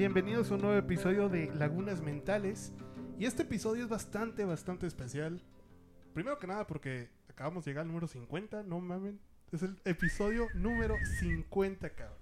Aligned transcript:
Bienvenidos 0.00 0.50
a 0.50 0.54
un 0.54 0.62
nuevo 0.62 0.78
episodio 0.78 1.28
de 1.28 1.52
Lagunas 1.56 2.00
Mentales. 2.00 2.72
Y 3.18 3.26
este 3.26 3.42
episodio 3.42 3.82
es 3.84 3.90
bastante, 3.90 4.46
bastante 4.46 4.86
especial. 4.86 5.42
Primero 6.14 6.38
que 6.38 6.46
nada 6.46 6.66
porque 6.66 7.10
acabamos 7.28 7.66
de 7.66 7.72
llegar 7.72 7.82
al 7.82 7.88
número 7.88 8.06
50, 8.08 8.62
no 8.62 8.80
mamen. 8.80 9.20
Es 9.52 9.62
el 9.62 9.78
episodio 9.84 10.46
número 10.54 10.96
50, 11.18 11.90
cabrón. 11.90 12.16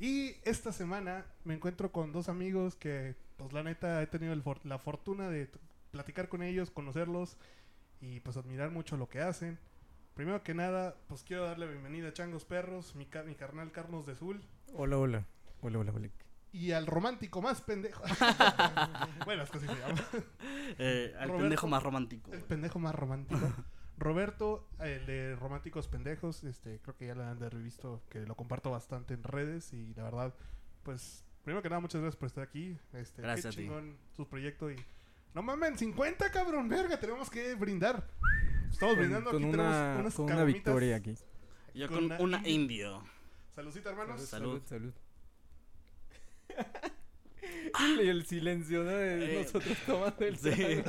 Y 0.00 0.34
esta 0.42 0.72
semana 0.72 1.24
me 1.44 1.54
encuentro 1.54 1.92
con 1.92 2.10
dos 2.10 2.28
amigos 2.28 2.74
que, 2.74 3.14
pues 3.36 3.52
la 3.52 3.62
neta, 3.62 4.02
he 4.02 4.08
tenido 4.08 4.34
for- 4.42 4.66
la 4.66 4.80
fortuna 4.80 5.30
de 5.30 5.48
platicar 5.92 6.28
con 6.28 6.42
ellos, 6.42 6.72
conocerlos 6.72 7.36
y 8.00 8.18
pues 8.18 8.36
admirar 8.36 8.72
mucho 8.72 8.96
lo 8.96 9.08
que 9.08 9.20
hacen. 9.20 9.60
Primero 10.14 10.42
que 10.42 10.54
nada, 10.54 10.96
pues 11.06 11.22
quiero 11.22 11.44
darle 11.44 11.68
bienvenida 11.68 12.08
a 12.08 12.12
Changos 12.12 12.44
Perros, 12.44 12.96
mi, 12.96 13.06
mi 13.26 13.36
carnal 13.36 13.70
Carlos 13.70 14.06
de 14.06 14.16
Zul. 14.16 14.42
Hola, 14.74 14.98
hola. 14.98 15.24
Hola, 15.62 15.78
hola, 15.78 15.92
hola. 15.94 16.08
Y 16.56 16.72
al 16.72 16.86
romántico 16.86 17.42
más 17.42 17.60
pendejo. 17.60 18.02
bueno, 19.26 19.42
es 19.42 19.50
que 19.50 19.58
así 19.58 19.66
se 19.66 19.74
llama. 19.74 20.02
Eh, 20.78 21.14
al 21.18 21.28
Roberto. 21.28 21.42
pendejo 21.42 21.66
más 21.68 21.82
romántico. 21.82 22.32
El 22.32 22.42
pendejo 22.42 22.78
más 22.78 22.94
romántico. 22.94 23.52
Roberto, 23.98 24.66
el 24.78 25.04
de 25.04 25.36
Románticos 25.36 25.86
Pendejos, 25.88 26.44
este, 26.44 26.80
creo 26.80 26.96
que 26.96 27.06
ya 27.08 27.14
lo 27.14 27.24
han 27.24 27.38
de 27.38 27.46
haber 27.46 27.62
visto, 27.62 28.02
que 28.08 28.20
lo 28.20 28.34
comparto 28.36 28.70
bastante 28.70 29.14
en 29.14 29.22
redes 29.22 29.72
y 29.74 29.92
la 29.94 30.04
verdad, 30.04 30.34
pues, 30.82 31.24
primero 31.44 31.62
que 31.62 31.68
nada, 31.68 31.80
muchas 31.80 32.00
gracias 32.00 32.18
por 32.18 32.26
estar 32.26 32.44
aquí. 32.44 32.78
Este, 32.94 33.20
Gracias 33.22 33.54
qué 33.54 33.62
a 33.62 33.64
ti. 33.64 33.68
chingón 33.68 33.96
su 34.14 34.26
proyecto 34.26 34.70
y... 34.70 34.76
No 35.34 35.42
mamen, 35.42 35.76
50 35.76 36.30
cabrón, 36.30 36.68
verga, 36.70 36.98
tenemos 36.98 37.28
que 37.28 37.54
brindar. 37.54 38.06
Estamos 38.70 38.96
brindando, 38.96 39.30
con 39.30 39.44
aquí 39.44 39.54
una, 39.54 39.92
tenemos 39.92 40.00
unas 40.00 40.14
con 40.14 40.24
una 40.32 40.44
victoria 40.44 40.96
aquí. 40.96 41.14
Yo 41.74 41.88
con 41.88 41.96
con 41.96 42.04
una 42.06 42.18
una 42.20 42.38
indio. 42.38 42.52
indio. 42.96 43.02
Saludcita, 43.54 43.90
hermanos. 43.90 44.22
Salud. 44.22 44.62
salud. 44.64 44.92
y 48.02 48.08
el 48.08 48.26
silencio, 48.26 48.82
¿no? 48.84 48.90
De 48.90 49.36
Eh, 49.38 49.42
nosotros 49.42 49.76
tomando 49.86 50.24
el 50.24 50.36
Sí. 50.38 50.82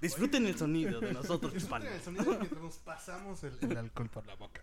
Disfruten 0.00 0.46
el 0.46 0.56
sonido 0.56 1.00
de 1.00 1.12
nosotros, 1.12 1.52
Disfruten 1.52 1.92
el 1.92 2.00
sonido 2.00 2.24
mientras 2.38 2.62
nos 2.62 2.76
pasamos 2.78 3.42
el, 3.44 3.52
el 3.60 3.76
alcohol 3.76 4.08
por 4.08 4.26
la 4.26 4.34
boca. 4.34 4.62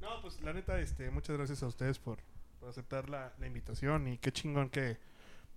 No, 0.00 0.20
pues 0.22 0.40
la 0.40 0.52
neta, 0.52 0.80
este, 0.80 1.10
muchas 1.10 1.36
gracias 1.36 1.62
a 1.62 1.66
ustedes 1.66 1.98
por, 1.98 2.18
por 2.58 2.68
aceptar 2.70 3.08
la, 3.10 3.32
la 3.38 3.46
invitación 3.46 4.08
y 4.08 4.18
qué 4.18 4.32
chingón 4.32 4.70
que 4.70 4.98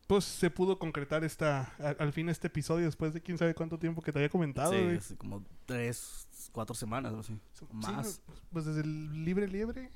pues 0.07 0.23
se 0.23 0.51
pudo 0.51 0.77
concretar 0.77 1.23
esta 1.23 1.73
al 1.97 2.13
fin 2.13 2.29
este 2.29 2.45
episodio 2.47 2.85
después 2.85 3.11
de 3.13 3.21
quién 3.21 3.39
sabe 3.39 3.55
cuánto 3.55 3.79
tiempo 3.79 4.03
que 4.03 4.11
te 4.11 4.19
había 4.19 4.29
comentado. 4.29 4.71
Sí, 4.71 4.83
güey. 4.83 4.99
como 5.17 5.43
tres, 5.65 6.27
cuatro 6.51 6.75
semanas 6.75 7.13
o 7.13 7.19
así. 7.21 7.39
Sí, 7.53 7.65
Más. 7.71 8.21
pues, 8.25 8.41
pues 8.51 8.65
desde 8.65 8.81
el 8.81 9.25
libre 9.25 9.47
liebre. 9.47 9.89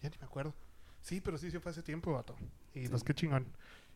Ya 0.00 0.10
ni 0.10 0.16
me 0.18 0.24
acuerdo. 0.26 0.54
Sí, 1.00 1.20
pero 1.20 1.38
sí, 1.38 1.50
sí 1.50 1.58
fue 1.58 1.70
hace 1.72 1.82
tiempo, 1.82 2.12
vato. 2.12 2.36
Y 2.74 2.88
pues 2.88 3.02
qué 3.02 3.14
chingón. 3.14 3.46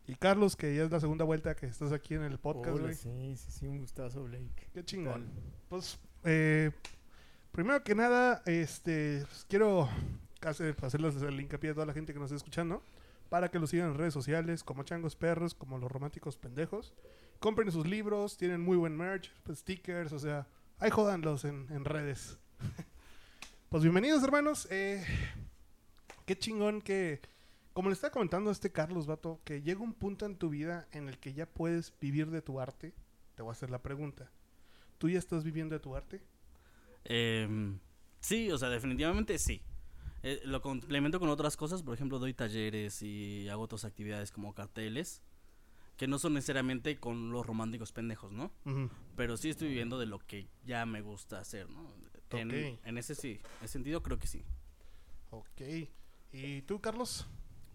Y 0.07 0.15
Carlos, 0.17 0.55
que 0.57 0.75
ya 0.75 0.85
es 0.85 0.91
la 0.91 1.01
segunda 1.01 1.25
vuelta 1.25 1.55
que 1.55 1.67
estás 1.67 1.93
aquí 1.93 2.15
en 2.15 2.23
el 2.23 2.39
podcast, 2.39 2.77
Hola, 2.77 2.83
güey. 2.85 2.95
sí, 2.95 3.37
sí, 3.37 3.51
sí, 3.51 3.67
un 3.67 3.79
gustazo, 3.79 4.25
Blake. 4.25 4.69
Qué 4.73 4.85
chingón. 4.85 5.27
Pues, 5.69 5.99
eh, 6.25 6.73
primero 7.53 7.83
que 7.83 7.95
nada, 7.95 8.43
este, 8.45 9.25
pues, 9.27 9.47
quiero 9.49 9.89
hacer, 10.43 10.77
hacerles 10.83 11.17
el 11.23 11.41
hincapié 11.41 11.71
a 11.71 11.75
toda 11.75 11.87
la 11.87 11.95
gente 11.95 12.13
que 12.13 12.19
nos 12.19 12.27
está 12.27 12.37
escuchando 12.37 12.83
para 13.31 13.51
que 13.51 13.59
lo 13.59 13.67
sigan 13.67 13.91
en 13.91 13.95
redes 13.99 14.13
sociales 14.13 14.63
como 14.63 14.83
Changos 14.83 15.17
Perros, 15.17 15.55
como 15.55 15.79
Los 15.79 15.91
Románticos 15.91 16.37
Pendejos. 16.37 16.93
Compren 17.41 17.73
sus 17.73 17.87
libros, 17.87 18.37
tienen 18.37 18.61
muy 18.61 18.77
buen 18.77 18.97
merch, 18.97 19.33
pues, 19.43 19.61
stickers, 19.61 20.13
o 20.13 20.19
sea, 20.19 20.47
ahí 20.79 20.91
jodanlos 20.91 21.47
en, 21.47 21.67
en 21.71 21.87
redes. 21.87 22.39
pues 23.71 23.83
bienvenidos, 23.83 24.23
hermanos. 24.23 24.69
Eh, 24.71 25.03
qué 26.25 26.39
chingón 26.39 26.81
que, 26.81 27.21
como 27.73 27.89
le 27.89 27.95
está 27.95 28.11
comentando 28.11 28.51
a 28.51 28.53
este 28.53 28.73
Carlos, 28.73 29.07
vato, 29.07 29.41
que 29.45 29.63
llega 29.63 29.81
un 29.81 29.95
punto 29.95 30.27
en 30.27 30.37
tu 30.37 30.49
vida 30.51 30.89
en 30.93 31.09
el 31.09 31.19
que 31.19 31.33
ya 31.35 31.47
puedes 31.47 31.93
vivir 32.01 32.31
de 32.31 32.43
tu 32.43 32.61
arte. 32.61 32.95
Te 33.35 33.43
voy 33.43 33.51
a 33.51 33.53
hacer 33.53 33.71
la 33.71 33.83
pregunta. 33.83 34.31
¿Tú 34.99 35.09
ya 35.09 35.19
estás 35.19 35.45
viviendo 35.45 35.75
de 35.75 35.81
tu 35.81 35.97
arte? 35.97 36.23
Em, 37.05 37.79
sí, 38.21 38.51
o 38.51 38.59
sea, 38.59 38.69
definitivamente 38.69 39.39
sí. 39.39 39.63
Eh, 40.23 40.41
lo 40.45 40.63
complemento 40.63 41.21
con 41.21 41.29
otras 41.29 41.57
cosas, 41.57 41.83
por 41.83 41.95
ejemplo, 41.95 42.19
doy 42.19 42.33
talleres 42.33 43.03
y 43.03 43.49
hago 43.51 43.63
otras 43.65 43.85
actividades 43.85 44.31
como 44.31 44.55
carteles, 44.55 45.21
que 45.99 46.07
no 46.09 46.19
son 46.19 46.33
necesariamente 46.35 46.97
con 46.97 47.31
los 47.31 47.45
románticos 47.45 47.93
pendejos, 47.93 48.33
¿no? 48.33 48.51
Pero 49.17 49.37
sí 49.37 49.51
estoy 49.51 49.69
viviendo 49.69 49.99
de 49.99 50.07
lo 50.07 50.19
que 50.19 50.49
ya 50.65 50.87
me 50.87 51.03
gusta 51.03 51.39
hacer, 51.41 51.69
¿no? 51.69 51.93
En, 52.31 52.49
Ok. 52.49 52.81
en 52.85 52.99
ese 52.99 53.15
sí, 53.15 53.33
en 53.59 53.65
ese 53.65 53.73
sentido 53.75 54.03
creo 54.03 54.19
que 54.19 54.27
sí. 54.27 54.45
Ok. 55.31 55.61
¿Y 56.35 56.63
tú, 56.63 56.81
Carlos? 56.81 57.29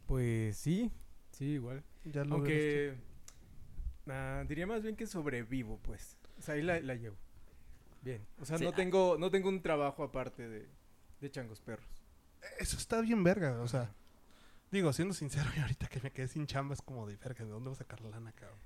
Pues 0.05 0.57
sí, 0.57 0.91
sí, 1.31 1.45
igual. 1.45 1.83
Ya 2.03 2.25
lo 2.25 2.35
Aunque 2.35 2.95
ah, 4.07 4.43
diría 4.47 4.67
más 4.67 4.83
bien 4.83 4.95
que 4.95 5.07
sobrevivo, 5.07 5.79
pues. 5.81 6.17
O 6.37 6.41
sea, 6.41 6.55
ahí 6.55 6.61
la, 6.61 6.79
la 6.81 6.95
llevo. 6.95 7.15
Bien. 8.01 8.25
O 8.39 8.45
sea, 8.45 8.57
Sí, 8.57 8.63
no 8.65 8.71
ah. 8.71 8.75
tengo, 8.75 9.17
no 9.17 9.31
tengo 9.31 9.47
un 9.47 9.61
trabajo 9.61 10.03
aparte 10.03 10.47
de, 10.47 10.67
de 11.21 11.31
changos 11.31 11.61
perros. 11.61 11.87
Eso 12.59 12.77
está 12.77 12.99
bien 13.01 13.23
verga, 13.23 13.61
o 13.61 13.67
sea. 13.67 13.93
Digo, 14.71 14.91
siendo 14.91 15.13
sincero, 15.13 15.49
y 15.55 15.59
ahorita 15.59 15.87
que 15.87 16.01
me 16.01 16.11
quedé 16.11 16.27
sin 16.27 16.45
chamba 16.45 16.73
es 16.73 16.81
como 16.81 17.07
de 17.07 17.15
verga, 17.15 17.45
¿de 17.45 17.51
dónde 17.51 17.69
voy 17.69 17.75
a 17.75 17.79
sacar 17.79 18.01
la 18.01 18.09
lana, 18.09 18.31
cabrón? 18.33 18.59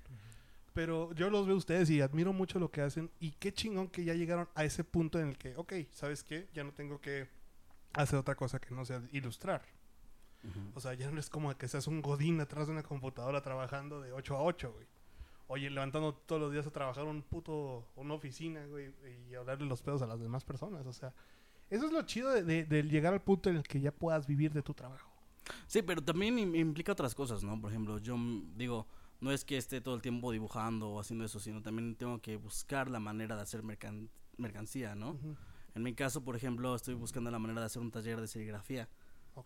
Pero 0.72 1.12
yo 1.14 1.30
los 1.30 1.46
veo 1.46 1.54
a 1.54 1.58
ustedes 1.58 1.88
y 1.90 2.00
admiro 2.00 2.32
mucho 2.32 2.58
lo 2.58 2.72
que 2.72 2.80
hacen. 2.80 3.08
Y 3.20 3.30
qué 3.32 3.52
chingón 3.52 3.88
que 3.88 4.02
ya 4.04 4.14
llegaron 4.14 4.48
a 4.56 4.64
ese 4.64 4.82
punto 4.82 5.20
en 5.20 5.28
el 5.28 5.38
que, 5.38 5.54
ok, 5.56 5.72
¿sabes 5.92 6.24
qué? 6.24 6.48
Ya 6.52 6.64
no 6.64 6.72
tengo 6.72 7.00
que 7.00 7.28
hacer 7.92 8.18
otra 8.18 8.34
cosa 8.34 8.58
que 8.58 8.74
no 8.74 8.84
sea 8.84 9.00
ilustrar. 9.12 9.62
O 10.74 10.80
sea, 10.80 10.94
ya 10.94 11.10
no 11.10 11.18
es 11.20 11.30
como 11.30 11.56
que 11.56 11.68
seas 11.68 11.86
un 11.86 12.02
godín 12.02 12.40
atrás 12.40 12.66
de 12.66 12.72
una 12.72 12.82
computadora 12.82 13.40
trabajando 13.42 14.00
de 14.00 14.12
8 14.12 14.36
a 14.36 14.42
8, 14.42 14.72
güey. 14.72 14.86
Oye, 15.46 15.68
levantando 15.70 16.14
todos 16.14 16.40
los 16.40 16.52
días 16.52 16.66
a 16.66 16.70
trabajar 16.70 17.04
un 17.04 17.22
puto, 17.22 17.86
una 17.96 18.14
oficina, 18.14 18.64
güey, 18.66 18.92
y 19.30 19.34
hablarle 19.34 19.66
los 19.66 19.82
pedos 19.82 20.00
a 20.02 20.06
las 20.06 20.20
demás 20.20 20.44
personas. 20.44 20.86
O 20.86 20.92
sea, 20.92 21.12
eso 21.70 21.86
es 21.86 21.92
lo 21.92 22.02
chido 22.02 22.30
de, 22.30 22.42
de- 22.42 22.64
de 22.64 22.82
llegar 22.84 23.12
al 23.12 23.20
punto 23.22 23.50
en 23.50 23.56
el 23.56 23.62
que 23.62 23.80
ya 23.80 23.92
puedas 23.92 24.26
vivir 24.26 24.52
de 24.52 24.62
tu 24.62 24.74
trabajo. 24.74 25.10
Sí, 25.66 25.82
pero 25.82 26.02
también 26.02 26.38
im- 26.38 26.56
implica 26.58 26.92
otras 26.92 27.14
cosas, 27.14 27.42
¿no? 27.44 27.60
Por 27.60 27.70
ejemplo, 27.70 27.98
yo 27.98 28.16
digo, 28.56 28.86
no 29.20 29.30
es 29.32 29.44
que 29.44 29.56
esté 29.58 29.80
todo 29.82 29.94
el 29.94 30.00
tiempo 30.02 30.32
dibujando 30.32 30.90
o 30.90 31.00
haciendo 31.00 31.24
eso, 31.26 31.38
sino 31.38 31.60
también 31.62 31.94
tengo 31.96 32.20
que 32.22 32.36
buscar 32.36 32.90
la 32.90 32.98
manera 33.00 33.36
de 33.36 33.42
hacer 33.42 33.62
mercan- 33.62 34.08
mercancía, 34.38 34.94
¿no? 34.94 35.18
En 35.74 35.82
mi 35.82 35.92
caso, 35.94 36.22
por 36.24 36.36
ejemplo, 36.36 36.74
estoy 36.74 36.94
buscando 36.94 37.30
la 37.30 37.38
manera 37.38 37.60
de 37.60 37.66
hacer 37.66 37.82
un 37.82 37.90
taller 37.90 38.20
de 38.20 38.28
serigrafía, 38.28 38.88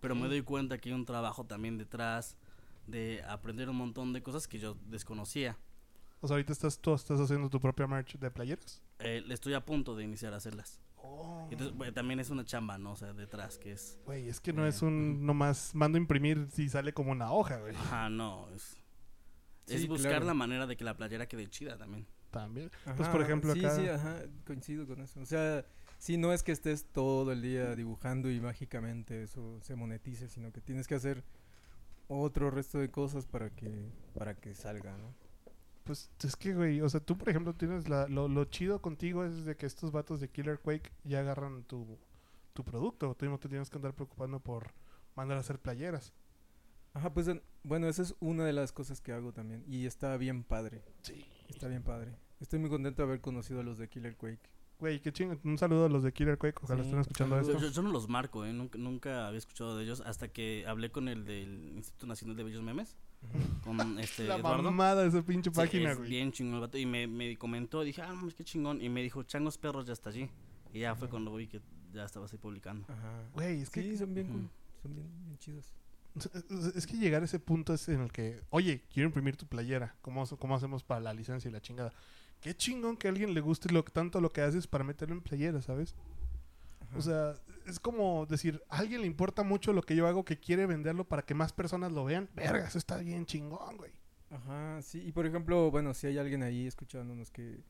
Pero 0.00 0.14
me 0.14 0.28
doy 0.28 0.42
cuenta 0.42 0.78
que 0.78 0.90
hay 0.90 0.94
un 0.94 1.04
trabajo 1.04 1.44
también 1.44 1.78
detrás 1.78 2.36
de 2.86 3.22
aprender 3.28 3.68
un 3.68 3.76
montón 3.76 4.12
de 4.12 4.22
cosas 4.22 4.46
que 4.48 4.58
yo 4.58 4.76
desconocía. 4.86 5.56
O 6.20 6.26
sea, 6.26 6.34
ahorita 6.34 6.52
estás, 6.52 6.78
tú 6.78 6.94
estás 6.94 7.20
haciendo 7.20 7.48
tu 7.48 7.60
propia 7.60 7.86
merch 7.86 8.18
de 8.18 8.30
playeras. 8.30 8.82
Eh, 8.98 9.24
estoy 9.28 9.54
a 9.54 9.64
punto 9.64 9.94
de 9.94 10.04
iniciar 10.04 10.32
a 10.34 10.36
hacerlas. 10.36 10.80
Oh. 10.96 11.46
Entonces, 11.50 11.76
bueno, 11.76 11.92
también 11.92 12.18
es 12.18 12.30
una 12.30 12.44
chamba, 12.44 12.76
¿no? 12.76 12.92
O 12.92 12.96
sea, 12.96 13.12
detrás 13.12 13.56
que 13.58 13.72
es... 13.72 13.98
Güey, 14.04 14.28
es 14.28 14.40
que 14.40 14.52
no 14.52 14.66
es 14.66 14.82
un 14.82 15.24
nomás 15.24 15.74
mando 15.74 15.96
a 15.96 16.00
imprimir 16.00 16.48
si 16.50 16.68
sale 16.68 16.92
como 16.92 17.12
una 17.12 17.32
hoja, 17.32 17.58
güey. 17.58 17.74
Ajá, 17.76 18.10
no, 18.10 18.48
es... 18.54 18.76
Es 19.66 19.82
Sí, 19.82 19.86
buscar 19.86 20.12
claro. 20.12 20.26
la 20.26 20.34
manera 20.34 20.66
de 20.66 20.76
que 20.76 20.84
la 20.84 20.96
playera 20.96 21.26
quede 21.28 21.48
chida 21.48 21.76
también. 21.76 22.06
También. 22.30 22.70
pues, 22.96 23.08
por 23.08 23.20
ejemplo, 23.22 23.52
sí, 23.52 23.64
acá. 23.64 23.76
Sí, 23.76 23.88
ajá, 23.88 24.22
coincido 24.46 24.86
con 24.86 25.00
eso. 25.00 25.20
O 25.20 25.26
sea, 25.26 25.64
sí, 25.98 26.16
no 26.16 26.32
es 26.32 26.42
que 26.42 26.52
estés 26.52 26.84
todo 26.86 27.32
el 27.32 27.42
día 27.42 27.74
dibujando 27.76 28.30
y 28.30 28.40
mágicamente 28.40 29.22
eso 29.22 29.60
se 29.62 29.74
monetice, 29.76 30.28
sino 30.28 30.52
que 30.52 30.60
tienes 30.60 30.86
que 30.88 30.94
hacer 30.94 31.24
otro 32.08 32.50
resto 32.50 32.78
de 32.78 32.90
cosas 32.90 33.26
para 33.26 33.50
que 33.50 33.90
para 34.14 34.34
que 34.34 34.54
salga, 34.54 34.96
¿no? 34.96 35.14
Pues 35.84 36.10
es 36.22 36.36
que, 36.36 36.54
güey, 36.54 36.80
o 36.82 36.88
sea, 36.88 37.00
tú, 37.00 37.16
por 37.16 37.28
ejemplo, 37.30 37.54
tienes 37.54 37.88
la, 37.88 38.08
lo, 38.08 38.28
lo 38.28 38.44
chido 38.44 38.80
contigo 38.82 39.24
es 39.24 39.44
de 39.46 39.56
que 39.56 39.64
estos 39.66 39.90
vatos 39.90 40.20
de 40.20 40.28
Killer 40.28 40.58
Quake 40.58 40.90
ya 41.04 41.20
agarran 41.20 41.64
tu, 41.64 41.98
tu 42.52 42.62
producto. 42.62 43.14
Tú 43.14 43.24
no 43.26 43.38
te 43.38 43.48
tienes 43.48 43.70
que 43.70 43.76
andar 43.76 43.94
preocupando 43.94 44.38
por 44.38 44.72
mandar 45.16 45.38
a 45.38 45.40
hacer 45.40 45.58
playeras. 45.58 46.12
Ajá, 46.92 47.12
pues 47.14 47.28
en- 47.28 47.42
bueno, 47.62 47.88
esa 47.88 48.02
es 48.02 48.14
una 48.20 48.44
de 48.44 48.52
las 48.52 48.70
cosas 48.72 49.00
que 49.00 49.12
hago 49.12 49.32
también 49.32 49.64
y 49.66 49.86
está 49.86 50.14
bien 50.18 50.44
padre, 50.44 50.82
Sí. 51.02 51.24
está 51.48 51.68
bien 51.68 51.82
padre. 51.82 52.16
Estoy 52.40 52.58
muy 52.58 52.68
contento 52.68 53.00
de 53.02 53.08
haber 53.08 53.20
conocido 53.22 53.60
a 53.60 53.62
los 53.62 53.78
de 53.78 53.88
Killer 53.88 54.14
Quake. 54.16 54.50
Güey, 54.78 55.00
qué 55.00 55.12
chingo. 55.12 55.36
Un 55.42 55.58
saludo 55.58 55.86
a 55.86 55.88
los 55.88 56.04
de 56.04 56.12
Killer 56.12 56.38
Quake. 56.38 56.60
Ojalá 56.62 56.82
Sí, 56.82 56.88
estén 56.88 57.00
escuchando 57.00 57.38
esto. 57.40 57.58
Yo, 57.58 57.68
yo 57.68 57.82
no 57.82 57.90
los 57.90 58.08
marco, 58.08 58.44
¿eh? 58.46 58.52
Nunca, 58.52 58.78
nunca 58.78 59.26
había 59.26 59.38
escuchado 59.38 59.76
de 59.76 59.82
ellos 59.84 60.02
hasta 60.06 60.28
que 60.28 60.64
hablé 60.68 60.90
con 60.92 61.08
el 61.08 61.24
del 61.24 61.72
Instituto 61.76 62.06
Nacional 62.06 62.36
de 62.36 62.44
Bellos 62.44 62.62
Memes, 62.62 62.96
con 63.64 63.78
este 63.98 64.24
La 64.28 64.36
Eduardo. 64.36 64.62
mamada 64.62 65.02
de 65.02 65.08
esa 65.08 65.22
pinche 65.22 65.50
Sí, 65.50 65.56
página, 65.56 65.90
es 65.92 65.98
güey. 65.98 66.10
bien 66.10 66.30
chingón 66.30 66.54
el 66.54 66.60
vato. 66.60 66.78
Y 66.78 66.86
me, 66.86 67.08
me 67.08 67.36
comentó, 67.36 67.82
dije, 67.82 68.02
ah, 68.02 68.12
mames, 68.14 68.34
qué 68.34 68.44
chingón. 68.44 68.80
Y 68.80 68.88
me 68.88 69.02
dijo, 69.02 69.24
Changos 69.24 69.58
Perros 69.58 69.84
ya 69.86 69.92
está 69.94 70.10
allí. 70.10 70.30
Y 70.72 70.80
ya 70.80 70.94
fue 70.94 71.06
Ajá. 71.06 71.10
cuando 71.12 71.34
vi 71.34 71.48
que 71.48 71.60
ya 71.92 72.04
estabas 72.04 72.32
ahí 72.32 72.38
publicando. 72.38 72.86
Ajá. 72.88 73.22
Güey, 73.32 73.62
es 73.62 73.70
que, 73.70 73.82
Sí, 73.82 73.96
son 73.96 74.14
bien 74.14 74.48
son 74.80 74.94
bien, 74.94 75.08
bien 75.24 75.38
chidos. 75.38 75.72
es 76.76 76.86
que 76.86 76.96
llegar 76.96 77.22
a 77.22 77.24
ese 77.24 77.40
punto 77.40 77.74
es 77.74 77.88
en 77.88 78.00
el 78.00 78.12
que, 78.12 78.42
oye, 78.50 78.84
quiero 78.92 79.08
imprimir 79.08 79.36
tu 79.36 79.46
playera. 79.46 79.96
¿Cómo, 80.02 80.24
cómo 80.38 80.54
hacemos 80.54 80.84
para 80.84 81.00
la 81.00 81.12
licencia 81.14 81.48
y 81.48 81.52
la 81.52 81.60
chingada? 81.60 81.92
Qué 82.40 82.54
chingón 82.54 82.96
que 82.96 83.08
a 83.08 83.10
alguien 83.10 83.34
le 83.34 83.40
guste 83.40 83.72
lo, 83.72 83.82
tanto 83.82 84.20
lo 84.20 84.30
que 84.30 84.42
haces 84.42 84.66
para 84.66 84.84
meterlo 84.84 85.14
en 85.14 85.20
playera, 85.22 85.60
¿sabes? 85.60 85.94
O 86.96 87.02
sea, 87.02 87.34
es 87.66 87.78
como 87.78 88.26
decir, 88.26 88.62
a 88.68 88.78
alguien 88.78 89.02
le 89.02 89.06
importa 89.06 89.42
mucho 89.42 89.72
lo 89.72 89.82
que 89.82 89.94
yo 89.94 90.06
hago 90.06 90.24
que 90.24 90.38
quiere 90.38 90.66
venderlo 90.66 91.06
para 91.06 91.22
que 91.22 91.34
más 91.34 91.52
personas 91.52 91.92
lo 91.92 92.04
vean. 92.04 92.28
Verga, 92.34 92.66
eso 92.66 92.78
está 92.78 92.96
bien 92.98 93.26
chingón, 93.26 93.76
güey. 93.76 93.92
Ajá, 94.30 94.80
sí. 94.82 95.02
Y 95.06 95.12
por 95.12 95.26
ejemplo, 95.26 95.70
bueno, 95.70 95.94
si 95.94 96.06
hay 96.06 96.18
alguien 96.18 96.42
ahí 96.42 96.66
escuchándonos 96.66 97.30
que, 97.30 97.62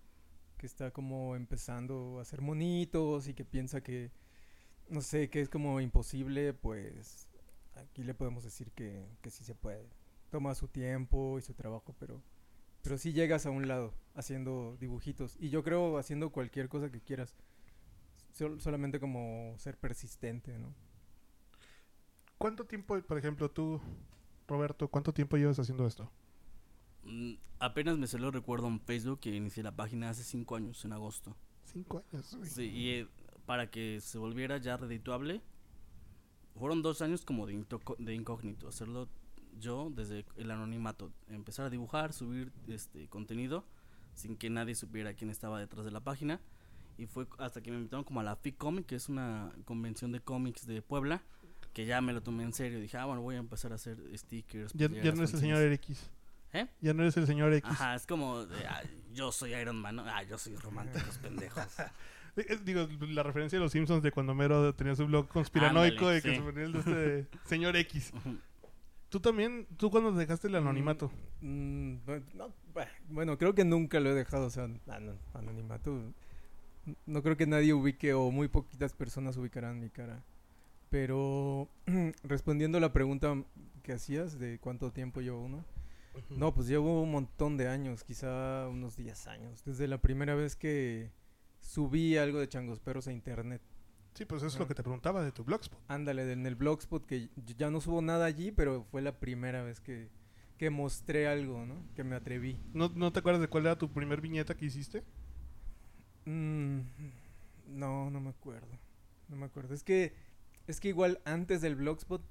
que 0.57 0.67
está 0.67 0.91
como 0.91 1.35
empezando 1.37 2.19
a 2.19 2.23
hacer 2.23 2.41
monitos 2.43 3.29
y 3.29 3.35
que 3.35 3.45
piensa 3.45 3.81
que, 3.81 4.11
no 4.89 5.01
sé, 5.01 5.31
que 5.31 5.41
es 5.41 5.49
como 5.49 5.81
imposible, 5.81 6.53
pues 6.53 7.29
aquí 7.75 8.05
le 8.05 8.15
podemos 8.15 8.45
decir 8.45 8.71
que, 8.73 9.07
que 9.21 9.31
sí 9.31 9.45
se 9.45 9.55
puede. 9.55 9.89
Toma 10.31 10.55
su 10.55 10.69
tiempo 10.69 11.39
y 11.39 11.43
su 11.43 11.55
trabajo, 11.55 11.95
pero, 11.99 12.23
pero 12.83 12.99
sí 12.99 13.13
llegas 13.13 13.47
a 13.47 13.51
un 13.51 13.69
lado 13.69 13.95
haciendo 14.15 14.77
dibujitos. 14.81 15.37
Y 15.39 15.51
yo 15.51 15.63
creo 15.63 15.99
haciendo 15.99 16.31
cualquier 16.31 16.69
cosa 16.69 16.91
que 16.91 17.01
quieras. 17.01 17.35
Sol- 18.33 18.61
solamente 18.61 19.01
como 19.01 19.55
ser 19.59 19.77
persistente, 19.79 20.59
¿no? 20.59 20.75
¿Cuánto 22.39 22.65
tiempo, 22.67 23.01
por 23.03 23.19
ejemplo, 23.19 23.51
tú, 23.51 23.81
Roberto, 24.47 24.89
cuánto 24.89 25.13
tiempo 25.13 25.37
llevas 25.37 25.59
haciendo 25.59 25.87
esto? 25.87 26.11
Mm, 27.05 27.35
apenas 27.59 27.99
me 27.99 28.07
salió 28.07 28.31
recuerdo 28.31 28.69
en 28.69 28.81
Facebook 28.81 29.21
que 29.21 29.35
inicié 29.35 29.63
la 29.63 29.75
página 29.75 30.11
hace 30.11 30.23
cinco 30.23 30.57
años, 30.57 30.85
en 30.85 30.93
agosto. 30.93 31.37
Cinco 31.65 32.05
años. 32.13 32.35
güey. 32.37 32.49
Sí, 32.49 32.63
y 32.71 32.91
eh, 32.91 33.09
para 33.47 33.71
que 33.71 34.01
se 34.01 34.19
volviera 34.19 34.59
ya 34.59 34.77
redituable, 34.77 35.43
fueron 36.55 36.83
dos 36.83 37.03
años 37.03 37.25
como 37.25 37.47
de, 37.47 37.65
de 37.99 38.15
incógnito, 38.15 38.69
hacerlo 38.69 39.09
yo 39.59 39.91
desde 39.95 40.25
el 40.37 40.51
anonimato, 40.51 41.11
empezar 41.29 41.67
a 41.67 41.71
dibujar, 41.71 42.13
subir 42.13 42.51
este 42.69 43.09
contenido 43.09 43.65
sin 44.15 44.37
que 44.37 44.51
nadie 44.51 44.75
supiera 44.75 45.15
quién 45.15 45.31
estaba 45.31 45.61
detrás 45.61 45.85
de 45.85 45.91
la 45.91 46.01
página. 46.01 46.41
Y 46.97 47.07
fue 47.07 47.27
hasta 47.39 47.61
que 47.63 47.71
me 47.71 47.77
invitaron 47.77 48.03
como 48.05 48.19
a 48.21 48.25
la 48.25 48.35
FIC 48.37 48.57
Comic, 48.57 48.87
que 48.87 48.97
es 48.97 49.09
una 49.09 49.53
convención 49.65 50.11
de 50.11 50.21
cómics 50.21 50.67
de 50.67 50.83
Puebla, 50.83 51.23
que 51.73 51.87
ya 51.87 52.01
me 52.01 52.13
lo 52.13 52.21
tomé 52.23 52.43
en 52.43 52.53
serio. 52.53 52.81
Dije, 52.81 52.97
ah, 52.97 53.05
bueno, 53.05 53.23
voy 53.23 53.37
a 53.37 53.39
empezar 53.39 53.71
a 53.71 53.77
hacer 53.77 53.99
stickers. 54.17 54.73
Ya, 54.73 54.89
no 54.89 54.97
eres 54.97 55.21
el 55.21 55.39
señor 55.41 55.59
fanzines". 55.59 55.75
X. 55.75 56.11
¿Eh? 56.55 56.67
Ya 56.81 56.95
no 56.95 57.03
eres 57.03 57.17
el 57.17 57.27
señor 57.27 57.53
X. 57.53 57.71
Ajá, 57.71 57.95
es 57.95 58.07
como, 58.07 58.45
de, 58.47 58.67
"Ah, 58.67 58.83
yo 59.13 59.31
soy 59.31 59.55
Iron 59.55 59.77
Man, 59.81 59.97
¿no? 59.97 60.05
ah, 60.07 60.23
yo 60.25 60.39
soy 60.39 60.57
románticos 60.57 61.19
pendejos. 61.19 61.63
Eh, 62.37 62.47
eh, 62.51 62.59
Digo, 62.65 62.87
la 63.09 63.25
referencia 63.25 63.59
de 63.59 63.65
los 63.65 63.73
Simpsons 63.73 64.01
de 64.01 64.13
cuando 64.13 64.33
Mero 64.33 64.73
tenía 64.73 64.95
su 64.95 65.05
blog 65.07 65.27
conspiranoico 65.27 66.07
Ándale, 66.09 66.15
de 66.15 66.23
que 66.23 66.31
sí. 66.31 66.37
se 66.37 66.43
ponía 66.43 66.65
el 66.67 66.73
de 66.73 66.79
este 66.79 67.39
señor 67.49 67.75
X. 67.77 68.13
Tú 69.09 69.21
también, 69.21 69.67
tú 69.79 69.91
cuando 69.91 70.13
dejaste 70.13 70.49
el 70.49 70.57
anonimato. 70.57 71.11
Mm, 71.41 71.97
no, 72.35 72.49
bu- 72.75 72.87
bueno, 73.09 73.39
creo 73.39 73.55
que 73.55 73.65
nunca 73.65 74.01
lo 74.01 74.11
he 74.11 74.15
dejado, 74.15 74.47
o 74.47 74.51
sea, 74.51 74.65
an- 74.65 74.81
anonimato. 75.35 76.13
No 77.07 77.23
creo 77.23 77.37
que 77.37 77.47
nadie 77.47 77.73
ubique 77.73 78.13
o 78.15 78.31
muy 78.31 78.49
poquitas 78.49 78.93
personas 78.93 79.37
ubicarán 79.37 79.81
mi 79.81 79.89
cara. 79.89 80.23
Pero 80.91 81.69
respondiendo 82.23 82.79
a 82.79 82.81
la 82.81 82.93
pregunta 82.93 83.35
que 83.83 83.93
hacías 83.93 84.39
de 84.39 84.59
cuánto 84.59 84.91
tiempo 84.93 85.21
llevo 85.21 85.43
uno, 85.43 85.65
no, 86.31 86.53
pues 86.55 86.67
llevo 86.67 87.03
un 87.03 87.11
montón 87.11 87.57
de 87.57 87.69
años, 87.69 88.05
quizá 88.05 88.69
unos 88.69 88.97
10 88.97 89.27
años, 89.27 89.63
desde 89.65 89.87
la 89.87 89.99
primera 89.99 90.35
vez 90.35 90.57
que 90.57 91.11
subí 91.61 92.17
algo 92.17 92.41
de 92.41 92.49
Changos 92.49 92.81
Perros 92.81 93.07
a 93.09 93.13
internet. 93.13 93.63
Sí, 94.19 94.25
pues 94.25 94.43
eso 94.43 94.49
es 94.49 94.59
lo 94.59 94.67
que 94.67 94.75
te 94.75 94.83
preguntaba 94.83 95.23
de 95.23 95.31
tu 95.31 95.45
blogspot. 95.45 95.79
Ándale, 95.87 96.33
en 96.33 96.45
el 96.45 96.57
blogspot 96.57 97.07
que 97.07 97.31
ya 97.57 97.71
no 97.71 97.81
subo 97.81 98.03
nada 98.03 98.25
allí, 98.25 98.51
pero 98.51 98.83
fue 98.91 99.01
la 99.01 99.21
primera 99.21 99.63
vez 99.63 99.79
que, 99.79 100.09
que 100.57 100.71
mostré 100.71 101.29
algo, 101.29 101.65
¿no? 101.65 101.85
Que 101.95 102.03
me 102.03 102.17
atreví. 102.17 102.61
¿No, 102.73 102.89
¿No 102.97 103.13
te 103.13 103.21
acuerdas 103.21 103.41
de 103.41 103.47
cuál 103.47 103.67
era 103.67 103.79
tu 103.79 103.93
primer 103.93 104.21
viñeta 104.21 104.57
que 104.57 104.65
hiciste? 104.65 105.05
Mm, 106.25 106.81
no, 107.69 108.11
no 108.11 108.21
me 108.21 108.31
acuerdo. 108.31 108.77
No 109.29 109.37
me 109.37 109.47
acuerdo. 109.47 109.73
Es 109.73 109.85
que 109.85 110.13
es 110.67 110.81
que 110.81 110.89
igual 110.89 111.21
antes 111.25 111.61
del 111.61 111.77
blogspot 111.77 112.25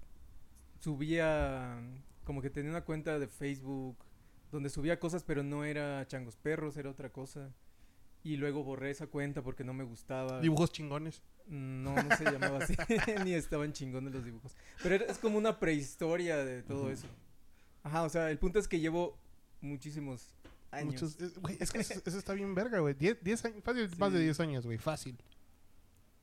subía 0.82 1.80
como 2.26 2.42
que 2.42 2.50
tenía 2.50 2.70
una 2.70 2.84
cuenta 2.84 3.18
de 3.18 3.30
Facebook 3.30 3.96
donde 4.52 4.70
subía 4.70 5.00
cosas, 5.00 5.24
pero 5.24 5.42
no 5.42 5.64
era 5.64 6.06
Changos 6.06 6.36
Perros, 6.36 6.76
era 6.76 6.90
otra 6.90 7.14
cosa. 7.14 7.54
Y 8.24 8.36
luego 8.36 8.66
borré 8.66 8.90
esa 8.92 9.08
cuenta 9.08 9.42
porque 9.42 9.64
no 9.64 9.74
me 9.74 9.86
gustaba. 9.86 10.42
Dibujos 10.42 10.74
chingones. 10.74 11.24
No, 11.48 11.96
no 11.96 12.16
se 12.18 12.24
llamaba 12.26 12.60
así, 12.60 12.76
ni 13.24 13.34
estaban 13.34 13.72
chingones 13.74 14.14
los 14.14 14.26
dibujos. 14.26 14.56
Pero 14.84 14.96
era- 14.96 15.06
es 15.06 15.18
como 15.18 15.38
una 15.38 15.60
prehistoria 15.60 16.38
de 16.44 16.62
todo 16.64 16.92
eso. 16.92 17.08
Ajá, 17.84 18.04
o 18.04 18.10
sea, 18.10 18.30
el 18.32 18.38
punto 18.38 18.60
es 18.60 18.68
que 18.68 18.80
llevo 18.80 19.18
muchísimos 19.62 20.36
años. 20.72 20.94
Muchos, 21.02 21.20
es, 21.22 21.40
güey, 21.40 21.56
es 21.60 21.72
que 21.72 21.80
eso, 21.80 21.94
eso 22.06 22.18
está 22.18 22.34
bien 22.34 22.54
verga, 22.54 22.80
güey. 22.80 22.94
10 22.96 23.24
10 23.24 23.46
años, 23.46 23.64
fácil, 23.64 23.90
más 23.98 24.12
de 24.12 24.20
Sí. 24.20 24.24
10 24.26 24.40
años, 24.42 24.66
güey, 24.66 24.78
fácil. 24.78 25.18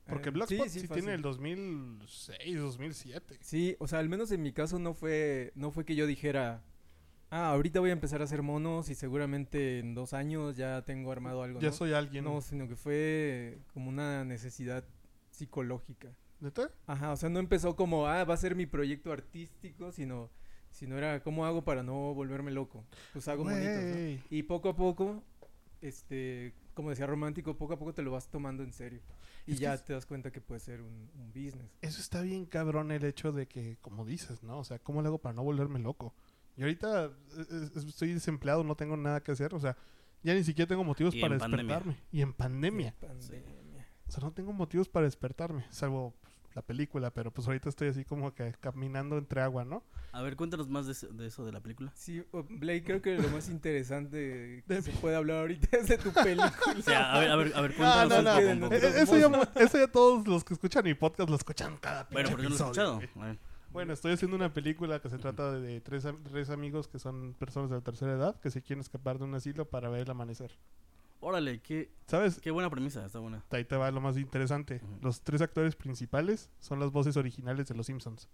Porque 0.07 0.29
Eh, 0.29 0.31
Blogspot 0.33 0.67
sí, 0.69 0.81
sí, 0.81 0.87
tiene 0.87 1.01
fácil. 1.01 1.09
el 1.15 1.21
2006, 1.23 2.59
2007. 2.59 3.37
Sí, 3.41 3.75
o 3.79 3.87
sea, 3.87 3.97
al 3.99 4.09
menos 4.09 4.31
en 4.31 4.43
mi 4.43 4.53
caso 4.53 4.77
no 4.77 4.93
fue, 4.93 5.51
no 5.55 5.71
fue 5.71 5.83
que 5.85 5.95
yo 5.95 6.05
dijera, 6.05 6.61
ah, 7.31 7.49
ahorita 7.49 7.79
voy 7.79 7.89
a 7.89 7.93
empezar 7.93 8.21
a 8.21 8.25
hacer 8.25 8.43
monos 8.43 8.89
y 8.89 8.95
seguramente 8.95 9.79
en 9.79 9.95
dos 9.95 10.13
años 10.13 10.55
ya 10.57 10.83
tengo 10.85 11.11
armado 11.11 11.41
algo. 11.41 11.59
Ya 11.59 11.69
¿no? 11.69 11.73
soy 11.75 11.93
alguien. 11.93 12.23
No, 12.23 12.39
sino 12.41 12.67
que 12.67 12.75
fue 12.75 13.57
como 13.73 13.89
una 13.89 14.23
necesidad 14.25 14.85
psicológica. 15.35 16.15
¿Neta? 16.39 16.69
Ajá, 16.87 17.11
o 17.11 17.15
sea, 17.15 17.29
no 17.29 17.39
empezó 17.39 17.75
como, 17.75 18.07
ah, 18.07 18.23
va 18.25 18.33
a 18.33 18.37
ser 18.37 18.55
mi 18.55 18.65
proyecto 18.65 19.11
artístico, 19.11 19.91
sino, 19.91 20.29
sino 20.69 20.97
era, 20.97 21.21
¿cómo 21.23 21.45
hago 21.45 21.63
para 21.63 21.81
no 21.83 22.13
volverme 22.13 22.51
loco? 22.51 22.83
Pues 23.13 23.27
hago 23.27 23.43
monitos, 23.45 23.83
¿no? 23.83 24.23
Y 24.29 24.43
poco 24.43 24.69
a 24.69 24.75
poco, 24.75 25.23
este, 25.81 26.53
como 26.73 26.89
decía 26.89 27.05
Romántico, 27.07 27.57
poco 27.57 27.73
a 27.73 27.79
poco 27.79 27.93
te 27.93 28.01
lo 28.01 28.11
vas 28.11 28.27
tomando 28.29 28.63
en 28.63 28.73
serio. 28.73 29.01
Y 29.47 29.53
Es 29.53 29.59
ya 29.59 29.73
es- 29.75 29.85
te 29.85 29.93
das 29.93 30.05
cuenta 30.05 30.31
que 30.31 30.41
puede 30.41 30.59
ser 30.59 30.81
un, 30.81 31.09
un 31.15 31.27
business. 31.29 31.71
Eso 31.81 32.01
está 32.01 32.21
bien 32.21 32.45
cabrón 32.45 32.91
el 32.91 33.03
hecho 33.05 33.31
de 33.31 33.47
que, 33.47 33.77
como 33.81 34.03
dices, 34.05 34.43
¿no? 34.43 34.59
O 34.59 34.63
sea, 34.63 34.79
¿cómo 34.79 35.01
le 35.01 35.07
hago 35.07 35.19
para 35.19 35.33
no 35.33 35.43
volverme 35.43 35.79
loco? 35.79 36.13
Y 36.57 36.61
ahorita 36.63 37.05
eh, 37.05 37.45
eh, 37.51 37.69
estoy 37.75 38.13
desempleado, 38.13 38.63
no 38.63 38.75
tengo 38.75 38.97
nada 38.97 39.21
que 39.21 39.31
hacer, 39.31 39.53
o 39.53 39.59
sea, 39.59 39.77
ya 40.23 40.33
ni 40.33 40.43
siquiera 40.43 40.67
tengo 40.67 40.83
motivos 40.83 41.13
Y 41.15 41.21
para 41.21 41.35
en 41.35 41.39
pandemia. 41.39 41.75
despertarme. 41.75 42.03
Y 42.11 42.21
en 42.21 42.33
pandemia. 42.33 42.95
Pandemia. 42.99 43.53
O 44.07 44.11
sea, 44.11 44.23
no 44.23 44.31
tengo 44.31 44.53
motivos 44.53 44.87
para 44.89 45.05
despertarme, 45.05 45.65
salvo 45.71 46.13
pues, 46.21 46.33
la 46.55 46.61
película, 46.61 47.11
pero 47.11 47.31
pues 47.31 47.47
ahorita 47.47 47.69
estoy 47.69 47.87
así 47.89 48.05
como 48.05 48.33
que 48.33 48.53
caminando 48.61 49.17
entre 49.17 49.41
agua, 49.41 49.65
¿no? 49.65 49.83
A 50.11 50.21
ver, 50.21 50.35
cuéntanos 50.37 50.69
más 50.69 50.85
de, 50.85 50.93
eso- 50.93 51.07
de 51.09 51.27
eso 51.27 51.43
de 51.45 51.51
la 51.51 51.59
película. 51.59 51.91
Sí, 51.95 52.23
Blake, 52.49 52.83
creo 52.85 53.01
que 53.01 53.17
lo 53.17 53.27
más 53.29 53.49
interesante 53.49 54.63
que 54.67 54.81
se 54.81 54.91
puede 54.93 55.15
hablar 55.15 55.39
ahorita 55.39 55.77
es 55.77 55.87
de 55.87 55.97
tu 55.97 56.11
película. 56.13 56.53
O 56.77 56.81
sea, 56.81 57.13
a 57.13 57.19
ver, 57.19 57.29
a 57.31 57.35
ver, 57.35 57.51
a 57.55 57.61
ver, 57.61 57.71
No, 57.71 57.77
cuéntanos 57.77 58.09
no, 58.09 58.21
no. 58.21 58.31
poco. 58.31 58.75
Eh, 58.75 58.79
nosotros. 58.79 58.95
Eso 58.95 59.17
ya, 59.17 59.27
mu- 59.29 59.43
eso 59.55 59.77
ya 59.77 59.87
todos 59.91 60.27
los 60.27 60.43
que 60.43 60.53
escuchan 60.53 60.83
mi 60.85 60.93
podcast 60.93 61.29
lo 61.29 61.35
escuchan 61.35 61.77
cada 61.77 62.07
Bueno, 62.11 62.29
pero 62.29 62.43
yo 62.43 62.49
no 62.49 62.55
lo 62.55 62.55
he 62.55 62.57
escuchado. 62.63 63.01
Bueno, 63.71 63.91
estoy 63.91 64.13
haciendo 64.13 64.37
una 64.37 64.53
película 64.53 65.01
que 65.01 65.09
se 65.09 65.17
trata 65.17 65.51
de, 65.51 65.59
de 65.59 65.81
tres, 65.81 66.07
tres 66.31 66.49
amigos 66.49 66.87
que 66.87 66.97
son 66.99 67.33
personas 67.37 67.69
de 67.69 67.75
la 67.75 67.81
tercera 67.81 68.13
edad 68.13 68.39
que 68.39 68.49
se 68.49 68.61
quieren 68.61 68.79
escapar 68.79 69.17
de 69.17 69.25
un 69.25 69.35
asilo 69.35 69.65
para 69.65 69.89
ver 69.89 70.01
el 70.03 70.09
amanecer. 70.11 70.51
Órale, 71.19 71.59
qué, 71.61 71.91
¿Sabes? 72.07 72.39
qué 72.39 72.51
buena 72.51 72.69
premisa, 72.69 73.05
está 73.05 73.19
buena. 73.19 73.43
Ahí 73.49 73.65
te 73.65 73.75
va 73.75 73.89
lo 73.91 74.01
más 74.01 74.17
interesante. 74.17 74.81
Los 75.01 75.21
tres 75.21 75.41
actores 75.41 75.75
principales 75.75 76.49
son 76.59 76.79
las 76.79 76.91
voces 76.91 77.17
originales 77.17 77.67
de 77.67 77.75
Los 77.75 77.87
Simpsons. 77.87 78.29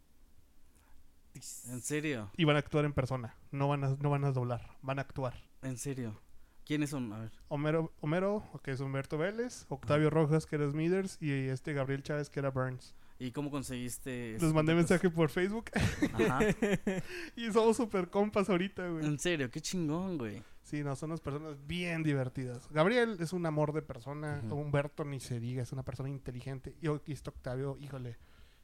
En 1.34 1.82
serio, 1.82 2.30
Y 2.36 2.44
van 2.44 2.58
a 2.58 2.60
actuar 2.60 2.84
en 2.84 2.92
persona. 2.94 3.36
No 3.52 3.70
van 3.70 3.84
a, 3.86 3.96
no 4.00 4.10
van 4.10 4.26
a 4.26 4.32
doblar. 4.32 4.76
Van 4.82 5.00
a 5.00 5.04
actuar. 5.04 5.34
en 5.62 5.78
serio. 5.78 6.20
¿Quiénes 6.66 6.90
son? 6.92 7.12
A 7.14 7.20
ver. 7.20 7.32
Homero, 7.48 7.94
Homero, 8.02 8.44
que 8.64 8.72
es 8.72 8.80
Humberto 8.82 9.18
Vélez, 9.18 9.66
Octavio 9.70 10.10
Rojas, 10.10 10.46
que 10.46 10.58
era 10.58 10.70
Smithers, 10.70 11.18
y 11.22 11.32
este 11.32 11.74
Gabriel 11.74 12.04
Chávez, 12.04 12.30
que 12.30 12.40
era 12.40 12.50
Burns. 12.52 12.94
¿Y 13.18 13.32
cómo 13.32 13.50
conseguiste? 13.52 14.38
Les 14.40 14.54
mandé 14.54 14.74
mensaje 14.74 15.10
por 15.10 15.30
Facebook 15.30 15.66
Ajá. 16.14 16.40
y 17.36 17.52
somos 17.52 17.78
super 17.78 18.10
compas 18.10 18.50
ahorita, 18.50 18.88
güey. 18.88 19.06
En 19.06 19.20
serio, 19.20 19.50
qué 19.50 19.62
chingón, 19.62 20.18
güey. 20.18 20.42
Sí, 20.72 20.84
no, 20.84 20.96
son 20.96 21.12
unas 21.12 21.20
personas 21.22 21.58
bien 21.68 22.02
divertidas. 22.02 22.68
Gabriel 22.72 23.18
es 23.20 23.34
un 23.34 23.46
amor 23.46 23.74
de 23.74 23.82
persona. 23.82 24.42
Ujú. 24.46 24.56
Humberto 24.56 25.04
ni 25.04 25.20
se 25.20 25.40
diga, 25.40 25.62
es 25.62 25.72
una 25.74 25.84
persona 25.84 26.08
inteligente. 26.10 26.76
Y 26.82 26.88
aquí 26.88 27.12
está 27.12 27.30
Octavio, 27.30 27.78
híjole. 27.80 28.18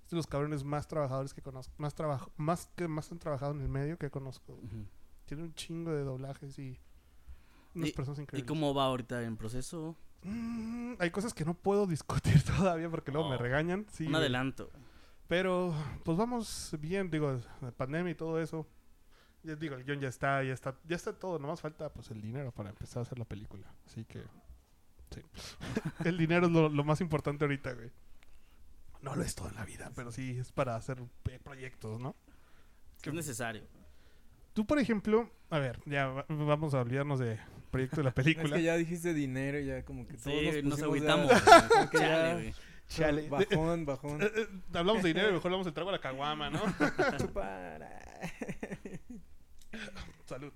Es 0.06 0.12
de 0.12 0.16
los 0.16 0.26
cabrones 0.26 0.64
más 0.64 0.88
trabajadores 0.88 1.34
que 1.34 1.42
conozco. 1.42 1.74
Más 1.78 1.94
trabajo, 1.96 2.32
más 2.38 2.68
que 2.78 2.88
más 2.88 3.12
han 3.12 3.20
trabajado 3.20 3.52
en 3.52 3.60
el 3.62 3.68
medio 3.68 3.98
que 3.98 4.10
conozco. 4.10 4.58
Tiene 5.26 5.44
un 5.44 5.54
chingo 5.54 5.92
de 5.92 6.04
doblajes 6.04 6.58
y 6.60 6.80
unas 7.76 7.90
¿Y- 7.90 7.92
personas 7.92 8.20
¿Y 8.20 8.22
increíbles. 8.22 8.48
cómo 8.48 8.74
va 8.74 8.86
ahorita 8.86 9.24
en 9.24 9.36
proceso? 9.36 9.98
Mm, 10.24 10.94
hay 11.00 11.12
cosas 11.12 11.34
que 11.34 11.44
no 11.44 11.54
puedo 11.56 11.86
discutir 11.88 12.42
todavía 12.74 12.90
porque 12.90 13.12
luego 13.12 13.28
me 13.30 13.36
Oh, 13.36 13.40
regañan. 13.40 13.86
Sí, 13.92 14.08
Un 14.08 14.16
adelanto. 14.16 14.72
Pero 15.28 15.74
pues 16.06 16.18
vamos 16.18 16.74
bien, 16.80 17.12
digo, 17.12 17.38
la 17.62 17.72
pandemia 17.72 18.12
y 18.12 18.16
todo 18.16 18.40
eso. 18.42 18.66
Ya 19.44 19.56
digo, 19.56 19.76
el 19.76 19.84
guion 19.84 20.00
ya 20.00 20.10
está, 20.10 20.44
ya 20.44 20.54
está, 20.54 20.76
ya 20.88 20.96
está 20.96 21.14
todo, 21.14 21.40
nomás 21.40 21.62
falta 21.62 21.90
pues 21.94 22.12
el 22.12 22.22
dinero 22.22 22.52
para 22.52 22.70
empezar 22.70 23.00
a 23.00 23.02
hacer 23.04 23.18
la 23.20 23.26
película. 23.26 23.68
Así 23.86 24.04
que 24.06 24.22
sí. 25.12 25.22
el 26.06 26.18
dinero 26.18 26.48
es 26.48 26.52
lo, 26.52 26.70
lo 26.70 26.84
más 26.84 27.00
importante 27.02 27.46
ahorita, 27.46 27.74
güey. 27.74 27.92
No 29.02 29.16
lo 29.16 29.22
es 29.24 29.36
todo 29.36 29.48
en 29.50 29.56
la 29.56 29.64
vida, 29.64 29.92
pero 29.96 30.12
sí 30.12 30.38
es 30.40 30.52
para 30.52 30.76
hacer 30.76 30.98
eh, 31.30 31.40
proyectos, 31.44 32.00
¿no? 32.00 32.16
Es 33.04 33.14
necesario. 33.14 33.64
Tú, 34.54 34.66
por 34.66 34.80
ejemplo, 34.80 35.30
a 35.52 35.60
ver, 35.60 35.80
ya 35.86 36.08
va- 36.08 36.26
vamos 36.28 36.74
a 36.74 36.82
olvidarnos 36.82 37.20
de 37.20 37.40
proyecto 37.70 37.98
de 37.98 38.04
la 38.04 38.10
Es 38.16 38.16
película. 38.16 38.56
que 38.58 38.64
ya 38.64 38.76
dijiste 38.76 39.14
dinero, 39.14 39.60
ya 39.60 39.86
como 39.86 40.08
que 40.08 40.18
todos 40.18 40.36
Sí, 40.36 40.46
nos 40.64 40.82
pusimos 40.82 40.82
agüitamos. 40.84 41.30
ya- 41.30 41.90
Chale, 41.92 41.92
ya- 42.00 42.34
güey. 42.34 42.54
Chale. 42.88 43.30
Bajón, 43.30 43.86
bajón. 43.86 44.22
Eh, 44.24 44.32
eh, 44.36 44.48
hablamos 44.74 45.04
de 45.04 45.10
dinero 45.10 45.30
y 45.30 45.34
mejor 45.34 45.48
hablamos 45.50 45.66
del 45.66 45.74
trago 45.76 45.90
a 45.90 45.94
la 45.94 46.00
caguama, 46.02 46.50
¿no? 46.50 46.62
Salud. 50.26 50.52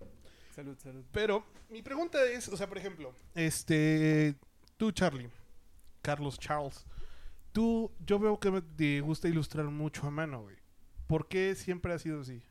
salud, 0.55 0.77
salud. 0.77 1.03
Pero 1.11 1.45
mi 1.69 1.81
pregunta 1.81 2.23
es, 2.25 2.47
o 2.49 2.57
sea, 2.57 2.67
por 2.67 2.77
ejemplo, 2.77 3.13
este, 3.35 4.35
tú 4.77 4.91
Charlie, 4.91 5.29
Carlos 6.01 6.37
Charles, 6.39 6.85
tú, 7.51 7.91
yo 8.05 8.19
veo 8.19 8.39
que 8.39 8.51
me- 8.51 8.61
te 8.61 9.01
gusta 9.01 9.27
ilustrar 9.27 9.65
mucho 9.65 10.05
a 10.07 10.11
mano, 10.11 10.41
güey. 10.43 10.55
¿Por 11.07 11.27
qué 11.27 11.55
siempre 11.55 11.93
ha 11.93 11.99
sido 11.99 12.21
así? 12.21 12.41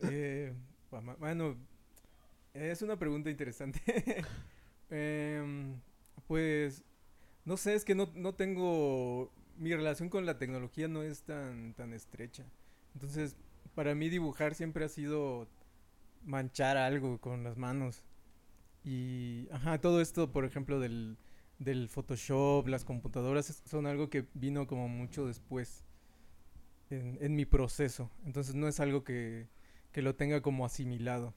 Eh, 0.00 0.52
es 2.54 2.82
una 2.82 2.98
pregunta 2.98 3.30
interesante. 3.30 3.80
Em, 4.88 5.80
pues, 6.28 6.84
no 7.44 7.56
sé, 7.56 7.74
es 7.74 7.84
que 7.84 7.94
no, 7.96 8.08
no 8.14 8.34
tengo... 8.34 9.32
Mi 9.56 9.74
relación 9.74 10.08
con 10.08 10.26
la 10.26 10.38
tecnología 10.38 10.86
no 10.86 11.02
es 11.02 11.22
tan, 11.22 11.74
tan 11.74 11.92
estrecha. 11.92 12.44
Entonces, 12.94 13.34
para 13.76 13.94
mí 13.94 14.08
dibujar 14.08 14.56
siempre 14.56 14.84
ha 14.84 14.88
sido 14.88 15.46
manchar 16.24 16.76
algo 16.76 17.20
con 17.20 17.44
las 17.44 17.56
manos. 17.56 18.02
Y, 18.82 19.48
ajá, 19.52 19.80
todo 19.80 20.00
esto, 20.00 20.32
por 20.32 20.44
ejemplo, 20.44 20.80
del, 20.80 21.16
del 21.60 21.88
Photoshop, 21.88 22.66
las 22.66 22.84
computadoras, 22.84 23.62
son 23.64 23.86
algo 23.86 24.10
que 24.10 24.26
vino 24.34 24.66
como 24.66 24.88
mucho 24.88 25.26
después 25.26 25.84
en, 26.90 27.18
en 27.20 27.36
mi 27.36 27.44
proceso. 27.44 28.10
Entonces, 28.24 28.54
no 28.56 28.66
es 28.66 28.80
algo 28.80 29.04
que, 29.04 29.48
que 29.92 30.02
lo 30.02 30.14
tenga 30.16 30.40
como 30.40 30.64
asimilado. 30.66 31.34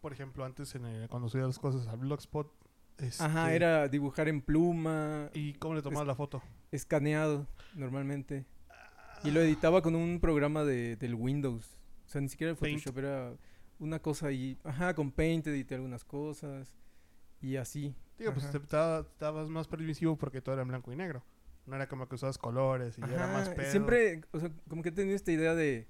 Por 0.00 0.12
ejemplo, 0.12 0.44
antes 0.44 0.74
en 0.74 0.84
el- 0.86 1.08
cuando 1.08 1.28
subías 1.28 1.46
las 1.48 1.58
cosas 1.58 1.86
al 1.88 1.98
Blogspot. 1.98 2.52
Ajá, 3.18 3.44
este, 3.46 3.56
era 3.56 3.88
dibujar 3.88 4.28
en 4.28 4.42
pluma, 4.42 5.30
¿Y 5.32 5.54
cómo 5.54 5.74
le 5.74 5.82
tomabas 5.82 6.06
la 6.06 6.14
foto? 6.14 6.42
escaneado 6.70 7.46
normalmente. 7.74 8.44
Y 9.24 9.30
lo 9.30 9.40
editaba 9.40 9.82
con 9.82 9.94
un 9.94 10.18
programa 10.20 10.64
de, 10.64 10.96
del 10.96 11.14
Windows. 11.14 11.76
O 12.06 12.08
sea, 12.08 12.20
ni 12.20 12.28
siquiera 12.28 12.50
el 12.52 12.56
Paint. 12.56 12.80
Photoshop, 12.80 12.98
era 12.98 13.36
una 13.78 14.00
cosa 14.00 14.28
ahí. 14.28 14.58
Ajá, 14.64 14.94
con 14.94 15.10
Paint 15.12 15.46
edité 15.46 15.74
algunas 15.74 16.04
cosas. 16.04 16.74
Y 17.40 17.56
así. 17.56 17.94
Digo, 18.18 18.32
pues 18.32 18.44
Ajá. 18.44 18.52
te 18.52 18.58
estaba- 18.64 19.00
estabas 19.00 19.48
más 19.48 19.68
permisivo 19.68 20.16
porque 20.16 20.40
todo 20.40 20.54
era 20.54 20.62
en 20.62 20.68
blanco 20.68 20.92
y 20.92 20.96
negro. 20.96 21.22
No 21.66 21.76
era 21.76 21.88
como 21.88 22.08
que 22.08 22.14
usabas 22.16 22.38
colores 22.38 22.98
y 22.98 23.02
era 23.02 23.26
más 23.26 23.48
pedo. 23.50 23.70
Siempre, 23.70 24.22
o 24.32 24.40
sea, 24.40 24.50
como 24.68 24.82
que 24.82 24.88
he 24.88 24.92
tenido 24.92 25.14
esta 25.14 25.30
idea 25.32 25.54
de 25.54 25.86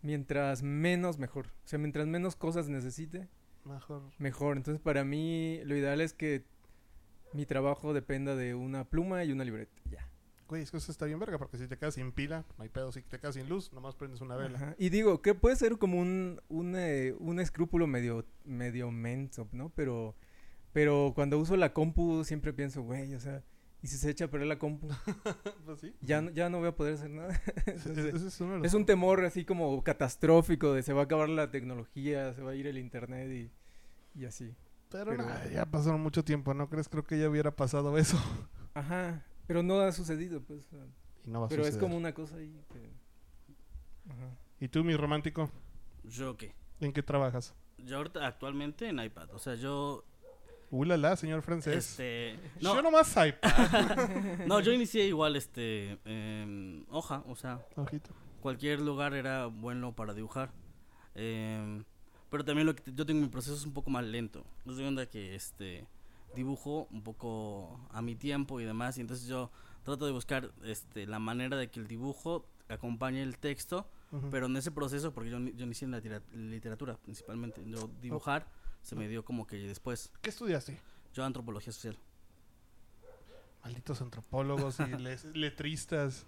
mientras 0.00 0.62
menos, 0.62 1.18
mejor. 1.18 1.46
O 1.64 1.68
sea, 1.68 1.78
mientras 1.78 2.06
menos 2.06 2.34
cosas 2.36 2.68
necesite, 2.68 3.28
Mejor. 3.64 4.02
mejor. 4.18 4.56
Entonces, 4.56 4.80
para 4.80 5.04
mí, 5.04 5.60
lo 5.64 5.76
ideal 5.76 6.00
es 6.00 6.14
que 6.14 6.44
mi 7.32 7.46
trabajo 7.46 7.92
dependa 7.92 8.34
de 8.36 8.54
una 8.54 8.84
pluma 8.88 9.22
y 9.24 9.32
una 9.32 9.44
libreta. 9.44 9.72
Ya. 9.90 10.08
Güey, 10.52 10.64
es 10.64 10.70
que 10.70 10.76
eso 10.76 10.92
está 10.92 11.06
bien 11.06 11.18
verga 11.18 11.38
porque 11.38 11.56
si 11.56 11.66
te 11.66 11.78
quedas 11.78 11.94
sin 11.94 12.12
pila, 12.12 12.44
no 12.58 12.64
hay 12.64 12.68
pedo. 12.68 12.92
Si 12.92 13.00
te 13.00 13.18
quedas 13.18 13.36
sin 13.36 13.48
luz, 13.48 13.72
nomás 13.72 13.94
prendes 13.94 14.20
una 14.20 14.36
vela. 14.36 14.58
Ajá. 14.58 14.74
Y 14.76 14.90
digo, 14.90 15.22
que 15.22 15.32
puede 15.34 15.56
ser 15.56 15.78
como 15.78 15.98
un, 15.98 16.42
un, 16.50 16.74
eh, 16.76 17.14
un 17.20 17.40
escrúpulo 17.40 17.86
medio, 17.86 18.26
medio 18.44 18.90
menso, 18.90 19.48
¿no? 19.52 19.70
Pero, 19.70 20.14
pero 20.74 21.12
cuando 21.14 21.38
uso 21.38 21.56
la 21.56 21.72
compu 21.72 22.22
siempre 22.24 22.52
pienso, 22.52 22.82
güey, 22.82 23.14
o 23.14 23.18
sea, 23.18 23.42
y 23.80 23.86
si 23.86 23.96
se 23.96 24.10
echa 24.10 24.26
a 24.26 24.28
perder 24.28 24.46
la 24.46 24.58
compu, 24.58 24.88
pues 25.64 25.80
sí. 25.80 25.94
ya, 26.02 26.20
no- 26.20 26.30
ya 26.32 26.50
no 26.50 26.58
voy 26.58 26.68
a 26.68 26.76
poder 26.76 26.96
hacer 26.96 27.08
nada. 27.08 27.40
Entonces, 27.64 28.14
es 28.14 28.40
los 28.40 28.62
es 28.66 28.74
un 28.74 28.84
temor 28.84 29.24
así 29.24 29.46
como 29.46 29.82
catastrófico 29.82 30.74
de 30.74 30.82
se 30.82 30.92
va 30.92 31.00
a 31.00 31.04
acabar 31.04 31.30
la 31.30 31.50
tecnología, 31.50 32.34
se 32.34 32.42
va 32.42 32.50
a 32.50 32.54
ir 32.54 32.66
el 32.66 32.76
internet 32.76 33.30
y, 33.32 34.20
y 34.20 34.26
así. 34.26 34.54
Pero, 34.90 35.16
ya 35.50 35.64
pasaron 35.64 36.02
mucho 36.02 36.22
tiempo, 36.22 36.52
¿no 36.52 36.68
crees? 36.68 36.90
Creo 36.90 37.04
que 37.06 37.18
ya 37.18 37.30
hubiera 37.30 37.56
pasado 37.56 37.96
eso. 37.96 38.18
Ajá, 38.74 39.24
pero 39.52 39.62
no 39.62 39.80
ha 39.80 39.92
sucedido, 39.92 40.40
pues. 40.40 40.66
Y 41.26 41.30
no 41.30 41.40
va 41.40 41.46
a 41.46 41.48
pero 41.50 41.66
es 41.66 41.76
como 41.76 41.94
una 41.94 42.14
cosa 42.14 42.36
ahí 42.36 42.58
que... 42.72 42.90
Ajá. 44.10 44.34
¿Y 44.60 44.68
tú, 44.68 44.82
mi 44.82 44.96
romántico? 44.96 45.50
¿Yo 46.04 46.38
qué? 46.38 46.54
¿En 46.80 46.92
qué 46.92 47.02
trabajas? 47.02 47.54
Yo 47.76 47.98
ahorita 47.98 48.26
actualmente 48.26 48.88
en 48.88 48.98
iPad. 48.98 49.28
O 49.34 49.38
sea, 49.38 49.54
yo. 49.54 50.04
Ulala, 50.70 51.16
señor 51.16 51.42
francés. 51.42 51.90
Este. 51.90 52.38
No, 52.62 52.74
Yo 52.76 52.80
nomás 52.82 53.14
iPad. 53.14 54.08
no, 54.46 54.60
yo 54.60 54.72
inicié 54.72 55.06
igual 55.06 55.36
este. 55.36 55.98
en 56.06 56.86
hoja. 56.88 57.22
O 57.26 57.36
sea, 57.36 57.60
Ojito. 57.76 58.10
cualquier 58.40 58.80
lugar 58.80 59.12
era 59.12 59.46
bueno 59.46 59.94
para 59.94 60.14
dibujar. 60.14 60.50
Em, 61.14 61.84
pero 62.30 62.42
también 62.42 62.66
lo 62.66 62.74
que 62.74 62.80
te- 62.82 62.94
yo 62.94 63.04
tengo 63.04 63.20
mi 63.20 63.28
proceso 63.28 63.54
es 63.54 63.66
un 63.66 63.74
poco 63.74 63.90
más 63.90 64.04
lento. 64.04 64.46
No 64.64 64.74
de 64.74 64.86
onda 64.86 65.04
que 65.06 65.34
este 65.34 65.86
dibujo 66.34 66.86
un 66.90 67.02
poco 67.02 67.80
a 67.90 68.02
mi 68.02 68.14
tiempo 68.14 68.60
y 68.60 68.64
demás. 68.64 68.98
Y 68.98 69.00
entonces 69.00 69.26
yo 69.26 69.50
trato 69.84 70.06
de 70.06 70.12
buscar 70.12 70.52
este 70.64 71.06
la 71.06 71.18
manera 71.18 71.56
de 71.56 71.68
que 71.70 71.80
el 71.80 71.86
dibujo 71.88 72.46
acompañe 72.68 73.22
el 73.22 73.38
texto. 73.38 73.86
Pero 74.30 74.44
en 74.44 74.56
ese 74.58 74.70
proceso, 74.70 75.14
porque 75.14 75.30
yo, 75.30 75.38
ni- 75.40 75.54
yo 75.54 75.64
inicié 75.64 75.86
en 75.86 75.92
la 75.92 76.00
literatura 76.34 76.98
principalmente. 76.98 77.62
Yo 77.66 77.88
dibujar 78.02 78.46
se 78.82 78.94
me 78.94 79.08
dio 79.08 79.24
como 79.24 79.46
que 79.46 79.56
después. 79.56 80.12
¿Qué 80.20 80.28
estudiaste? 80.28 80.78
Yo 81.14 81.24
antropología 81.24 81.72
social. 81.72 81.96
Malditos 83.64 84.02
antropólogos 84.02 84.78
y 84.80 84.84
letristas. 85.34 86.26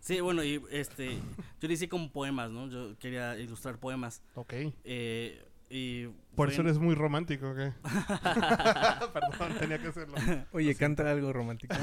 Sí, 0.00 0.20
bueno, 0.20 0.42
y 0.44 0.62
este, 0.70 1.16
yo 1.60 1.68
lo 1.68 1.72
hice 1.72 1.88
como 1.88 2.10
poemas, 2.10 2.50
¿no? 2.50 2.68
Yo 2.68 2.96
quería 2.98 3.36
ilustrar 3.38 3.78
poemas. 3.78 4.22
Ok. 4.34 4.54
Eh, 4.84 5.44
y 5.70 6.06
Por 6.34 6.50
eso 6.50 6.60
en- 6.62 6.68
eres 6.68 6.78
muy 6.78 6.94
romántico, 6.94 7.50
¿o 7.50 7.54
¿qué? 7.54 7.72
Perdón, 9.12 9.58
tenía 9.58 9.78
que 9.80 9.88
hacerlo. 9.88 10.16
Oye, 10.52 10.74
canta 10.74 11.10
algo 11.10 11.32
romántico. 11.32 11.74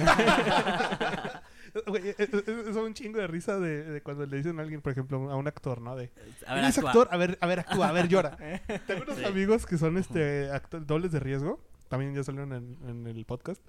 Güey, 1.88 2.16
es, 2.18 2.30
un 2.76 2.94
chingo 2.94 3.20
de 3.20 3.28
risa 3.28 3.60
de, 3.60 3.84
de 3.84 4.02
cuando 4.02 4.26
le 4.26 4.38
dicen 4.38 4.58
a 4.60 4.62
alguien, 4.62 4.82
por 4.82 4.94
ejemplo, 4.94 5.30
a 5.30 5.36
un 5.36 5.48
actor, 5.48 5.82
¿no? 5.82 5.96
De, 5.96 6.10
A 6.48 6.56
ver, 6.56 6.64
¿eres 6.64 6.78
actúa. 6.78 6.92
actor? 6.92 7.08
A 7.12 7.18
ver, 7.18 7.38
a 7.42 7.48
ver, 7.48 7.60
actúa, 7.60 7.90
a 7.90 7.92
ver, 7.92 8.08
llora. 8.08 8.38
Tengo 8.88 9.04
unos 9.04 9.18
Sí. 9.18 9.26
amigos 9.26 9.66
que 9.66 9.78
son 9.78 9.98
este 9.98 10.50
dobles 10.86 11.12
de 11.12 11.20
riesgo. 11.20 11.60
También 11.90 12.14
ya 12.16 12.24
salieron 12.24 12.54
en, 12.54 12.78
en 12.90 13.08
el 13.08 13.26
podcast. 13.26 13.62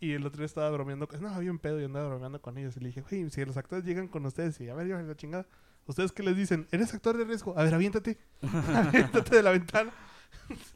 Y 0.00 0.12
el 0.12 0.26
otro 0.26 0.38
día 0.38 0.46
estaba 0.46 0.68
bromeando. 0.70 1.08
No, 1.20 1.28
había 1.30 1.50
un 1.50 1.58
pedo 1.58 1.80
y 1.80 1.84
andaba 1.84 2.08
bromeando 2.08 2.42
con 2.42 2.58
ellos. 2.58 2.76
Y 2.76 2.80
le 2.80 2.88
dije, 2.88 3.00
güey, 3.00 3.30
si 3.30 3.42
los 3.46 3.56
actores 3.56 3.84
llegan 3.86 4.08
con 4.08 4.26
ustedes 4.26 4.60
y 4.60 4.68
a 4.68 4.74
ver, 4.74 4.86
llora 4.86 5.02
la 5.02 5.16
chingada. 5.16 5.46
¿Ustedes 5.86 6.12
qué 6.12 6.22
les 6.22 6.36
dicen? 6.36 6.66
¿Eres 6.72 6.92
actor 6.94 7.16
de 7.16 7.24
riesgo? 7.24 7.56
A 7.58 7.62
ver, 7.64 7.74
aviéntate. 7.74 8.18
aviéntate 8.42 9.36
de 9.36 9.42
la 9.42 9.50
ventana. 9.52 9.92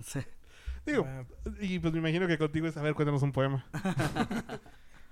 Sí. 0.04 0.20
Digo, 0.86 1.04
Ah, 1.06 1.24
y 1.60 1.78
pues 1.78 1.92
me 1.92 1.98
imagino 1.98 2.26
que 2.26 2.38
contigo 2.38 2.66
es, 2.66 2.76
a 2.76 2.82
ver, 2.82 2.94
cuéntanos 2.94 3.22
un 3.22 3.32
poema. 3.32 3.66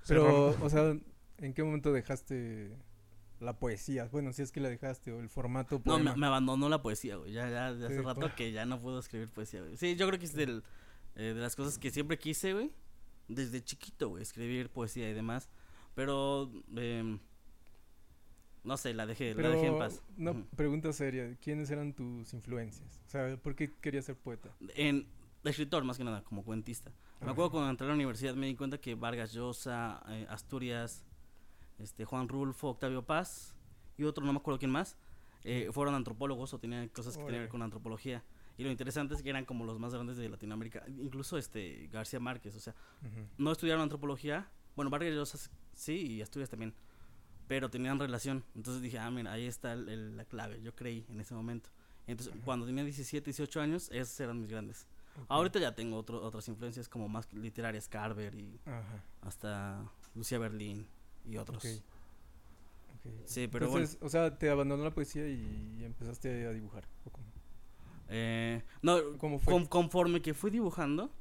Pero, 0.07 0.55
o 0.61 0.69
sea, 0.69 0.95
¿en 1.37 1.53
qué 1.53 1.63
momento 1.63 1.91
dejaste 1.93 2.75
la 3.39 3.59
poesía? 3.59 4.09
Bueno, 4.11 4.33
si 4.33 4.41
es 4.41 4.51
que 4.51 4.59
la 4.59 4.69
dejaste, 4.69 5.11
o 5.11 5.19
el 5.19 5.29
formato 5.29 5.75
No, 5.77 5.83
poema. 5.95 6.11
me, 6.13 6.17
me 6.21 6.25
abandonó 6.27 6.67
la 6.69 6.81
poesía, 6.81 7.17
güey. 7.17 7.31
Ya, 7.33 7.49
ya 7.49 7.73
de 7.73 7.85
hace 7.85 7.97
Sí, 7.97 8.01
rato 8.01 8.31
que 8.35 8.51
ya 8.51 8.65
no 8.65 8.79
puedo 8.79 8.99
escribir 8.99 9.29
poesía, 9.29 9.61
güey. 9.61 9.77
Sí, 9.77 9.95
yo 9.95 10.07
creo 10.07 10.17
que 10.19 10.25
es 10.25 10.33
del, 10.33 10.63
eh, 11.15 11.33
de 11.35 11.41
las 11.41 11.55
cosas 11.55 11.77
que 11.77 11.91
siempre 11.91 12.17
quise, 12.17 12.53
güey. 12.53 12.71
Desde 13.27 13.63
chiquito, 13.63 14.09
güey, 14.09 14.23
escribir 14.23 14.69
poesía 14.71 15.07
y 15.09 15.13
demás. 15.13 15.49
Pero, 15.93 16.51
em, 16.75 17.19
no 18.63 18.77
sé, 18.77 18.93
la 18.93 19.05
dejé, 19.05 19.33
la 19.33 19.49
dejé 19.49 19.67
en 19.67 19.77
paz. 19.77 20.01
una 20.17 20.31
Ujú. 20.31 20.45
pregunta 20.55 20.91
seria. 20.93 21.35
¿Quiénes 21.41 21.69
eran 21.71 21.93
tus 21.93 22.33
influencias? 22.33 22.99
O 23.07 23.09
sea, 23.09 23.37
¿por 23.37 23.55
qué 23.55 23.73
querías 23.81 24.05
ser 24.05 24.15
poeta? 24.15 24.49
En 24.75 25.07
escritor, 25.43 25.83
más 25.83 25.97
que 25.97 26.03
nada, 26.03 26.23
como 26.23 26.43
cuentista. 26.43 26.91
Me 27.19 27.25
Ajá. 27.25 27.31
acuerdo 27.31 27.51
cuando 27.51 27.69
entré 27.69 27.85
a 27.85 27.89
la 27.89 27.95
universidad 27.95 28.35
me 28.35 28.47
di 28.47 28.55
cuenta 28.55 28.77
que 28.79 28.95
Vargas 28.95 29.33
Llosa, 29.33 30.01
eh, 30.09 30.25
Asturias, 30.29 31.05
este 31.77 32.05
Juan 32.05 32.27
Rulfo, 32.27 32.69
Octavio 32.69 33.03
Paz 33.05 33.55
y 33.97 34.03
otro, 34.03 34.25
no 34.25 34.33
me 34.33 34.39
acuerdo 34.39 34.59
quién 34.59 34.71
más, 34.71 34.97
eh, 35.43 35.69
fueron 35.71 35.95
antropólogos 35.95 36.53
o 36.53 36.59
tenían 36.59 36.87
cosas 36.89 37.15
que 37.17 37.23
tenían 37.23 37.35
que 37.35 37.39
ver 37.41 37.49
con 37.49 37.61
antropología. 37.61 38.23
Y 38.57 38.63
lo 38.63 38.71
interesante 38.71 39.13
es 39.15 39.23
que 39.23 39.29
eran 39.29 39.45
como 39.45 39.63
los 39.65 39.79
más 39.79 39.93
grandes 39.93 40.17
de 40.17 40.27
Latinoamérica, 40.27 40.83
incluso 40.87 41.37
este 41.37 41.87
García 41.91 42.19
Márquez, 42.19 42.55
o 42.55 42.59
sea, 42.59 42.75
no 43.37 43.51
estudiaron 43.53 43.81
antropología, 43.81 44.49
bueno, 44.75 44.91
Vargas 44.91 45.13
Llosa 45.13 45.49
sí 45.73 45.93
y 45.93 46.21
Asturias 46.21 46.49
también, 46.49 46.73
pero 47.49 47.69
tenían 47.69 47.99
relación. 47.99 48.43
Entonces 48.55 48.79
dije, 48.81 48.99
ah, 48.99 49.09
mira, 49.09 49.31
ahí 49.33 49.45
está 49.47 49.73
el- 49.73 49.89
el- 49.89 50.15
la 50.17 50.23
clave, 50.23 50.61
yo 50.61 50.73
creí 50.75 51.03
en 51.09 51.19
ese 51.19 51.33
momento. 51.33 51.69
Entonces, 52.05 52.31
cuando 52.45 52.65
tenía 52.67 52.83
17, 52.83 53.25
18 53.25 53.59
años, 53.59 53.89
esos 53.91 54.17
eran 54.19 54.39
mis 54.39 54.49
grandes. 54.49 54.85
Ok. 55.17 55.25
Ahorita 55.29 55.59
ya 55.59 55.73
tengo 55.75 55.97
otro, 55.97 56.21
otras 56.23 56.47
influencias 56.47 56.87
como 56.87 57.09
más 57.09 57.31
literarias, 57.33 57.87
Carver 57.89 58.35
y 58.35 58.59
Ajá. 58.65 59.03
hasta 59.21 59.83
Lucía 60.15 60.37
Berlín 60.39 60.87
y 61.25 61.37
otros. 61.37 61.65
ok. 61.65 61.71
Ok. 62.95 63.13
Sí, 63.25 63.47
pero 63.47 63.65
Entonces, 63.67 63.97
o 64.01 64.09
sea, 64.09 64.37
te 64.37 64.49
abandonó 64.49 64.83
la 64.83 64.91
poesía 64.91 65.27
y 65.27 65.83
empezaste 65.83 66.45
a 66.45 66.51
dibujar. 66.51 66.85
¿o 67.05 67.09
cómo? 67.09 67.25
bueno. 67.27 67.41
Eh, 68.09 68.63
no, 68.81 69.17
¿Cómo 69.17 69.39
fue? 69.39 69.53
con- 69.53 69.65
conforme 69.65 70.21
que 70.21 70.33
fui 70.33 70.51
dibujando, 70.51 71.11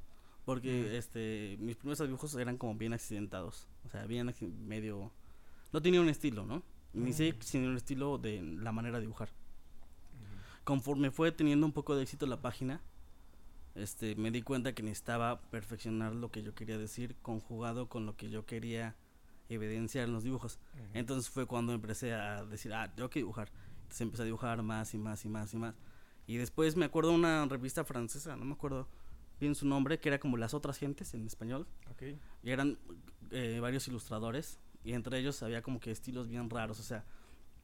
porque 0.45 0.97
este 0.97 1.57
mis 1.61 1.77
primeros 1.77 1.99
dibujos 2.01 2.35
eran 2.37 2.57
como 2.59 2.75
bien 2.75 2.93
accidentados. 2.93 3.67
O 3.87 3.89
sea, 3.91 4.05
bien 4.07 4.35
medio... 4.67 5.11
No 5.73 5.83
tenía 5.83 6.01
un 6.01 6.09
estilo, 6.09 6.45
¿no? 6.47 6.63
Inicié 6.95 7.33
Mm. 7.33 7.43
sin 7.43 7.67
un 7.67 7.77
estilo 7.77 8.19
de 8.19 8.43
la 8.43 8.73
manera 8.73 8.97
de 8.99 9.03
dibujar. 9.03 9.31
Conforme 10.65 11.11
fue 11.11 11.33
teniendo 11.33 11.67
un 11.67 11.73
poco 11.73 11.97
de 11.97 12.03
éxito 12.03 12.27
la 12.27 12.41
página, 12.43 12.81
este, 13.75 14.17
me 14.17 14.31
di 14.31 14.43
cuenta 14.43 14.75
que 14.75 14.83
necesitaba 14.83 15.41
perfeccionar 15.51 16.15
lo 16.15 16.31
que 16.31 16.43
yo 16.43 16.55
quería 16.55 16.77
decir 16.79 17.17
conjugado 17.23 17.89
con 17.89 18.07
lo 18.07 18.17
que 18.17 18.29
yo 18.29 18.45
quería 18.45 18.97
evidenciar 19.49 20.05
en 20.07 20.13
los 20.13 20.25
dibujos. 20.25 20.59
Entonces 20.93 21.31
fue 21.31 21.47
cuando 21.47 21.73
empecé 21.73 22.13
a 22.13 22.45
decir, 22.45 22.75
ah, 22.75 22.93
tengo 22.95 23.09
que 23.09 23.21
dibujar. 23.21 23.51
Entonces 23.83 24.01
empecé 24.03 24.23
a 24.23 24.27
dibujar 24.27 24.63
más 24.63 24.93
y 24.95 24.99
más 24.99 25.25
y 25.25 25.29
más 25.29 25.55
y 25.55 25.57
más. 25.59 25.75
Y 26.27 26.37
después 26.37 26.77
me 26.77 26.85
acuerdo 26.85 27.11
de 27.11 27.17
una 27.17 27.47
revista 27.47 27.85
francesa, 27.85 28.37
no 28.37 28.45
me 28.45 28.53
acuerdo 28.53 28.87
bien 29.41 29.55
su 29.55 29.67
nombre, 29.67 29.99
que 30.01 30.09
era 30.11 30.19
como 30.19 30.37
Las 30.37 30.53
Otras 30.53 30.77
Gentes 30.77 31.15
en 31.15 31.27
español. 31.27 31.67
Ok. 31.91 32.03
Y 32.43 32.51
eran 32.51 32.79
eh, 33.31 33.59
varios 33.61 33.89
ilustradores. 33.89 34.59
Y 34.85 34.93
entre 34.93 35.19
ellos 35.19 35.43
había 35.43 35.63
como 35.63 35.81
que 35.81 35.91
estilos 35.91 36.29
bien 36.29 36.49
raros. 36.49 36.81
O 36.81 36.83
sea, 36.83 37.05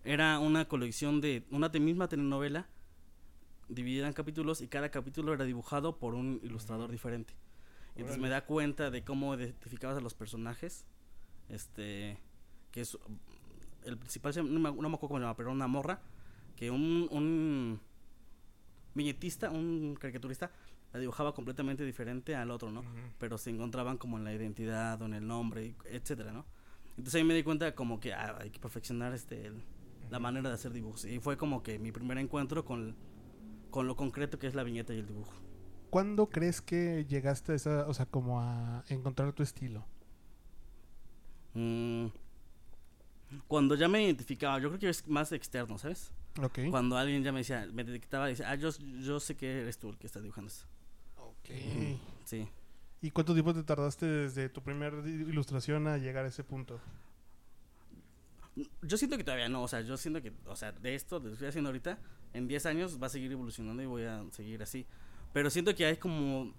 era 0.04 0.38
una 0.38 0.66
colección 0.66 1.20
de 1.20 1.46
una 1.50 1.68
misma 1.68 2.08
telenovela 2.08 2.68
dividida 3.68 4.06
en 4.06 4.12
capítulos 4.12 4.60
y 4.60 4.68
cada 4.68 4.90
capítulo 4.90 5.32
era 5.32 5.44
dibujado 5.44 5.98
por 5.98 6.14
un 6.14 6.40
ilustrador 6.42 6.90
diferente. 6.90 7.34
Entonces 7.94 8.20
me 8.20 8.28
da 8.28 8.44
cuenta 8.44 8.90
de 8.90 9.04
cómo 9.04 9.34
identificabas 9.34 9.96
a 9.98 10.00
los 10.00 10.14
personajes. 10.14 10.84
Este, 11.48 12.18
que 12.70 12.80
es 12.80 12.98
el 13.84 13.98
principal, 13.98 14.34
no 14.36 14.60
me, 14.60 14.72
no 14.72 14.88
me 14.88 14.94
acuerdo 14.94 15.08
cómo 15.08 15.18
se 15.18 15.22
llama, 15.22 15.36
pero 15.36 15.52
una 15.52 15.66
morra, 15.68 16.00
que 16.56 16.70
un, 16.70 17.06
un 17.10 17.80
viñetista, 18.94 19.50
un 19.50 19.96
caricaturista, 19.98 20.50
la 20.92 21.00
dibujaba 21.00 21.34
completamente 21.34 21.84
diferente 21.84 22.34
al 22.34 22.50
otro, 22.50 22.70
¿no? 22.70 22.82
Pero 23.18 23.36
se 23.36 23.50
encontraban 23.50 23.98
como 23.98 24.16
en 24.16 24.24
la 24.24 24.32
identidad 24.32 25.00
o 25.02 25.06
en 25.06 25.14
el 25.14 25.26
nombre, 25.26 25.74
etcétera, 25.84 26.32
¿no? 26.32 26.46
Entonces 26.96 27.14
ahí 27.16 27.24
me 27.24 27.34
di 27.34 27.42
cuenta 27.42 27.74
como 27.74 27.98
que 28.00 28.12
ah, 28.14 28.38
hay 28.40 28.50
que 28.50 28.60
perfeccionar 28.60 29.12
este 29.14 29.46
el- 29.46 29.62
la 30.10 30.18
manera 30.20 30.48
de 30.48 30.54
hacer 30.54 30.72
dibujos 30.72 31.04
y 31.06 31.18
fue 31.18 31.36
como 31.36 31.62
que 31.62 31.78
mi 31.78 31.90
primer 31.90 32.18
encuentro 32.18 32.64
con 32.64 32.94
con 33.70 33.86
lo 33.88 33.96
concreto 33.96 34.38
que 34.38 34.46
es 34.46 34.54
la 34.54 34.62
viñeta 34.62 34.94
y 34.94 34.98
el 34.98 35.06
dibujo. 35.06 35.32
¿Cuándo 35.90 36.28
crees 36.28 36.60
que 36.60 37.04
llegaste 37.08 37.52
a 37.52 37.54
esa, 37.56 37.86
o 37.88 37.94
sea, 37.94 38.06
como 38.06 38.40
a 38.40 38.84
encontrar 38.88 39.32
tu 39.32 39.42
estilo? 39.42 39.84
Mm, 41.54 42.06
cuando 43.48 43.74
ya 43.74 43.88
me 43.88 44.02
identificaba, 44.04 44.58
yo 44.60 44.68
creo 44.68 44.78
que 44.80 44.88
es 44.88 45.06
más 45.08 45.32
externo, 45.32 45.78
¿sabes? 45.78 46.12
Ok. 46.42 46.58
Cuando 46.70 46.96
alguien 46.96 47.22
ya 47.22 47.32
me 47.32 47.38
decía, 47.40 47.66
me 47.72 47.84
detectaba 47.84 48.28
y 48.28 48.32
decía, 48.32 48.50
ah, 48.50 48.54
yo, 48.56 48.70
yo 49.00 49.20
sé 49.20 49.36
que 49.36 49.60
eres 49.62 49.78
tú 49.78 49.90
el 49.90 49.98
que 49.98 50.06
está 50.06 50.20
dibujando 50.20 50.48
esto. 50.48 50.66
Ok. 51.16 51.50
Sí. 52.24 52.48
¿Y 53.04 53.10
cuánto 53.10 53.34
tiempo 53.34 53.52
te 53.52 53.62
tardaste 53.62 54.06
desde 54.06 54.48
tu 54.48 54.62
primera 54.62 54.96
ilustración 55.06 55.86
a 55.88 55.98
llegar 55.98 56.24
a 56.24 56.28
ese 56.28 56.42
punto? 56.42 56.80
Yo 58.80 58.96
siento 58.96 59.18
que 59.18 59.24
todavía 59.24 59.50
no, 59.50 59.62
o 59.62 59.68
sea, 59.68 59.82
yo 59.82 59.98
siento 59.98 60.22
que, 60.22 60.32
o 60.46 60.56
sea, 60.56 60.72
de 60.72 60.94
esto, 60.94 61.20
de 61.20 61.24
lo 61.24 61.30
que 61.32 61.34
estoy 61.34 61.48
haciendo 61.48 61.68
ahorita, 61.68 61.98
en 62.32 62.48
10 62.48 62.64
años 62.64 63.02
va 63.02 63.08
a 63.08 63.10
seguir 63.10 63.30
evolucionando 63.30 63.82
y 63.82 63.84
voy 63.84 64.04
a 64.04 64.24
seguir 64.30 64.62
así. 64.62 64.86
Pero 65.34 65.50
siento 65.50 65.74
que 65.74 65.84
hay 65.84 65.98
como... 65.98 66.54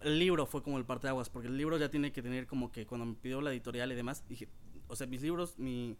El 0.00 0.18
libro 0.18 0.46
fue 0.46 0.64
como 0.64 0.78
el 0.78 0.84
parteaguas, 0.84 1.30
porque 1.30 1.46
el 1.46 1.56
libro 1.56 1.78
ya 1.78 1.88
tiene 1.88 2.10
que 2.10 2.22
tener 2.22 2.48
como 2.48 2.72
que 2.72 2.84
cuando 2.84 3.06
me 3.06 3.14
pidió 3.14 3.40
la 3.40 3.52
editorial 3.52 3.92
y 3.92 3.94
demás, 3.94 4.24
dije, 4.28 4.48
o 4.88 4.96
sea, 4.96 5.06
mis 5.06 5.22
libros, 5.22 5.60
mi... 5.60 5.96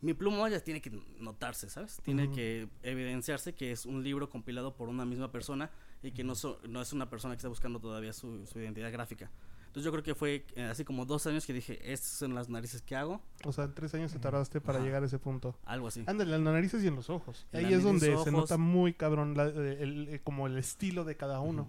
Mi 0.00 0.14
pluma 0.14 0.48
ya 0.48 0.58
tiene 0.58 0.82
que 0.82 0.90
notarse, 1.20 1.70
¿sabes? 1.70 2.00
Tiene 2.02 2.24
Ujú. 2.24 2.34
que 2.34 2.68
evidenciarse 2.82 3.54
que 3.54 3.70
es 3.70 3.86
un 3.86 4.02
libro 4.02 4.28
compilado 4.28 4.74
por 4.74 4.88
una 4.88 5.04
misma 5.04 5.30
persona 5.30 5.70
y 6.02 6.12
que 6.12 6.24
no, 6.24 6.34
so- 6.34 6.58
no 6.68 6.80
es 6.82 6.92
una 6.92 7.08
persona 7.08 7.34
que 7.34 7.38
está 7.38 7.48
buscando 7.48 7.78
todavía 7.80 8.12
su, 8.12 8.46
su 8.46 8.58
identidad 8.58 8.90
gráfica. 8.92 9.30
Entonces 9.66 9.84
yo 9.86 9.92
creo 9.92 10.02
que 10.04 10.14
fue 10.14 10.44
eh, 10.54 10.64
así 10.64 10.84
como 10.84 11.06
dos 11.06 11.26
años 11.26 11.46
que 11.46 11.54
dije, 11.54 11.92
estas 11.92 12.10
son 12.10 12.34
las 12.34 12.50
narices 12.50 12.82
que 12.82 12.94
hago, 12.94 13.22
O 13.44 13.52
sea, 13.52 13.64
en 13.64 13.74
tres 13.74 13.94
años 13.94 14.12
te 14.12 14.18
tardaste 14.18 14.60
para 14.60 14.78
Ajá. 14.78 14.84
llegar 14.86 15.02
a 15.02 15.06
ese 15.06 15.18
punto. 15.18 15.56
algo 15.64 15.88
así. 15.88 16.04
Ándale, 16.06 16.34
en 16.36 16.44
las 16.44 16.52
narices 16.54 16.84
y 16.84 16.88
en 16.88 16.94
los 16.96 17.08
ojos. 17.08 17.46
En 17.52 17.64
Ahí 17.64 17.72
es 17.72 17.82
donde 17.82 18.16
se 18.18 18.30
nota 18.30 18.58
muy 18.58 18.92
cabrón 18.92 19.34
la- 19.34 19.44
el- 19.44 20.08
el- 20.08 20.20
como 20.22 20.46
el 20.46 20.58
estilo 20.58 21.04
de 21.04 21.16
cada 21.16 21.40
uno. 21.40 21.68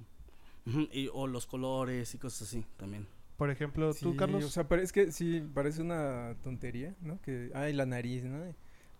Y, 0.92 1.10
o 1.14 1.28
los 1.28 1.46
colores 1.46 2.14
y 2.16 2.18
cosas 2.18 2.44
así 2.48 2.66
también. 2.78 3.06
Por 3.38 3.50
ejemplo, 3.50 3.94
tú, 3.94 4.12
Sí, 4.12 4.18
Carlos. 4.18 4.44
O 4.46 4.50
sea, 4.50 4.68
parece 4.68 4.94
que 4.94 5.12
sí, 5.12 5.42
parece 5.54 5.82
una 5.82 6.36
tontería, 6.44 6.96
¿no? 7.02 7.22
Que, 7.22 7.52
ay, 7.54 7.74
la 7.74 7.86
nariz, 7.86 8.24
¿no? 8.24 8.42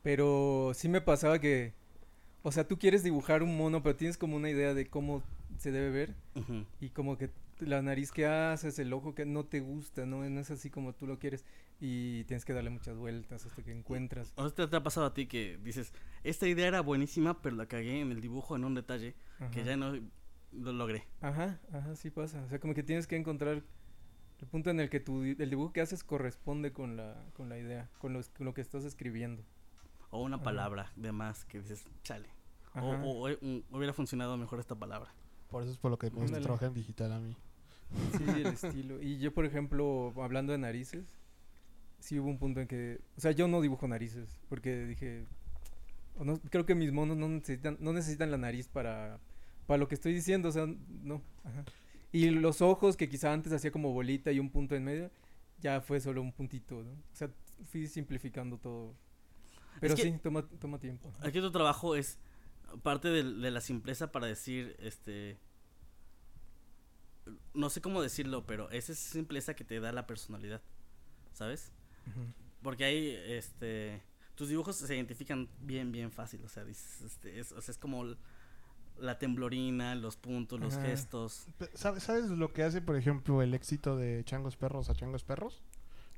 Pero 0.02 0.72
sí 0.76 0.90
me 0.90 1.02
pasaba 1.02 1.40
que, 1.40 1.74
o 2.44 2.52
sea, 2.52 2.68
tú 2.68 2.78
quieres 2.78 3.04
dibujar 3.04 3.42
un 3.42 3.58
mono, 3.58 3.82
pero 3.82 3.96
tienes 3.96 4.18
como 4.18 4.36
una 4.36 4.50
idea 4.50 4.74
de 4.74 4.88
cómo 4.88 5.24
se 5.58 5.72
debe 5.72 5.90
ver 5.90 6.16
y 6.80 6.90
como 6.90 7.18
que 7.18 7.30
la 7.60 7.82
nariz 7.82 8.12
que 8.12 8.26
haces, 8.26 8.78
el 8.80 8.92
ojo 8.94 9.16
que 9.16 9.26
no 9.26 9.46
te 9.46 9.62
gusta, 9.62 10.06
¿no? 10.06 10.28
No 10.30 10.40
es 10.40 10.52
así 10.52 10.70
como 10.70 10.94
tú 10.94 11.08
lo 11.08 11.20
quieres 11.20 11.46
y 11.80 12.24
tienes 12.26 12.44
que 12.46 12.54
darle 12.54 12.70
muchas 12.70 12.98
vueltas 12.98 13.46
hasta 13.46 13.64
que 13.64 13.72
encuentras. 13.72 14.34
¿O 14.36 14.50
sea, 14.50 14.70
te 14.70 14.76
ha 14.76 14.84
pasado 14.84 15.06
a 15.06 15.14
ti 15.14 15.28
que 15.28 15.58
dices, 15.64 15.94
esta 16.24 16.48
idea 16.48 16.68
era 16.68 16.82
buenísima, 16.82 17.42
pero 17.42 17.56
la 17.56 17.66
cagué 17.68 18.02
en 18.02 18.12
el 18.12 18.20
dibujo 18.22 18.56
en 18.56 18.66
un 18.66 18.74
detalle 18.76 19.16
que 19.52 19.64
ya 19.64 19.78
no 19.78 19.94
lo 20.52 20.74
logré? 20.74 21.08
Ajá, 21.22 21.60
ajá, 21.72 21.96
sí 21.96 22.10
pasa. 22.10 22.44
O 22.44 22.50
sea, 22.50 22.60
como 22.60 22.74
que 22.74 22.84
tienes 22.84 23.08
que 23.08 23.16
encontrar 23.16 23.64
el 24.42 24.48
punto 24.48 24.70
en 24.70 24.80
el 24.82 24.90
que 24.90 25.00
tu, 25.00 25.24
el 25.24 25.50
dibujo 25.50 25.72
que 25.72 25.80
haces 25.82 26.04
corresponde 26.04 26.74
con 26.74 26.98
la, 26.98 27.24
con 27.34 27.48
la 27.48 27.58
idea, 27.58 27.90
con, 28.00 28.12
los- 28.14 28.30
con 28.30 28.46
lo 28.46 28.54
que 28.54 28.62
estás 28.62 28.84
escribiendo. 28.84 29.44
O 30.14 30.22
una 30.22 30.36
Ajá. 30.36 30.44
palabra 30.46 30.92
de 30.96 31.12
más 31.12 31.44
que 31.46 31.60
dices, 31.60 31.84
chale. 32.04 32.30
O, 32.76 32.80
Ajá. 32.94 33.04
o- 33.04 33.30
o- 33.30 33.64
hubiera 33.72 33.94
funcionado 33.94 34.38
mejor 34.38 34.60
esta 34.60 34.76
palabra. 34.76 35.12
Por 35.50 35.64
eso 35.64 35.72
es 35.72 35.78
por 35.78 35.92
lo 35.92 35.98
que 35.98 36.10
me 36.12 36.22
gusta 36.22 36.40
trabajar 36.40 36.68
en 36.70 36.74
digital 36.76 37.12
a 37.12 37.20
mí. 37.20 37.36
Sí, 38.18 38.24
el 38.28 38.48
estilo. 38.48 39.02
Y 39.02 39.18
yo, 39.20 39.34
por 39.34 39.46
ejemplo, 39.46 40.14
hablando 40.18 40.52
de 40.52 40.58
narices, 40.60 41.06
sí 42.00 42.20
hubo 42.20 42.30
un 42.30 42.38
punto 42.40 42.60
en 42.62 42.68
que, 42.68 43.00
o 43.18 43.22
sea, 43.22 43.32
yo 43.32 43.48
no 43.48 43.62
dibujo 43.62 43.88
narices, 43.88 44.40
porque 44.50 44.86
dije, 44.86 45.26
o 46.18 46.24
no, 46.26 46.40
creo 46.50 46.66
que 46.66 46.76
mis 46.76 46.92
monos 46.92 47.18
no 47.18 47.28
necesitan, 47.30 47.78
no 47.80 47.94
necesitan 47.94 48.30
la 48.32 48.38
nariz 48.38 48.68
para, 48.68 49.20
para 49.68 49.78
lo 49.78 49.88
que 49.88 49.96
estoy 49.96 50.14
diciendo, 50.14 50.50
o 50.50 50.52
sea, 50.52 50.66
no. 51.04 51.22
Ajá. 51.44 51.64
Y 52.12 52.30
los 52.30 52.62
ojos, 52.62 52.98
que 52.98 53.10
quizá 53.10 53.34
antes 53.34 53.52
hacía 53.54 53.72
como 53.72 53.92
bolita 53.94 54.32
y 54.32 54.40
un 54.40 54.50
punto 54.52 54.76
en 54.76 54.84
medio, 54.84 55.12
ya 55.60 55.82
fue 55.82 56.00
solo 56.00 56.22
un 56.22 56.32
puntito, 56.32 56.84
¿no? 56.84 56.92
O 56.92 57.16
sea, 57.16 57.30
fui 57.72 57.88
simplificando 57.88 58.58
todo. 58.60 58.94
Pero 59.84 59.96
que- 59.96 60.04
sí, 60.04 60.20
toma, 60.22 60.48
toma 60.60 60.80
tiempo. 60.80 61.12
Aquí 61.22 61.40
tu 61.42 61.52
trabajo 61.52 61.96
es 61.96 62.18
parte 62.82 63.10
del- 63.10 63.42
de, 63.42 63.52
la 63.52 63.62
simpleza 63.62 64.12
para 64.12 64.28
decir, 64.28 64.76
este... 64.80 65.38
No 67.54 67.70
sé 67.70 67.82
cómo 67.82 68.02
decirlo, 68.02 68.46
pero 68.46 68.70
es 68.72 68.90
esa 68.90 69.12
simpleza 69.12 69.54
que 69.56 69.64
te 69.64 69.80
da 69.80 69.92
la 69.92 70.06
personalidad, 70.08 70.62
¿sabes? 71.34 71.72
Porque 72.62 72.84
ahí, 72.84 73.10
este, 73.28 74.02
tus 74.36 74.50
dibujos 74.50 74.76
se 74.76 74.94
identifican 74.96 75.48
bien, 75.62 75.92
bien 75.92 76.12
fácil. 76.12 76.44
O 76.44 76.50
sea, 76.50 76.66
dices, 76.66 77.02
este, 77.02 77.40
es, 77.40 77.52
o 77.54 77.62
sea, 77.62 77.72
es 77.72 77.78
como 77.78 78.16
la 79.00 79.20
temblorina, 79.20 79.96
los 79.96 80.18
puntos, 80.18 80.60
los 80.60 80.74
Ajá. 80.76 80.86
gestos. 80.88 81.46
¿Sabes, 81.74 82.04
¿Sabes 82.04 82.26
lo 82.30 82.52
que 82.52 82.64
hace, 82.64 82.82
por 82.82 82.96
ejemplo, 82.98 83.42
el 83.42 83.54
éxito 83.54 83.96
de 83.96 84.24
Changos 84.26 84.58
Perros 84.58 84.90
a 84.90 84.96
Changos 84.96 85.24
Perros? 85.24 85.62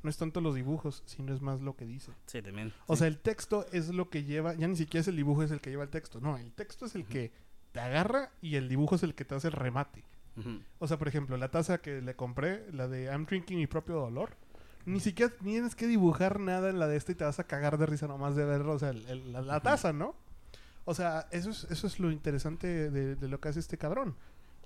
No 0.06 0.10
es 0.12 0.18
tanto 0.18 0.40
los 0.40 0.54
dibujos, 0.54 1.02
sino 1.08 1.34
es 1.34 1.42
más 1.42 1.62
lo 1.62 1.76
que 1.76 1.86
dice. 1.86 2.12
Sí, 2.28 2.42
también. 2.42 2.72
O 2.86 2.96
sí. 2.96 3.00
sea, 3.00 3.08
el 3.08 3.18
texto 3.18 3.66
es 3.72 3.90
lo 3.90 4.10
que 4.12 4.24
lleva, 4.24 4.54
ya 4.54 4.68
ni 4.68 4.76
siquiera 4.76 5.02
es 5.02 5.08
el 5.08 5.16
dibujo 5.16 5.42
es 5.42 5.50
el 5.50 5.60
que 5.62 5.72
lleva 5.72 5.84
el 5.84 5.90
texto, 5.90 6.22
no, 6.22 6.38
el 6.38 6.54
texto 6.54 6.86
es 6.86 6.94
el 6.94 7.06
que 7.06 7.32
te 7.72 7.80
agarra 7.80 8.32
y 8.40 8.56
el 8.56 8.70
dibujo 8.70 8.96
es 8.96 9.04
el 9.04 9.16
que 9.16 9.26
te 9.26 9.34
hace 9.36 9.48
el 9.48 9.54
remate. 9.54 10.04
O 10.80 10.88
sea, 10.88 10.98
por 11.00 11.08
ejemplo, 11.08 11.38
la 11.38 11.50
taza 11.50 11.80
que 11.80 12.02
le 12.02 12.16
compré, 12.16 12.72
la 12.72 12.88
de 12.88 13.06
I'm 13.06 13.26
drinking 13.26 13.58
mi 13.58 13.68
propio 13.68 13.96
dolor, 13.96 14.36
ni 14.86 15.00
siquiera 15.00 15.34
tienes 15.42 15.74
que 15.76 15.88
dibujar 15.88 16.40
nada 16.40 16.70
en 16.70 16.78
la 16.78 16.88
de 16.88 16.98
esta 16.98 17.12
y 17.12 17.16
te 17.16 17.24
vas 17.24 17.40
a 17.40 17.46
cagar 17.48 17.78
de 17.80 17.88
risa 17.88 18.06
nomás 18.08 18.36
de 18.36 18.46
ver, 18.46 18.62
o 18.62 18.78
sea, 18.78 18.90
el- 18.92 19.08
el- 19.08 19.32
la, 19.32 19.60
taza, 19.62 19.92
¿no? 19.92 20.14
O 20.84 20.94
sea, 20.94 21.28
eso 21.32 21.50
es, 21.50 21.64
eso 21.72 21.88
es 21.88 22.00
lo 22.00 22.12
interesante 22.12 22.92
de, 22.92 23.16
de 23.16 23.28
lo 23.28 23.40
que 23.40 23.50
hace 23.50 23.60
este 23.60 23.80
cabrón. 23.80 24.16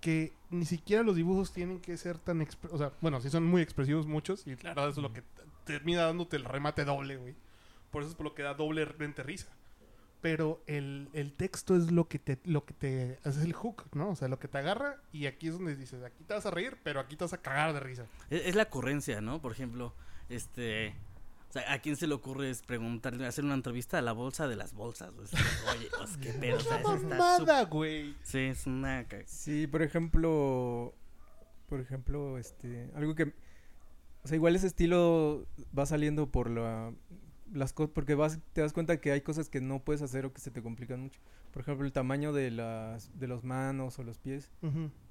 Que 0.02 0.34
ni 0.50 0.66
siquiera 0.66 1.04
los 1.04 1.16
dibujos 1.16 1.52
tienen 1.52 1.80
que 1.80 1.98
ser 1.98 2.18
tan... 2.18 2.46
O 2.72 2.78
sea, 2.78 2.92
bueno, 3.02 3.22
sí 3.22 3.30
son 3.30 3.46
muy 3.46 3.62
expresivos 3.62 4.08
muchos 4.08 4.46
y 4.48 4.56
claro, 4.56 4.82
eso 4.88 5.00
es 5.00 5.04
lo 5.04 5.14
que 5.14 5.24
termina 5.66 6.04
dándote 6.04 6.38
el 6.38 6.46
remate 6.46 6.86
doble, 6.86 7.18
güey. 7.18 7.36
Por 7.92 8.02
eso 8.02 8.12
es 8.12 8.16
por 8.16 8.26
lo 8.26 8.34
que 8.34 8.44
da 8.44 8.54
doblemente 8.54 9.24
risa. 9.24 9.48
Pero 10.22 10.62
el, 10.68 11.10
el 11.14 11.32
texto 11.34 11.78
es 11.78 11.92
lo 11.92 12.08
que 12.08 12.20
te 12.20 12.40
lo 12.44 12.66
que 12.66 12.74
te 12.74 13.20
hace 13.24 13.42
el 13.44 13.54
hook, 13.54 13.86
¿no? 13.94 14.10
O 14.10 14.16
sea, 14.16 14.28
lo 14.28 14.38
que 14.38 14.50
te 14.50 14.58
agarra 14.58 15.02
y 15.14 15.28
aquí 15.28 15.48
es 15.48 15.54
donde 15.54 15.76
dices, 15.76 16.04
aquí 16.04 16.24
te 16.26 16.34
vas 16.34 16.46
a 16.46 16.52
reír, 16.52 16.78
pero 16.84 17.00
aquí 17.00 17.16
te 17.16 17.24
vas 17.24 17.34
a 17.34 17.42
cagar 17.42 17.74
de 17.74 17.80
risa. 17.80 18.06
Es, 18.30 18.48
es 18.48 18.56
la 18.56 18.64
ocurrencia, 18.64 19.22
¿no? 19.22 19.42
Por 19.42 19.54
ejemplo, 19.54 19.94
este... 20.28 20.94
O 21.50 21.52
sea, 21.52 21.74
¿a 21.74 21.80
quién 21.80 21.96
se 21.96 22.06
le 22.06 22.14
ocurre 22.14 22.52
es 22.52 22.62
preguntarle, 22.62 23.26
hacer 23.26 23.44
una 23.44 23.56
entrevista 23.56 23.98
a 23.98 24.02
la 24.04 24.12
bolsa 24.12 24.48
de 24.48 24.56
las 24.56 24.74
bolsas? 24.74 25.12
O 25.18 25.26
sea, 25.26 25.40
Oye, 25.76 25.90
sea, 25.90 26.20
qué 26.22 26.34
pedo, 26.34 26.60
sea, 26.60 26.78
¡Una 26.78 26.96
mamada, 26.98 27.66
güey! 27.66 28.16
Sí, 28.22 28.38
es 28.40 28.68
una... 28.68 29.08
Sí, 29.26 29.66
por 29.66 29.82
ejemplo, 29.82 30.94
por 31.68 31.80
ejemplo, 31.80 32.38
este, 32.38 32.92
algo 32.94 33.16
que, 33.16 33.34
o 34.24 34.28
sea, 34.28 34.36
igual 34.36 34.56
ese 34.56 34.68
estilo 34.68 35.48
va 35.78 35.88
saliendo 35.88 36.30
por 36.32 36.52
la, 36.52 36.94
las 37.52 37.74
cosas, 37.74 37.94
porque 37.96 38.14
vas, 38.14 38.40
te 38.54 38.62
das 38.62 38.74
cuenta 38.74 39.02
que 39.02 39.12
hay 39.12 39.22
cosas 39.22 39.50
que 39.50 39.60
no 39.60 39.84
puedes 39.84 40.04
hacer 40.04 40.26
o 40.26 40.34
que 40.34 40.42
se 40.42 40.52
te 40.52 40.62
complican 40.62 41.02
mucho. 41.02 41.20
Por 41.52 41.64
ejemplo, 41.64 41.86
el 41.86 41.94
tamaño 41.94 42.32
de 42.32 42.52
las, 42.52 43.18
de 43.18 43.28
los 43.28 43.44
manos 43.44 43.98
o 43.98 44.04
los 44.04 44.20
pies, 44.20 44.52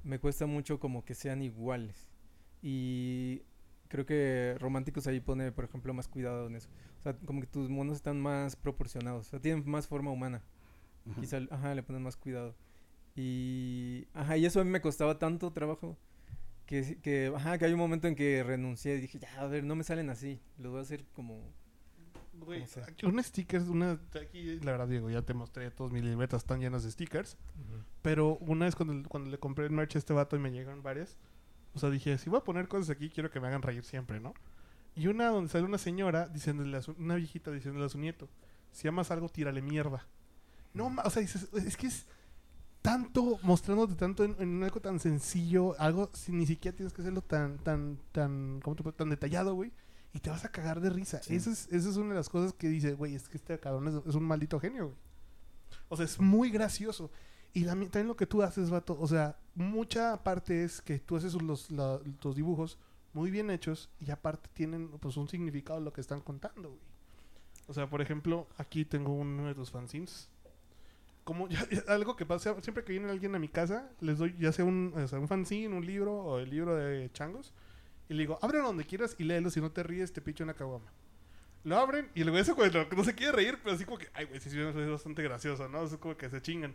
me 0.04 0.20
cuesta 0.20 0.46
mucho 0.46 0.78
como 0.78 1.04
que 1.04 1.14
sean 1.14 1.42
iguales. 1.42 2.08
Y 2.62 3.42
creo 3.88 4.06
que 4.06 4.56
Románticos 4.60 5.06
ahí 5.06 5.20
pone, 5.20 5.52
por 5.52 5.64
ejemplo, 5.64 5.92
más 5.94 6.08
cuidado 6.08 6.46
en 6.46 6.56
eso. 6.56 6.68
O 6.98 7.02
sea, 7.02 7.14
como 7.14 7.40
que 7.40 7.46
tus 7.46 7.68
monos 7.68 7.96
están 7.96 8.20
más 8.20 8.56
proporcionados, 8.56 9.26
o 9.26 9.30
sea, 9.30 9.40
tienen 9.40 9.68
más 9.68 9.86
forma 9.86 10.10
humana. 10.10 10.42
Ujú. 11.06 11.20
Quizá, 11.20 11.40
ajá, 11.50 11.74
le 11.74 11.82
ponen 11.82 12.02
más 12.02 12.16
cuidado. 12.16 12.54
Y, 13.16 14.06
ajá, 14.14 14.36
y 14.36 14.46
eso 14.46 14.60
a 14.60 14.64
mí 14.64 14.70
me 14.70 14.80
costaba 14.80 15.18
tanto 15.18 15.52
trabajo 15.52 15.98
que, 16.66 16.98
que, 17.02 17.32
ajá, 17.34 17.58
que 17.58 17.64
hay 17.64 17.72
un 17.72 17.78
momento 17.78 18.06
en 18.06 18.14
que 18.14 18.44
renuncié 18.44 18.96
y 18.96 19.00
dije, 19.00 19.18
ya, 19.18 19.40
a 19.40 19.46
ver, 19.46 19.64
no 19.64 19.74
me 19.74 19.84
salen 19.84 20.10
así, 20.10 20.40
lo 20.58 20.70
voy 20.70 20.80
a 20.80 20.82
hacer 20.82 21.04
como... 21.14 21.42
Güey, 22.34 22.60
¿Cómo 22.60 22.68
sea? 22.68 22.84
aquí 22.84 23.04
un 23.04 23.20
sticker, 23.20 23.62
una, 23.62 23.98
aquí 24.22 24.60
la 24.60 24.70
verdad 24.70 24.86
Diego, 24.86 25.10
ya 25.10 25.22
te 25.22 25.34
mostré, 25.34 25.72
todos 25.72 25.90
mis 25.90 26.04
libretas 26.04 26.42
están 26.42 26.60
llenas 26.60 26.84
de 26.84 26.92
stickers. 26.92 27.36
Pero 28.02 28.36
una 28.36 28.66
vez 28.66 28.76
cuando, 28.76 29.08
cuando 29.08 29.30
le 29.30 29.38
compré 29.38 29.64
el 29.64 29.72
merch 29.72 29.96
a 29.96 29.98
este 29.98 30.12
vato 30.12 30.36
y 30.36 30.38
me 30.38 30.52
llegaron 30.52 30.84
varias, 30.84 31.18
o 31.74 31.78
sea, 31.78 31.90
dije, 31.90 32.18
si 32.18 32.30
voy 32.30 32.38
a 32.38 32.44
poner 32.44 32.68
cosas 32.68 32.90
aquí, 32.90 33.10
quiero 33.10 33.30
que 33.30 33.40
me 33.40 33.48
hagan 33.48 33.62
reír 33.62 33.84
siempre, 33.84 34.20
¿no? 34.20 34.34
Y 34.94 35.06
una 35.06 35.28
donde 35.28 35.50
sale 35.50 35.64
una 35.64 35.78
señora 35.78 36.28
diciéndole 36.28 36.76
a 36.76 36.82
su, 36.82 36.92
una 36.98 37.14
viejita 37.14 37.50
diciéndole 37.52 37.86
a 37.86 37.88
su 37.88 37.98
nieto, 37.98 38.28
si 38.72 38.88
amas 38.88 39.10
algo, 39.10 39.28
tírale 39.28 39.62
mierda. 39.62 40.06
No, 40.74 40.92
o 41.04 41.10
sea, 41.10 41.22
dices, 41.22 41.48
es 41.54 41.76
que 41.76 41.86
es 41.86 42.06
tanto, 42.82 43.38
mostrándote 43.42 43.94
tanto 43.94 44.24
en, 44.24 44.36
en 44.38 44.62
algo 44.62 44.80
tan 44.80 44.98
sencillo, 45.00 45.78
algo 45.78 46.10
sin 46.14 46.38
ni 46.38 46.46
siquiera 46.46 46.76
tienes 46.76 46.92
que 46.92 47.02
hacerlo 47.02 47.22
tan, 47.22 47.58
tan, 47.58 47.98
tan, 48.12 48.60
¿cómo 48.60 48.76
te 48.76 48.92
tan 48.92 49.10
detallado, 49.10 49.54
güey. 49.54 49.72
Y 50.12 50.20
te 50.20 50.30
vas 50.30 50.44
a 50.44 50.50
cagar 50.50 50.80
de 50.80 50.90
risa. 50.90 51.22
Sí. 51.22 51.34
Esa, 51.34 51.50
es, 51.50 51.68
esa 51.70 51.90
es 51.90 51.96
una 51.96 52.10
de 52.10 52.16
las 52.16 52.28
cosas 52.28 52.52
que 52.52 52.68
dice, 52.68 52.94
güey, 52.94 53.14
es 53.14 53.28
que 53.28 53.36
este 53.36 53.58
cabrón 53.58 53.88
es, 53.88 54.06
es 54.06 54.14
un 54.14 54.24
maldito 54.24 54.58
genio, 54.58 54.86
güey. 54.86 54.96
O 55.88 55.96
sea, 55.96 56.06
es 56.06 56.18
muy 56.18 56.50
gracioso. 56.50 57.10
Y 57.52 57.64
también 57.64 58.06
lo 58.06 58.16
que 58.16 58.26
tú 58.26 58.42
haces, 58.42 58.70
vato, 58.70 58.96
o 59.00 59.06
sea, 59.06 59.36
mucha 59.54 60.22
parte 60.22 60.64
es 60.64 60.80
que 60.80 60.98
tú 60.98 61.16
haces 61.16 61.34
los, 61.34 61.68
tus 62.20 62.36
dibujos 62.36 62.78
muy 63.12 63.30
bien 63.30 63.50
hechos 63.50 63.90
y 64.00 64.10
aparte 64.10 64.48
tienen 64.52 64.88
pues 64.98 65.16
un 65.16 65.28
significado 65.28 65.80
lo 65.80 65.92
que 65.92 66.00
están 66.00 66.20
contando. 66.20 66.76
O 67.66 67.74
sea, 67.74 67.88
por 67.88 68.00
ejemplo, 68.00 68.46
aquí 68.56 68.84
tengo 68.84 69.12
uno 69.12 69.46
de 69.46 69.54
tus 69.54 69.70
fanzines. 69.70 70.28
Como 71.24 71.48
algo 71.88 72.16
que 72.16 72.24
pasa, 72.24 72.58
siempre 72.62 72.84
que 72.84 72.92
viene 72.92 73.10
alguien 73.10 73.34
a 73.34 73.38
mi 73.38 73.48
casa, 73.48 73.90
les 74.00 74.18
doy 74.18 74.34
ya 74.38 74.52
sea 74.52 74.64
un, 74.64 74.94
un 74.94 75.28
fanzine, 75.28 75.74
un 75.74 75.84
libro 75.84 76.14
o 76.14 76.38
el 76.38 76.48
libro 76.48 76.74
de 76.74 77.10
changos. 77.12 77.52
Y 78.08 78.14
le 78.14 78.20
digo, 78.20 78.38
ábrelo 78.40 78.68
donde 78.68 78.84
quieras 78.84 79.14
y 79.18 79.24
léelo. 79.24 79.50
Si 79.50 79.60
no 79.60 79.70
te 79.70 79.82
ríes, 79.82 80.12
te 80.12 80.22
picho 80.22 80.44
una 80.44 80.54
caguama. 80.54 80.90
Lo 81.64 81.76
abren 81.76 82.08
y 82.14 82.22
el 82.22 82.30
güey 82.30 82.44
se 82.44 82.54
no 82.54 83.04
se 83.04 83.14
quiere 83.14 83.32
reír, 83.32 83.58
pero 83.62 83.74
así 83.74 83.84
como 83.84 83.98
que, 83.98 84.08
ay, 84.14 84.24
güey, 84.24 84.40
sí, 84.40 84.48
sí, 84.48 84.58
es 84.58 84.90
bastante 84.90 85.22
gracioso, 85.22 85.68
¿no? 85.68 85.84
Es 85.84 85.94
como 85.96 86.16
que 86.16 86.30
se 86.30 86.40
chingan. 86.40 86.74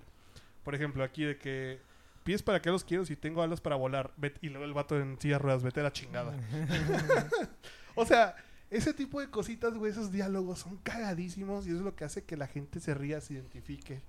Por 0.63 0.76
ejemplo, 0.76 1.04
aquí 1.04 1.23
de 1.23 1.38
que 1.38 1.80
pies 2.23 2.41
para 2.41 2.62
que 2.62 2.69
los 2.69 2.84
quiero 2.84 3.06
si 3.06 3.15
tengo 3.15 3.41
alas 3.41 3.60
para 3.62 3.76
volar. 3.76 4.13
Y 4.41 4.49
luego 4.49 4.65
el 4.65 4.73
vato 4.73 4.99
en 4.99 5.19
silla 5.19 5.36
de 5.36 5.39
ruedas, 5.39 5.63
vete 5.63 5.80
a 5.82 5.84
la 5.84 5.91
chingada. 5.91 6.36
O 7.95 8.06
sea, 8.06 8.36
ese 8.71 8.93
tipo 8.93 9.19
de 9.21 9.30
cositas, 9.30 9.76
güey, 9.76 9.91
esos 9.91 10.12
diálogos 10.12 10.60
son 10.60 10.78
cagadísimos 10.78 11.65
y 11.67 11.69
eso 11.69 11.78
es 11.80 11.84
lo 11.84 11.95
que 11.95 12.06
hace 12.06 12.23
que 12.23 12.36
la 12.38 12.47
gente 12.47 12.80
se 12.80 12.93
ría, 12.95 13.21
se 13.21 13.36
identifique. 13.36 14.02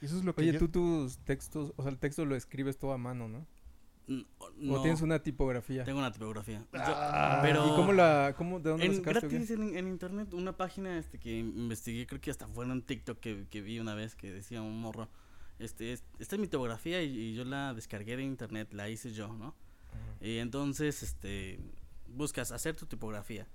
Y 0.00 0.06
eso 0.06 0.18
es 0.18 0.24
lo 0.24 0.34
que 0.34 0.40
Oye, 0.42 0.52
yo- 0.54 0.58
tú 0.58 0.68
tus 0.68 1.18
textos, 1.18 1.72
o 1.76 1.82
sea, 1.82 1.92
el 1.92 1.98
texto 1.98 2.24
lo 2.24 2.34
escribes 2.34 2.78
todo 2.78 2.92
a 2.92 2.98
mano, 2.98 3.28
¿no? 3.28 3.46
N- 4.08 4.26
¿O 4.38 4.50
no, 4.56 4.82
tienes 4.82 5.00
una 5.02 5.20
tipografía? 5.22 5.84
tengo 5.84 6.00
una 6.00 6.10
tipografía. 6.10 6.58
Yo- 6.72 6.80
Ah. 6.82 7.38
pero 7.42 7.64
¿Y 7.64 7.76
cómo 7.76 7.92
la, 7.92 8.34
cómo, 8.36 8.58
de 8.58 8.70
dónde 8.70 8.86
en 8.86 8.96
sacaste? 8.96 9.26
o 9.26 9.30
qué? 9.30 9.36
gratis 9.36 9.50
en, 9.52 9.76
en 9.76 9.86
internet 9.86 10.34
una 10.34 10.56
página 10.56 10.98
este 10.98 11.18
que 11.18 11.38
investigué 11.38 12.04
creo 12.08 12.20
que 12.20 12.32
hasta 12.32 12.48
fue 12.48 12.64
en 12.64 12.72
un 12.72 12.82
TikTok 12.82 13.20
que, 13.20 13.46
que 13.48 13.60
vi 13.62 13.78
una 13.78 13.94
vez 13.94 14.16
que 14.16 14.32
decía 14.32 14.60
un 14.60 14.80
morro 14.80 15.08
este 15.62 15.92
es- 15.92 16.04
esta 16.18 16.36
es 16.36 16.40
mi 16.40 16.48
tipografía 16.48 17.02
y, 17.02 17.08
y 17.16 17.34
yo 17.34 17.44
la 17.44 17.74
descargué 17.74 18.16
de 18.16 18.22
internet 18.24 18.72
la 18.72 18.88
hice 18.88 19.12
yo 19.12 19.28
no 19.32 19.54
y 20.20 20.38
entonces 20.38 21.02
este 21.02 21.58
buscas 22.08 22.52
hacer 22.52 22.76
tu 22.76 22.86
tipografía 22.86 23.46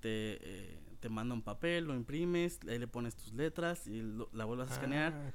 te 0.00 0.38
eh, 0.40 0.78
te 1.00 1.08
manda 1.08 1.34
un 1.34 1.42
papel 1.42 1.84
lo 1.86 1.94
imprimes 1.94 2.60
ahí 2.68 2.78
le 2.78 2.86
pones 2.86 3.16
tus 3.16 3.32
letras 3.32 3.86
y 3.86 4.02
lo- 4.02 4.28
la 4.32 4.44
vuelves 4.44 4.70
a 4.70 4.74
escanear 4.74 5.12
Ah, 5.14 5.32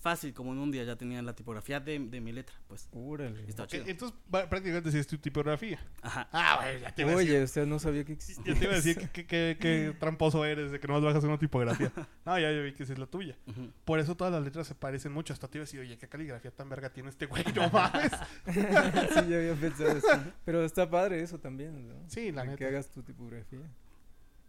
fácil 0.00 0.32
como 0.34 0.52
en 0.52 0.58
un 0.58 0.70
día 0.72 0.82
ya 0.84 0.96
tenía 0.96 1.22
la 1.22 1.34
tipografía 1.34 1.78
de, 1.80 1.98
de 1.98 2.20
mi 2.20 2.32
letra 2.32 2.54
pues 2.68 2.88
Órale. 2.92 3.44
está 3.48 3.66
chido 3.66 3.84
entonces, 3.86 4.16
va- 4.34 4.48
prácticamente 4.48 4.90
sí 4.90 4.98
es 4.98 5.06
tu 5.06 5.18
tipografía. 5.18 5.78
ajá 6.02 6.28
Ah, 6.32 6.58
güey, 6.62 6.80
ya 6.80 6.94
te 6.94 7.02
iba 7.02 7.12
a 7.12 7.16
decir. 7.16 7.30
Oye, 7.34 7.42
o 7.42 7.46
sea, 7.46 7.66
no 7.66 7.78
sabía 7.78 8.04
que 8.04 8.12
existía. 8.12 8.52
Ya 8.54 8.58
te 8.58 8.64
iba 8.64 8.72
a 8.72 8.76
decir 8.76 8.96
que, 9.12 9.26
que- 9.26 9.26
que- 9.26 9.56
que 9.60 9.96
tramposo 9.98 10.44
eres 10.44 10.70
de 10.72 10.80
que 10.80 10.86
nomás 10.88 11.02
bajas 11.02 11.24
una 11.24 11.38
tipografía. 11.38 11.92
No, 12.24 12.38
ya, 12.38 12.52
ya 12.52 12.60
vi 12.60 12.72
que 12.72 12.84
esa 12.84 12.92
es 12.92 12.98
la 13.00 13.06
tuya. 13.06 13.36
Por 13.84 13.98
eso 13.98 14.16
todas 14.16 14.32
las 14.32 14.42
letras 14.44 14.66
se 14.68 14.74
parecen 14.76 15.12
mucho. 15.12 15.32
Hasta 15.32 15.48
te 15.48 15.58
iba 15.58 15.62
a 15.62 15.66
decir, 15.66 15.80
oye, 15.80 15.98
qué 15.98 16.08
caligrafía 16.08 16.52
tan 16.52 16.68
verga 16.68 16.88
tiene 16.92 17.08
este 17.08 17.26
güey, 17.26 17.42
no 17.54 17.68
mames. 17.70 18.12
sí, 18.46 19.28
ya 19.28 19.36
había 19.38 19.54
pensado 19.54 19.90
eso. 19.96 20.06
Pero 20.44 20.64
está 20.64 20.88
padre 20.88 21.20
eso 21.20 21.38
también, 21.40 21.88
¿no? 21.88 21.94
Sí, 22.08 22.30
la 22.32 22.44
neta. 22.44 22.56
Que 22.56 22.66
hagas 22.66 22.90
tu 22.90 23.02
tipografía. 23.02 23.58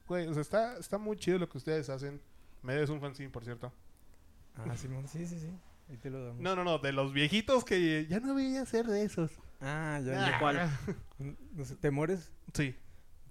Güey, 0.07 0.27
o 0.27 0.33
sea, 0.33 0.41
está, 0.41 0.77
está 0.77 0.97
muy 0.97 1.17
chido 1.17 1.39
lo 1.39 1.49
que 1.49 1.57
ustedes 1.57 1.89
hacen. 1.89 2.21
Me 2.61 2.73
debes 2.73 2.89
un 2.89 2.99
fanzine, 3.01 3.29
por 3.29 3.43
cierto. 3.43 3.71
Ah, 4.55 4.75
Simón, 4.77 5.07
sí, 5.07 5.25
sí, 5.25 5.39
sí. 5.39 5.49
Ahí 5.89 5.97
te 5.97 6.09
lo 6.09 6.23
damos. 6.25 6.41
No, 6.41 6.55
no, 6.55 6.63
no, 6.63 6.77
de 6.79 6.91
los 6.93 7.11
viejitos 7.13 7.65
que 7.65 8.05
ya 8.07 8.19
no 8.19 8.33
voy 8.33 8.55
a 8.57 8.65
ser 8.65 8.85
de 8.87 9.03
esos. 9.03 9.31
Ah, 9.61 9.99
ya, 10.03 10.25
Ah, 10.25 10.31
ya. 10.31 10.39
¿Cuál? 10.39 10.69
No 11.53 11.63
sé, 11.65 11.75
¿Temores? 11.77 12.31
Sí, 12.53 12.75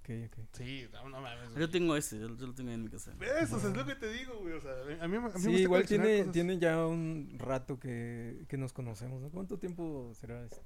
Ok, 0.01 0.11
ok. 0.27 0.39
sí, 0.53 0.87
no, 0.93 1.09
no 1.11 1.21
mames. 1.21 1.55
yo 1.55 1.71
tengo 1.71 1.95
ese 1.95 2.19
yo, 2.19 2.37
yo 2.37 2.47
lo 2.49 2.55
tengo 2.55 2.71
en 2.73 2.83
mi 2.83 2.89
casa 2.89 3.13
Eso, 3.41 3.57
o 3.57 3.61
sea, 3.61 3.71
es 3.71 3.77
lo 3.77 3.87
que 3.87 3.95
te 3.95 4.11
digo, 4.13 4.35
güey. 4.41 4.55
O 4.55 4.61
sea, 4.61 4.73
a 4.73 4.85
mí, 4.85 4.95
a 5.01 5.09
mí 5.09 5.19
me 5.19 5.31
Sí, 5.31 5.35
gusta 5.35 5.51
igual 5.51 5.83
coleccionar 5.83 6.07
tiene, 6.07 6.19
cosas. 6.21 6.33
tiene 6.33 6.59
ya 6.59 6.87
un 6.87 7.37
rato 7.39 7.79
que, 7.79 8.45
que 8.49 8.57
nos 8.57 8.73
conocemos, 8.73 9.21
¿no? 9.21 9.29
¿Cuánto 9.31 9.59
tiempo 9.59 10.11
será 10.15 10.43
este? 10.45 10.61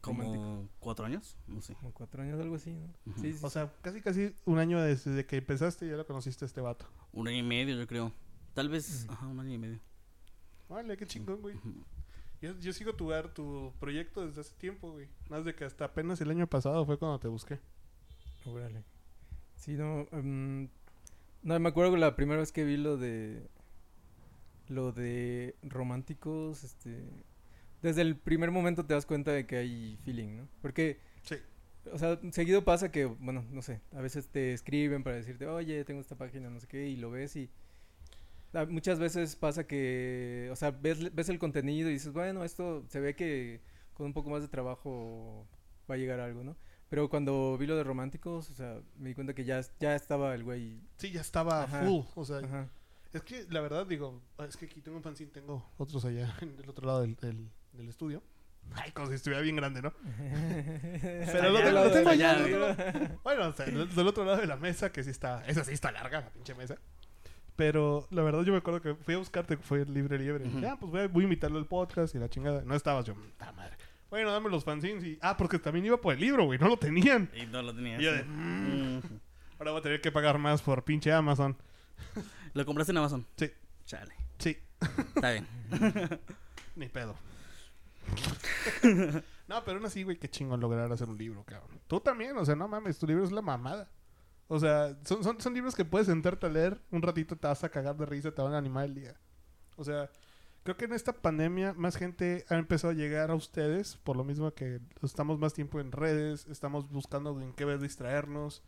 Como 0.00 0.68
cuatro 0.78 1.06
años 1.06 1.36
no 1.46 1.60
sé 1.60 1.74
Como 1.74 1.92
cuatro 1.92 2.22
años, 2.22 2.40
algo 2.40 2.56
así, 2.56 2.72
¿no? 2.72 3.14
Sí, 3.20 3.32
sí. 3.32 3.38
O 3.44 3.50
sea, 3.50 3.72
casi, 3.82 4.00
casi 4.00 4.34
un 4.44 4.58
año 4.58 4.80
desde 4.80 5.24
que 5.26 5.36
empezaste 5.38 5.88
ya 5.88 5.96
lo 5.96 6.06
conociste 6.06 6.44
a 6.44 6.46
este 6.46 6.60
vato. 6.60 6.86
Un 7.12 7.28
año 7.28 7.38
y 7.38 7.42
medio, 7.42 7.76
yo 7.76 7.86
creo. 7.86 8.12
Tal 8.54 8.68
vez, 8.68 9.06
ajá, 9.08 9.26
un 9.26 9.38
año 9.40 9.52
y 9.54 9.58
medio. 9.58 9.80
Vale, 10.68 10.96
qué 10.96 11.06
chingón, 11.06 11.40
güey. 11.42 11.56
Yo, 12.42 12.58
yo 12.58 12.72
sigo 12.72 12.94
tu, 12.94 13.12
ar- 13.12 13.32
tu 13.32 13.72
proyecto 13.80 14.26
desde 14.26 14.40
hace 14.40 14.54
tiempo, 14.56 14.92
güey. 14.92 15.08
Más 15.30 15.44
de 15.44 15.54
que 15.54 15.64
hasta 15.64 15.84
apenas 15.86 16.20
el 16.20 16.30
año 16.30 16.46
pasado 16.46 16.84
fue 16.84 16.98
cuando 16.98 17.18
te 17.18 17.28
busqué. 17.28 17.58
Órale. 18.44 18.84
Sí, 19.54 19.72
no. 19.74 20.06
em, 20.12 20.68
no, 21.42 21.58
me 21.60 21.68
acuerdo 21.68 21.92
que 21.92 21.98
la 21.98 22.14
primera 22.16 22.40
vez 22.40 22.52
que 22.52 22.64
vi 22.64 22.76
lo 22.76 22.96
de. 22.96 23.48
Lo 24.68 24.92
de 24.92 25.54
románticos, 25.62 26.64
este. 26.64 27.08
Desde 27.86 28.02
el 28.02 28.16
primer 28.16 28.50
momento 28.50 28.84
te 28.84 28.94
das 28.94 29.06
cuenta 29.06 29.30
de 29.30 29.46
que 29.46 29.58
hay 29.58 29.96
feeling, 30.04 30.38
¿no? 30.38 30.48
Porque. 30.60 30.98
Sí. 31.22 31.36
O 31.92 31.98
sea, 31.98 32.18
seguido 32.32 32.64
pasa 32.64 32.90
que, 32.90 33.04
bueno, 33.04 33.44
no 33.52 33.62
sé, 33.62 33.80
a 33.92 34.00
veces 34.00 34.26
te 34.26 34.52
escriben 34.52 35.04
para 35.04 35.14
decirte, 35.14 35.46
oye, 35.46 35.84
tengo 35.84 36.00
esta 36.00 36.16
página, 36.16 36.50
no 36.50 36.58
sé 36.58 36.66
qué, 36.66 36.88
y 36.88 36.96
lo 36.96 37.12
ves 37.12 37.36
y. 37.36 37.48
Muchas 38.68 38.98
veces 38.98 39.36
pasa 39.36 39.68
que, 39.68 40.48
o 40.50 40.56
sea, 40.56 40.72
ves, 40.72 41.14
ves 41.14 41.28
el 41.28 41.38
contenido 41.38 41.88
y 41.88 41.92
dices, 41.92 42.12
bueno, 42.12 42.42
esto 42.42 42.84
se 42.88 42.98
ve 42.98 43.14
que 43.14 43.60
con 43.94 44.06
un 44.06 44.14
poco 44.14 44.30
más 44.30 44.42
de 44.42 44.48
trabajo 44.48 45.46
va 45.88 45.94
a 45.94 45.98
llegar 45.98 46.18
a 46.18 46.24
algo, 46.24 46.42
¿no? 46.42 46.56
Pero 46.88 47.08
cuando 47.08 47.56
vi 47.56 47.66
lo 47.66 47.76
de 47.76 47.84
románticos, 47.84 48.50
o 48.50 48.54
sea, 48.54 48.80
me 48.96 49.10
di 49.10 49.14
cuenta 49.14 49.32
que 49.32 49.44
ya, 49.44 49.60
ya 49.78 49.94
estaba 49.94 50.34
el 50.34 50.42
güey. 50.42 50.80
Sí, 50.96 51.12
ya 51.12 51.20
estaba 51.20 51.62
Ajá. 51.62 51.84
full. 51.84 52.04
O 52.16 52.24
sea, 52.24 52.38
Ajá. 52.38 52.68
es 53.12 53.22
que 53.22 53.46
la 53.48 53.60
verdad 53.60 53.86
digo, 53.86 54.20
es 54.48 54.56
que 54.56 54.66
aquí 54.66 54.80
tengo 54.80 54.96
un 54.96 55.04
fanzine, 55.04 55.30
tengo 55.30 55.64
otros 55.76 56.04
allá 56.04 56.34
en 56.40 56.58
el 56.58 56.68
otro 56.68 56.84
lado 56.86 57.02
del, 57.02 57.14
del, 57.16 57.50
del 57.76 57.88
estudio. 57.88 58.22
Ay, 58.74 58.90
como 58.92 59.06
si 59.08 59.14
estuviera 59.14 59.40
bien 59.42 59.54
grande, 59.56 59.80
¿no? 59.80 59.92
Pero 61.00 61.50
lo 61.50 61.58
tengo- 61.60 61.70
lo 61.84 61.90
tengo 61.92 62.10
allá, 62.10 62.32
allá, 62.32 63.16
Bueno, 63.22 63.46
o 63.48 63.52
sea, 63.52 63.66
del, 63.66 63.94
del 63.94 64.06
otro 64.08 64.24
lado 64.24 64.38
de 64.38 64.46
la 64.46 64.56
mesa, 64.56 64.90
que 64.90 65.04
sí 65.04 65.10
está, 65.10 65.44
esa 65.46 65.64
sí 65.64 65.72
está 65.72 65.92
larga, 65.92 66.20
la 66.22 66.30
pinche 66.30 66.54
mesa. 66.54 66.76
Pero 67.54 68.06
la 68.10 68.22
verdad 68.22 68.42
yo 68.42 68.52
me 68.52 68.58
acuerdo 68.58 68.82
que 68.82 68.94
fui 68.94 69.14
a 69.14 69.18
buscarte, 69.18 69.56
fue 69.56 69.84
libre, 69.86 70.18
libre. 70.18 70.44
Y 70.44 70.48
dije, 70.48 70.58
Ujú. 70.58 70.68
ah, 70.68 70.76
pues 70.78 70.92
voy 70.92 71.00
a, 71.02 71.08
voy 71.08 71.22
a 71.22 71.24
invitarlo 71.24 71.58
al 71.58 71.66
podcast 71.66 72.14
y 72.14 72.18
la 72.18 72.28
chingada. 72.28 72.62
No 72.66 72.74
estabas 72.74 73.04
yo, 73.06 73.14
¡ta 73.38 73.52
madre! 73.52 73.76
Bueno, 74.10 74.30
dame 74.30 74.50
los 74.50 74.62
fanzines 74.64 75.02
y... 75.04 75.18
Ah, 75.22 75.36
porque 75.36 75.58
también 75.58 75.86
iba 75.86 75.96
por 76.00 76.14
el 76.14 76.20
libro, 76.20 76.44
güey, 76.44 76.58
no 76.58 76.68
lo 76.68 76.76
tenían. 76.76 77.30
Y 77.34 77.46
no 77.46 77.62
lo 77.62 77.74
tenía. 77.74 77.98
Y 77.98 78.02
yo 78.04 78.10
sí. 78.12 78.16
de, 78.18 78.24
Mm. 78.24 79.00
Ahora 79.58 79.70
voy 79.70 79.80
a 79.80 79.82
tener 79.82 80.00
que 80.02 80.12
pagar 80.12 80.38
más 80.38 80.60
por 80.60 80.84
pinche 80.84 81.10
Amazon. 81.12 81.56
¿Lo 82.52 82.66
compraste 82.66 82.92
en 82.92 82.98
Amazon? 82.98 83.26
Sí. 83.36 83.50
Chale. 83.86 84.14
Sí, 84.38 84.58
Está 85.14 85.30
bien. 85.32 85.46
ni 86.76 86.88
pedo. 86.88 87.16
no, 89.48 89.64
pero 89.64 89.78
aún 89.78 89.86
así, 89.86 90.02
güey, 90.02 90.18
qué 90.18 90.28
chingón 90.28 90.60
lograr 90.60 90.90
hacer 90.92 91.08
un 91.08 91.18
libro, 91.18 91.44
cabrón. 91.44 91.80
Tú 91.86 92.00
también, 92.00 92.36
o 92.36 92.44
sea, 92.44 92.56
no 92.56 92.68
mames, 92.68 92.98
tu 92.98 93.06
libro 93.06 93.24
es 93.24 93.32
la 93.32 93.42
mamada. 93.42 93.90
O 94.48 94.60
sea, 94.60 94.96
son, 95.04 95.54
libros 95.54 95.74
que 95.74 95.84
puedes 95.84 96.06
sentarte 96.06 96.46
a 96.46 96.48
leer, 96.48 96.80
un 96.90 97.02
ratito 97.02 97.36
te 97.36 97.48
vas 97.48 97.64
a 97.64 97.68
cagar 97.68 97.96
de 97.96 98.06
risa, 98.06 98.32
te 98.32 98.42
van 98.42 98.54
a 98.54 98.58
animar 98.58 98.84
el 98.84 98.94
día. 98.94 99.16
O 99.76 99.84
sea, 99.84 100.08
creo 100.62 100.76
que 100.76 100.84
en 100.84 100.92
esta 100.92 101.12
pandemia 101.12 101.72
más 101.74 101.96
gente 101.96 102.44
ha 102.48 102.54
empezado 102.54 102.92
a 102.92 102.96
llegar 102.96 103.30
a 103.30 103.34
ustedes, 103.34 103.96
por 103.96 104.16
lo 104.16 104.24
mismo 104.24 104.52
que 104.54 104.80
estamos 105.02 105.38
más 105.38 105.52
tiempo 105.52 105.80
en 105.80 105.90
redes, 105.90 106.46
estamos 106.46 106.88
buscando 106.90 107.40
en 107.40 107.52
qué 107.54 107.64
ver 107.64 107.80
distraernos. 107.80 108.62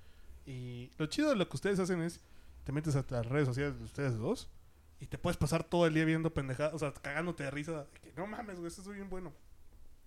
Y 0.47 0.91
lo 0.99 1.07
chido 1.07 1.31
de 1.31 1.37
lo 1.37 1.49
que 1.49 1.57
ustedes 1.57 1.79
hacen 1.79 2.03
es, 2.03 2.21
te 2.65 2.73
metes 2.73 2.97
a 2.97 3.05
las 3.09 3.27
redes 3.27 3.47
sociales 3.47 3.79
de 3.79 3.85
ustedes 3.85 4.19
dos 4.19 4.51
y 5.01 5.07
te 5.07 5.19
puedes 5.19 5.37
pasar 5.37 5.65
todo 5.65 5.87
el 5.87 5.95
día 5.95 6.05
viendo 6.05 6.33
pendejadas, 6.35 6.75
o 6.75 6.79
sea, 6.79 6.93
cagándote 6.93 7.45
de 7.45 7.51
risa. 7.51 7.85
de 7.85 8.01
que, 8.01 8.13
no 8.17 8.27
mames, 8.27 8.57
güey, 8.59 8.69
esto 8.69 8.83
es 8.83 8.89
bien 8.89 9.09
bueno. 9.09 9.33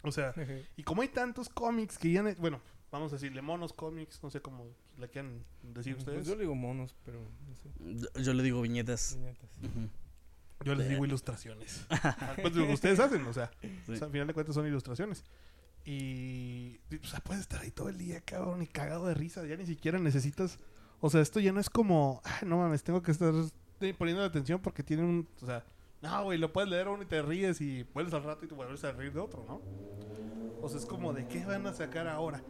O 0.03 0.11
sea, 0.11 0.33
y 0.75 0.83
como 0.83 1.01
hay 1.03 1.07
tantos 1.09 1.47
cómics 1.49 1.97
que 1.97 2.11
ya, 2.11 2.21
he- 2.21 2.35
bueno, 2.35 2.59
vamos 2.91 3.11
a 3.13 3.15
decirle 3.15 3.41
monos 3.41 3.71
cómics, 3.73 4.21
no 4.23 4.29
sé 4.31 4.41
cómo 4.41 4.65
le 4.97 5.07
quieran 5.09 5.43
decir 5.61 5.93
Pues 5.95 6.07
ustedes. 6.07 6.27
yo 6.27 6.35
le 6.35 6.41
digo 6.41 6.55
monos, 6.55 6.95
pero 7.05 7.19
no 7.21 7.55
sé. 7.55 8.23
Yo, 8.23 8.33
le 8.33 8.43
digo 8.43 8.61
viñetas. 8.61 9.15
viñetas. 9.17 9.49
Yo 10.63 10.75
les 10.75 10.89
digo 10.89 11.05
ilustraciones. 11.05 11.87
Pues 12.41 12.55
lo 12.55 12.67
que 12.67 12.73
ustedes 12.73 12.99
hacen, 12.99 13.25
o 13.25 13.33
sea, 13.33 13.49
Sí. 13.61 13.93
o 13.93 13.95
sea, 13.95 14.05
al 14.07 14.11
final 14.11 14.27
de 14.27 14.33
cuentas 14.33 14.55
son 14.55 14.67
ilustraciones. 14.67 15.23
Y, 15.85 16.79
o 17.03 17.07
sea, 17.07 17.19
puedes 17.21 17.41
estar 17.41 17.61
ahí 17.61 17.71
todo 17.71 17.89
el 17.89 17.97
día, 17.97 18.21
cabrón, 18.21 18.61
y 18.61 18.67
cagado 18.67 19.07
de 19.07 19.13
risa. 19.15 19.45
Ya 19.45 19.55
ni 19.57 19.65
siquiera 19.65 19.97
necesitas. 19.99 20.59
O 20.99 21.09
sea, 21.09 21.21
esto 21.21 21.39
ya 21.39 21.51
no 21.51 21.59
es 21.59 21.69
como, 21.71 22.21
ah, 22.23 22.41
no 22.45 22.57
mames, 22.57 22.83
tengo 22.83 23.01
que 23.01 23.11
estar 23.11 23.33
eh, 23.33 23.47
poniendo 23.97 24.23
atención 24.23 24.61
porque 24.61 24.83
tiene 24.83 25.03
un. 25.03 25.27
O 25.41 25.45
sea, 25.45 25.65
no, 26.01 26.23
güey, 26.23 26.37
lo 26.37 26.51
puedes 26.51 26.69
leer 26.69 26.87
uno 26.87 27.03
y 27.03 27.05
te 27.05 27.21
ríes 27.21 27.61
y 27.61 27.83
vuelves 27.93 28.13
al 28.13 28.23
rato 28.23 28.45
y 28.45 28.47
te 28.47 28.55
vuelves 28.55 28.83
a 28.83 28.91
reír 28.91 29.13
de 29.13 29.19
otro, 29.19 29.45
¿no? 29.47 29.61
O 30.61 30.69
sea, 30.69 30.79
es 30.79 30.85
como 30.85 31.13
de 31.13 31.27
qué 31.27 31.45
van 31.45 31.65
a 31.67 31.73
sacar 31.73 32.07
ahora. 32.07 32.43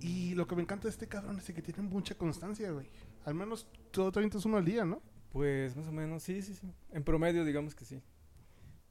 Y 0.00 0.34
lo 0.34 0.46
que 0.46 0.54
me 0.54 0.62
encanta 0.62 0.84
de 0.84 0.90
este 0.90 1.08
cabrón 1.08 1.38
es 1.38 1.44
que 1.44 1.60
tiene 1.62 1.82
mucha 1.82 2.14
constancia, 2.14 2.70
güey. 2.70 2.86
Al 3.24 3.34
menos 3.34 3.66
todo 3.90 4.12
30 4.12 4.38
es 4.38 4.44
uno 4.44 4.56
al 4.56 4.64
día, 4.64 4.84
¿no? 4.84 5.02
Pues 5.30 5.76
más 5.76 5.86
o 5.88 5.92
menos, 5.92 6.22
sí, 6.22 6.40
sí, 6.42 6.54
sí. 6.54 6.72
En 6.92 7.02
promedio, 7.02 7.44
digamos 7.44 7.74
que 7.74 7.84
sí. 7.84 8.00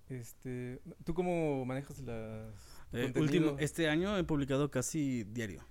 Este, 0.09 0.81
¿tú 1.03 1.13
cómo 1.13 1.65
manejas 1.65 1.99
las 1.99 2.53
Eh, 2.93 3.11
último, 3.17 3.57
este 3.59 3.89
año 3.89 4.17
he 4.17 4.23
publicado 4.23 4.71
casi 4.71 5.23
diario. 5.25 5.61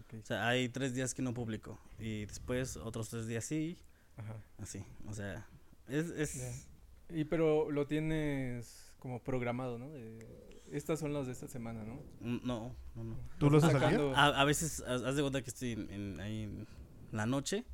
Ok, 0.00 0.14
O 0.22 0.26
sea, 0.26 0.48
hay 0.48 0.68
tres 0.68 0.94
días 0.94 1.12
que 1.14 1.22
no 1.22 1.34
publico. 1.34 1.78
Y 1.98 2.24
después 2.26 2.76
otros 2.76 3.10
tres 3.10 3.26
días 3.26 3.44
sí, 3.44 3.78
ajá. 4.16 4.36
así. 4.58 4.84
O 5.06 5.12
sea, 5.12 5.46
es... 5.88 6.10
es. 6.10 6.68
Y 7.10 7.24
pero 7.24 7.70
lo 7.70 7.86
tienes 7.86 8.92
como 8.98 9.22
programado, 9.22 9.78
¿no? 9.78 9.90
De- 9.90 10.50
estas 10.70 11.00
son 11.00 11.12
las 11.12 11.26
de 11.26 11.32
esta 11.32 11.48
semana, 11.48 11.84
¿no? 11.84 11.94
mm, 12.20 12.40
No, 12.46 12.74
no, 12.94 13.04
no. 13.04 13.16
¿Tú 13.38 13.50
lo 13.50 13.60
día? 13.60 13.70
Sacando- 13.70 14.14
A, 14.16 14.40
a 14.40 14.44
veces, 14.44 14.80
haz 14.80 15.14
de 15.14 15.20
cuenta 15.20 15.42
que 15.42 15.50
estoy 15.50 15.72
en, 15.72 15.90
en- 15.90 16.20
ahí 16.20 16.44
en 16.44 16.66
la 17.10 17.26
noche, 17.26 17.64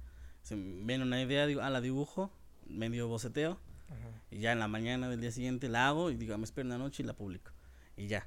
se 0.42 0.56
me 0.56 0.84
viene 0.84 1.04
una 1.04 1.22
idea, 1.22 1.46
digo, 1.46 1.60
ah, 1.60 1.70
la 1.70 1.80
dibujo, 1.80 2.32
medio 2.66 3.06
boceteo, 3.06 3.52
Ajá. 3.88 4.22
y 4.32 4.38
ya 4.40 4.50
en 4.52 4.58
la 4.58 4.66
mañana 4.66 5.08
del 5.08 5.20
día 5.20 5.30
siguiente 5.30 5.68
la 5.68 5.86
hago 5.86 6.10
y 6.10 6.16
digo, 6.16 6.34
ah, 6.34 6.38
me 6.38 6.44
espero 6.44 6.66
en 6.66 6.70
la 6.70 6.78
noche 6.78 7.04
y 7.04 7.06
la 7.06 7.12
publico. 7.14 7.52
Y 7.96 8.08
ya, 8.08 8.26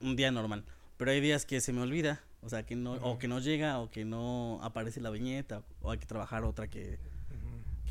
un 0.00 0.16
día 0.16 0.30
normal. 0.30 0.64
Pero 0.98 1.12
hay 1.12 1.20
días 1.22 1.46
que 1.46 1.62
se 1.62 1.72
me 1.72 1.80
olvida, 1.80 2.20
o 2.42 2.50
sea, 2.50 2.66
que 2.66 2.76
no, 2.76 2.92
o 2.94 3.18
que 3.18 3.26
no 3.28 3.38
llega, 3.38 3.78
o 3.78 3.90
que 3.90 4.04
no 4.04 4.58
aparece 4.62 5.00
la 5.00 5.08
viñeta, 5.08 5.62
o 5.80 5.90
hay 5.92 5.98
que 5.98 6.04
trabajar 6.06 6.44
otra 6.44 6.68
que. 6.68 6.98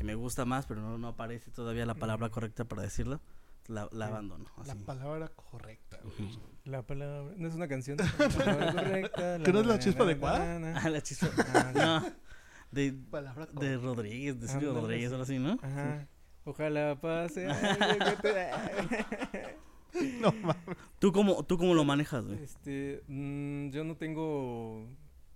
Que 0.00 0.04
me 0.04 0.14
gusta 0.14 0.46
más, 0.46 0.64
pero 0.64 0.80
no, 0.80 0.96
no 0.96 1.08
aparece 1.08 1.50
todavía 1.50 1.84
la 1.84 1.94
palabra 1.94 2.30
correcta 2.30 2.64
para 2.64 2.80
decirlo, 2.80 3.20
la, 3.66 3.86
la 3.92 4.06
Sí. 4.06 4.12
abandono. 4.12 4.46
La 4.64 4.74
palabra 4.74 5.28
correcta, 5.28 5.98
güey. 6.02 6.38
La 6.64 6.80
palabra, 6.80 7.34
no 7.36 7.46
es 7.46 7.54
una 7.54 7.68
canción. 7.68 7.98
La 8.18 8.28
palabra 8.30 8.72
correcta, 8.72 9.38
¿Que 9.44 9.52
no 9.52 9.60
es 9.60 9.66
la 9.66 9.78
chispa 9.78 10.04
adecuada? 10.04 10.56
Ah, 10.82 10.88
la 10.88 11.02
chispa. 11.02 11.28
Ah. 11.54 11.72
No, 11.74 12.12
de, 12.70 12.94
Palabra 13.10 13.46
de 13.52 13.76
Rodríguez, 13.76 14.40
de 14.40 14.48
Silvio 14.48 14.72
Rodríguez, 14.72 15.10
sí. 15.10 15.14
algo 15.14 15.22
así, 15.24 15.38
¿no? 15.38 15.58
Ajá. 15.60 16.08
Ojalá 16.44 16.98
pase. 16.98 17.46
No 20.20 20.32
mames. 20.32 20.56
¿Tú 21.00 21.12
cómo, 21.12 21.42
¿Tú 21.44 21.58
cómo 21.58 21.74
lo 21.74 21.84
manejas, 21.84 22.24
güey? 22.24 22.42
Este, 22.42 23.02
mm, 23.08 23.70
yo 23.70 23.82
no 23.84 23.96
tengo 23.96 24.86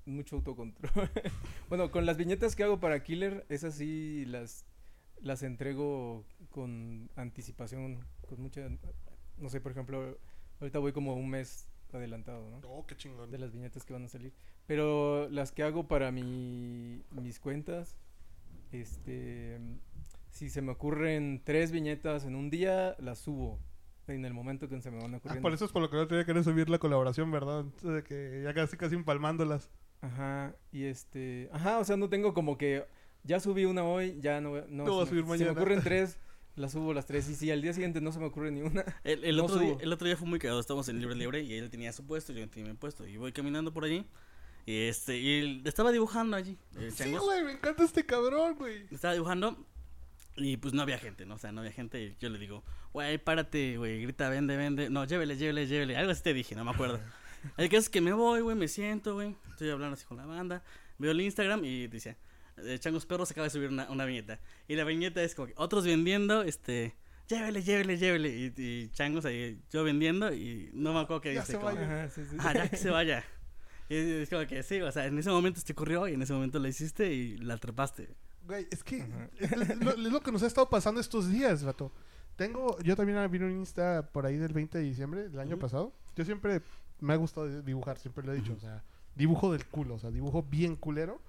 mucho 0.07 0.37
autocontrol. 0.37 0.91
bueno, 1.69 1.91
con 1.91 2.07
las 2.07 2.17
viñetas 2.17 2.55
que 2.57 2.65
hago 2.65 2.81
para 2.81 3.03
Killer, 3.03 3.45
esas 3.49 3.75
sí 3.75 4.25
las, 4.27 4.65
las 5.21 5.43
entrego 5.43 6.25
con 6.51 7.11
anticipación, 7.17 8.05
con 8.29 8.41
mucha, 8.41 8.69
no 9.39 9.49
sé, 9.49 9.61
por 9.61 9.73
ejemplo, 9.73 10.19
ahorita 10.61 10.79
voy 10.79 10.93
como 10.93 11.15
un 11.15 11.29
mes 11.31 11.69
adelantado, 11.93 12.51
¿no? 12.51 12.59
Oh, 12.69 12.87
qué 12.87 12.97
chingón. 12.97 13.31
De 13.31 13.39
las 13.39 13.53
viñetas 13.53 13.85
que 13.85 13.93
van 13.93 14.05
a 14.05 14.09
salir. 14.09 14.33
Pero 14.67 15.29
las 15.31 15.53
que 15.53 15.63
hago 15.63 15.87
para 15.87 16.11
mi, 16.11 17.03
mis 17.13 17.39
cuentas, 17.39 17.97
este, 18.73 19.61
si 20.31 20.51
se 20.51 20.61
me 20.63 20.73
ocurren 20.73 21.41
tres 21.45 21.71
viñetas 21.71 22.25
en 22.25 22.35
un 22.35 22.51
día, 22.51 22.97
las 22.99 23.19
subo 23.21 23.61
en 24.09 24.25
el 24.25 24.35
momento 24.35 24.69
que 24.69 24.81
se 24.83 24.91
me 24.91 24.99
van 25.01 25.15
Ah, 25.15 25.19
ocurriendo. 25.19 25.43
por 25.43 25.53
eso 25.55 25.65
es 25.65 25.73
por 25.73 25.83
lo 25.83 25.89
que 25.91 25.97
no 25.97 26.07
tenía 26.09 26.25
que 26.25 26.43
subir 26.43 26.69
la 26.69 26.79
colaboración, 26.79 27.31
¿verdad? 27.31 27.61
Entonces, 27.61 28.05
que 28.05 28.43
ya 28.43 28.53
casi 28.53 28.77
casi 28.77 28.95
empalmándolas. 28.97 29.71
Ajá, 30.05 30.55
y 30.73 30.85
este, 30.85 31.49
ajá, 31.53 31.79
o 31.79 31.85
sea, 31.85 31.97
no 31.97 32.09
tengo 32.09 32.35
como 32.35 32.59
que 32.59 32.85
ya 33.23 33.41
subí 33.41 33.65
una 33.65 33.85
hoy, 33.85 34.19
ya 34.21 34.41
no, 34.41 34.51
voy- 34.51 34.65
no, 34.69 34.85
No 34.85 34.93
voy 34.95 35.03
a 35.03 35.07
se, 35.07 35.11
subir 35.11 35.25
me, 35.25 35.39
se 35.39 35.45
me 35.45 35.51
mañana. 35.51 35.61
ocurren 35.61 35.83
tres, 35.85 36.19
las 36.57 36.73
subo 36.73 36.93
las 36.93 37.07
tres, 37.07 37.29
y 37.31 37.35
si 37.35 37.51
al 37.51 37.63
día 37.63 37.73
siguiente 37.73 38.01
no 38.03 38.13
se 38.13 38.19
me 38.19 38.27
ocurre 38.27 38.51
ni 38.51 38.61
una, 38.61 38.85
El, 39.03 39.25
el 39.25 39.37
No 39.37 39.45
otro 39.45 39.59
día, 39.61 39.71
subo. 39.73 39.81
el 39.81 39.93
otro 39.93 40.07
día 40.07 40.17
fue 40.17 40.29
muy 40.29 40.39
cagado. 40.39 40.61
Estábamos 40.61 40.89
en 40.91 41.01
Libre 41.01 41.15
Libre 41.17 41.41
y 41.43 41.55
él 41.55 41.71
tenía 41.71 41.93
su 41.93 42.07
puesto, 42.07 42.33
yo 42.33 42.47
tenía 42.51 42.71
mi 42.73 42.77
puesto. 42.77 43.07
Y 43.07 43.17
voy 43.17 43.33
caminando 43.33 43.73
por 43.73 43.85
allí. 43.85 44.05
Y 44.67 44.83
este, 44.89 45.19
y 45.19 45.41
él 45.41 45.63
estaba 45.65 45.91
dibujando 45.91 46.37
allí. 46.37 46.59
Sí, 46.73 46.89
changos. 46.97 47.23
güey, 47.25 47.43
me 47.45 47.53
encanta 47.53 47.83
este 47.85 48.05
cabrón, 48.07 48.57
güey. 48.57 48.87
estaba 48.91 49.15
dibujando. 49.15 49.67
Y 50.37 50.57
pues 50.57 50.75
no 50.75 50.83
había 50.83 50.99
gente, 50.99 51.25
¿no? 51.27 51.37
O 51.37 51.39
sea, 51.39 51.53
no 51.53 51.61
había 51.61 51.73
gente. 51.73 52.03
Y 52.03 52.17
yo 52.19 52.29
le 52.29 52.39
digo, 52.39 52.63
güey, 52.93 53.19
párate, 53.19 53.77
güey, 53.79 54.03
grita, 54.03 54.29
vende, 54.29 54.57
vende. 54.57 54.91
No, 54.91 55.05
llévele, 55.05 55.37
llévele, 55.37 55.67
llévele. 55.67 55.97
Algo 55.97 56.13
así 56.13 56.23
te 56.23 56.35
dije, 56.35 56.55
no 56.55 56.65
me 56.65 56.73
acuerdo. 56.73 56.99
El 57.57 57.69
caso 57.69 57.81
es 57.81 57.89
que 57.91 58.01
me 58.01 58.13
voy, 58.13 58.41
güey, 58.41 58.57
me 58.57 58.69
siento, 58.69 59.15
güey. 59.15 59.37
Estoy 59.49 59.71
hablando 59.71 59.95
así 59.95 60.05
con 60.05 60.17
la 60.17 60.27
banda. 60.27 60.63
Veo 60.99 61.11
el 61.11 61.21
Instagram 61.21 61.65
y 61.65 61.87
dice, 61.89 62.17
eh, 62.59 62.79
Changos 62.79 63.07
Perros 63.07 63.31
acaba 63.31 63.45
de 63.45 63.51
subir 63.51 63.69
una, 63.69 63.91
una 63.91 64.05
viñeta. 64.05 64.41
Y 64.69 64.77
la 64.77 64.85
viñeta 64.85 65.23
es 65.23 65.35
como 65.35 65.49
que 65.49 65.55
otros 65.57 65.85
vendiendo, 65.85 66.43
este, 66.43 66.95
llévele, 67.29 67.63
llévele, 67.63 67.99
llévele. 67.99 68.29
Y, 68.29 68.55
y 68.57 68.91
Changos 68.91 69.25
ahí, 69.25 69.61
yo 69.71 69.85
vendiendo 69.85 70.33
y 70.33 70.71
no 70.73 70.93
me 70.93 71.01
acuerdo 71.01 71.21
qué 71.21 71.35
Ya 71.35 71.41
dice. 71.41 71.53
se 71.53 71.59
como, 71.59 71.71
ajá, 71.71 72.09
sí, 72.11 72.23
sí. 72.29 72.37
Ah, 72.39 72.55
ya 72.55 72.69
que 72.69 72.77
se 72.77 72.91
vaya. 72.91 73.25
Y 73.89 73.97
es 73.97 74.31
como 74.31 74.47
que 74.47 74.63
sí, 74.63 74.81
o 74.81 74.91
sea, 74.91 75.07
en 75.07 75.19
ese 75.19 75.31
momento 75.31 75.61
te 75.63 75.73
ocurrió 75.73 76.09
y 76.09 76.15
en 76.15 76.23
ese 76.23 76.33
momento 76.33 76.59
la 76.59 76.69
hiciste 76.69 77.13
y 77.13 77.37
la 77.37 77.59
trepaste. 77.59 78.09
Güey, 78.47 78.67
es 78.71 78.83
que 78.83 79.05
es, 79.39 79.53
es 79.53 79.77
lo, 79.79 79.91
es 79.91 79.99
lo 79.99 80.21
que 80.21 80.33
nos 80.33 80.43
ha 80.43 80.47
estado 80.47 80.69
pasando 80.71 81.01
estos 81.01 81.31
días, 81.31 81.65
vato. 81.65 81.93
Tengo, 82.37 82.79
yo 82.83 82.97
también 82.97 83.31
vi 83.31 83.39
un 83.39 83.53
Insta 83.53 84.11
por 84.11 84.27
ahí 84.27 84.37
del 84.37 84.53
20 84.53 84.79
de 84.79 84.85
diciembre 84.85 85.29
del 85.29 85.39
año 85.39 85.59
pasado. 85.59 85.93
Yo 86.17 86.25
siempre 86.25 86.63
me 87.01 87.13
ha 87.13 87.17
gustado 87.17 87.63
dibujar, 87.63 87.99
siempre 87.99 88.25
lo 88.25 88.33
he 88.33 88.37
dicho. 88.37 88.55
O 88.55 88.61
sea, 88.61 88.83
dibujo 89.15 89.53
del 89.53 89.67
culo, 89.67 89.95
o 89.95 89.99
sea, 89.99 90.11
dibujo 90.11 90.43
bien 90.43 90.77
culero. 90.77 91.21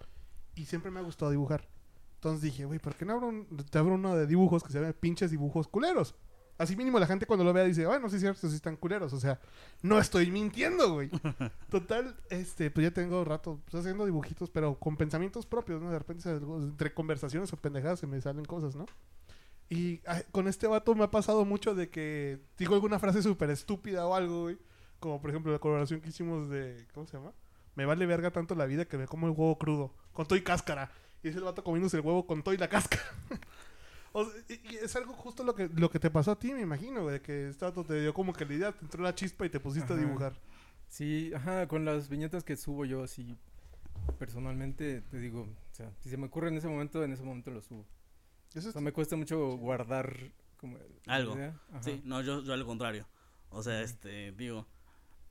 Y 0.56 0.66
siempre 0.66 0.90
me 0.92 1.00
ha 1.00 1.04
gustado 1.04 1.32
dibujar. 1.32 1.68
Entonces 2.16 2.42
dije, 2.42 2.66
güey, 2.66 2.80
¿por 2.80 2.96
qué 2.96 3.06
no 3.06 3.14
abro 3.14 3.28
un- 3.28 3.46
te 3.70 3.78
abro 3.78 3.96
uno 3.96 4.16
de 4.16 4.26
dibujos 4.26 4.64
que 4.64 4.72
se 4.72 4.80
llame 4.80 4.94
pinches 4.94 5.32
dibujos 5.32 5.68
culeros? 5.68 6.16
Así 6.58 6.78
mínimo 6.78 6.98
la 7.00 7.06
gente 7.08 7.26
cuando 7.26 7.44
lo 7.44 7.52
vea 7.52 7.66
dice, 7.66 7.86
bueno, 7.86 8.08
sí 8.10 8.16
es 8.16 8.22
cierto, 8.22 8.48
sí 8.48 8.56
están 8.56 8.78
culeros. 8.78 9.12
O 9.12 9.20
sea, 9.20 9.42
no 9.82 10.00
estoy 10.00 10.32
mintiendo, 10.32 10.94
güey. 10.94 11.10
Total, 11.70 12.16
este, 12.30 12.72
pues 12.72 12.86
ya 12.86 12.92
tengo 12.94 13.26
rato 13.26 13.60
pues, 13.66 13.82
haciendo 13.82 14.06
dibujitos, 14.06 14.50
pero 14.50 14.80
con 14.80 14.96
pensamientos 14.96 15.46
propios, 15.46 15.82
¿no? 15.82 15.92
De 15.92 16.00
repente, 16.00 16.30
entre 16.30 16.94
conversaciones 16.94 17.52
o 17.52 17.58
pendejadas 17.58 18.00
se 18.00 18.08
me 18.08 18.22
salen 18.22 18.46
cosas, 18.46 18.76
¿no? 18.76 18.86
Y 19.70 20.00
ay, 20.06 20.22
con 20.32 20.48
este 20.48 20.68
vato 20.68 20.96
me 20.96 21.04
ha 21.04 21.12
pasado 21.12 21.44
mucho 21.44 21.76
de 21.76 21.90
que 21.90 22.40
digo 22.58 22.76
alguna 22.76 23.00
frase 23.00 23.22
súper 23.22 23.50
estúpida 23.50 24.06
o 24.08 24.16
algo, 24.16 24.44
güey. 24.44 24.58
Como 25.06 25.22
por 25.22 25.30
ejemplo 25.30 25.52
la 25.52 25.60
colaboración 25.60 26.02
que 26.02 26.10
hicimos 26.10 26.50
de, 26.50 26.88
¿cómo 26.92 27.06
se 27.06 27.16
llama? 27.16 27.32
Me 27.76 27.86
vale 27.86 28.08
verga 28.08 28.32
tanto 28.32 28.56
la 28.56 28.66
vida 28.66 28.86
que 28.86 28.98
me 28.98 29.06
como 29.06 29.28
el 29.28 29.34
huevo 29.34 29.56
crudo, 29.60 29.94
con 30.14 30.26
todo 30.26 30.36
y 30.36 30.42
cáscara. 30.42 30.90
Y 31.22 31.28
es 31.28 31.36
el 31.36 31.44
vato 31.44 31.64
comiéndose 31.64 31.98
el 31.98 32.04
huevo 32.04 32.26
con 32.26 32.42
todo 32.42 32.56
y 32.56 32.58
la 32.58 32.68
cáscara. 32.70 33.04
O 34.18 34.26
sea, 34.26 34.34
y, 34.50 34.74
y 34.74 34.76
es 34.78 34.96
algo 34.96 35.14
justo 35.14 35.44
lo 35.44 35.54
que, 35.54 35.70
lo 35.76 35.92
que 35.92 36.00
te 36.00 36.10
pasó 36.10 36.32
a 36.32 36.40
ti, 36.40 36.54
me 36.54 36.62
imagino, 36.62 37.04
güey. 37.04 37.22
Que 37.22 37.50
este 37.50 37.66
vato 37.66 37.84
te 37.84 38.02
dio 38.02 38.14
como 38.16 38.34
que 38.34 38.46
la 38.46 38.54
idea, 38.56 38.72
te 38.72 38.86
entró 38.86 39.04
la 39.04 39.14
chispa 39.14 39.46
y 39.46 39.50
te 39.50 39.60
pusiste 39.60 39.94
a 39.94 39.96
dibujar. 39.96 40.34
Sí, 40.88 41.32
ajá, 41.36 41.68
con 41.68 41.86
las 41.86 42.10
viñetas 42.10 42.44
que 42.44 42.56
subo 42.56 42.86
yo 42.86 43.04
así 43.04 43.38
personalmente, 44.18 45.02
te 45.02 45.20
digo, 45.20 45.42
o 45.42 45.76
sea, 45.76 45.92
si 46.00 46.10
se 46.10 46.18
me 46.18 46.28
ocurre 46.28 46.48
en 46.48 46.58
ese 46.58 46.68
momento, 46.70 47.04
en 47.04 47.12
ese 47.12 47.24
momento 47.24 47.52
lo 47.52 47.62
subo. 47.62 47.86
Eso 48.56 48.68
O 48.68 48.70
es 48.70 48.74
sea, 48.74 48.82
me 48.82 48.94
cuesta 48.94 49.16
mucho 49.18 49.58
guardar 49.58 50.18
como 50.58 50.78
Algo. 51.08 51.36
idea. 51.36 51.60
Sí, 51.82 52.02
no, 52.06 52.22
yo, 52.22 52.42
yo 52.42 52.54
al 52.54 52.66
contrario. 52.66 53.06
O 53.50 53.62
sea, 53.64 53.82
este, 53.82 54.32
digo, 54.32 54.66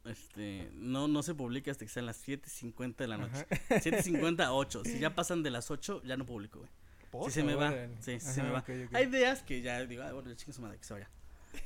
este, 0.04 0.70
no, 0.74 1.08
no 1.08 1.22
se 1.22 1.34
publica 1.34 1.70
hasta 1.70 1.84
que 1.84 1.90
sean 1.90 2.06
las 2.06 2.26
7.50 2.26 2.96
de 2.96 3.08
la 3.08 3.16
noche. 3.18 3.46
Ajá. 3.50 3.64
7.50 3.80 4.40
a 4.44 4.52
8. 4.52 4.82
Si 4.84 4.98
ya 4.98 5.14
pasan 5.14 5.42
de 5.42 5.50
las 5.50 5.70
8, 5.70 6.02
ya 6.04 6.16
no 6.16 6.26
publico, 6.26 6.58
güey. 6.60 6.70
por- 7.10 7.24
Si 7.30 7.40
se 7.40 7.44
me 7.44 7.54
va. 7.54 7.68
Órale. 7.68 7.88
Sí, 8.00 8.18
sí 8.20 8.26
Ajá, 8.26 8.32
se 8.32 8.42
me 8.42 8.50
va. 8.50 8.58
ok, 8.60 8.68
ok. 8.88 8.94
Hay 8.94 9.06
días 9.06 9.42
que 9.42 9.60
ya 9.62 9.84
digo, 9.86 10.02
ah, 10.02 10.12
bueno, 10.12 10.32
chingue 10.34 10.52
su 10.52 10.62
madre, 10.62 10.78
que 10.78 10.84
se 10.84 10.94
vaya. 10.94 11.10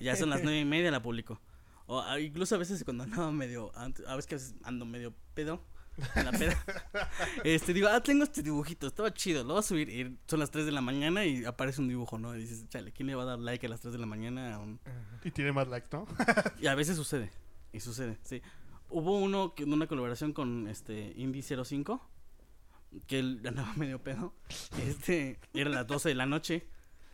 Ya 0.00 0.14
son 0.16 0.30
las 0.30 0.42
nueve 0.42 0.60
y 0.60 0.64
media, 0.64 0.90
la 0.90 1.02
publico. 1.02 1.40
O 1.86 2.04
incluso 2.18 2.54
a 2.54 2.58
veces 2.58 2.84
cuando 2.84 3.04
ando 3.04 3.32
medio, 3.32 3.72
a 3.74 3.88
veces 4.16 4.26
que 4.26 4.34
a 4.34 4.38
veces 4.38 4.54
ando 4.62 4.84
medio 4.84 5.14
pedo, 5.34 5.64
en 6.14 6.26
la 6.26 6.32
peda, 6.32 6.54
este, 7.44 7.72
digo, 7.72 7.88
ah, 7.88 8.00
tengo 8.02 8.22
este 8.24 8.42
dibujito, 8.42 8.86
estaba 8.86 9.12
chido, 9.12 9.42
lo 9.42 9.54
voy 9.54 9.58
a 9.60 9.62
subir. 9.62 9.88
Y 9.88 10.18
son 10.28 10.38
las 10.38 10.50
3 10.50 10.66
de 10.66 10.72
la 10.72 10.80
mañana 10.82 11.24
y 11.24 11.44
aparece 11.46 11.80
un 11.80 11.88
dibujo, 11.88 12.18
¿no? 12.18 12.36
Y 12.36 12.40
dices, 12.40 12.68
chale, 12.68 12.92
¿quién 12.92 13.06
le 13.08 13.14
va 13.14 13.22
a 13.22 13.26
dar 13.26 13.38
like 13.38 13.66
a 13.66 13.68
las 13.70 13.80
3 13.80 13.92
de 13.94 13.98
la 13.98 14.06
mañana? 14.06 14.54
a 14.54 14.58
un- 14.58 14.78
Ajá. 14.84 15.20
Y 15.24 15.30
tiene 15.30 15.50
más 15.52 15.66
likes, 15.68 15.88
¿no? 15.90 16.06
Y 16.60 16.66
a 16.66 16.74
veces 16.74 16.94
sucede, 16.96 17.30
y 17.72 17.80
sucede, 17.80 18.18
sí. 18.22 18.42
Hubo 18.90 19.18
uno, 19.18 19.54
que 19.54 19.64
una 19.64 19.86
colaboración 19.86 20.32
con 20.32 20.66
este 20.68 21.12
Indie 21.16 21.42
05, 21.42 22.00
que 23.06 23.18
él 23.18 23.40
andaba 23.46 23.72
medio 23.74 24.02
pedo. 24.02 24.34
Este, 24.78 25.38
era 25.52 25.70
las 25.70 25.86
12 25.86 26.08
de 26.10 26.14
la 26.14 26.26
noche, 26.26 26.66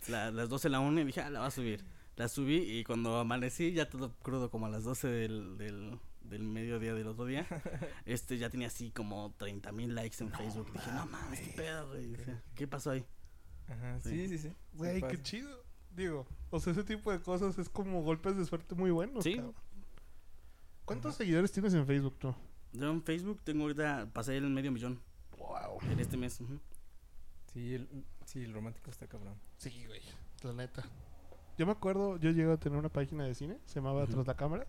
la- 0.08 0.30
las 0.30 0.48
12 0.48 0.68
de 0.68 0.72
la 0.72 0.80
1, 0.80 1.00
y 1.00 1.04
dije, 1.04 1.20
ah, 1.20 1.30
la 1.30 1.40
va 1.40 1.46
a 1.46 1.50
subir. 1.50 1.84
La 2.16 2.28
subí 2.28 2.56
y 2.58 2.84
cuando 2.84 3.18
amanecí, 3.18 3.72
ya 3.72 3.88
todo 3.90 4.14
crudo, 4.22 4.48
como 4.50 4.66
a 4.66 4.68
las 4.68 4.84
12 4.84 5.08
del, 5.08 5.58
del, 5.58 5.98
del 6.20 6.42
mediodía 6.44 6.94
del 6.94 7.08
otro 7.08 7.24
día, 7.26 7.44
este 8.06 8.38
ya 8.38 8.50
tenía 8.50 8.68
así 8.68 8.92
como 8.92 9.34
30 9.36 9.72
mil 9.72 9.96
likes 9.96 10.22
en 10.22 10.30
Facebook. 10.30 10.72
Dije, 10.72 10.92
no 10.92 11.06
mames, 11.06 11.40
qué 11.40 11.52
pedo, 11.56 11.88
güey. 11.88 12.16
¿Qué 12.54 12.68
pasó 12.68 12.92
ahí? 12.92 13.04
Ajá, 13.66 13.98
Sí. 14.00 14.28
sí, 14.28 14.38
sí, 14.38 14.52
Güey, 14.74 15.00
qué 15.00 15.08
pasa. 15.08 15.22
chido. 15.24 15.64
Digo, 15.90 16.26
o 16.50 16.60
sea, 16.60 16.72
ese 16.72 16.84
tipo 16.84 17.10
de 17.10 17.20
cosas 17.20 17.58
es 17.58 17.68
como 17.68 18.02
golpes 18.02 18.36
de 18.36 18.44
suerte 18.44 18.74
muy 18.76 18.92
buenos. 18.92 19.24
Sí. 19.24 19.34
cabrón. 19.36 19.54
¿Cuántos 20.84 21.14
seguidores 21.16 21.50
tienes 21.52 21.74
en 21.74 21.86
Facebook 21.86 22.16
tú? 22.18 22.34
Yo 22.72 22.90
en 22.90 23.02
Facebook 23.02 23.40
tengo 23.44 23.62
ahorita, 23.62 24.08
pasé 24.12 24.36
el 24.36 24.50
medio 24.50 24.72
millón 24.72 25.00
Wow. 25.38 25.78
en 25.90 26.00
este 26.00 26.16
mes. 26.16 26.40
Sí, 27.52 27.74
el, 27.74 27.88
sí, 28.24 28.42
el 28.42 28.52
romántico 28.52 28.90
está 28.90 29.06
cabrón. 29.06 29.34
Sí, 29.58 29.84
güey. 29.86 30.00
La 30.42 30.52
neta. 30.52 30.82
Yo 31.56 31.66
me 31.66 31.72
acuerdo, 31.72 32.16
yo 32.18 32.30
llegué 32.30 32.50
a 32.52 32.56
tener 32.56 32.78
una 32.78 32.88
página 32.88 33.24
de 33.24 33.34
cine, 33.34 33.58
se 33.64 33.76
llamaba. 33.76 34.06
Tras 34.06 34.26
la 34.26 34.34
Cámara. 34.36 34.66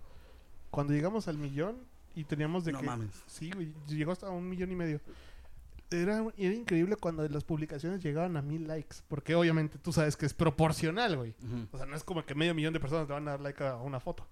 Cuando 0.69 0.93
llegamos 0.93 1.27
al 1.27 1.37
millón 1.37 1.77
y 2.13 2.23
teníamos 2.25 2.63
de 2.65 2.73
No 2.73 2.79
que. 2.81 2.85
mames. 2.85 3.23
Sí, 3.27 3.49
güey. 3.51 3.73
Llegó 3.87 4.11
hasta 4.11 4.29
un 4.29 4.47
millón 4.47 4.71
y 4.71 4.75
medio. 4.75 5.01
Era, 5.91 6.25
era 6.37 6.53
increíble 6.53 6.95
cuando 6.95 7.27
las 7.27 7.43
publicaciones 7.43 8.01
llegaban 8.03 8.37
a 8.37 8.41
mil 8.41 8.67
likes. 8.67 8.97
Porque 9.07 9.35
obviamente 9.35 9.77
tú 9.79 9.91
sabes 9.93 10.15
que 10.17 10.25
es 10.25 10.33
proporcional, 10.33 11.15
güey. 11.17 11.35
O 11.71 11.77
sea, 11.77 11.85
no 11.85 11.95
es 11.95 12.03
como 12.03 12.23
que 12.25 12.35
medio 12.35 12.53
millón 12.53 12.73
de 12.73 12.79
personas 12.79 13.07
te 13.07 13.13
van 13.13 13.27
a 13.27 13.31
dar 13.31 13.41
like 13.41 13.63
a 13.63 13.77
una 13.77 13.99
foto. 13.99 14.27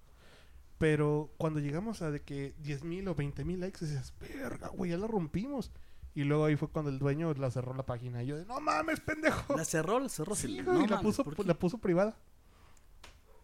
Pero 0.84 1.32
cuando 1.38 1.62
llegamos 1.62 2.02
a 2.02 2.12
de 2.12 2.24
que 2.24 2.56
10 2.58 2.84
mil 2.84 3.08
o 3.08 3.16
20 3.16 3.46
mil 3.46 3.62
likes, 3.62 3.86
dices, 3.86 4.14
verga, 4.20 4.68
güey, 4.68 4.92
ya 4.92 4.98
la 4.98 5.08
rompimos. 5.08 5.72
Y 6.14 6.26
luego 6.26 6.44
ahí 6.44 6.58
fue 6.58 6.68
cuando 6.68 6.92
el 6.92 7.00
dueño 7.00 7.34
la 7.36 7.50
cerró 7.52 7.74
la 7.74 7.86
página. 7.86 8.22
Y 8.22 8.26
yo 8.26 8.36
de, 8.36 8.46
no 8.46 8.60
mames, 8.60 9.00
pendejo. 9.00 9.56
La 9.56 9.64
cerró, 9.64 10.02
la 10.02 10.10
cerró. 10.10 10.36
Sí, 10.36 10.62
no 10.62 10.74
la, 10.74 10.98
mames, 10.98 11.02
puso, 11.02 11.24
la 11.46 11.54
puso 11.54 11.78
privada. 11.78 12.18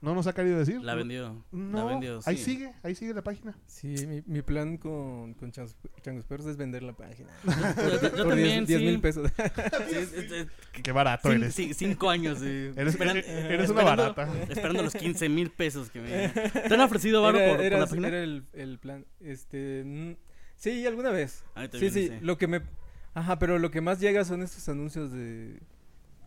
No 0.01 0.15
nos 0.15 0.27
ha 0.27 0.33
querido 0.33 0.57
decir. 0.57 0.81
La 0.81 0.95
vendió. 0.95 1.43
No, 1.51 1.77
la 1.79 1.83
vendió, 1.83 2.19
ahí 2.25 2.37
sí. 2.37 2.43
sigue, 2.45 2.73
ahí 2.83 2.95
sigue 2.95 3.13
la 3.13 3.21
página. 3.21 3.53
Sí, 3.67 3.95
mi, 4.07 4.21
mi 4.25 4.41
plan 4.41 4.77
con, 4.77 5.33
con 5.33 5.51
Changos, 5.51 5.75
Changos 6.01 6.25
Perros 6.25 6.47
es 6.47 6.55
vender 6.55 6.83
la 6.83 6.93
página. 6.93 7.29
Yo, 7.45 8.01
yo 8.01 8.09
Por 8.11 8.29
también, 8.29 8.65
10 8.65 8.79
sí. 8.79 8.85
mil 8.85 9.01
pesos. 9.01 9.29
Sí, 9.35 9.43
es- 9.95 10.13
es- 10.13 10.31
es- 10.31 10.47
Qué 10.81 10.91
barato 10.93 11.27
cin- 11.29 11.35
eres. 11.35 11.53
sí, 11.55 11.73
cinco 11.73 12.09
años. 12.09 12.39
sí. 12.39 12.71
Eres, 12.77 12.95
Esperan- 12.97 13.17
eres- 13.17 13.27
eres 13.27 13.69
una 13.69 13.81
esperando- 13.81 14.15
barata. 14.15 14.43
Esperando 14.49 14.83
los 14.83 14.93
15 14.93 15.27
mil 15.27 15.51
pesos 15.51 15.89
que 15.91 15.99
me... 15.99 16.29
¿Te 16.67 16.73
han 16.73 16.79
ofrecido 16.79 17.27
era, 17.29 17.49
por, 17.49 17.57
por 17.57 17.71
la 17.79 17.85
página? 17.87 18.07
era 18.07 18.23
el, 18.23 18.45
el 18.53 18.79
plan. 18.79 19.05
Este, 19.19 19.83
mm, 19.85 20.13
sí, 20.55 20.87
alguna 20.87 21.09
vez. 21.09 21.43
A 21.55 21.61
mí 21.61 21.65
Sí, 21.65 21.71
también, 21.71 21.93
sí, 21.93 22.11
lo 22.21 22.37
que 22.37 22.47
me... 22.47 22.61
Ajá, 23.13 23.37
pero 23.37 23.59
lo 23.59 23.69
que 23.69 23.81
más 23.81 23.99
llega 23.99 24.23
son 24.23 24.43
estos 24.43 24.69
anuncios 24.69 25.11
de... 25.11 25.59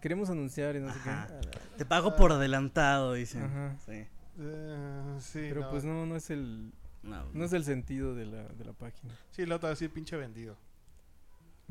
Queremos 0.03 0.29
anunciar 0.31 0.75
y 0.75 0.81
no 0.81 0.88
Ajá. 0.88 1.29
sé 1.29 1.49
qué. 1.49 1.59
Te 1.79 1.87
pago 1.87 2.17
por 2.17 2.33
adelantado, 2.33 3.12
dicen. 3.15 3.45
Ajá. 3.45 3.77
Sí. 3.87 4.05
Eh, 4.41 5.17
sí, 5.21 5.47
Pero 5.49 5.61
no. 5.62 5.71
pues 5.71 5.85
no, 5.85 6.05
no 6.05 6.17
es 6.17 6.29
el... 6.29 6.73
No, 7.05 7.25
No 7.33 7.45
es 7.45 7.53
el 7.53 7.62
sentido 7.65 8.12
de 8.15 8.27
la, 8.27 8.49
de 8.49 8.65
la 8.65 8.73
página. 8.73 9.15
Sí, 9.31 9.47
la 9.47 9.57
otra 9.57 9.75
sí, 9.77 9.87
pinche 9.87 10.17
vendido. 10.17 10.57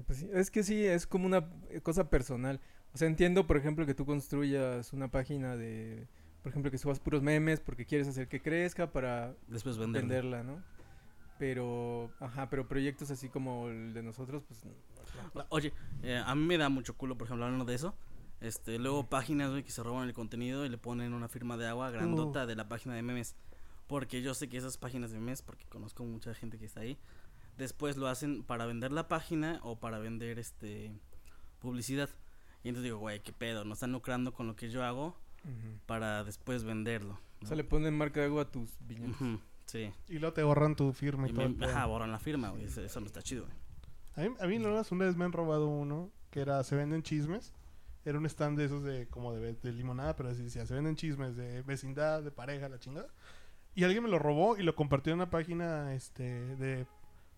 Pues 0.08 0.20
sí, 0.20 0.30
es 0.34 0.50
que 0.50 0.64
sí, 0.64 0.86
es 0.86 1.06
como 1.06 1.26
una 1.26 1.46
cosa 1.84 2.10
personal. 2.10 2.62
O 2.94 2.98
sea, 2.98 3.08
entiendo, 3.10 3.46
por 3.46 3.58
ejemplo, 3.58 3.86
que 3.86 3.94
tú 3.94 4.06
construyas 4.06 4.94
una 4.94 5.10
página 5.10 5.58
de... 5.58 6.08
Por 6.42 6.52
ejemplo, 6.52 6.72
que 6.72 6.78
subas 6.78 7.00
puros 7.02 7.22
memes 7.22 7.60
porque 7.60 7.86
quieres 7.86 8.08
hacer 8.08 8.30
que 8.30 8.42
crezca 8.42 8.92
para 8.92 9.36
Después 9.48 9.78
venderla, 9.78 10.42
¿no? 10.44 10.64
Pero, 11.38 12.12
ajá, 12.20 12.50
pero 12.50 12.68
proyectos 12.68 13.12
así 13.12 13.28
como 13.28 13.68
el 13.68 13.94
de 13.94 14.04
nosotros, 14.04 14.44
pues. 14.48 14.64
No, 15.36 15.46
Oye, 15.50 15.74
eh, 16.04 16.22
a 16.26 16.34
mí 16.36 16.46
me 16.46 16.58
da 16.58 16.70
mucho 16.70 16.96
culo, 16.96 17.18
por 17.18 17.28
ejemplo, 17.28 17.46
hablando 17.46 17.66
de 17.66 17.76
eso. 17.76 17.94
Este, 18.42 18.80
luego 18.80 19.08
páginas, 19.08 19.52
güey, 19.52 19.64
que 19.64 19.72
se 19.72 19.84
roban 19.84 20.08
el 20.08 20.14
contenido 20.14 20.66
y 20.66 20.70
le 20.70 20.78
ponen 20.78 21.14
una 21.14 21.28
firma 21.30 21.58
de 21.58 21.68
agua 21.68 21.92
grandota 21.92 22.46
de 22.46 22.56
la 22.56 22.68
página 22.68 22.96
de 22.96 23.04
memes. 23.04 23.36
Porque 23.88 24.22
yo 24.22 24.34
sé 24.34 24.50
que 24.50 24.58
esas 24.58 24.78
páginas 24.78 25.12
de 25.12 25.20
memes, 25.20 25.42
porque 25.42 25.66
conozco 25.66 26.04
mucha 26.04 26.34
gente 26.34 26.58
que 26.58 26.66
está 26.66 26.82
ahí, 26.82 26.98
después 27.58 27.98
lo 27.98 28.08
hacen 28.08 28.44
para 28.44 28.66
vender 28.66 28.92
la 28.92 29.08
página 29.08 29.60
o 29.64 29.80
para 29.80 30.00
vender 30.00 30.40
este 30.40 30.92
publicidad. 31.60 32.10
Y 32.64 32.70
entonces 32.70 32.86
digo, 32.86 32.98
güey, 32.98 33.22
qué 33.22 33.32
pedo, 33.32 33.64
no 33.64 33.74
están 33.74 33.92
lucrando 33.92 34.34
con 34.34 34.48
lo 34.48 34.56
que 34.56 34.70
yo 34.70 34.84
hago 34.84 35.16
para 35.86 36.24
después 36.24 36.64
venderlo. 36.64 37.14
O 37.14 37.44
¿no? 37.44 37.48
sea, 37.48 37.58
le 37.58 37.64
ponen 37.64 37.96
marca 37.96 38.20
de 38.20 38.28
agua 38.28 38.44
a 38.44 38.52
tus 38.52 38.70
viñedos. 38.80 39.20
Ujú, 39.22 39.40
sí. 39.66 39.92
Y 40.08 40.20
luego 40.20 40.34
te 40.34 40.44
borran 40.44 40.76
tu 40.76 40.92
firma 40.94 41.28
y, 41.28 41.32
Y 41.32 41.34
todo. 41.34 41.50
me, 41.50 41.66
ajá, 41.66 41.86
borran 41.86 42.12
la 42.12 42.20
firma, 42.20 42.50
güey. 42.50 42.66
Eso, 42.66 42.82
eso 42.82 43.00
no 43.00 43.08
está 43.08 43.22
chido, 43.22 43.46
güey. 43.46 43.56
A 44.16 44.30
mí, 44.30 44.36
a 44.40 44.48
mí 44.48 44.58
verdad, 44.58 44.86
una 44.92 45.06
vez 45.06 45.16
me 45.16 45.26
han 45.26 45.32
robado 45.32 45.68
uno 45.68 46.12
que 46.30 46.42
era 46.42 46.64
Se 46.64 46.76
venden 46.76 47.04
chismes. 47.04 47.54
Era 48.04 48.18
un 48.18 48.26
stand 48.26 48.58
de 48.58 48.66
esos 48.66 48.84
de 48.84 49.08
como 49.08 49.34
de, 49.34 49.54
de 49.54 49.72
limonada, 49.74 50.16
pero 50.16 50.30
así 50.30 50.42
decía, 50.44 50.66
se 50.66 50.74
venden 50.74 50.96
chismes 50.96 51.36
de 51.36 51.62
vecindad, 51.62 52.24
de 52.24 52.32
pareja, 52.32 52.68
la 52.70 52.80
chingada. 52.80 53.08
Y 53.76 53.84
alguien 53.84 54.04
me 54.04 54.10
lo 54.10 54.18
robó 54.20 54.58
y 54.58 54.64
lo 54.64 54.76
compartió 54.76 55.14
en 55.14 55.20
una 55.20 55.30
página 55.30 55.94
este 55.94 56.56
de, 56.58 56.86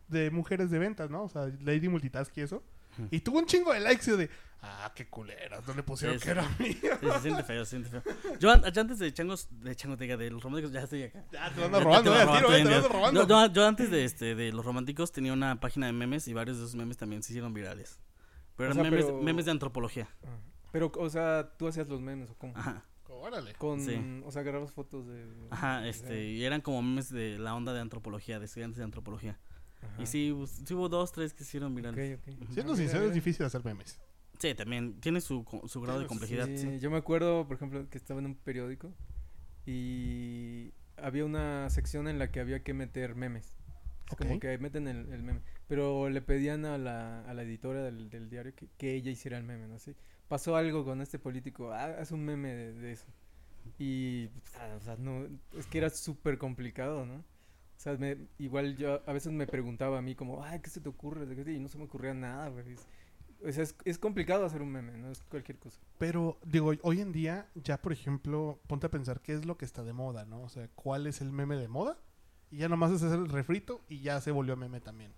de 0.07 0.31
mujeres 0.31 0.71
de 0.71 0.79
ventas, 0.79 1.09
¿no? 1.09 1.23
O 1.23 1.29
sea, 1.29 1.47
Lady 1.61 1.89
Multitask 1.89 2.35
y 2.37 2.41
eso. 2.41 2.63
Y 3.09 3.21
tuvo 3.21 3.39
un 3.39 3.45
chingo 3.47 3.73
de 3.73 3.79
likes 3.79 4.03
y 4.05 4.09
yo 4.11 4.17
de, 4.17 4.29
ah, 4.61 4.91
qué 4.95 5.07
culeras, 5.07 5.67
no 5.67 5.73
le 5.73 5.81
pusieron 5.81 6.19
Sí, 6.19 6.25
que 6.27 6.31
sí. 6.33 6.39
era 6.39 6.47
mío. 6.59 6.97
Sí, 7.01 7.07
se 7.11 7.19
siente 7.21 7.43
feo, 7.43 7.65
se 7.65 7.69
siente 7.71 7.89
feo. 7.89 8.03
Yo, 8.39 8.51
an- 8.51 8.63
yo 8.71 8.81
antes 8.81 8.99
de 8.99 9.11
changos, 9.11 9.47
de 9.49 9.75
changos, 9.75 9.97
diga, 9.97 10.15
de 10.15 10.29
los 10.29 10.43
románticos, 10.43 10.71
ya 10.71 10.81
estoy 10.83 11.03
acá. 11.03 11.25
Ya 11.31 11.49
te 11.51 11.59
lo 11.59 11.65
andas 11.65 11.81
Ya 11.81 11.85
robando, 11.85 12.13
te 12.13 12.23
robar, 12.23 12.43
eh, 12.59 12.63
te 12.63 12.87
robando. 12.87 13.27
Yo, 13.27 13.47
yo- 13.47 13.51
yo 13.53 13.67
antes 13.67 13.89
de 13.89 14.05
este 14.05 14.35
de 14.35 14.51
los 14.53 14.63
románticos 14.63 15.11
tenía 15.11 15.33
una 15.33 15.59
página 15.59 15.87
de 15.87 15.93
memes 15.93 16.27
y 16.27 16.33
varios 16.33 16.57
de 16.59 16.63
esos 16.65 16.75
memes 16.75 16.95
también 16.97 17.23
se 17.23 17.33
hicieron 17.33 17.51
virales. 17.51 17.99
Pero 18.55 18.69
O 18.69 18.73
eran 18.73 18.83
sea, 18.83 18.91
memes, 18.91 19.05
pero- 19.05 19.21
memes 19.23 19.45
de 19.45 19.51
antropología. 19.51 20.07
Ajá. 20.23 20.37
Pero, 20.73 20.91
o 20.97 21.09
sea, 21.09 21.53
tú 21.57 21.67
hacías 21.69 21.87
los 21.87 22.01
memes 22.01 22.29
o 22.29 22.35
cómo? 22.35 22.51
Ajá. 22.57 22.83
Órale. 23.07 23.53
Con, 23.53 23.79
Sí. 23.79 23.95
o 24.25 24.31
sea, 24.31 24.41
agarrabas 24.41 24.71
fotos 24.73 25.07
de... 25.07 25.25
Ajá, 25.51 25.87
este, 25.87 26.25
y 26.31 26.43
eran 26.43 26.59
como 26.59 26.81
memes 26.81 27.09
de 27.09 27.37
la 27.39 27.55
onda 27.55 27.71
de 27.73 27.79
antropología, 27.79 28.39
de 28.39 28.45
estudiantes 28.45 28.79
de 28.79 28.83
antropología. 28.83 29.39
Ajá. 29.81 30.01
Y 30.01 30.05
sí, 30.07 30.33
pues, 30.35 30.61
sí 30.65 30.73
hubo 30.73 30.89
dos, 30.89 31.13
tres 31.13 31.31
que 31.33 31.39
se 31.45 31.51
hicieron 31.51 31.73
virales. 31.73 32.19
Ok, 32.19 32.27
ok. 32.27 32.41
Ujú. 32.41 32.53
Siendo 32.53 32.73
Ah, 32.73 32.75
mira, 32.75 32.87
sincero, 32.89 33.05
es 33.05 33.13
difícil 33.13 33.45
hacer 33.45 33.63
memes. 33.63 34.01
Sí, 34.39 34.53
también 34.55 34.99
tiene 34.99 35.21
su, 35.21 35.45
co- 35.45 35.65
su 35.69 35.79
grado 35.79 35.99
de 36.01 36.07
complejidad. 36.07 36.47
Sí, 36.47 36.57
sí. 36.57 36.79
Yo 36.79 36.89
me 36.91 36.97
acuerdo, 36.97 37.47
por 37.47 37.55
ejemplo, 37.55 37.87
que 37.89 37.97
estaba 37.97 38.19
en 38.19 38.25
un 38.25 38.35
periódico 38.35 38.91
y 39.65 40.73
había 40.97 41.25
una 41.25 41.69
sección 41.69 42.07
en 42.07 42.19
la 42.19 42.31
que 42.31 42.39
había 42.39 42.63
que 42.63 42.73
meter 42.73 43.15
memes. 43.15 43.57
Es 44.11 44.17
como 44.17 44.39
que 44.39 44.57
meten 44.57 44.87
el, 44.87 45.11
el 45.13 45.23
meme. 45.23 45.41
Pero 45.67 46.09
le 46.09 46.21
pedían 46.21 46.65
a 46.65 46.77
la, 46.77 47.21
a 47.21 47.33
la 47.33 47.43
editora 47.43 47.81
del, 47.83 48.09
del 48.09 48.29
diario 48.29 48.53
que, 48.55 48.67
que 48.77 48.95
ella 48.95 49.11
hiciera 49.11 49.37
el 49.37 49.43
meme, 49.43 49.67
¿no? 49.67 49.75
Así, 49.75 49.95
pasó 50.27 50.55
algo 50.55 50.85
con 50.85 51.01
este 51.01 51.19
político, 51.19 51.71
ah, 51.71 51.95
haz 51.99 52.11
un 52.11 52.25
meme 52.25 52.53
de, 52.53 52.91
eso. 52.91 53.05
Y, 53.79 54.27
o 54.77 54.79
sea, 54.81 54.97
no, 54.97 55.27
es 55.57 55.67
que 55.67 55.77
era 55.79 55.89
súper 55.89 56.37
complicado, 56.37 57.05
¿no? 57.05 57.15
O 57.17 57.79
sea, 57.83 57.97
me- 57.97 58.17
igual 58.39 58.77
yo 58.77 59.01
a 59.07 59.13
veces 59.13 59.31
me 59.33 59.47
preguntaba 59.47 59.97
a 59.99 60.01
mí 60.01 60.15
como, 60.15 60.43
ay, 60.43 60.59
¿qué 60.61 60.69
se 60.69 60.81
te 60.81 60.89
ocurre? 60.89 61.25
¿De 61.25 61.35
qué?" 61.43 61.53
Y 61.53 61.59
no 61.59 61.67
se 61.69 61.77
me 61.77 61.85
ocurría 61.85 62.13
nada, 62.13 62.49
güey. 62.49 62.75
O 63.45 63.51
sea, 63.51 63.63
es, 63.63 63.75
es 63.83 63.97
complicado 63.99 64.45
hacer 64.45 64.61
un 64.61 64.71
meme, 64.71 64.97
no 64.97 65.11
es 65.11 65.21
cualquier 65.23 65.57
cosa. 65.59 65.79
Pero, 65.97 66.39
digo, 66.45 66.71
hoy 66.81 67.01
en 67.01 67.11
día, 67.11 67.49
ya 67.55 67.81
por 67.81 67.91
ejemplo, 67.91 68.59
ponte 68.67 68.87
a 68.87 68.91
pensar 68.91 69.21
qué 69.21 69.33
es 69.33 69.45
lo 69.45 69.57
que 69.57 69.65
está 69.65 69.83
de 69.83 69.93
moda, 69.93 70.25
¿no? 70.25 70.41
O 70.43 70.49
sea, 70.49 70.69
¿cuál 70.75 71.07
es 71.07 71.21
el 71.21 71.31
meme 71.31 71.57
de 71.57 71.67
moda? 71.67 71.97
Y 72.51 72.57
ya 72.59 72.69
nomás 72.69 72.91
es 72.91 73.03
hacer 73.03 73.19
el 73.19 73.29
refrito 73.29 73.83
y 73.89 73.99
ya 74.01 74.21
se 74.21 74.31
volvió 74.31 74.55
meme 74.55 74.79
también. 74.79 75.13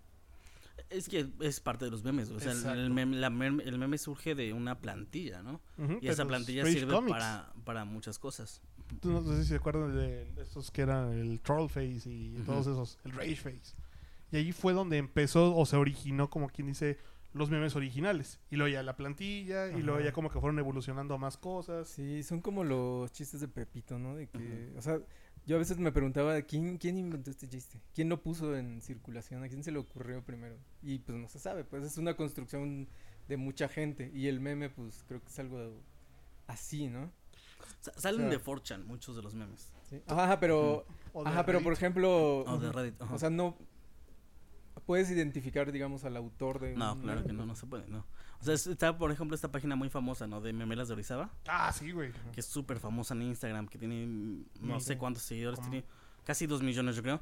Es 0.90 1.10
que 1.10 1.28
es 1.42 1.60
parte 1.60 1.86
de 1.86 1.92
los 1.92 2.04
memes. 2.04 2.30
O 2.30 2.40
sea, 2.40 2.52
el- 2.74 2.90
meme, 2.92 3.16
la 3.18 3.30
mem- 3.30 3.62
el 3.66 3.78
meme 3.78 3.98
surge 3.98 4.36
de 4.36 4.54
una 4.54 4.80
plantilla, 4.80 5.42
¿no? 5.44 5.60
Y 6.02 6.08
esa 6.08 6.26
plantilla 6.26 6.66
sirve 6.66 6.94
Comics. 6.94 7.12
para, 7.18 7.54
para 7.64 7.86
muchas 7.86 8.20
cosas. 8.20 8.62
Tú 9.02 9.12
no 9.12 9.22
sé 9.24 9.42
si 9.44 9.50
se 9.50 9.56
acuerdan 9.56 9.96
de 9.96 10.32
esos 10.42 10.70
que 10.70 10.82
eran 10.84 11.12
el 11.14 11.40
Troll 11.42 11.70
Face 11.70 12.08
y 12.10 12.36
Ujú. 12.36 12.44
todos 12.46 12.68
esos, 12.68 13.00
el 13.04 13.12
Rage 13.14 13.36
Face. 13.36 13.74
Y 14.32 14.38
ahí 14.38 14.52
fue 14.52 14.74
donde 14.74 14.98
empezó 14.98 15.56
o 15.56 15.66
se 15.66 15.76
originó, 15.76 16.30
como 16.30 16.50
quien 16.50 16.68
dice, 16.68 17.00
los 17.34 17.50
memes 17.50 17.76
originales. 17.76 18.40
Y 18.52 18.56
luego 18.56 18.72
ya 18.72 18.84
la 18.84 18.96
plantilla, 18.96 19.70
y 19.70 19.82
luego 19.82 20.00
ya 20.02 20.12
como 20.14 20.30
que 20.30 20.40
fueron 20.40 20.60
evolucionando 20.60 21.16
a 21.16 21.18
más 21.18 21.36
cosas. 21.38 21.88
Sí, 21.90 22.22
son 22.24 22.42
como 22.42 22.64
los 22.64 23.12
chistes 23.12 23.42
de 23.42 23.48
Pepito, 23.48 23.98
¿no? 23.98 24.16
De 24.16 24.28
que, 24.28 24.72
o 24.78 24.82
sea, 24.82 25.00
yo 25.46 25.56
a 25.56 25.60
veces 25.60 25.78
me 25.78 25.92
preguntaba 25.92 26.42
quién 26.42 26.78
quién 26.78 26.98
inventó 26.98 27.30
este 27.32 27.48
chiste, 27.48 27.80
quién 27.94 28.10
lo 28.10 28.22
puso 28.22 28.56
en 28.58 28.82
circulación, 28.82 29.44
a 29.44 29.48
quién 29.48 29.64
se 29.64 29.72
le 29.72 29.80
ocurrió 29.80 30.24
primero. 30.24 30.58
Y 30.82 31.00
pues 31.00 31.18
no 31.18 31.28
se 31.28 31.40
sabe, 31.40 31.64
pues 31.64 31.84
es 31.84 31.98
una 31.98 32.16
construcción 32.16 32.88
de 33.28 33.38
mucha 33.38 33.68
gente 33.68 34.12
y 34.14 34.28
el 34.28 34.40
meme 34.40 34.70
pues 34.70 35.04
creo 35.08 35.22
que 35.22 35.28
es 35.30 35.40
algo 35.40 35.82
así, 36.48 36.88
¿no? 36.88 37.12
Sa- 37.82 37.94
salen 37.94 38.22
sea- 38.22 38.30
de 38.30 38.40
4chan 38.44 38.86
muchos 38.86 39.16
de 39.16 39.22
los 39.22 39.34
memes. 39.36 39.72
Sí. 39.90 40.02
Ajá, 40.08 40.40
pero 40.40 40.86
ajá, 41.26 41.46
pero 41.46 41.62
por 41.62 41.74
ejemplo, 41.74 42.40
O 42.40 42.58
de 42.58 42.72
Reddit. 42.72 43.02
ajá. 43.02 43.14
o 43.14 43.20
sea, 43.20 43.30
no 43.30 43.56
puedes 44.86 45.10
identificar, 45.10 45.72
digamos, 45.72 46.04
al 46.06 46.16
autor 46.18 46.60
de 46.60 46.76
no, 46.76 46.94
un 46.94 47.02
claro 47.02 47.20
meme? 47.22 47.28
que 47.28 47.34
no, 47.34 47.46
no 47.46 47.56
se 47.56 47.66
puede, 47.66 47.88
no. 47.88 48.06
O 48.46 48.48
sea, 48.48 48.54
es- 48.54 48.68
está, 48.68 48.96
por 48.96 49.12
ejemplo, 49.12 49.34
esta 49.34 49.52
página 49.52 49.76
muy 49.76 49.90
famosa, 49.90 50.28
¿no? 50.28 50.40
De 50.40 50.54
Memelas 50.54 50.88
de 50.88 50.94
Orizaba, 50.94 51.32
Ah, 51.48 51.72
sí, 51.74 51.92
güey. 51.92 52.12
que 52.32 52.42
es 52.42 52.46
súper 52.46 52.80
famosa 52.80 53.16
en 53.16 53.24
Instagram, 53.24 53.68
que 53.68 53.80
tiene 53.80 54.44
no 54.62 54.80
sé 54.80 54.98
cuántos 55.00 55.24
seguidores, 55.24 55.60
¿Cómo? 55.60 55.72
tiene 55.72 55.86
casi 56.24 56.46
dos 56.46 56.62
millones, 56.62 56.96
yo 56.96 57.02
creo. 57.02 57.22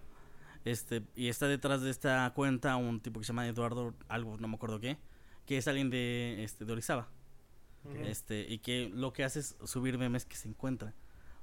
Este, 0.65 1.01
y 1.15 1.29
está 1.29 1.47
detrás 1.47 1.81
de 1.81 1.89
esta 1.91 2.29
cuenta 2.35 2.75
un 2.75 2.99
tipo 2.99 3.19
que 3.21 3.25
se 3.25 3.29
llama 3.31 3.47
Eduardo, 3.47 3.93
algo, 4.09 4.37
no 4.37 4.47
me 4.49 4.55
acuerdo 4.55 4.79
qué, 4.81 4.97
que 5.45 5.57
es 5.57 5.67
alguien 5.69 5.89
de, 5.89 6.43
este, 6.43 6.65
de 6.65 6.73
Orizaba. 6.73 7.07
Este, 8.01 8.45
y 8.49 8.59
que 8.59 8.89
lo 8.93 9.11
que 9.13 9.23
hace 9.23 9.39
es 9.39 9.55
subir 9.65 9.97
memes 9.97 10.25
que 10.25 10.35
se 10.35 10.47
encuentra. 10.49 10.93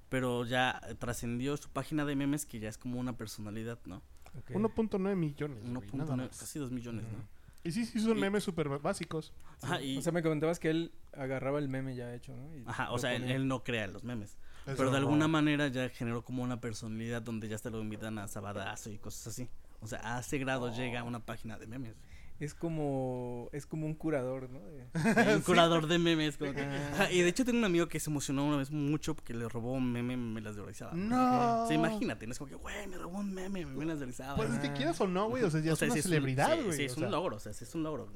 Pero 0.08 0.44
ya 0.44 0.80
trascendió 0.98 1.56
su 1.56 1.68
página 1.70 2.04
de 2.04 2.16
memes 2.16 2.44
que 2.46 2.58
ya 2.60 2.68
es 2.68 2.76
como 2.78 2.98
una 3.00 3.16
personalidad, 3.16 3.78
¿no? 3.86 4.02
Ok. 4.38 4.50
1.9 4.52 5.16
millones. 5.16 5.58
güey, 5.62 5.72
nada 5.92 6.14
1.9, 6.14 6.16
más. 6.28 6.38
casi 6.38 6.58
2 6.58 6.70
millones. 6.70 7.04
¿no? 7.04 7.39
Y 7.62 7.72
sí, 7.72 7.84
sí, 7.84 8.00
son 8.00 8.16
Y- 8.16 8.20
memes 8.20 8.42
súper 8.44 8.68
básicos. 8.68 9.32
Ajá, 9.62 9.82
y, 9.82 9.98
O 9.98 10.02
sea, 10.02 10.12
me 10.12 10.22
comentabas 10.22 10.58
que 10.58 10.70
él 10.70 10.92
agarraba 11.12 11.58
el 11.58 11.68
meme 11.68 11.94
ya 11.94 12.14
hecho, 12.14 12.34
¿no? 12.34 12.54
Y 12.56 12.64
ajá, 12.66 12.90
o 12.92 12.98
sea, 12.98 13.14
él, 13.14 13.46
no 13.48 13.62
crea 13.64 13.86
los 13.86 14.02
memes. 14.04 14.38
Eso 14.66 14.76
Pero 14.76 14.90
de 14.90 14.92
no. 14.92 14.96
alguna 14.98 15.28
manera 15.28 15.68
ya 15.68 15.88
generó 15.90 16.22
como 16.24 16.42
una 16.42 16.60
personalidad 16.60 17.22
donde 17.22 17.48
ya 17.48 17.56
hasta 17.56 17.70
lo 17.70 17.80
invitan 17.80 18.18
a 18.18 18.28
Sabadazo 18.28 18.90
y 18.90 18.98
cosas 18.98 19.26
así. 19.28 19.48
O 19.80 19.86
sea, 19.86 20.16
a 20.16 20.20
ese 20.20 20.38
grado 20.38 20.74
llega 20.74 21.00
a 21.00 21.04
una 21.04 21.20
página 21.20 21.58
de 21.58 21.66
memes. 21.66 21.94
Es 22.40 22.54
como, 22.54 23.48
es 23.52 23.66
como 23.66 23.84
un 23.86 23.94
curador, 23.94 24.48
¿no? 24.50 24.60
De- 24.60 24.86
Un 25.36 25.42
curador 25.46 25.86
de 25.86 25.98
memes. 25.98 26.36
como 26.38 26.54
que- 26.54 26.62
Ah. 26.62 27.10
Y 27.12 27.20
de 27.20 27.28
hecho 27.28 27.44
tengo 27.44 27.58
un 27.58 27.64
amigo 27.64 27.86
que 27.86 28.00
se 28.00 28.08
emocionó 28.10 28.46
una 28.46 28.56
vez 28.56 28.70
mucho 28.70 29.14
porque 29.14 29.34
le 29.34 29.48
robó 29.48 29.72
un 29.74 29.92
meme 29.92 30.16
Memelas 30.16 30.56
de 30.56 30.62
Orizaba. 30.62 30.92
No. 30.94 31.64
O 31.64 31.66
sea, 31.68 31.76
imagínate, 31.76 32.26
no 32.26 32.32
es 32.32 32.38
como 32.38 32.48
que, 32.48 32.56
güey, 32.56 32.86
me 32.88 32.96
robó 32.96 33.18
un 33.18 33.32
meme 33.34 33.66
Memelas 33.66 33.98
de 33.98 34.06
Orizaba. 34.06 34.36
Pues 34.36 34.50
es 34.50 34.58
que 34.58 34.72
quieras 34.72 35.00
o 35.02 35.06
no, 35.06 35.28
güey. 35.28 35.42
O 35.44 35.50
sea, 35.50 35.60
ya 35.60 35.74
O 35.74 35.76
sea, 35.76 35.88
es 35.88 35.92
una 35.94 36.02
celebridad, 36.02 36.56
güey. 36.64 36.76
Sí, 36.76 36.84
es 36.84 36.96
o 36.96 37.00
un 37.04 37.10
logro, 37.10 37.36
o 37.36 37.40
sea, 37.40 37.52
sí 37.52 37.64
es 37.64 37.74
un 37.74 37.82
logro. 37.82 38.10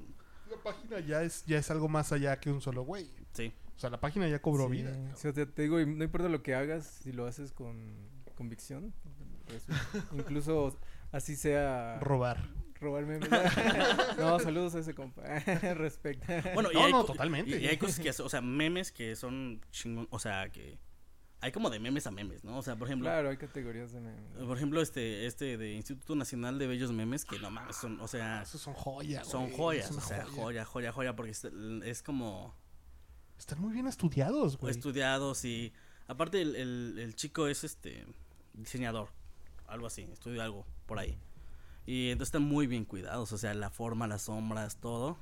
La 0.50 0.56
página 0.62 1.00
ya 1.00 1.22
es, 1.22 1.44
ya 1.46 1.58
es 1.58 1.70
algo 1.70 1.88
más 1.88 2.10
allá 2.12 2.38
que 2.40 2.50
un 2.50 2.60
solo 2.60 2.82
güey. 2.82 3.10
Sí. 3.32 3.52
O 3.76 3.78
sea, 3.78 3.90
la 3.90 4.00
página 4.00 4.28
ya 4.28 4.40
cobró 4.40 4.66
Sí, 4.66 4.72
vida. 4.72 4.96
o 5.12 5.16
sea, 5.16 5.32
te, 5.32 5.44
te 5.46 5.62
digo, 5.62 5.80
y 5.80 5.86
no 5.86 6.02
importa 6.04 6.28
lo 6.28 6.42
que 6.42 6.54
hagas, 6.54 6.86
si 7.02 7.12
lo 7.12 7.26
haces 7.26 7.52
con 7.52 7.76
convicción, 8.36 8.94
pues, 9.46 9.66
incluso 10.12 10.78
así 11.12 11.36
sea 11.36 11.98
Robar. 12.00 12.38
Robar 12.80 13.06
memes. 13.06 13.28
no, 14.18 14.38
saludos 14.40 14.74
a 14.74 14.80
ese 14.80 14.94
compa. 14.94 15.22
Respecto. 15.74 16.26
Bueno, 16.54 16.70
y 16.72 16.74
No, 16.74 16.84
hay 16.84 16.92
no, 16.92 17.04
totalmente. 17.04 17.58
Y, 17.60 17.64
y 17.64 17.68
hay 17.68 17.76
cosas 17.76 18.00
que, 18.00 18.10
o 18.22 18.28
sea, 18.28 18.40
memes 18.40 18.92
que 18.92 19.16
son 19.16 19.60
chingón, 19.70 20.06
o 20.10 20.18
sea, 20.18 20.48
que 20.50 20.78
hay 21.40 21.52
como 21.52 21.68
de 21.68 21.78
memes 21.78 22.06
a 22.06 22.10
memes, 22.10 22.42
¿no? 22.42 22.56
O 22.58 22.62
sea, 22.62 22.74
por 22.76 22.88
ejemplo, 22.88 23.06
Claro, 23.08 23.28
hay 23.28 23.36
categorías 23.36 23.92
de 23.92 24.00
memes. 24.00 24.24
por 24.46 24.56
ejemplo, 24.56 24.80
este, 24.80 25.26
este 25.26 25.58
de 25.58 25.74
Instituto 25.74 26.14
Nacional 26.16 26.58
de 26.58 26.66
Bellos 26.66 26.90
Memes, 26.92 27.24
que 27.26 27.38
no 27.38 27.50
mames, 27.50 27.76
son, 27.76 28.00
o 28.00 28.08
sea, 28.08 28.42
Esos 28.42 28.62
son 28.62 28.72
joyas. 28.74 29.26
son 29.28 29.44
güey, 29.46 29.56
joyas, 29.56 29.90
o 29.90 30.00
sea, 30.00 30.24
joya, 30.24 30.64
joya, 30.64 30.90
joya, 30.92 31.14
porque 31.16 31.32
es, 31.32 31.44
es 31.84 32.02
como 32.02 32.54
Están 33.38 33.60
muy 33.60 33.72
bien 33.74 33.86
estudiados, 33.86 34.56
güey. 34.56 34.70
estudiados 34.70 35.44
y 35.44 35.74
aparte 36.06 36.40
el, 36.40 36.56
el, 36.56 36.98
el 36.98 37.14
chico 37.14 37.46
es 37.46 37.62
este 37.62 38.06
diseñador, 38.54 39.10
algo 39.66 39.86
así, 39.86 40.08
estudió 40.12 40.42
algo 40.42 40.64
por 40.86 40.98
ahí. 40.98 41.18
Y 41.86 42.10
entonces 42.10 42.28
están 42.28 42.42
muy 42.48 42.66
bien 42.66 42.84
cuidados, 42.84 43.32
o 43.32 43.38
sea, 43.38 43.52
la 43.54 43.70
forma, 43.70 44.06
las 44.06 44.22
sombras, 44.22 44.76
todo. 44.76 45.18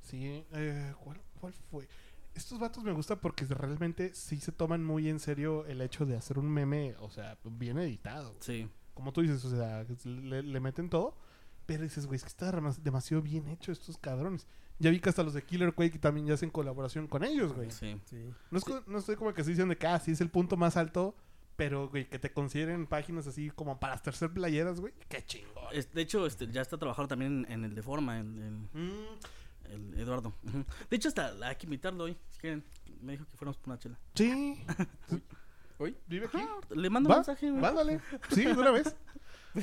Sí, 0.00 0.44
eh, 0.52 0.94
¿cuál, 1.00 1.20
cuál 1.40 1.52
fue? 1.70 1.88
Estos 2.34 2.58
vatos 2.58 2.84
me 2.84 2.92
gustan 2.92 3.18
porque 3.20 3.44
realmente 3.46 4.14
sí 4.14 4.38
se 4.40 4.52
toman 4.52 4.84
muy 4.84 5.08
en 5.08 5.18
serio 5.18 5.66
el 5.66 5.80
hecho 5.80 6.06
de 6.06 6.16
hacer 6.16 6.38
un 6.38 6.48
meme, 6.48 6.94
o 7.00 7.10
sea, 7.10 7.36
bien 7.44 7.78
editado. 7.78 8.28
güey. 8.30 8.40
Sí. 8.42 8.68
Como 8.94 9.12
tú 9.12 9.22
dices, 9.22 9.44
o 9.44 9.50
sea, 9.50 9.84
le, 10.04 10.42
le 10.42 10.60
meten 10.60 10.88
todo, 10.88 11.16
pero 11.66 11.82
dices, 11.82 12.06
güey, 12.06 12.16
es 12.16 12.22
que 12.22 12.28
está 12.28 12.50
demas- 12.52 12.78
demasiado 12.82 13.22
bien 13.22 13.48
hecho 13.48 13.72
estos 13.72 13.98
cabrones. 13.98 14.46
Ya 14.78 14.90
vi 14.90 15.00
que 15.00 15.08
hasta 15.08 15.24
los 15.24 15.34
de 15.34 15.42
Killer 15.42 15.74
Quake 15.74 15.98
también 15.98 16.26
ya 16.28 16.34
hacen 16.34 16.50
colaboración 16.50 17.08
con 17.08 17.24
ellos, 17.24 17.52
güey. 17.52 17.70
Sí. 17.72 18.00
Sí. 18.06 18.30
No, 18.50 18.58
es 18.58 18.64
no 18.86 18.98
estoy 18.98 19.16
como 19.16 19.34
que 19.34 19.42
se 19.44 19.50
dicen 19.50 19.68
de 19.68 19.76
que, 19.76 19.86
ah, 19.88 19.98
sí 19.98 20.12
es 20.12 20.20
el 20.20 20.30
punto 20.30 20.56
más 20.56 20.76
alto, 20.76 21.16
pero, 21.58 21.88
güey, 21.88 22.08
que 22.08 22.20
te 22.20 22.32
consideren 22.32 22.86
páginas 22.86 23.26
así 23.26 23.50
como 23.50 23.80
para 23.80 23.98
tercer 23.98 24.30
playeras, 24.32 24.78
güey. 24.80 24.94
Qué 25.08 25.24
chingón. 25.24 25.64
Es- 25.72 25.92
de 25.92 26.00
hecho, 26.02 26.24
este, 26.24 26.46
ya 26.46 26.62
está 26.62 26.78
trabajando 26.78 27.08
también 27.08 27.44
en, 27.46 27.52
en 27.52 27.64
el 27.64 27.74
de 27.74 27.82
forma, 27.82 28.18
en, 28.20 28.68
en- 28.72 28.86
Mm, 28.86 29.92
el 29.92 30.00
Eduardo. 30.00 30.32
De 30.88 30.96
hecho, 30.96 31.08
hasta 31.08 31.32
hay 31.46 31.56
que 31.56 31.66
invitarlo 31.66 32.04
hoy, 32.04 32.16
si 32.30 32.38
quieren. 32.38 32.64
Me 33.02 33.12
dijo 33.12 33.26
que 33.26 33.36
fuéramos 33.36 33.56
por 33.58 33.68
una 33.70 33.78
chela. 33.78 33.98
sí. 34.14 34.64
¿Hoy? 35.80 35.96
Vive 36.06 36.26
aquí. 36.26 36.38
Le 36.74 36.90
mando 36.90 37.08
un 37.10 37.16
mensaje. 37.16 37.50
güey. 37.50 37.60
Mándale. 37.62 38.00
Sí, 38.30 38.44
de 38.44 38.52
una 38.52 38.70
vez. 38.72 38.96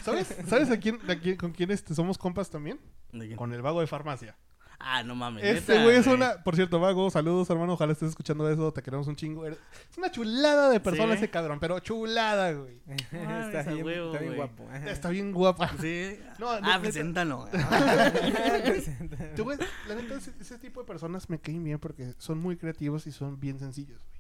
¿Sabes? 0.04 0.28
¿Sabes 0.48 0.70
a 0.72 0.80
quién, 0.80 1.00
a 1.10 1.16
quién- 1.16 1.38
con 1.38 1.52
quién 1.52 1.72
este, 1.72 1.94
somos 1.96 2.18
compas 2.18 2.50
también? 2.50 2.80
¿De 3.12 3.26
quién? 3.28 3.38
Con 3.38 3.52
el 3.54 3.62
vago 3.62 3.80
de 3.82 3.88
farmacia. 3.88 4.36
Ah, 4.80 5.04
no 5.04 5.16
mames. 5.16 5.44
Este 5.44 5.82
güey 5.84 5.96
es 5.98 6.06
una... 6.08 6.44
Por 6.44 6.56
cierto, 6.56 6.80
vago, 6.80 7.10
saludos, 7.10 7.50
hermano. 7.50 7.74
Ojalá 7.74 7.94
estés 7.94 8.10
escuchando 8.10 8.48
eso. 8.50 8.72
Te 8.72 8.82
queremos 8.84 9.08
un 9.08 9.16
chingo. 9.16 9.46
Es 9.48 9.58
una 9.98 10.12
chulada 10.12 10.70
de 10.70 10.80
persona 10.80 11.14
Sí. 11.14 11.18
ese 11.20 11.30
cabrón, 11.30 11.60
pero 11.60 11.80
chulada, 11.80 12.52
güey. 12.52 12.80
Ah, 13.14 13.50
está, 13.54 13.72
bien, 13.74 13.86
huevo, 13.86 14.08
está 14.08 14.20
bien 14.20 14.36
güey. 14.36 14.48
guapo. 14.48 14.70
Está 14.86 15.10
bien 15.10 15.32
guapa. 15.32 15.72
Sí. 15.80 16.20
No, 16.40 16.50
ah, 16.50 16.60
neta- 16.62 16.82
preséntalo. 16.82 17.48
Tú, 19.36 19.44
güey, 19.44 19.58
la 19.88 19.96
neta, 19.96 20.16
ese, 20.16 20.32
ese 20.40 20.58
tipo 20.58 20.82
de 20.82 20.86
personas 20.88 21.30
me 21.30 21.40
caen 21.40 21.64
bien 21.64 21.80
porque 21.80 22.14
son 22.18 22.40
muy 22.40 22.58
creativos 22.58 23.08
y 23.08 23.12
son 23.12 23.40
bien 23.40 23.60
sencillos, 23.60 23.98
güey. 24.00 24.16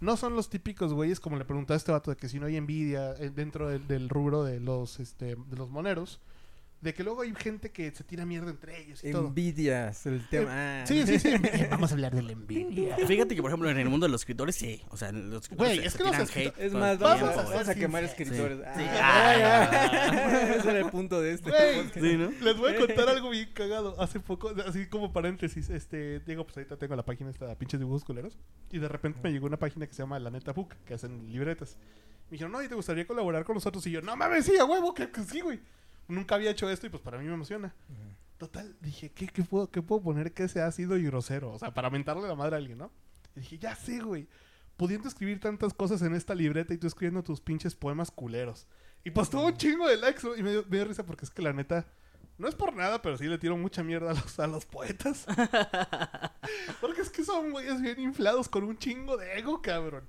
No 0.00 0.16
son 0.16 0.36
los 0.36 0.48
típicos 0.48 0.92
güeyes, 0.92 1.18
como 1.18 1.36
le 1.36 1.44
preguntaba 1.44 1.74
a 1.74 1.78
este 1.78 1.90
vato, 1.90 2.12
de 2.12 2.16
que 2.16 2.28
si 2.28 2.38
no 2.38 2.46
hay 2.46 2.56
envidia 2.56 3.14
eh, 3.18 3.30
dentro 3.34 3.68
del, 3.68 3.88
del 3.88 4.08
rubro 4.08 4.44
de 4.44 4.60
los, 4.60 5.00
este, 5.00 5.34
de 5.34 5.56
los 5.56 5.70
moneros. 5.70 6.20
De 6.80 6.94
que 6.94 7.02
luego 7.02 7.22
hay 7.22 7.34
gente 7.34 7.72
que 7.72 7.90
se 7.90 8.04
tira 8.04 8.24
mierda 8.24 8.50
entre 8.50 8.80
ellos 8.80 9.02
y 9.02 9.10
todo. 9.10 9.26
Envidias, 9.26 10.06
el 10.06 10.24
tema. 10.28 10.82
Ah. 10.82 10.86
Sí, 10.86 11.04
sí, 11.06 11.18
sí. 11.18 11.30
Vamos 11.70 11.90
a 11.90 11.94
hablar 11.94 12.14
de 12.14 12.22
la 12.22 12.30
envidia. 12.32 12.96
Fíjate 13.04 13.34
que, 13.34 13.42
por 13.42 13.50
ejemplo, 13.50 13.68
en 13.68 13.78
el 13.78 13.88
mundo 13.88 14.06
de 14.06 14.12
los 14.12 14.20
escritores, 14.20 14.54
sí. 14.54 14.80
O 14.90 14.96
sea, 14.96 15.08
en 15.08 15.28
los 15.28 15.42
escritores 15.42 15.72
Güey, 15.72 15.80
se- 15.80 15.86
es 15.86 15.92
se 15.92 15.98
que 15.98 16.04
los 16.04 16.12
tiran 16.12 16.26
escrito- 16.28 16.50
hate 16.54 16.64
Es 16.64 16.70
todo 16.72 16.80
más, 16.80 16.98
vamos, 17.00 17.20
Vamos 17.20 17.28
a, 17.30 17.34
tiempo, 17.34 17.50
vamos 17.50 17.68
a 17.68 17.74
quemar 17.74 18.04
escritores. 18.04 18.58
Sí. 18.58 18.84
Ah, 18.94 19.68
Ah. 19.72 20.54
Ese 20.58 20.70
era 20.70 20.78
el 20.78 20.90
punto 20.90 21.20
de 21.20 21.32
este. 21.32 21.50
Güey. 21.50 21.90
Sí, 21.94 22.16
¿no? 22.16 22.30
Les 22.44 22.56
voy 22.56 22.72
a 22.72 22.76
contar 22.78 23.08
algo 23.08 23.30
bien 23.30 23.48
cagado. 23.52 24.00
Hace 24.00 24.20
poco, 24.20 24.52
así 24.64 24.86
como 24.86 25.12
paréntesis, 25.12 25.68
este, 25.70 26.20
digo, 26.20 26.44
pues 26.44 26.56
ahorita 26.58 26.76
tengo 26.76 26.94
la 26.94 27.04
página 27.04 27.30
esta, 27.30 27.52
pinches 27.56 27.80
dibujos 27.80 28.04
culeros. 28.04 28.38
Y 28.70 28.78
de 28.78 28.88
repente 28.88 29.18
me 29.22 29.32
llegó 29.32 29.46
una 29.46 29.58
página 29.58 29.84
que 29.86 29.94
se 29.94 30.02
llama 30.02 30.18
La 30.20 30.30
Neta 30.30 30.52
Book, 30.52 30.74
que 30.86 30.94
hacen 30.94 31.30
libretas. 31.32 31.76
Me 32.30 32.32
dijeron, 32.32 32.52
no, 32.52 32.62
¿y 32.62 32.68
te 32.68 32.74
gustaría 32.74 33.06
colaborar 33.06 33.44
con 33.44 33.54
nosotros? 33.54 33.84
Y 33.86 33.90
yo, 33.90 34.00
no 34.02 34.14
mames, 34.14 34.44
sí, 34.44 34.56
a 34.58 34.64
huevo, 34.64 34.92
que, 34.94 35.10
que 35.10 35.22
sí, 35.24 35.40
güey. 35.40 35.58
Nunca 36.08 36.34
había 36.34 36.50
hecho 36.50 36.68
esto 36.70 36.86
y 36.86 36.90
pues 36.90 37.02
para 37.02 37.18
mí 37.18 37.26
me 37.26 37.34
emociona. 37.34 37.74
Total, 38.38 38.76
dije, 38.80 39.10
¿qué, 39.10 39.26
qué, 39.26 39.42
puedo, 39.42 39.70
¿qué 39.70 39.82
puedo 39.82 40.00
poner 40.00 40.32
que 40.32 40.48
sea 40.48 40.66
ácido 40.66 40.96
y 40.96 41.04
grosero? 41.04 41.52
O 41.52 41.58
sea, 41.58 41.74
para 41.74 41.90
mentarle 41.90 42.26
la 42.26 42.34
madre 42.34 42.54
a 42.54 42.58
alguien, 42.58 42.78
¿no? 42.78 42.90
Y 43.36 43.40
dije, 43.40 43.58
ya 43.58 43.74
sé, 43.74 44.00
güey. 44.00 44.28
Pudiendo 44.76 45.08
escribir 45.08 45.40
tantas 45.40 45.74
cosas 45.74 46.02
en 46.02 46.14
esta 46.14 46.34
libreta 46.34 46.72
y 46.72 46.78
tú 46.78 46.86
escribiendo 46.86 47.22
tus 47.24 47.40
pinches 47.40 47.74
poemas 47.74 48.10
culeros. 48.12 48.66
Y 49.04 49.10
pues 49.10 49.28
tuvo 49.28 49.46
un 49.46 49.56
chingo 49.56 49.88
de 49.88 49.96
likes, 49.96 50.26
¿no? 50.26 50.36
Y 50.36 50.42
me 50.42 50.52
dio, 50.52 50.64
me 50.68 50.76
dio 50.76 50.84
risa 50.86 51.04
porque 51.04 51.24
es 51.24 51.30
que 51.30 51.42
la 51.42 51.52
neta, 51.52 51.84
no 52.38 52.46
es 52.46 52.54
por 52.54 52.74
nada, 52.74 53.02
pero 53.02 53.18
sí 53.18 53.24
le 53.24 53.38
tiro 53.38 53.56
mucha 53.56 53.82
mierda 53.82 54.12
a 54.12 54.14
los, 54.14 54.38
a 54.38 54.46
los 54.46 54.64
poetas. 54.64 55.26
porque 56.80 57.02
es 57.02 57.10
que 57.10 57.24
son 57.24 57.50
güeyes 57.50 57.82
bien 57.82 57.98
inflados 57.98 58.48
con 58.48 58.62
un 58.62 58.78
chingo 58.78 59.16
de 59.16 59.38
ego, 59.38 59.60
cabrón. 59.60 60.06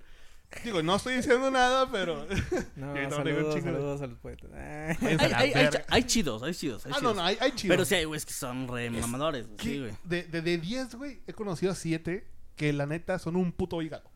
Digo, 0.64 0.82
no 0.82 0.96
estoy 0.96 1.16
diciendo 1.16 1.52
nada, 1.52 1.90
pero... 1.92 2.26
No, 2.76 2.94
un 2.94 3.12
saludos, 3.12 3.56
chingo 3.56 3.68
de- 3.68 3.74
saludos 3.78 4.02
a 4.02 4.08
los 4.08 4.18
poetas. 4.18 4.50
Ah. 4.54 4.96
Hay, 5.02 5.18
hay, 5.34 5.54
hay, 5.54 5.70
hay 5.88 6.04
chidos, 6.04 6.42
hay 6.44 6.54
chidos. 6.56 6.86
Hay 6.86 6.92
Ah, 6.92 6.96
no, 6.96 7.00
chidos. 7.02 7.16
no, 7.18 7.22
hay, 7.24 7.38
hay 7.40 7.52
chido. 7.52 7.72
Pero 7.74 7.86
sí 7.86 7.96
hay 7.96 8.06
güeyes 8.06 8.26
que 8.26 8.34
son 8.34 8.68
re 8.68 8.90
mamadores. 8.90 9.48
Sí, 9.60 9.80
güey. 9.80 9.92
de, 10.04 10.24
de, 10.24 10.42
de 10.42 10.58
10, 10.58 10.96
güey, 10.96 11.22
he 11.28 11.34
conocido 11.34 11.72
a 11.72 11.76
7 11.76 12.26
que 12.56 12.74
la 12.74 12.86
neta 12.88 13.20
son 13.20 13.36
un 13.36 13.52
puto 13.52 13.82
hígado. 13.82 14.10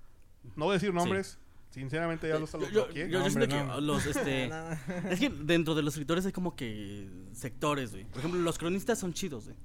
No 0.55 0.65
voy 0.65 0.71
a 0.71 0.73
decir 0.73 0.93
nombres. 0.93 1.37
Sinceramente 1.69 2.27
ya 2.27 2.37
los 2.37 2.51
Yo, 2.51 2.59
los 2.59 2.71
yo, 2.71 2.85
bloqueé. 2.85 3.09
yo 3.09 3.19
No, 3.19 3.29
siento 3.29 3.45
hombre, 3.45 3.57
que 3.59 3.63
no. 3.65 3.81
los, 3.81 4.05
este... 4.05 4.47
No. 4.49 5.09
Es 5.09 5.19
que 5.19 5.29
dentro 5.29 5.73
de 5.75 5.81
los 5.81 5.93
escritores 5.95 6.25
hay 6.25 6.31
como 6.31 6.55
que 6.55 7.09
sectores, 7.33 7.91
güey. 7.91 8.05
Por 8.05 8.19
ejemplo, 8.19 8.39
los 8.41 8.57
cronistas 8.59 8.99
son 8.99 9.13
chidos, 9.13 9.45
güey. 9.45 9.57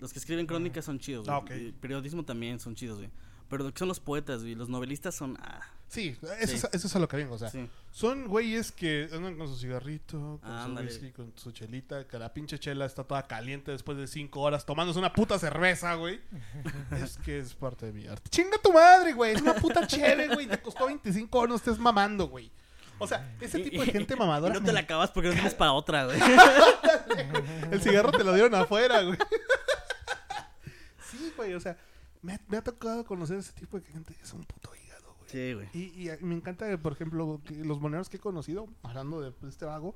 Los 0.00 0.12
que 0.12 0.18
escriben 0.18 0.46
crónicas 0.46 0.84
son 0.84 0.98
chidos, 0.98 1.26
güey. 1.26 1.34
Ah, 1.36 1.38
ok. 1.38 1.50
Y 1.52 1.72
periodismo 1.72 2.24
también 2.24 2.58
son 2.58 2.74
chidos, 2.74 2.98
güey. 2.98 3.10
Pero 3.48 3.62
lo 3.64 3.72
que 3.72 3.78
son 3.78 3.86
los 3.88 4.00
poetas, 4.00 4.42
güey. 4.42 4.54
Los 4.56 4.68
novelistas 4.68 5.14
son... 5.14 5.36
Ah, 5.40 5.60
Sí, 5.88 6.16
eso, 6.20 6.26
Sí. 6.46 6.54
Es, 6.56 6.64
eso 6.72 6.86
es 6.88 6.96
a 6.96 6.98
lo 6.98 7.08
que 7.08 7.16
vengo. 7.16 7.34
O 7.34 7.38
sea, 7.38 7.48
sí. 7.50 7.68
son 7.92 8.26
güeyes 8.28 8.72
que 8.72 9.08
andan 9.12 9.36
con 9.36 9.46
su 9.48 9.56
cigarrito, 9.56 10.40
con 10.42 10.76
su 10.76 10.82
whisky, 10.82 11.10
con 11.12 11.32
su 11.36 11.52
chelita, 11.52 12.06
que 12.06 12.18
la 12.18 12.32
pinche 12.34 12.58
chela 12.58 12.84
está 12.86 13.04
toda 13.04 13.26
caliente 13.26 13.70
después 13.70 13.96
de 13.96 14.06
5 14.06 14.40
horas 14.40 14.66
tomándose 14.66 14.98
una 14.98 15.12
puta 15.12 15.38
cerveza, 15.38 15.94
güey. 15.94 16.20
es 17.02 17.16
que 17.18 17.38
es 17.38 17.54
parte 17.54 17.86
de 17.86 17.92
mi 17.92 18.06
arte. 18.06 18.28
Chinga 18.30 18.58
tu 18.62 18.72
madre, 18.72 19.12
güey. 19.12 19.34
Es 19.34 19.42
una 19.42 19.54
puta 19.54 19.86
cheve, 19.86 20.28
güey. 20.28 20.46
Te 20.48 20.58
costó 20.60 20.86
25 20.86 21.38
horas, 21.38 21.48
no 21.50 21.56
estés 21.56 21.78
mamando, 21.78 22.28
güey. 22.28 22.50
O 22.98 23.06
sea, 23.06 23.36
ese 23.40 23.58
tipo 23.60 23.82
de 23.84 23.92
gente 23.92 24.14
Y 24.14 24.16
mamadora. 24.16 24.54
no 24.54 24.62
te 24.62 24.72
la 24.72 24.80
acabas 24.80 25.10
porque 25.10 25.28
no 25.28 25.34
tienes 25.34 25.54
para 25.54 25.72
otra, 25.72 26.06
güey. 26.06 26.18
El 27.70 27.80
cigarro 27.82 28.10
te 28.10 28.24
lo 28.24 28.32
dieron 28.32 28.54
afuera, 28.54 29.02
güey. 29.02 29.18
sí, 31.10 31.32
güey, 31.36 31.54
o 31.54 31.60
sea, 31.60 31.76
me, 32.22 32.34
ha- 32.34 32.40
me 32.48 32.56
ha 32.56 32.62
tocado 32.62 33.04
conocer 33.04 33.38
ese 33.38 33.52
tipo 33.52 33.78
de 33.78 33.86
gente 33.86 34.14
que 34.14 34.22
es 34.22 34.32
un 34.32 34.44
puto 34.44 34.70
hígado, 34.74 34.85
güey. 35.32 35.42
Sí, 35.42 35.54
güey. 35.54 35.68
Y, 35.72 35.84
y 36.04 36.10
a- 36.10 36.18
me 36.20 36.34
encanta, 36.34 36.76
por 36.80 36.92
ejemplo, 36.92 37.40
que 37.44 37.54
los 37.64 37.80
moneros 37.80 38.08
que 38.08 38.16
he 38.18 38.20
conocido, 38.20 38.68
hablando 38.82 39.20
de 39.20 39.32
pues, 39.32 39.52
este 39.54 39.64
vago, 39.64 39.94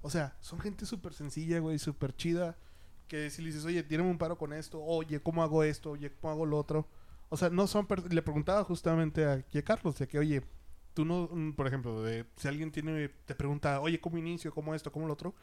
o 0.00 0.10
sea, 0.10 0.36
son 0.40 0.60
gente 0.60 0.86
súper 0.86 1.14
sencilla, 1.14 1.58
güey, 1.60 1.78
súper 1.78 2.14
chida. 2.16 2.56
Que 3.08 3.30
si 3.30 3.42
le 3.42 3.48
dices, 3.48 3.64
oye, 3.64 3.82
tírame 3.82 4.10
un 4.10 4.18
paro 4.18 4.38
con 4.38 4.52
esto, 4.52 4.82
oye, 4.82 5.20
¿cómo 5.20 5.42
hago 5.42 5.62
esto? 5.64 5.90
Oye, 5.92 6.12
¿cómo 6.14 6.32
hago 6.32 6.46
lo 6.46 6.58
otro? 6.58 6.88
O 7.28 7.36
sea, 7.36 7.50
no 7.50 7.66
son. 7.66 7.86
Le 8.10 8.22
preguntaba 8.22 8.64
justamente 8.64 9.24
a 9.26 9.44
Carlos, 9.64 9.98
de 9.98 10.08
que, 10.08 10.18
oye, 10.18 10.42
tú 10.94 11.04
no, 11.04 11.28
mm, 11.30 11.52
por 11.52 11.66
ejemplo, 11.66 12.02
de, 12.02 12.26
si 12.36 12.48
alguien 12.48 12.70
tiene, 12.72 13.08
te 13.08 13.34
pregunta, 13.34 13.80
oye, 13.80 14.00
¿cómo 14.00 14.18
inicio? 14.18 14.52
¿Cómo 14.54 14.74
esto? 14.74 14.92
¿Cómo 14.92 15.06
lo 15.06 15.12
otro? 15.14 15.34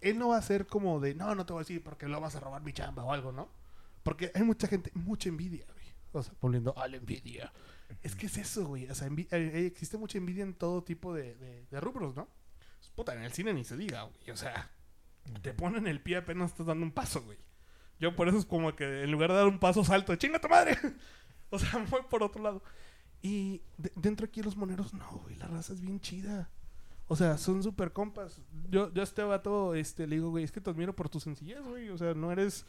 Él 0.00 0.18
no 0.18 0.28
va 0.28 0.36
a 0.38 0.42
ser 0.42 0.66
como 0.66 1.00
de, 1.00 1.14
no, 1.14 1.34
no 1.34 1.46
te 1.46 1.52
voy 1.52 1.60
a 1.60 1.64
decir 1.64 1.82
porque 1.82 2.06
lo 2.06 2.20
vas 2.20 2.36
a 2.36 2.40
robar 2.40 2.62
mi 2.62 2.72
chamba 2.72 3.04
o 3.04 3.12
algo, 3.12 3.32
¿no? 3.32 3.48
Porque 4.02 4.30
hay 4.34 4.42
mucha 4.44 4.68
gente, 4.68 4.90
mucha 4.94 5.28
envidia, 5.28 5.64
güey. 5.72 5.86
O 6.12 6.22
sea, 6.22 6.34
volviendo 6.40 6.76
a 6.78 6.86
la 6.88 6.96
envidia. 6.96 7.52
Es 8.02 8.14
que 8.16 8.26
es 8.26 8.36
eso, 8.38 8.66
güey. 8.66 8.88
O 8.90 8.94
sea, 8.94 9.08
eh, 9.08 9.26
eh, 9.30 9.66
existe 9.66 9.96
mucha 9.98 10.18
envidia 10.18 10.42
en 10.44 10.54
todo 10.54 10.82
tipo 10.82 11.14
de, 11.14 11.34
de- 11.36 11.66
de 11.70 11.80
rubros, 11.80 12.14
¿no? 12.16 12.28
Puta, 12.94 13.14
en 13.14 13.22
el 13.22 13.32
cine 13.32 13.52
ni 13.52 13.64
se 13.64 13.76
diga, 13.76 14.02
güey. 14.02 14.30
O 14.30 14.36
sea, 14.36 14.70
te 15.42 15.52
ponen 15.52 15.86
el 15.86 16.00
pie 16.00 16.16
apenas 16.18 16.50
estás 16.52 16.66
dando 16.66 16.84
un 16.84 16.92
paso, 16.92 17.22
güey. 17.22 17.38
Yo 17.98 18.14
por 18.14 18.28
eso 18.28 18.38
es 18.38 18.46
como 18.46 18.74
que 18.76 19.02
en 19.02 19.10
lugar 19.10 19.30
de 19.30 19.36
dar 19.36 19.46
un 19.46 19.58
paso 19.58 19.84
salto, 19.84 20.14
chinga 20.16 20.40
tu 20.40 20.48
madre. 20.48 20.76
o 21.50 21.58
sea, 21.58 21.84
voy 21.90 22.02
por 22.08 22.22
otro 22.22 22.42
lado. 22.42 22.62
Y 23.22 23.62
de- 23.78 23.92
dentro 23.96 24.26
aquí 24.26 24.42
los 24.42 24.56
moneros, 24.56 24.94
no, 24.94 25.08
güey, 25.24 25.36
la 25.36 25.46
raza 25.46 25.72
es 25.72 25.80
bien 25.80 26.00
chida. 26.00 26.50
O 27.08 27.16
sea, 27.16 27.38
son 27.38 27.62
súper 27.62 27.92
compas. 27.92 28.40
Yo, 28.68 28.92
yo 28.92 29.00
a 29.00 29.04
este 29.04 29.22
vato, 29.22 29.74
este, 29.74 30.06
le 30.06 30.16
digo, 30.16 30.30
güey, 30.30 30.42
es 30.44 30.50
que 30.52 30.60
te 30.60 30.70
admiro 30.70 30.94
por 30.96 31.08
tu 31.08 31.20
sencillez, 31.20 31.60
güey. 31.62 31.88
O 31.90 31.98
sea, 31.98 32.14
no 32.14 32.32
eres 32.32 32.66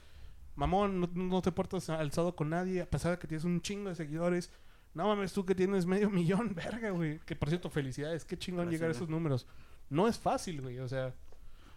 mamón, 0.55 0.99
no, 1.01 1.09
no 1.13 1.41
te 1.41 1.51
portas 1.51 1.89
alzado 1.89 2.36
con 2.36 2.49
nadie, 2.49 2.82
a 2.82 2.89
pesar 2.89 3.11
de 3.13 3.20
que 3.20 3.28
tienes 3.28 3.45
un 3.45 3.61
chingo 3.61 3.89
de 3.89 3.95
seguidores. 3.95 4.51
No 4.98 5.08
mames, 5.08 5.32
tú 5.32 5.45
que 5.45 5.54
tienes 5.54 5.86
medio 5.86 6.10
millón, 6.10 6.56
verga, 6.56 6.89
güey. 6.89 7.20
Que 7.20 7.36
por 7.36 7.50
cierto, 7.50 7.70
felicidades, 7.70 8.26
qué 8.26 8.38
chingón 8.38 8.66
Gracias, 8.66 8.80
llegar 8.82 8.89
a 8.93 8.95
esos 8.98 9.10
números. 9.10 9.45
No 9.89 10.08
es 10.08 10.18
fácil, 10.18 10.62
güey, 10.62 10.80
o 10.80 10.88
sea, 10.88 11.14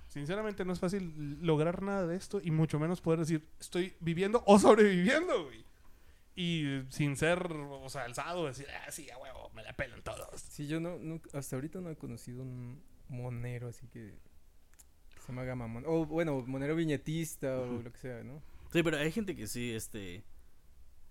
sinceramente 0.09 0.64
no 0.64 0.73
es 0.73 0.81
fácil 0.81 1.39
lograr 1.43 1.83
nada 1.83 2.07
de 2.07 2.16
esto 2.16 2.41
y 2.43 2.51
mucho 2.51 2.79
menos 2.81 3.01
poder 3.01 3.21
decir, 3.21 3.47
estoy 3.61 3.95
viviendo 4.01 4.43
o 4.47 4.59
sobreviviendo, 4.59 5.45
güey. 5.45 5.64
Y 6.35 6.83
sin 6.89 7.16
ser, 7.16 7.47
o 7.53 7.89
sea, 7.91 8.05
alzado, 8.05 8.47
decir, 8.47 8.66
ah, 8.87 8.91
sí, 8.91 9.11
a 9.11 9.18
huevo, 9.18 9.51
me 9.55 9.62
la 9.62 9.75
pelan 9.75 10.03
todos. 10.03 10.41
Sí, 10.41 10.66
yo 10.66 10.81
no, 10.81 10.99
no- 10.99 11.21
hasta 11.35 11.57
ahorita 11.57 11.81
no 11.81 11.91
he 11.91 11.97
conocido 11.97 12.43
un 12.43 12.83
monero 13.09 13.68
así 13.68 13.87
que 13.89 14.14
se 15.27 15.33
me 15.33 15.43
haga 15.43 15.55
mamón. 15.55 15.85
O 15.87 16.07
bueno, 16.07 16.43
monero 16.47 16.75
viñetista 16.75 17.59
o 17.61 17.83
lo 17.83 17.93
que 17.93 17.99
sea, 17.99 18.23
¿no? 18.25 18.43
Sí, 18.73 18.83
pero 18.83 18.97
hay 18.97 19.12
gente 19.12 19.37
que 19.37 19.47
sí, 19.47 19.73
este. 19.75 20.25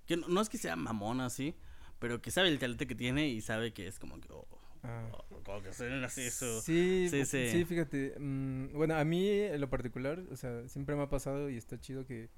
Que 0.07 0.17
no, 0.17 0.27
no 0.27 0.41
es 0.41 0.49
que 0.49 0.57
sea 0.57 0.75
mamona 0.75 1.25
así, 1.27 1.53
pero 1.99 2.21
que 2.21 2.31
sabe 2.31 2.49
el 2.49 2.59
talento 2.59 2.87
que 2.87 2.95
tiene 2.95 3.27
y 3.27 3.41
sabe 3.41 3.73
que 3.73 3.87
es 3.87 3.99
como 3.99 4.19
que. 4.19 4.27
oh, 4.31 4.47
Ah. 4.81 5.09
oh, 5.11 5.41
como 5.43 5.61
que 5.61 5.73
suena 5.73 6.05
así 6.05 6.21
eso. 6.21 6.61
Sí, 6.61 7.07
Sí, 7.09 7.25
sí, 7.25 7.47
sí. 7.51 7.65
fíjate. 7.65 8.15
mm, 8.17 8.71
bueno, 8.73 8.95
a 8.95 9.03
mí 9.03 9.29
en 9.29 9.59
lo 9.59 9.69
particular, 9.69 10.23
o 10.31 10.37
sea, 10.37 10.67
siempre 10.69 10.95
me 10.95 11.03
ha 11.03 11.09
pasado 11.09 11.49
y 11.49 11.57
está 11.57 11.77
chido 11.81 12.05
que 12.05 12.29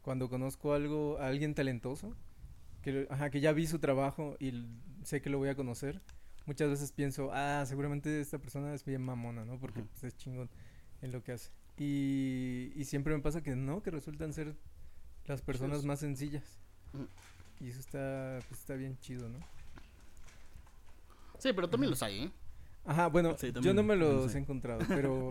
cuando 0.00 0.30
conozco 0.30 0.72
algo, 0.72 1.18
a 1.18 1.26
alguien 1.28 1.54
talentoso, 1.54 2.16
que, 2.80 3.06
ajá, 3.10 3.28
que 3.30 3.40
ya 3.42 3.52
vi 3.52 3.66
su 3.66 3.78
trabajo 3.78 4.36
y 4.40 4.52
sé 5.04 5.20
que 5.20 5.28
lo 5.28 5.36
voy 5.36 5.50
a 5.50 5.54
conocer, 5.54 6.00
muchas 6.46 6.70
veces 6.70 6.92
pienso, 6.92 7.30
ah, 7.34 7.64
seguramente 7.66 8.20
esta 8.22 8.38
persona 8.38 8.72
es 8.72 8.84
bien 8.86 9.02
mamona, 9.02 9.44
¿no? 9.44 9.58
Porque 9.60 9.82
pues, 9.82 10.02
es 10.04 10.16
chingón 10.16 10.48
en 11.02 11.12
lo 11.12 11.22
que 11.22 11.32
hace. 11.32 11.50
Y, 11.76 12.72
y 12.74 12.84
siempre 12.86 13.14
me 13.14 13.20
pasa 13.22 13.42
que 13.42 13.54
no, 13.54 13.82
que 13.82 13.90
resultan 13.90 14.32
ser 14.32 14.56
las 15.26 15.42
personas 15.42 15.84
más 15.84 16.00
sencillas. 16.00 16.58
Ujú. 16.94 17.06
Y 17.62 17.68
eso 17.68 17.80
está, 17.80 18.38
pues, 18.48 18.60
está 18.60 18.74
bien 18.74 18.98
chido, 18.98 19.28
¿no? 19.28 19.38
Sí, 21.38 21.52
pero 21.54 21.68
también 21.68 21.90
los 21.90 22.02
hay, 22.02 22.24
¿eh? 22.24 22.30
Ajá, 22.84 23.06
bueno, 23.06 23.36
Sí, 23.38 23.52
yo 23.60 23.72
no 23.72 23.84
me 23.84 23.94
los 23.94 24.32
sé. 24.32 24.38
he 24.38 24.40
encontrado, 24.40 24.80
pero 24.88 25.28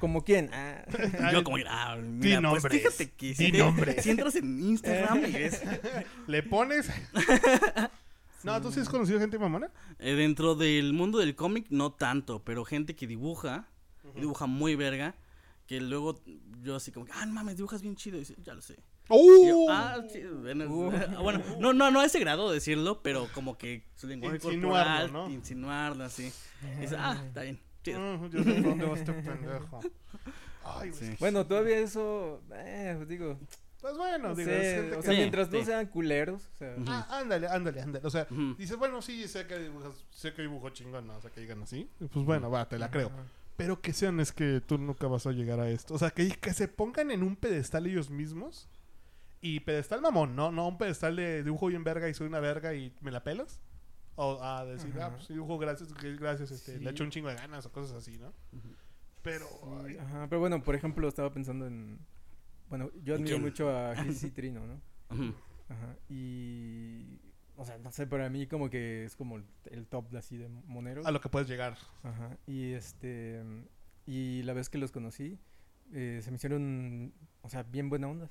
como 0.00 0.22
quién? 0.22 0.50
Ah. 0.52 0.84
Yo 1.32 1.42
como 1.42 1.56
que, 1.56 1.64
ah, 1.66 1.96
mira, 1.96 2.42
pues 2.42 2.62
nombres, 2.62 2.82
fíjate 2.82 3.10
que 3.12 3.34
si, 3.34 3.50
te- 3.50 4.10
entras 4.10 4.34
en 4.36 4.60
Instagram 4.60 5.24
y 5.24 5.32
ves 5.32 5.62
¿Le 6.26 6.42
pones? 6.42 6.90
no, 8.44 8.60
¿tú 8.60 8.70
sí 8.70 8.80
has 8.80 8.88
conocido 8.90 9.18
gente 9.18 9.38
mamona? 9.38 9.70
eh, 9.98 10.12
dentro 10.12 10.54
del 10.54 10.92
mundo 10.92 11.18
del 11.18 11.34
cómic 11.34 11.68
no 11.70 11.90
tanto, 11.92 12.44
pero 12.44 12.66
gente 12.66 12.94
que 12.94 13.06
dibuja, 13.06 13.66
dibuja 14.14 14.44
muy 14.44 14.74
verga, 14.76 15.14
que 15.66 15.80
luego 15.80 16.20
yo 16.62 16.76
así 16.76 16.92
como, 16.92 17.06
que, 17.06 17.12
ah, 17.14 17.24
no 17.24 17.32
mames, 17.32 17.56
dibujas 17.56 17.80
bien 17.80 17.96
chido, 17.96 18.18
y 18.18 18.20
dice, 18.20 18.36
ya 18.42 18.52
lo 18.52 18.60
sé. 18.60 18.76
Yo, 19.10 19.16
¡Uh! 19.58 19.66
ah, 19.70 19.98
sí, 20.12 20.22
bueno, 20.22 20.64
Uh. 20.66 20.90
bueno, 21.22 21.42
no, 21.58 21.72
no, 21.72 21.90
no 21.90 22.00
a 22.00 22.04
ese 22.04 22.18
grado 22.20 22.48
de 22.48 22.54
decirlo, 22.54 23.02
pero 23.02 23.28
como 23.34 23.58
que 23.58 23.84
su 23.96 24.06
lenguaje 24.06 24.36
Insinuarlo, 24.36 24.68
corporal, 24.68 25.12
¿no? 25.12 25.30
insinuarlo 25.30 26.04
así. 26.04 26.32
Y 26.78 26.80
dice, 26.82 26.96
ah, 26.98 27.22
está 27.26 27.42
bien, 27.42 27.58
chido. 27.82 28.28
Yo 28.28 28.42
sé 28.44 28.52
por 28.52 28.62
dónde 28.62 28.84
va 28.86 28.94
este 28.96 29.12
pendejo. 29.12 29.80
Ay, 30.64 30.90
güey. 30.90 30.92
Sí. 31.10 31.16
Bueno, 31.18 31.46
todavía 31.46 31.78
eso, 31.78 32.42
eh, 32.54 32.94
pues 32.96 33.08
digo, 33.08 33.38
Pues 33.80 33.96
bueno, 33.96 34.28
no 34.28 34.34
digo, 34.34 34.50
sé, 34.50 34.68
es 34.70 34.74
gente 34.82 34.96
o 34.96 35.00
que- 35.00 35.02
sea, 35.02 35.12
Sí, 35.12 35.18
mientras 35.18 35.50
no 35.50 35.58
sí. 35.58 35.64
sean 35.64 35.86
culeros, 35.86 36.42
o 36.54 36.56
sea. 36.58 36.76
Ah, 36.86 37.18
ándale, 37.20 37.48
ándale, 37.48 37.80
ándale. 37.80 38.06
O 38.06 38.10
sea, 38.10 38.26
dices, 38.58 38.76
bueno, 38.76 39.00
sí, 39.02 39.26
sé 39.26 39.46
que 39.46 39.58
dibujas, 39.58 39.94
sé 40.10 40.34
que 40.34 40.42
dibujo 40.42 40.68
chingón, 40.70 41.06
¿no? 41.06 41.16
O 41.16 41.20
sea, 41.22 41.30
que 41.30 41.40
digan 41.40 41.62
así. 41.62 41.88
Pues 42.12 42.24
bueno, 42.26 42.50
va, 42.50 42.68
te 42.68 42.78
la 42.78 42.90
creo. 42.90 43.10
Pero 43.56 43.80
que 43.80 43.92
sean 43.92 44.20
es 44.20 44.32
que 44.32 44.60
tú 44.64 44.78
nunca 44.78 45.06
vas 45.06 45.26
a 45.26 45.32
llegar 45.32 45.60
a 45.60 45.68
esto. 45.70 45.92
O 45.94 45.98
sea, 45.98 46.10
que, 46.10 46.28
que 46.30 46.52
se 46.54 46.66
pongan 46.68 47.10
en 47.10 47.22
un 47.22 47.36
pedestal 47.36 47.86
ellos 47.86 48.08
mismos. 48.10 48.68
Y 49.40 49.60
pedestal 49.60 50.00
mamón, 50.02 50.36
¿no? 50.36 50.52
No 50.52 50.68
un 50.68 50.76
pedestal 50.78 51.16
de 51.16 51.42
dibujo 51.42 51.66
bien 51.68 51.82
verga 51.84 52.08
y 52.08 52.14
soy 52.14 52.26
una 52.26 52.40
verga 52.40 52.74
y 52.74 52.92
me 53.00 53.10
la 53.10 53.24
pelas. 53.24 53.60
O 54.16 54.42
a 54.42 54.64
decir, 54.66 54.92
Ajá. 54.96 55.06
ah, 55.06 55.10
pues 55.16 55.28
dibujo 55.28 55.56
gracias, 55.58 55.94
gracias, 55.94 56.50
este, 56.50 56.76
Sí. 56.78 56.84
le 56.84 56.90
echo 56.90 57.04
un 57.04 57.10
chingo 57.10 57.28
de 57.30 57.36
ganas 57.36 57.64
o 57.64 57.72
cosas 57.72 57.96
así, 57.96 58.18
¿no? 58.18 58.34
Pero, 59.22 59.46
Ajá, 60.00 60.26
pero 60.28 60.40
bueno, 60.40 60.62
por 60.62 60.74
ejemplo, 60.74 61.08
estaba 61.08 61.32
pensando 61.32 61.66
en, 61.66 61.98
bueno, 62.68 62.90
yo 63.02 63.14
¿En 63.14 63.20
admiro 63.22 63.36
quién? 63.36 63.42
mucho 63.48 63.70
a 63.70 63.94
Gis 63.96 64.22
y 64.24 64.30
Trino, 64.30 64.66
¿no? 64.66 64.74
Ujú. 65.10 65.34
Ajá, 65.70 65.96
y, 66.10 67.18
o 67.56 67.64
sea, 67.64 67.78
no 67.78 67.90
sé, 67.92 68.06
para 68.06 68.28
mí 68.28 68.46
como 68.46 68.68
que 68.68 69.04
es 69.04 69.16
como 69.16 69.36
el, 69.36 69.44
el 69.70 69.86
top 69.86 70.14
así 70.16 70.36
de 70.36 70.48
moneros. 70.48 71.06
a 71.06 71.10
lo 71.12 71.20
que 71.22 71.28
puedes 71.30 71.48
llegar. 71.48 71.78
Ajá, 72.02 72.36
y 72.46 72.72
este, 72.72 73.42
y 74.06 74.42
la 74.42 74.52
vez 74.52 74.68
que 74.68 74.76
los 74.78 74.90
conocí, 74.92 75.38
eh, 75.92 76.20
se 76.22 76.30
me 76.30 76.36
hicieron, 76.36 77.14
o 77.42 77.48
sea, 77.48 77.62
bien 77.62 77.88
buena 77.88 78.08
onda 78.08 78.28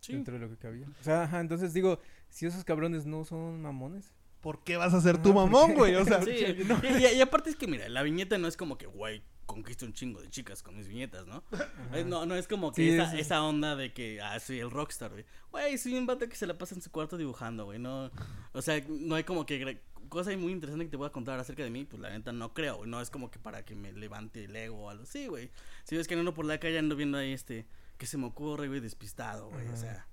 Sí. 0.00 0.12
dentro 0.14 0.34
de 0.34 0.40
lo 0.40 0.48
que 0.48 0.56
cabía. 0.56 0.86
O 1.00 1.04
sea, 1.04 1.24
ajá, 1.24 1.40
entonces 1.40 1.72
digo, 1.74 2.00
si 2.28 2.46
esos 2.46 2.64
cabrones 2.64 3.06
no 3.06 3.24
son 3.24 3.60
mamones. 3.62 4.12
¿Por 4.40 4.62
qué 4.62 4.76
vas 4.76 4.94
a 4.94 5.00
ser 5.00 5.20
tu 5.20 5.30
Ajá, 5.30 5.40
¿por 5.40 5.50
mamón, 5.50 5.74
güey? 5.74 5.94
O 5.96 6.04
sea, 6.04 6.22
Sí, 6.22 6.30
no- 6.66 6.80
y, 6.84 7.04
y- 7.04 7.16
y 7.16 7.20
aparte 7.20 7.50
es 7.50 7.56
que, 7.56 7.66
mira, 7.66 7.88
la 7.88 8.02
viñeta 8.04 8.38
no 8.38 8.46
es 8.46 8.56
como 8.56 8.78
que, 8.78 8.86
güey, 8.86 9.22
conquisto 9.46 9.84
un 9.84 9.92
chingo 9.94 10.20
de 10.20 10.28
chicas 10.30 10.62
con 10.62 10.76
mis 10.76 10.86
viñetas, 10.86 11.26
¿no? 11.26 11.42
Ajá. 11.50 11.68
Eh, 11.94 12.04
No, 12.04 12.24
no 12.24 12.36
es 12.36 12.46
como 12.46 12.70
que 12.72 12.82
Sí, 12.82 12.90
esa, 12.90 13.10
sí. 13.10 13.18
esa 13.18 13.42
onda 13.42 13.74
de 13.74 13.92
que, 13.92 14.20
ah, 14.20 14.38
soy 14.38 14.60
el 14.60 14.70
rockstar, 14.70 15.10
güey. 15.10 15.24
Güey, 15.50 15.76
soy 15.78 15.94
un 15.98 16.06
vato 16.06 16.28
que 16.28 16.36
se 16.36 16.46
la 16.46 16.56
pasa 16.56 16.74
en 16.76 16.82
su 16.82 16.90
cuarto 16.92 17.16
dibujando, 17.16 17.64
güey. 17.64 17.80
No, 17.80 18.12
o 18.52 18.62
sea, 18.62 18.80
no 18.88 19.16
hay 19.16 19.24
como 19.24 19.44
que 19.44 19.80
cosa 20.08 20.34
muy 20.36 20.52
interesante 20.52 20.84
que 20.86 20.90
te 20.92 20.96
voy 20.96 21.06
a 21.08 21.12
contar 21.12 21.38
acerca 21.40 21.62
de 21.64 21.70
mí, 21.70 21.84
pues 21.84 22.00
la 22.00 22.08
neta 22.10 22.30
no 22.32 22.54
creo, 22.54 22.76
güey. 22.78 22.88
No 22.90 23.00
es 23.00 23.10
como 23.10 23.30
que 23.32 23.38
para 23.40 23.64
que 23.64 23.74
me 23.74 23.92
levante 23.92 24.44
el 24.44 24.54
ego 24.54 24.84
o 24.84 24.90
algo 24.90 25.02
así, 25.02 25.26
güey. 25.26 25.50
Si 25.84 25.96
ves 25.96 26.06
que 26.06 26.14
ando 26.14 26.32
por 26.32 26.44
la 26.46 26.58
calle 26.60 26.78
ando 26.78 26.94
viendo 26.96 27.18
ahí 27.18 27.32
este, 27.32 27.66
que 27.98 28.06
se 28.06 28.16
me 28.16 28.26
ocurre, 28.26 28.68
güey, 28.68 28.80
despistado, 28.80 29.50
güey. 29.50 29.68
O 29.68 29.76
sea, 29.76 30.06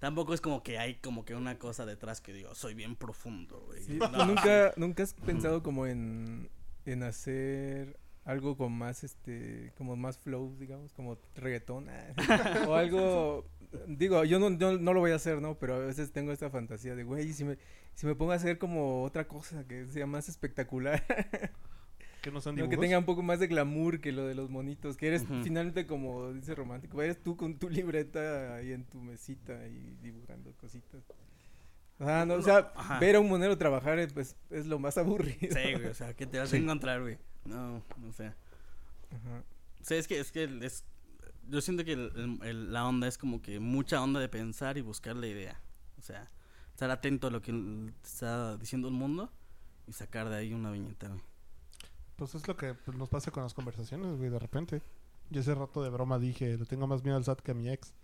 tampoco 0.00 0.34
es 0.34 0.40
como 0.40 0.62
que 0.62 0.78
hay 0.78 0.96
como 0.96 1.24
que 1.24 1.34
una 1.34 1.58
cosa 1.58 1.86
detrás 1.86 2.20
que 2.20 2.32
digo, 2.32 2.54
soy 2.54 2.74
bien 2.74 2.96
profundo, 2.96 3.60
güey. 3.66 3.84
Sí, 3.84 3.98
No, 3.98 4.10
¿tú 4.10 4.24
nunca, 4.24 4.72
nunca 4.76 5.02
has 5.02 5.14
pensado 5.14 5.62
como 5.62 5.86
en, 5.86 6.50
en 6.86 7.02
hacer 7.02 7.98
algo 8.24 8.56
con 8.56 8.72
más, 8.72 9.04
este, 9.04 9.72
como 9.76 9.96
más 9.96 10.18
flow, 10.18 10.54
digamos, 10.58 10.92
como 10.92 11.18
reggaetón, 11.34 11.88
o 12.68 12.74
algo, 12.74 13.46
digo, 13.86 14.24
yo 14.24 14.38
no, 14.38 14.50
yo 14.58 14.78
no 14.78 14.92
lo 14.92 15.00
voy 15.00 15.12
a 15.12 15.16
hacer, 15.16 15.40
¿no? 15.40 15.58
Pero 15.58 15.76
a 15.76 15.78
veces 15.78 16.12
tengo 16.12 16.32
esta 16.32 16.50
fantasía 16.50 16.94
de, 16.94 17.04
güey, 17.04 17.32
si 17.32 17.44
me, 17.44 17.56
si 17.94 18.06
me 18.06 18.14
pongo 18.14 18.32
a 18.32 18.36
hacer 18.36 18.58
como 18.58 19.02
otra 19.02 19.26
cosa 19.26 19.66
que 19.66 19.86
sea 19.86 20.06
más 20.06 20.28
espectacular, 20.28 21.02
que 22.22 22.30
no 22.30 22.40
son 22.40 22.54
¿no? 22.54 22.62
dibujos. 22.62 22.76
que 22.76 22.80
tenga 22.80 22.98
un 22.98 23.04
poco 23.04 23.22
más 23.22 23.38
de 23.40 23.46
glamour 23.46 24.00
que 24.00 24.12
lo 24.12 24.26
de 24.26 24.34
los 24.34 24.50
monitos, 24.50 24.96
que 24.96 25.08
eres 25.08 25.22
Ujú. 25.22 25.42
finalmente 25.44 25.86
como 25.86 26.32
dice 26.32 26.54
romántico, 26.54 27.00
eres 27.02 27.22
tú 27.22 27.36
con 27.36 27.56
tu 27.58 27.68
libreta 27.68 28.54
ahí 28.56 28.72
en 28.72 28.84
tu 28.84 29.00
mesita 29.00 29.66
y 29.68 29.96
dibujando 30.02 30.52
cositas. 30.60 31.02
O 32.00 32.04
sea, 32.04 32.24
no, 32.26 32.34
o 32.34 32.42
sea, 32.42 32.72
Ajá. 32.76 33.00
ver 33.00 33.16
a 33.16 33.20
un 33.20 33.28
monero 33.28 33.58
trabajar 33.58 33.98
eh, 33.98 34.06
pues, 34.08 34.36
es 34.50 34.66
lo 34.66 34.78
más 34.78 34.96
aburrido. 34.98 35.38
Sí, 35.40 35.72
güey, 35.74 35.86
o 35.86 35.94
sea, 35.94 36.14
¿qué 36.14 36.26
te 36.26 36.38
vas 36.38 36.48
Sí. 36.50 36.56
a 36.56 36.58
encontrar, 36.60 37.00
güey? 37.02 37.18
No, 37.44 37.82
no 37.96 38.12
sé. 38.12 38.26
Ajá. 38.26 39.42
O 39.80 39.84
sea, 39.84 39.96
es 39.98 40.06
que, 40.06 40.20
es 40.20 40.30
que 40.30 40.44
es, 40.62 40.84
yo 41.48 41.60
siento 41.60 41.84
que 41.84 41.92
el- 41.94 42.38
el- 42.42 42.72
la 42.72 42.86
onda 42.86 43.08
es 43.08 43.16
como 43.18 43.40
que 43.42 43.58
mucha 43.58 44.02
onda 44.02 44.20
de 44.20 44.28
pensar 44.28 44.76
y 44.78 44.80
buscar 44.80 45.16
la 45.16 45.26
idea. 45.26 45.60
O 45.98 46.02
sea, 46.02 46.30
estar 46.70 46.90
atento 46.90 47.26
a 47.28 47.30
lo 47.30 47.42
que 47.42 47.52
está 48.04 48.56
diciendo 48.58 48.86
el 48.88 48.94
mundo 48.94 49.32
y 49.88 49.92
sacar 49.92 50.28
de 50.28 50.36
ahí 50.36 50.52
una 50.54 50.70
viñeta, 50.70 51.08
güey. 51.08 51.20
Pues 52.18 52.34
es 52.34 52.46
lo 52.46 52.56
que 52.56 52.74
pues, 52.74 52.96
nos 52.98 53.08
pasa 53.08 53.30
con 53.30 53.42
las 53.44 53.54
conversaciones, 53.54 54.18
güey, 54.18 54.28
de 54.28 54.38
repente. 54.38 54.82
Yo 55.30 55.40
ese 55.40 55.54
rato 55.54 55.82
de 55.82 55.88
broma 55.90 56.18
dije, 56.18 56.58
le 56.58 56.64
tengo 56.66 56.86
más 56.86 57.02
miedo 57.04 57.16
al 57.16 57.24
SAT 57.24 57.40
que 57.40 57.52
a 57.52 57.54
mi 57.54 57.70
ex. 57.70 57.94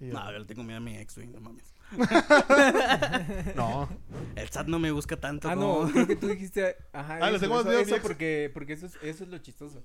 Y, 0.00 0.04
No, 0.06 0.30
yo 0.30 0.38
le 0.38 0.44
tengo 0.44 0.62
miedo 0.62 0.76
a 0.76 0.80
mi 0.80 0.96
ex, 0.96 1.16
güey, 1.16 1.26
no 1.28 1.40
mames. 1.40 1.74
no. 3.56 3.88
El 4.36 4.48
SAT 4.48 4.66
no 4.68 4.78
me 4.78 4.90
busca 4.90 5.16
tanto 5.16 5.48
Ah, 5.48 5.54
como... 5.54 5.84
no, 5.86 5.90
creo 5.92 6.06
que 6.06 6.16
tú 6.16 6.28
dijiste. 6.28 6.76
Ajá, 6.92 7.18
Ah, 7.20 7.30
le 7.30 7.38
tengo 7.38 7.54
más 7.54 7.62
eso- 7.62 7.68
miedo 7.70 7.80
a 7.80 7.84
mi 7.84 7.86
eso 7.86 7.96
ex. 7.96 8.02
porque, 8.06 8.50
porque 8.52 8.72
eso, 8.74 8.86
es, 8.86 8.96
eso 9.02 9.24
es 9.24 9.30
lo 9.30 9.38
chistoso, 9.38 9.82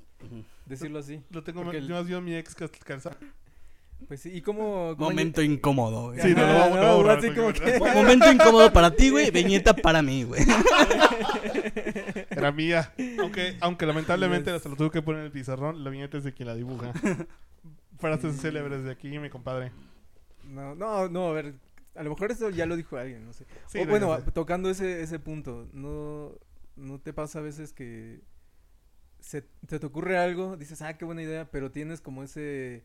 decirlo 0.66 1.00
así. 1.00 1.24
Le 1.30 1.41
tengo 1.41 1.64
más 1.64 1.74
el- 1.76 1.89
más 1.89 2.06
miedo 2.06 2.18
a 2.18 2.22
mi 2.22 2.36
ex 2.36 2.54
que 2.56 2.70
que 2.70 2.94
al 2.94 3.02
SAT. 3.02 3.18
Pues 4.08 4.22
sí, 4.22 4.32
y 4.34 4.41
cómo. 4.41 4.95
cómo 4.97 5.10
Momento 5.10 5.41
incómodo, 5.41 6.08
güey. 6.10 6.20
Sí, 6.22 6.34
no, 6.36 6.41
Ajá, 6.43 6.70
no, 6.70 6.76
no, 6.76 6.82
no, 6.82 7.04
no, 7.04 7.10
así 7.12 7.30
no, 7.30 7.36
como 7.36 7.47
no, 7.49 7.54
que- 7.54 7.80
no. 7.80 7.86
Mo- 7.86 7.93
Momento 7.93 8.32
incómodo 8.32 8.74
para 8.74 8.91
ti, 8.91 9.10
güey. 9.10 9.32
Viñeta 9.32 9.74
para 9.74 10.01
mí, 10.01 10.24
güey. 10.24 10.41
Era 12.30 12.51
mía. 12.51 12.93
Aunque, 13.20 13.58
aunque 13.62 13.86
lamentablemente 13.86 14.49
Yes. 14.51 14.58
hasta 14.58 14.70
lo 14.70 14.76
tuve 14.76 14.91
que 14.91 15.01
poner 15.01 15.22
en 15.22 15.26
el 15.28 15.32
pizarrón, 15.32 15.84
la 15.84 15.89
viñeta 15.89 16.18
es 16.18 16.24
de 16.24 16.34
quien 16.34 16.47
la 16.47 16.56
dibuja. 16.56 16.91
Frases 17.99 18.39
célebres 18.41 18.84
de 18.84 18.91
aquí, 18.91 19.18
mi 19.20 19.30
compadre. 19.30 19.72
No, 20.49 20.76
no, 20.76 21.08
no, 21.08 21.28
a 21.30 21.34
ver. 21.34 21.54
A 21.95 22.04
lo 22.04 22.10
mejor 22.10 22.32
eso 22.32 22.49
ya 22.49 22.66
lo 22.66 22.76
dijo 22.76 22.97
alguien, 22.97 23.26
no 23.26 23.34
sé. 23.34 23.45
Sí, 23.68 23.78
o 23.80 23.86
no, 23.86 23.91
bueno, 23.91 24.20
sé. 24.20 24.32
tocando 24.32 24.70
ese, 24.70 25.01
ese 25.04 25.20
punto, 25.20 25.68
¿no, 25.74 26.32
¿no 26.76 26.99
te 26.99 27.14
pasa 27.14 27.39
a 27.39 27.43
veces 27.43 27.72
que 27.72 28.20
se, 29.20 29.45
se 29.70 29.80
te 29.80 29.86
ocurre 29.86 30.18
algo, 30.18 30.58
dices, 30.58 30.82
ah, 30.82 30.97
qué 30.97 31.06
buena 31.06 31.22
idea, 31.22 31.49
pero 31.51 31.70
tienes 31.72 32.01
como 32.01 32.24
ese, 32.24 32.84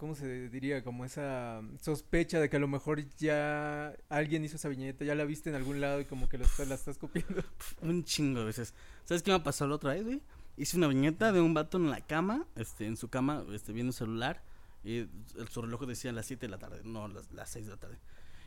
¿cómo 0.00 0.14
se 0.16 0.48
diría? 0.48 0.82
Como 0.82 1.04
esa 1.04 1.62
sospecha 1.80 2.40
de 2.40 2.48
que 2.50 2.56
a 2.56 2.60
lo 2.60 2.66
mejor 2.66 3.06
ya 3.18 3.94
alguien 4.08 4.44
hizo 4.44 4.56
esa 4.56 4.68
viñeta, 4.68 5.04
ya 5.04 5.14
la 5.14 5.24
viste 5.24 5.50
en 5.50 5.56
algún 5.56 5.80
lado 5.80 6.00
y 6.00 6.06
como 6.06 6.28
que 6.28 6.38
la, 6.38 6.46
estás- 6.46 6.66
la 6.66 6.74
estás 6.74 6.98
copiando. 6.98 7.44
Un 7.82 8.02
chingo 8.02 8.40
de 8.40 8.46
veces. 8.46 8.74
¿Sabes 9.04 9.22
qué 9.22 9.30
me 9.30 9.40
pasó 9.40 9.68
la 9.68 9.76
otra 9.76 9.92
vez, 9.92 10.04
güey? 10.04 10.22
Hice 10.56 10.76
una 10.76 10.88
viñeta 10.88 11.32
de 11.32 11.40
un 11.40 11.54
vato 11.54 11.78
en 11.78 11.88
la 11.90 12.00
cama, 12.00 12.46
este, 12.56 12.86
en 12.86 12.96
su 12.96 13.08
cama, 13.08 13.44
este, 13.52 13.72
viendo 13.72 13.90
un 13.90 13.94
celular. 13.94 14.42
Y 14.82 14.98
el, 15.36 15.48
su 15.50 15.62
reloj 15.62 15.86
decía 15.86 16.10
las 16.12 16.26
7 16.26 16.46
de 16.46 16.50
la 16.50 16.58
tarde, 16.58 16.80
no, 16.84 17.06
las, 17.06 17.30
las 17.32 17.48
6 17.50 17.66
de 17.66 17.70
la 17.72 17.78
tarde. 17.78 17.98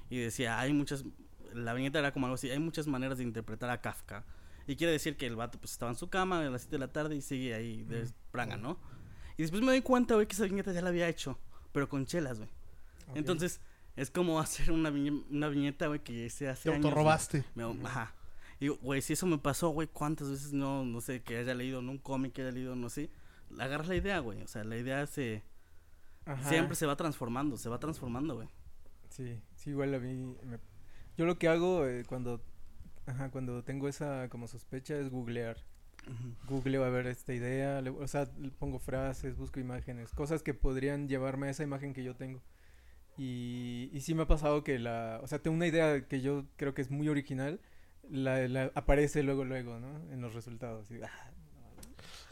Y 0.09 0.17
decía, 0.17 0.59
hay 0.59 0.73
muchas. 0.73 1.05
La 1.53 1.73
viñeta 1.73 1.99
era 1.99 2.11
como 2.11 2.25
algo 2.25 2.35
así: 2.35 2.49
hay 2.49 2.59
muchas 2.59 2.87
maneras 2.87 3.19
de 3.19 3.23
interpretar 3.23 3.69
a 3.69 3.81
Kafka. 3.81 4.25
Y 4.67 4.75
quiere 4.75 4.93
decir 4.93 5.17
que 5.17 5.27
el 5.27 5.35
vato 5.35 5.59
pues 5.59 5.71
estaba 5.71 5.91
en 5.91 5.97
su 5.97 6.09
cama 6.09 6.39
a 6.39 6.49
las 6.49 6.61
7 6.63 6.75
de 6.75 6.79
la 6.79 6.91
tarde 6.91 7.15
y 7.15 7.21
sigue 7.21 7.53
ahí 7.53 7.83
de 7.83 8.07
pranga, 8.31 8.57
¿no? 8.57 8.79
Y 9.37 9.41
después 9.43 9.61
me 9.61 9.67
doy 9.67 9.81
cuenta, 9.81 10.13
güey, 10.15 10.27
que 10.27 10.33
esa 10.33 10.45
viñeta 10.45 10.71
ya 10.73 10.81
la 10.81 10.89
había 10.89 11.07
hecho, 11.09 11.37
pero 11.71 11.89
con 11.89 12.05
chelas, 12.05 12.37
güey. 12.37 12.49
Entonces, 13.15 13.59
es 13.95 14.09
como 14.11 14.39
hacer 14.39 14.71
una, 14.71 14.89
viñe- 14.91 15.25
una 15.29 15.49
viñeta, 15.49 15.87
güey, 15.87 15.99
que 16.03 16.29
se 16.29 16.47
hace. 16.49 16.69
Te 16.69 16.75
años, 16.75 16.85
autorrobaste. 16.85 17.43
Me- 17.55 17.63
ajá. 17.85 18.13
Y 18.59 18.67
güey, 18.69 19.01
si 19.01 19.13
eso 19.13 19.25
me 19.25 19.37
pasó, 19.37 19.69
güey, 19.69 19.87
¿cuántas 19.87 20.29
veces 20.29 20.53
no, 20.53 20.85
no 20.85 21.01
sé, 21.01 21.21
que 21.21 21.37
haya 21.37 21.53
leído 21.53 21.79
en 21.79 21.89
un 21.89 21.97
cómic, 21.97 22.33
que 22.33 22.43
haya 22.43 22.51
leído, 22.51 22.75
no 22.75 22.89
sé? 22.89 23.09
Agarras 23.59 23.87
la 23.87 23.95
idea, 23.95 24.19
güey. 24.19 24.41
O 24.41 24.47
sea, 24.47 24.63
la 24.63 24.77
idea 24.77 25.05
se. 25.05 25.43
Ajá. 26.25 26.47
Siempre 26.49 26.75
se 26.75 26.85
va 26.85 26.95
transformando, 26.95 27.57
se 27.57 27.67
va 27.69 27.79
transformando, 27.79 28.35
güey. 28.35 28.47
Sí, 29.09 29.41
sí, 29.55 29.71
igual 29.71 29.93
a 29.93 29.99
mí. 29.99 30.13
me- 30.43 30.59
Yo 31.17 31.25
lo 31.25 31.37
que 31.37 31.47
hago 31.49 31.85
eh, 31.85 32.03
cuando, 32.07 32.41
ajá, 33.05 33.29
cuando 33.31 33.63
tengo 33.63 33.87
esa 33.89 34.29
como 34.29 34.47
sospecha 34.47 34.95
es 34.97 35.09
googlear. 35.09 35.57
Googleo 36.47 36.83
a 36.83 36.89
ver 36.89 37.07
esta 37.07 37.33
idea, 37.33 37.81
le- 37.81 37.89
o 37.91 38.07
sea, 38.07 38.29
le 38.39 38.49
pongo 38.49 38.79
frases, 38.79 39.37
busco 39.37 39.59
imágenes, 39.59 40.11
cosas 40.11 40.43
que 40.43 40.53
podrían 40.53 41.07
llevarme 41.07 41.47
a 41.47 41.51
esa 41.51 41.63
imagen 41.63 41.93
que 41.93 42.03
yo 42.03 42.15
tengo. 42.15 42.41
Y, 43.17 43.89
y 43.93 44.01
sí 44.01 44.15
me 44.15 44.23
ha 44.23 44.27
pasado 44.27 44.63
que 44.63 44.79
la, 44.79 45.19
o 45.21 45.27
sea, 45.27 45.39
tengo 45.39 45.55
una 45.55 45.67
idea 45.67 46.07
que 46.07 46.21
yo 46.21 46.45
creo 46.55 46.73
que 46.73 46.81
es 46.81 46.89
muy 46.89 47.07
original, 47.09 47.59
la, 48.09 48.47
la- 48.47 48.71
aparece 48.75 49.23
luego, 49.23 49.45
luego, 49.45 49.79
¿no? 49.79 50.11
En 50.11 50.19
los 50.21 50.33
resultados. 50.33 50.89
Y, 50.91 50.95
ah, 51.03 51.31
no. 51.55 51.81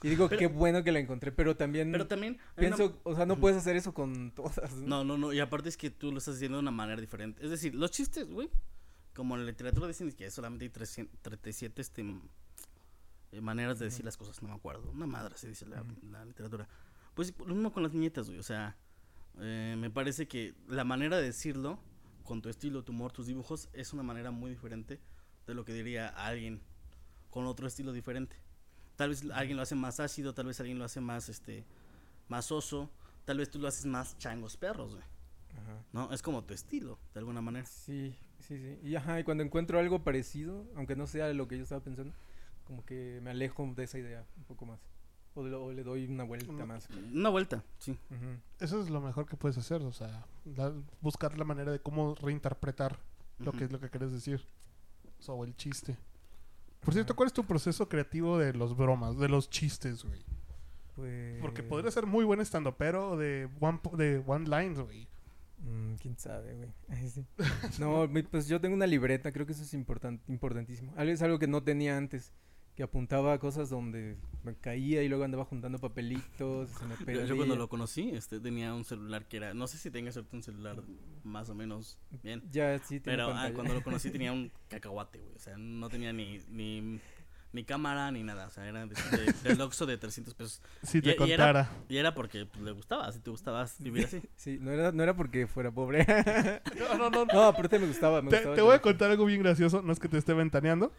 Y 0.03 0.09
digo, 0.09 0.27
Pero- 0.27 0.39
qué 0.39 0.47
bueno 0.47 0.83
que 0.83 0.91
la 0.91 0.99
encontré, 0.99 1.31
pero 1.31 1.55
también 1.55 1.91
Pero 1.91 2.07
también. 2.07 2.39
hay 2.57 2.65
una- 2.67 2.75
pienso, 2.77 2.99
o 3.03 3.15
sea, 3.15 3.25
no 3.27 3.37
puedes 3.39 3.57
hacer 3.57 3.75
eso 3.75 3.93
con 3.93 4.31
todas. 4.31 4.73
No, 4.77 5.03
no, 5.03 5.17
no. 5.17 5.31
Y 5.33 5.39
aparte 5.39 5.69
es 5.69 5.77
que 5.77 5.91
tú 5.91 6.11
lo 6.11 6.17
estás 6.17 6.35
haciendo 6.35 6.57
de 6.57 6.61
una 6.63 6.71
manera 6.71 6.99
diferente. 6.99 7.43
Es 7.43 7.51
decir, 7.51 7.75
los 7.75 7.91
chistes, 7.91 8.27
güey. 8.29 8.49
Como 9.13 9.35
en 9.35 9.41
la 9.41 9.51
literatura 9.51 9.87
dicen 9.87 10.09
que 10.13 10.31
solamente 10.31 10.63
hay 10.65 10.69
300 10.69 11.19
37 11.21 11.81
este, 11.81 12.03
eh, 13.31 13.41
maneras 13.41 13.79
de 13.79 13.85
decir 13.85 14.05
las 14.05 14.17
cosas. 14.17 14.41
No 14.41 14.49
me 14.49 14.55
acuerdo. 14.55 14.89
Una 14.91 15.07
madre 15.07 15.37
se 15.37 15.47
dice 15.47 15.65
la, 15.65 15.83
la 16.09 16.25
literatura. 16.25 16.67
Pues 17.13 17.33
lo 17.39 17.53
mismo 17.53 17.71
con 17.71 17.83
las 17.83 17.91
viñetas, 17.91 18.27
güey. 18.27 18.39
O 18.39 18.43
sea, 18.43 18.77
eh, 19.39 19.75
me 19.77 19.89
parece 19.89 20.27
que 20.27 20.53
la 20.67 20.83
manera 20.83 21.17
de 21.17 21.23
decirlo, 21.23 21.79
con 22.23 22.41
tu 22.41 22.49
estilo, 22.49 22.83
tu 22.83 22.91
humor, 22.91 23.11
tus 23.11 23.27
dibujos, 23.27 23.69
es 23.73 23.93
una 23.93 24.03
manera 24.03 24.31
muy 24.31 24.51
diferente 24.51 24.99
de 25.47 25.53
lo 25.53 25.65
que 25.65 25.73
diría 25.73 26.07
alguien 26.07 26.61
con 27.29 27.45
otro 27.45 27.67
estilo 27.67 27.93
diferente. 27.93 28.35
Tal 28.95 29.09
vez 29.09 29.25
alguien 29.33 29.57
lo 29.57 29.63
hace 29.63 29.75
más 29.75 29.99
ácido, 29.99 30.33
tal 30.33 30.47
vez 30.47 30.59
alguien 30.59 30.77
lo 30.77 30.85
hace 30.85 31.01
más, 31.01 31.29
este, 31.29 31.65
más 32.27 32.51
oso, 32.51 32.91
tal 33.25 33.37
vez 33.37 33.49
tú 33.49 33.59
lo 33.59 33.67
haces 33.67 33.85
más 33.85 34.17
changos 34.17 34.57
perros, 34.57 34.91
güey. 34.91 35.03
Ajá. 35.57 35.83
¿No? 35.91 36.13
Es 36.13 36.21
como 36.21 36.43
tu 36.43 36.53
estilo, 36.53 36.99
de 37.13 37.19
alguna 37.19 37.41
manera. 37.41 37.65
Sí, 37.65 38.15
sí, 38.39 38.57
sí. 38.57 38.79
Y 38.83 38.95
ajá, 38.95 39.19
y 39.19 39.23
cuando 39.23 39.43
encuentro 39.43 39.79
algo 39.79 40.03
parecido, 40.03 40.67
aunque 40.75 40.95
no 40.95 41.07
sea 41.07 41.33
lo 41.33 41.47
que 41.47 41.57
yo 41.57 41.63
estaba 41.63 41.81
pensando, 41.83 42.13
como 42.71 42.85
que 42.85 43.19
me 43.21 43.31
alejo 43.31 43.69
de 43.75 43.83
esa 43.83 43.97
idea 43.99 44.25
un 44.37 44.45
poco 44.45 44.65
más. 44.65 44.79
O, 45.35 45.43
le- 45.45 45.53
o 45.55 45.73
le 45.73 45.83
doy 45.83 46.05
una 46.05 46.23
vuelta 46.23 46.65
más. 46.65 46.87
Una 47.13 47.27
vuelta, 47.27 47.63
sí. 47.79 47.97
Eso 48.61 48.81
es 48.81 48.89
lo 48.89 49.01
mejor 49.01 49.25
que 49.25 49.35
puedes 49.35 49.57
hacer, 49.57 49.81
o 49.81 49.91
sea, 49.91 50.25
buscar 51.01 51.37
la 51.37 51.43
manera 51.43 51.69
de 51.73 51.79
cómo 51.81 52.15
reinterpretar 52.15 52.97
lo 53.39 53.51
que 53.51 53.65
es 53.65 53.71
lo 53.73 53.79
que 53.81 53.89
quieres 53.89 54.13
decir. 54.13 54.41
O 55.19 55.21
sea, 55.21 55.33
o 55.35 55.43
el 55.43 55.53
chiste. 55.57 55.97
Por 56.79 56.93
cierto. 56.93 57.13
¿cuál 57.15 57.27
es 57.27 57.33
tu 57.33 57.43
proceso 57.43 57.89
creativo 57.89 58.37
de 58.39 58.53
los 58.53 58.75
bromas, 58.77 59.17
de 59.19 59.27
los 59.27 59.49
chistes, 59.49 60.03
güey? 60.05 60.21
Pues... 60.95 61.39
Porque 61.41 61.61
podría 61.63 61.91
ser 61.91 62.05
muy 62.05 62.23
buen 62.23 62.39
estando, 62.39 62.75
pero 62.77 63.17
de 63.17 63.49
one, 63.59 63.79
de 63.97 64.23
one 64.25 64.45
lines, 64.47 64.79
güey. 64.79 65.07
Mm, 65.59 65.93
quién 66.01 66.17
sabe, 66.17 66.55
güey. 66.55 67.09
Sí. 67.09 67.25
No, 67.79 68.09
pues 68.31 68.47
yo 68.47 68.59
tengo 68.59 68.75
una 68.75 68.87
libreta, 68.87 69.31
creo 69.31 69.45
que 69.45 69.51
eso 69.53 69.61
es 69.63 69.73
importan- 69.75 70.19
importantísimo. 70.27 70.91
Algo- 70.97 71.11
Es 71.13 71.21
algo 71.21 71.37
que 71.37 71.47
no 71.47 71.61
tenía 71.63 71.95
antes, 71.97 72.33
que 72.75 72.83
apuntaba 72.83 73.37
cosas 73.37 73.69
donde 73.69 74.15
me 74.43 74.55
caía 74.55 75.03
y 75.03 75.09
luego 75.09 75.23
andaba 75.23 75.45
juntando 75.45 75.77
papelitos, 75.79 76.69
se 76.69 76.85
me 76.85 76.95
Yo, 76.97 77.05
perdía. 77.05 77.25
yo 77.25 77.35
cuando 77.35 77.55
lo 77.55 77.67
conocí, 77.69 78.09
este, 78.11 78.39
tenía 78.39 78.73
un 78.73 78.85
celular 78.85 79.25
que 79.27 79.37
era, 79.37 79.53
no 79.53 79.67
sé 79.67 79.77
si 79.77 79.91
tenga 79.91 80.11
suerte 80.11 80.35
un 80.35 80.41
celular 80.43 80.81
más 81.23 81.49
o 81.49 81.55
menos 81.55 81.99
bien. 82.23 82.41
Ya, 82.51 82.77
sí, 82.79 82.99
tiene 82.99 83.17
Pero 83.17 83.31
ah, 83.35 83.51
cuando 83.53 83.73
lo 83.73 83.83
conocí 83.83 84.09
tenía 84.11 84.31
un 84.31 84.51
cacahuate, 84.69 85.19
güey. 85.19 85.35
O 85.35 85.39
sea, 85.39 85.57
no 85.57 85.89
tenía 85.89 86.11
ni, 86.13 86.39
ni, 86.49 86.99
ni 87.53 87.63
cámara 87.65 88.09
ni 88.11 88.23
nada. 88.23 88.47
O 88.47 88.49
sea, 88.49 88.65
era 88.67 88.85
de, 88.87 88.95
de- 88.95 89.33
del 89.49 89.61
Oxxo 89.61 89.85
de 89.85 89.97
300 89.97 90.33
pesos. 90.33 90.61
Si 90.81 91.01
te 91.01 91.09
Y- 91.09 91.11
y 91.27 91.31
era- 91.31 91.45
contara. 91.45 91.69
Y 91.89 91.97
era 91.97 92.15
porque 92.15 92.45
pues, 92.45 92.63
le 92.63 92.71
gustaba, 92.71 93.11
si 93.11 93.19
te 93.19 93.29
gustaba 93.29 93.67
vivir 93.79 94.05
así. 94.05 94.21
Sí, 94.37 94.57
no 94.59 94.71
era, 94.71 94.91
no 94.93 95.03
era 95.03 95.13
porque 95.15 95.45
fuera 95.45 95.69
pobre. 95.71 96.05
No, 96.79 96.97
no, 96.97 97.09
no. 97.09 97.25
no, 97.25 97.41
aparte 97.43 97.77
me 97.77 97.85
gustaba, 97.87 98.21
me 98.21 98.29
Te, 98.29 98.37
gustaba 98.37 98.55
te 98.55 98.61
voy 98.61 98.75
a 98.75 98.81
contar 98.81 99.11
algo 99.11 99.25
bien 99.25 99.41
gracioso, 99.43 99.81
no 99.81 99.91
es 99.91 99.99
que 99.99 100.07
te 100.07 100.17
esté 100.17 100.33
ventaneando. 100.33 100.91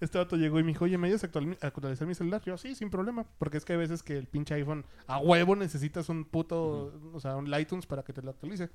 Este 0.00 0.18
vato 0.18 0.36
llegó 0.36 0.60
y 0.60 0.62
me 0.62 0.68
dijo, 0.68 0.84
oye, 0.84 0.96
¿me 0.98 1.08
ayudas 1.08 1.24
a 1.24 1.26
actual- 1.26 1.58
a 1.60 1.66
actualizar 1.66 2.06
mi 2.06 2.14
celular? 2.14 2.40
Yo, 2.44 2.56
sí, 2.56 2.74
sin 2.74 2.88
problema. 2.90 3.26
Porque 3.38 3.56
es 3.58 3.64
que 3.64 3.72
hay 3.72 3.78
veces 3.80 4.02
que 4.02 4.16
el 4.16 4.26
pinche 4.26 4.54
iPhone 4.54 4.84
a 5.06 5.18
huevo 5.18 5.56
necesitas 5.56 6.08
un 6.08 6.24
puto, 6.24 6.92
o 7.12 7.20
sea, 7.20 7.36
un 7.36 7.52
iTunes 7.58 7.86
para 7.86 8.02
que 8.04 8.12
te 8.12 8.22
lo 8.22 8.30
actualice. 8.30 8.70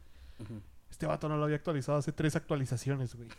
Este 0.91 1.05
vato 1.05 1.29
no 1.29 1.37
lo 1.37 1.45
había 1.45 1.55
actualizado 1.55 1.97
hace 1.97 2.11
tres 2.11 2.35
actualizaciones, 2.35 3.15
güey. 3.15 3.29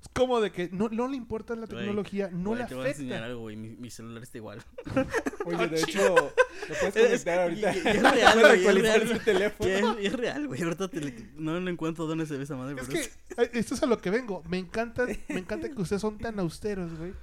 Es 0.00 0.08
como 0.12 0.38
de 0.40 0.52
que 0.52 0.68
no, 0.70 0.90
no 0.90 1.08
le 1.08 1.16
importa 1.16 1.54
la 1.56 1.66
tecnología, 1.66 2.28
no 2.30 2.50
Güey, 2.50 2.62
le 2.62 2.68
te 2.68 2.74
voy 2.74 2.84
a 2.84 2.88
enseñar 2.88 3.12
afecta. 3.14 3.26
algo, 3.30 3.40
güey. 3.42 3.56
Mi, 3.56 3.70
mi 3.70 3.88
celular 3.90 4.22
está 4.22 4.36
igual. 4.36 4.62
Oye, 5.46 5.68
de 5.68 5.76
hecho, 5.80 6.14
lo 6.14 6.74
puedes 6.80 6.96
Es- 6.96 7.24
conectar 7.24 7.40
ahorita. 7.40 7.74
y- 7.74 7.78
y 7.78 7.88
es 7.88 8.02
real, 8.02 8.40
güey, 8.42 8.66
es 8.66 8.82
real. 8.82 9.20
teléfono. 9.24 9.96
Real, 10.16 10.46
güey. 10.48 10.62
Ahorita 10.62 10.88
te 10.88 11.30
no 11.36 11.58
lo 11.58 11.70
encuentro 11.70 12.06
dónde 12.06 12.26
se 12.26 12.36
ve 12.36 12.44
esa 12.44 12.54
madre. 12.56 12.74
Es 12.80 12.86
pero 13.34 13.50
que 13.50 13.58
esto 13.58 13.74
es 13.74 13.82
a 13.82 13.86
lo 13.86 13.98
que 13.98 14.10
vengo. 14.10 14.42
Me 14.48 14.58
encanta, 14.58 15.06
me 15.28 15.38
encanta 15.38 15.70
que 15.70 15.80
ustedes 15.80 16.02
son 16.02 16.18
tan 16.18 16.38
austeros, 16.38 16.98
güey, 16.98 17.14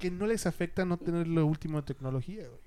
que 0.00 0.10
no 0.10 0.26
les 0.26 0.46
afecta 0.46 0.84
no 0.84 0.96
tener 0.96 1.28
lo 1.28 1.46
último 1.46 1.80
de 1.80 1.86
tecnología, 1.86 2.48
güey. 2.48 2.60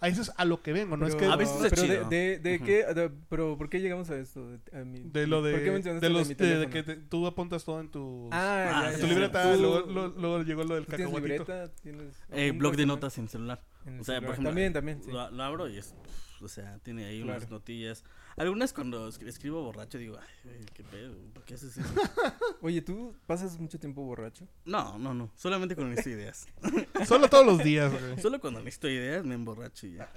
A 0.00 0.08
eso 0.08 0.20
es 0.20 0.32
a 0.36 0.44
lo 0.44 0.60
que 0.60 0.74
vengo, 0.74 0.98
no 0.98 1.06
es 1.06 1.14
que 1.14 1.20
Pero- 1.20 1.32
A 1.32 1.36
veces 1.36 1.64
es 1.64 1.70
pero 1.70 1.82
de, 1.82 1.88
chido. 1.88 2.08
de, 2.10 2.38
de 2.38 2.56
Ujú. 2.56 2.64
qué, 2.66 2.84
de- 2.94 3.10
pero 3.30 3.56
¿por 3.56 3.70
qué 3.70 3.80
llegamos 3.80 4.10
a 4.10 4.16
esto? 4.18 4.50
De, 4.50 4.58
a 4.78 4.84
mi- 4.84 4.98
de 5.00 5.26
lo 5.26 5.40
¿Por 5.40 5.50
qué 5.52 5.60
de, 5.60 5.70
mencionaste 5.70 6.06
de 6.06 6.12
lo 6.12 6.18
los 6.18 6.28
mi 6.28 6.34
de, 6.34 6.58
de 6.58 6.68
que 6.68 6.82
te- 6.82 6.96
tú 6.96 7.26
apuntas 7.26 7.64
todo 7.64 7.80
en 7.80 7.88
tu 7.90 8.28
Ah, 8.30 8.66
Ah, 8.74 8.82
ya, 8.90 8.94
en 8.94 9.00
tu 9.00 9.06
ya. 9.06 9.12
libreta, 9.14 9.54
¿Tú- 9.54 9.60
luego, 9.62 9.80
luego- 9.90 10.14
luego 10.20 10.42
llegó 10.42 10.64
lo 10.64 10.74
del 10.74 10.84
tú 10.84 10.96
tienes 10.96 11.06
cacahuatito. 11.14 11.44
libreta? 11.44 11.74
¿Tienes 11.82 12.14
Eh, 12.32 12.50
blog 12.50 12.76
de 12.76 12.84
notas 12.86 13.16
en 13.16 13.28
celular. 13.28 13.62
En 13.86 14.00
O 14.00 14.04
sea, 14.04 14.20
por 14.20 14.20
celular. 14.20 14.32
ejemplo, 14.32 14.50
También, 14.50 14.72
también, 14.74 15.02
sí. 15.02 15.10
Lo, 15.10 15.30
lo 15.30 15.42
abro 15.42 15.68
y 15.68 15.78
es. 15.78 15.94
O 16.42 16.48
sea, 16.48 16.78
tiene 16.82 17.06
ahí 17.06 17.22
unas 17.22 17.38
Claro. 17.38 17.52
notillas. 17.54 18.04
Algunas 18.36 18.72
cuando 18.72 19.08
escri- 19.08 19.28
escribo 19.28 19.62
borracho 19.62 19.96
digo, 19.98 20.18
ay, 20.18 20.64
qué 20.74 20.82
pedo, 20.82 21.14
¿por 21.32 21.44
qué 21.44 21.54
haces 21.54 21.76
eso? 21.76 21.88
Oye, 22.62 22.82
¿tú 22.82 23.14
pasas 23.26 23.58
mucho 23.60 23.78
tiempo 23.78 24.02
borracho? 24.02 24.46
No, 24.64 24.98
no, 24.98 25.14
no. 25.14 25.30
Solamente 25.36 25.74
cuando 25.76 25.90
necesito 25.94 26.16
ideas. 26.18 26.46
Solo 27.06 27.28
todos 27.28 27.46
los 27.46 27.62
días, 27.62 27.92
güey. 27.92 28.18
Solo 28.22 28.40
cuando 28.40 28.60
necesito 28.60 28.88
ideas 28.88 29.24
me 29.24 29.34
emborracho 29.34 29.86
y 29.86 29.94
ya. 29.94 30.12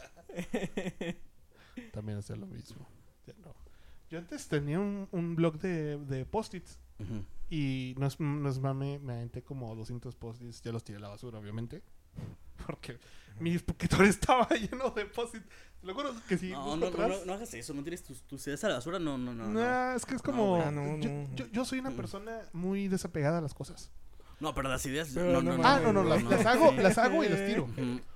También 1.91 2.17
hacer 2.17 2.37
lo 2.37 2.47
mismo. 2.47 2.87
Ya 3.25 3.33
no. 3.43 3.53
Yo 4.09 4.17
antes 4.19 4.47
tenía 4.47 4.79
un, 4.79 5.07
un 5.11 5.35
blog 5.35 5.59
de, 5.59 5.97
de 5.97 6.25
post-its 6.25 6.79
y 7.49 7.93
no 7.97 8.07
es, 8.07 8.19
no 8.19 8.49
es 8.49 8.59
mame, 8.59 8.99
me 8.99 9.13
aventé 9.13 9.43
como 9.43 9.75
200 9.75 10.15
post-its, 10.15 10.61
ya 10.61 10.71
los 10.71 10.83
tiré 10.83 10.97
a 10.97 11.01
la 11.01 11.09
basura, 11.09 11.37
obviamente. 11.39 11.83
Porque 12.65 12.97
mi 13.39 13.55
escritorio 13.55 14.09
estaba 14.09 14.47
lleno 14.49 14.89
de 14.91 15.05
post-its. 15.05 15.45
Te 15.81 15.85
lo 15.87 15.93
juro 15.93 16.11
que 16.27 16.37
si 16.37 16.49
no, 16.51 16.65
no, 16.75 16.77
no, 16.77 16.87
atrás... 16.87 17.09
no, 17.09 17.25
no 17.25 17.33
hagas 17.33 17.53
eso, 17.53 17.73
no 17.73 17.83
tires 17.83 18.01
tus, 18.03 18.23
tus 18.23 18.45
ideas 18.47 18.63
a 18.63 18.69
la 18.69 18.75
basura, 18.75 18.97
no, 18.99 19.17
no, 19.17 19.33
no. 19.33 19.47
No, 19.47 19.59
Nah, 19.59 19.93
es 19.95 20.05
que 20.05 20.15
es 20.15 20.21
como... 20.23 20.57
no, 20.71 20.97
yo, 20.97 21.09
yo- 21.35 21.47
yo 21.51 21.65
soy 21.65 21.79
una 21.79 21.91
Mm. 21.91 21.95
persona 21.95 22.41
muy 22.51 22.87
desapegada 22.87 23.37
a 23.37 23.41
las 23.41 23.53
cosas. 23.53 23.91
No, 24.39 24.53
pero 24.53 24.69
las 24.69 24.85
ideas. 24.85 25.09
Pero 25.13 25.33
no, 25.33 25.41
no 25.41 25.57
no, 25.57 25.63
Ah, 25.67 25.79
no, 25.81 25.93
no, 25.93 26.03
no, 26.03 26.09
las, 26.09 26.23
no. 26.23 26.29
las 26.31 26.45
hago, 26.45 26.71
las 26.73 26.97
hago 26.97 27.23
y 27.23 27.29
las 27.29 27.45
tiro. 27.45 27.67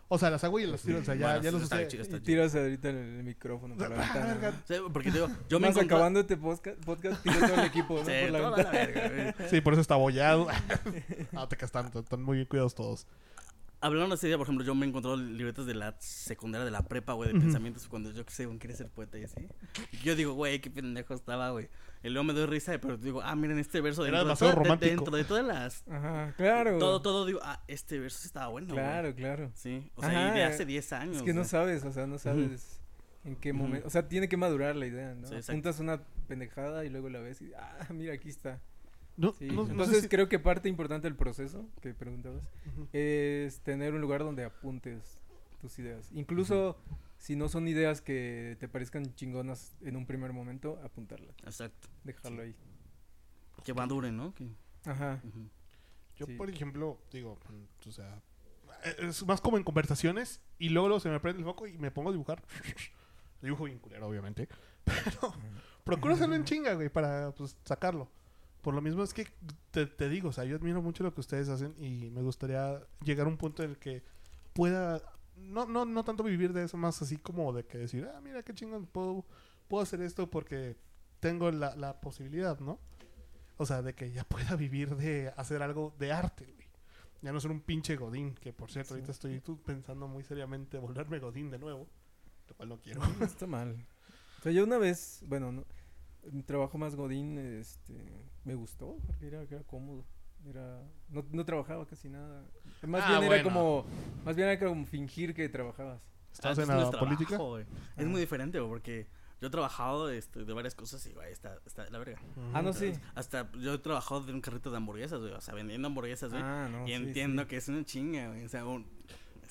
O 0.07 0.17
sea, 0.19 0.29
las 0.29 0.43
hago 0.43 0.59
y 0.59 0.67
las 0.67 0.81
tiro. 0.81 0.99
O 0.99 1.03
sea, 1.03 1.15
ya, 1.15 1.27
Bueno, 1.27 1.41
ya 1.43 1.51
los 1.51 1.63
usé. 1.63 1.87
chido. 1.87 2.21
tiras 2.21 2.53
ahorita 2.53 2.89
el, 2.89 2.97
el 2.97 3.23
micrófono 3.23 3.75
por 3.77 3.89
la 3.89 3.95
ventana. 3.95 4.63
Sí, 4.67 4.75
porque 4.93 5.09
digo, 5.11 5.27
yo 5.49 5.59
me 5.59 5.67
Más 5.67 5.75
encontré. 5.77 5.95
acabando 5.95 6.19
este 6.19 6.37
podcast, 6.37 6.77
podcast 6.83 7.23
tiro 7.23 7.39
todo 7.39 7.53
el 7.55 7.65
equipo, 7.65 7.93
¿no? 7.99 8.05
Sí, 8.05 8.11
por 8.23 8.31
la 8.31 8.39
toda 8.39 8.49
la 8.49 8.55
ventana. 8.71 8.71
verga, 8.71 9.33
güey. 9.39 9.49
Sí, 9.49 9.61
por 9.61 9.73
eso 9.73 9.81
está 9.81 9.93
abollado. 9.95 10.47
no 11.31 11.47
te 11.47 11.57
castan, 11.57 11.89
están 11.95 12.21
muy 12.21 12.37
bien 12.37 12.47
cuidados 12.47 12.75
todos. 12.75 13.07
Hablando 13.83 14.09
de 14.09 14.15
ese 14.15 14.27
día, 14.27 14.37
por 14.37 14.45
ejemplo, 14.45 14.63
yo 14.63 14.75
me 14.75 14.85
he 14.85 14.89
encontrado 14.89 15.17
libretas 15.17 15.65
de 15.65 15.73
la 15.73 15.95
secundaria, 15.99 16.63
de 16.65 16.71
la 16.71 16.83
prepa, 16.83 17.13
güey, 17.13 17.29
de 17.31 17.35
Ujú. 17.37 17.45
pensamientos 17.45 17.87
cuando 17.87 18.11
yo 18.11 18.23
que 18.25 18.31
sé, 18.31 18.45
güey, 18.45 18.59
quería 18.59 18.77
ser 18.77 18.89
poeta 18.89 19.17
y 19.17 19.23
así. 19.23 19.47
Y 19.91 19.97
yo 19.97 20.15
digo, 20.15 20.33
güey, 20.33 20.61
qué 20.61 20.69
pendejo 20.69 21.13
estaba, 21.15 21.49
güey. 21.49 21.67
Y 22.03 22.09
luego 22.09 22.23
me 22.23 22.33
doy 22.33 22.45
risa, 22.45 22.77
pero 22.79 22.97
digo, 22.97 23.21
ah, 23.23 23.35
miren 23.35 23.57
este 23.59 23.81
verso 23.81 24.05
Era 24.05 24.19
dentro, 24.19 24.19
de, 24.19 24.25
demasiado 24.25 24.51
toda- 24.53 24.63
de- 24.63 24.69
romántico. 24.69 24.95
dentro 24.95 25.17
de 25.17 25.23
todas 25.23 25.45
las. 25.45 25.87
Ajá, 25.87 26.33
claro. 26.37 26.77
Todo, 26.77 27.01
todo, 27.01 27.25
digo, 27.25 27.39
ah, 27.43 27.63
este 27.67 27.99
verso 27.99 28.25
estaba 28.25 28.47
bueno. 28.49 28.67
güey. 28.73 28.85
Claro, 28.85 29.15
claro. 29.15 29.51
Sí, 29.55 29.91
o 29.95 30.01
sea, 30.01 30.09
Ajá, 30.09 30.29
y 30.35 30.39
de 30.39 30.43
hace 30.45 30.65
10 30.65 30.93
años. 30.93 31.17
Es 31.17 31.23
que 31.23 31.33
no 31.33 31.41
güey. 31.41 31.49
sabes, 31.49 31.83
o 31.83 31.91
sea, 31.91 32.05
no 32.07 32.17
sabes. 32.19 32.79
en 33.23 33.35
qué 33.35 33.53
momento, 33.53 33.85
o 33.87 33.89
sea, 33.91 34.07
tiene 34.07 34.27
que 34.27 34.35
madurar 34.37 34.75
la 34.75 34.87
idea, 34.87 35.13
¿no? 35.13 35.27
Sí. 35.27 35.35
Apuntas 35.35 35.79
una 35.79 36.01
pendejada 36.27 36.85
y 36.85 36.89
luego 36.89 37.07
la 37.09 37.19
ves 37.19 37.39
y, 37.41 37.51
ah, 37.53 37.87
mira, 37.93 38.13
aquí 38.15 38.29
está. 38.29 38.59
No, 39.21 39.33
Sí, 39.33 39.45
no- 39.47 39.53
no 39.53 39.65
sé 39.65 39.71
Entonces 39.71 40.01
si- 40.03 40.09
creo 40.09 40.27
que 40.27 40.39
parte 40.39 40.67
importante 40.67 41.07
del 41.07 41.15
proceso 41.15 41.69
que 41.81 41.93
preguntabas 41.93 42.41
es 42.91 43.59
tener 43.61 43.93
un 43.93 44.01
lugar 44.01 44.21
donde 44.23 44.43
apuntes 44.43 45.21
tus 45.59 45.77
ideas. 45.79 46.09
Incluso 46.13 46.75
si 47.17 47.35
no 47.35 47.47
son 47.47 47.67
ideas 47.67 48.01
que 48.01 48.57
te 48.59 48.67
parezcan 48.67 49.13
chingonas 49.15 49.75
en 49.81 49.95
un 49.95 50.07
primer 50.07 50.33
momento, 50.33 50.79
apuntarlas, 50.83 51.35
Exacto. 51.43 51.87
dejarlo 52.03 52.41
ahí. 52.41 52.55
Que 53.63 53.73
maduren, 53.75 54.17
¿no? 54.17 54.33
Que- 54.33 54.49
Ajá. 54.85 55.21
Yo, 56.15 56.25
Sí. 56.25 56.33
por 56.33 56.49
ejemplo, 56.49 56.99
digo, 57.11 57.37
mm, 57.49 57.89
o 57.89 57.91
sea, 57.91 58.21
es 58.97 59.23
más 59.27 59.39
como 59.39 59.57
en 59.57 59.63
conversaciones 59.63 60.41
y 60.57 60.69
luego, 60.69 60.87
luego 60.87 60.99
se 60.99 61.09
me 61.09 61.19
prende 61.19 61.39
el 61.39 61.45
foco 61.45 61.67
y 61.67 61.77
me 61.77 61.91
pongo 61.91 62.09
a 62.09 62.11
dibujar. 62.11 62.43
Dibujo 63.41 63.65
bien 63.65 63.77
culero, 63.79 64.07
obviamente. 64.07 64.47
Pero 64.85 65.33
procuro 65.83 66.15
hacerlo 66.15 66.33
en 66.35 66.43
chinga, 66.43 66.73
güey, 66.73 66.89
para 66.89 67.31
pues, 67.33 67.55
sacarlo. 67.65 68.09
Por 68.61 68.73
lo 68.75 68.81
mismo 68.81 69.01
es 69.03 69.13
que 69.13 69.27
te, 69.71 69.85
te 69.87 70.07
digo, 70.09 70.29
o 70.29 70.31
sea, 70.31 70.43
yo 70.45 70.55
admiro 70.55 70.81
mucho 70.81 71.03
lo 71.03 71.13
que 71.13 71.21
ustedes 71.21 71.49
hacen 71.49 71.73
y 71.79 72.09
me 72.11 72.21
gustaría 72.21 72.79
llegar 73.03 73.25
a 73.25 73.29
un 73.29 73.37
punto 73.37 73.63
en 73.63 73.71
el 73.71 73.77
que 73.77 74.03
pueda, 74.53 75.01
no, 75.35 75.65
no, 75.65 75.85
no 75.85 76.03
tanto 76.03 76.23
vivir 76.23 76.53
de 76.53 76.65
eso, 76.65 76.77
más 76.77 77.01
así 77.01 77.17
como 77.17 77.51
de 77.53 77.65
que 77.65 77.77
decir, 77.79 78.07
ah, 78.13 78.21
mira 78.21 78.43
qué 78.43 78.53
chingón, 78.53 78.85
puedo, 78.85 79.25
puedo 79.67 79.81
hacer 79.81 80.01
esto 80.01 80.29
porque 80.29 80.75
tengo 81.19 81.49
la, 81.51 81.75
la 81.75 81.99
posibilidad, 82.01 82.59
¿no? 82.59 82.79
O 83.57 83.65
sea, 83.65 83.81
de 83.81 83.93
que 83.93 84.11
ya 84.11 84.23
pueda 84.25 84.55
vivir 84.55 84.95
de 84.95 85.33
hacer 85.37 85.61
algo 85.63 85.93
de 85.97 86.11
arte, 86.11 86.45
güey. 86.45 86.67
Ya 87.23 87.31
no 87.31 87.39
ser 87.39 87.51
un 87.51 87.61
pinche 87.61 87.95
godín, 87.97 88.33
que 88.33 88.51
por 88.51 88.71
cierto, 88.71 88.89
Sí. 88.89 88.93
ahorita 88.95 89.11
estoy 89.11 89.39
pensando 89.63 90.07
muy 90.07 90.23
seriamente 90.23 90.79
volverme 90.79 91.19
godín 91.19 91.51
de 91.51 91.59
nuevo, 91.59 91.87
lo 92.47 92.55
cual 92.55 92.69
no 92.69 92.79
quiero. 92.79 93.01
No 93.19 93.25
está 93.25 93.45
mal. 93.45 93.75
O 94.39 94.41
sea, 94.43 94.51
yo 94.51 94.63
una 94.63 94.79
vez, 94.79 95.23
bueno, 95.27 95.51
no, 95.51 95.63
trabajo 96.45 96.77
más 96.77 96.95
godín, 96.95 97.37
este, 97.37 97.93
me 98.43 98.55
gustó, 98.55 98.97
porque 99.05 99.27
era, 99.27 99.41
era 99.43 99.63
cómodo. 99.63 100.05
Era, 100.47 100.81
no, 101.09 101.23
no 101.31 101.45
trabajaba 101.45 101.85
casi 101.85 102.09
nada. 102.09 102.43
Más 102.81 103.03
Ah, 103.05 103.19
bien 103.19 103.31
era 103.31 103.43
como, 103.43 103.85
más 104.25 104.35
bien 104.35 104.47
era 104.49 104.59
como 104.67 104.85
fingir 104.85 105.35
que 105.35 105.47
trabajabas. 105.49 106.01
¿Estás 106.33 106.57
Ah, 106.57 106.61
en 106.63 106.67
la 106.69 106.83
es 106.83 106.89
trabajo, 106.89 107.05
política? 107.05 107.35
Es 107.97 108.05
Ah. 108.05 108.09
muy 108.09 108.19
diferente, 108.19 108.59
güey, 108.59 108.69
porque 108.71 109.07
yo 109.39 109.47
he 109.47 109.51
trabajado 109.51 110.09
este, 110.09 110.43
de 110.43 110.53
varias 110.53 110.73
cosas 110.73 111.05
y, 111.05 111.13
güey, 111.13 111.31
está, 111.31 111.59
está 111.65 111.83
de 111.83 111.91
la 111.91 111.99
verga. 111.99 112.19
Ah, 112.53 112.61
no, 112.63 112.73
sí. 112.73 112.91
Hasta 113.13 113.51
yo 113.53 113.73
he 113.75 113.77
trabajado 113.79 114.21
de 114.21 114.33
un 114.33 114.41
carrito 114.41 114.71
de 114.71 114.77
hamburguesas, 114.77 115.19
güey. 115.19 115.31
O 115.33 115.41
sea, 115.41 115.53
vendiendo 115.53 115.87
hamburguesas, 115.89 116.31
güey. 116.31 116.41
Ah, 116.43 116.67
no. 116.71 116.85
y 116.85 116.87
sí, 116.87 116.93
entiendo 116.93 117.43
sí. 117.43 117.47
que 117.49 117.57
es 117.57 117.67
una 117.67 117.83
chinga, 117.85 118.29
güey. 118.29 118.43
O 118.45 118.49
sea, 118.49 118.65
un... 118.65 118.87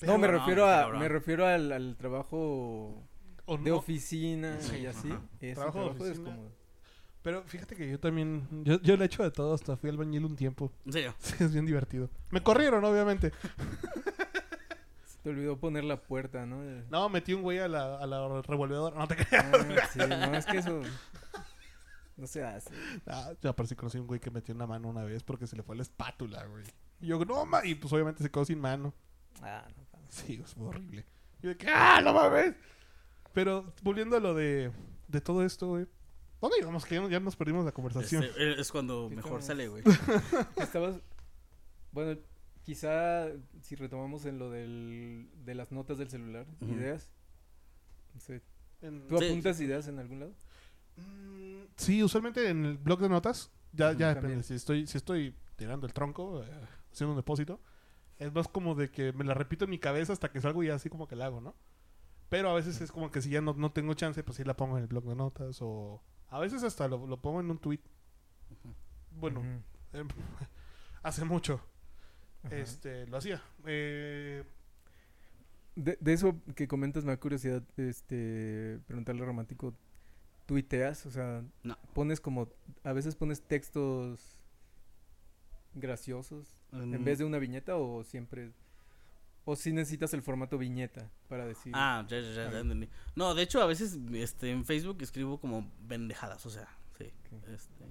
No, 0.01 0.17
me 0.17 0.27
refiero 0.27 0.65
a, 0.67 0.89
me 0.97 1.07
refiero 1.07 1.45
al, 1.45 1.71
al 1.71 1.95
trabajo 1.95 3.07
de 3.63 3.71
oficina 3.71 4.59
Sí, 4.59 4.77
y 4.79 4.85
así. 4.87 5.09
ajá. 5.11 5.21
Ese 5.39 5.55
Trabajo 5.55 5.79
trabajo, 5.79 6.03
de 6.03 6.11
es 6.11 6.19
oficina. 6.19 6.37
Pero 7.23 7.43
fíjate 7.43 7.75
que 7.75 7.89
yo 7.89 7.99
también, 7.99 8.47
yo, 8.63 8.81
yo 8.81 8.97
le 8.97 9.03
he 9.03 9.05
hecho 9.05 9.21
de 9.21 9.29
todo, 9.31 9.53
hasta 9.53 9.77
fui 9.77 9.89
albañil 9.89 10.25
un 10.25 10.35
tiempo. 10.35 10.71
En 10.85 10.93
serio. 10.93 11.15
Sí, 11.19 11.35
es 11.39 11.53
bien 11.53 11.65
divertido. 11.65 12.09
Me 12.31 12.41
corrieron, 12.41 12.83
obviamente. 12.83 13.31
Se 15.05 15.17
te 15.21 15.29
olvidó 15.29 15.57
poner 15.59 15.83
la 15.83 16.01
puerta, 16.01 16.45
¿no? 16.45 16.61
De- 16.61 16.83
No, 16.89 17.09
metí 17.09 17.33
un 17.33 17.43
güey 17.43 17.59
a 17.59 17.67
la, 17.67 17.97
a 17.99 18.05
la 18.07 18.41
revolvedora. 18.41 18.97
No 18.97 19.07
te 19.07 19.15
creas. 19.17 19.45
Ah, 19.53 19.87
sí, 19.91 19.99
no, 19.99 20.35
es 20.35 20.45
que 20.47 20.57
eso 20.57 20.81
no 22.17 22.25
se 22.27 22.43
hace. 22.43 22.71
Ah, 23.05 23.33
ya 23.41 23.53
parece 23.55 23.75
que 23.75 23.79
conocí 23.79 23.99
un 23.99 24.07
güey 24.07 24.19
que 24.19 24.31
metió 24.31 24.55
una 24.55 24.65
mano 24.67 24.87
una 24.89 25.03
vez 25.03 25.21
porque 25.23 25.45
se 25.47 25.55
le 25.55 25.63
fue 25.63 25.75
la 25.75 25.83
espátula, 25.83 26.43
güey. 26.45 26.63
Y 27.01 27.07
yo, 27.07 27.23
no, 27.25 27.45
ma. 27.45 27.63
Y 27.65 27.75
pues 27.75 27.91
obviamente 27.93 28.23
se 28.23 28.31
quedó 28.31 28.45
sin 28.45 28.59
mano. 28.59 28.93
Ah, 29.43 29.63
no, 29.77 29.83
no. 29.99 30.05
Sí, 30.09 30.41
fue 30.57 30.67
horrible. 30.67 31.05
Y 31.39 31.43
yo 31.43 31.49
de 31.49 31.57
que, 31.57 31.67
¡ah, 31.69 32.01
no 32.03 32.13
mames! 32.13 32.55
Pero 33.33 33.73
volviendo 33.83 34.17
a 34.17 34.19
lo 34.19 34.33
de, 34.33 34.71
de 35.07 35.21
todo 35.21 35.45
esto, 35.45 35.67
güey. 35.67 35.87
¿Dónde 36.41 36.57
íbamos? 36.59 36.85
Que 36.85 36.95
ya, 36.95 37.07
ya 37.07 37.19
nos 37.19 37.35
perdimos 37.35 37.63
la 37.65 37.71
conversación. 37.71 38.23
Este, 38.23 38.59
es 38.59 38.71
cuando 38.71 39.07
¿Qué 39.09 39.15
mejor 39.17 39.39
estamos? 39.39 39.45
sale, 39.45 39.67
güey. 39.67 39.83
Estabas. 40.57 40.99
Bueno, 41.91 42.19
quizá 42.63 43.27
si 43.61 43.75
retomamos 43.75 44.25
en 44.25 44.39
lo 44.39 44.49
del, 44.49 45.29
de 45.45 45.55
las 45.55 45.71
notas 45.71 45.97
del 45.97 46.09
celular, 46.09 46.45
ideas. 46.61 47.11
No 48.13 48.19
sé. 48.19 48.41
En- 48.81 49.07
¿Tú 49.07 49.19
Sí. 49.19 49.25
apuntas 49.27 49.59
ideas 49.61 49.87
en 49.87 49.99
algún 49.99 50.19
lado? 50.21 50.33
Mm, 50.97 51.61
Sí, 51.77 52.03
usualmente 52.03 52.49
en 52.49 52.65
el 52.65 52.77
blog 52.77 52.99
de 53.01 53.09
notas. 53.09 53.51
Ya, 53.73 53.91
ya 53.93 54.13
también. 54.13 54.39
depende. 54.39 54.43
Si 54.43 54.53
estoy, 54.55 54.87
si 54.87 54.97
estoy 54.97 55.35
tirando 55.55 55.85
el 55.87 55.93
tronco, 55.93 56.43
eh, 56.43 56.47
haciendo 56.91 57.11
un 57.13 57.17
depósito. 57.17 57.59
Es 58.17 58.33
más 58.33 58.47
como 58.47 58.75
de 58.75 58.89
que 58.91 59.13
me 59.13 59.23
la 59.23 59.33
repito 59.33 59.65
en 59.65 59.71
mi 59.71 59.79
cabeza 59.79 60.13
hasta 60.13 60.31
que 60.31 60.41
salgo 60.41 60.61
y 60.63 60.69
así 60.69 60.89
como 60.89 61.07
que 61.07 61.15
la 61.15 61.25
hago, 61.27 61.39
¿no? 61.41 61.55
Pero 62.29 62.49
a 62.49 62.53
veces 62.53 62.79
es 62.81 62.91
como 62.91 63.11
que 63.11 63.21
si 63.21 63.29
ya 63.29 63.41
no, 63.41 63.53
no 63.53 63.71
tengo 63.71 63.93
chance, 63.93 64.23
pues 64.23 64.37
sí 64.37 64.43
la 64.43 64.55
pongo 64.55 64.77
en 64.77 64.83
el 64.83 64.87
blog 64.87 65.05
de 65.05 65.15
notas. 65.15 65.57
O 65.61 66.01
a 66.31 66.39
veces 66.39 66.63
hasta 66.63 66.87
lo, 66.87 67.05
lo 67.05 67.17
pongo 67.21 67.39
en 67.41 67.51
un 67.51 67.59
tweet. 67.59 67.79
Bueno, 69.19 69.41
em, 69.93 70.07
hace 71.03 71.23
mucho 71.25 71.61
ajá. 72.43 72.55
este 72.55 73.05
lo 73.07 73.17
hacía. 73.17 73.41
Eh, 73.67 74.43
De, 75.75 75.97
de 76.01 76.13
eso 76.13 76.35
que 76.55 76.67
comentas 76.67 77.03
me 77.05 77.11
da 77.11 77.19
curiosidad 77.19 77.61
este, 77.77 78.79
preguntarle 78.87 79.21
a 79.21 79.25
Romántico. 79.25 79.73
¿Tuiteas? 80.47 81.05
O 81.05 81.11
sea, 81.11 81.43
No. 81.63 81.77
pones 81.93 82.19
como. 82.19 82.49
A 82.83 82.91
veces 82.93 83.15
pones 83.15 83.41
textos 83.41 84.37
graciosos 85.73 86.57
Mm. 86.71 86.93
en 86.95 87.03
vez 87.05 87.19
de 87.19 87.25
una 87.25 87.37
viñeta 87.39 87.75
o 87.77 88.03
siempre. 88.03 88.51
O 89.45 89.55
si 89.55 89.73
necesitas 89.73 90.13
el 90.13 90.21
formato 90.21 90.57
viñeta 90.57 91.09
para 91.27 91.45
decir. 91.45 91.73
Ah, 91.75 92.05
ya, 92.07 92.19
ya, 92.19 92.31
ya, 92.31 92.51
ya 92.51 92.59
entendí. 92.59 92.87
No, 93.15 93.33
de 93.33 93.41
hecho, 93.41 93.61
a 93.61 93.65
veces 93.65 93.97
este, 94.13 94.51
en 94.51 94.65
Facebook 94.65 94.97
escribo 95.01 95.39
como 95.39 95.71
bendejadas, 95.81 96.45
o 96.45 96.49
sea, 96.49 96.67
sí. 96.97 97.11
Este, 97.51 97.85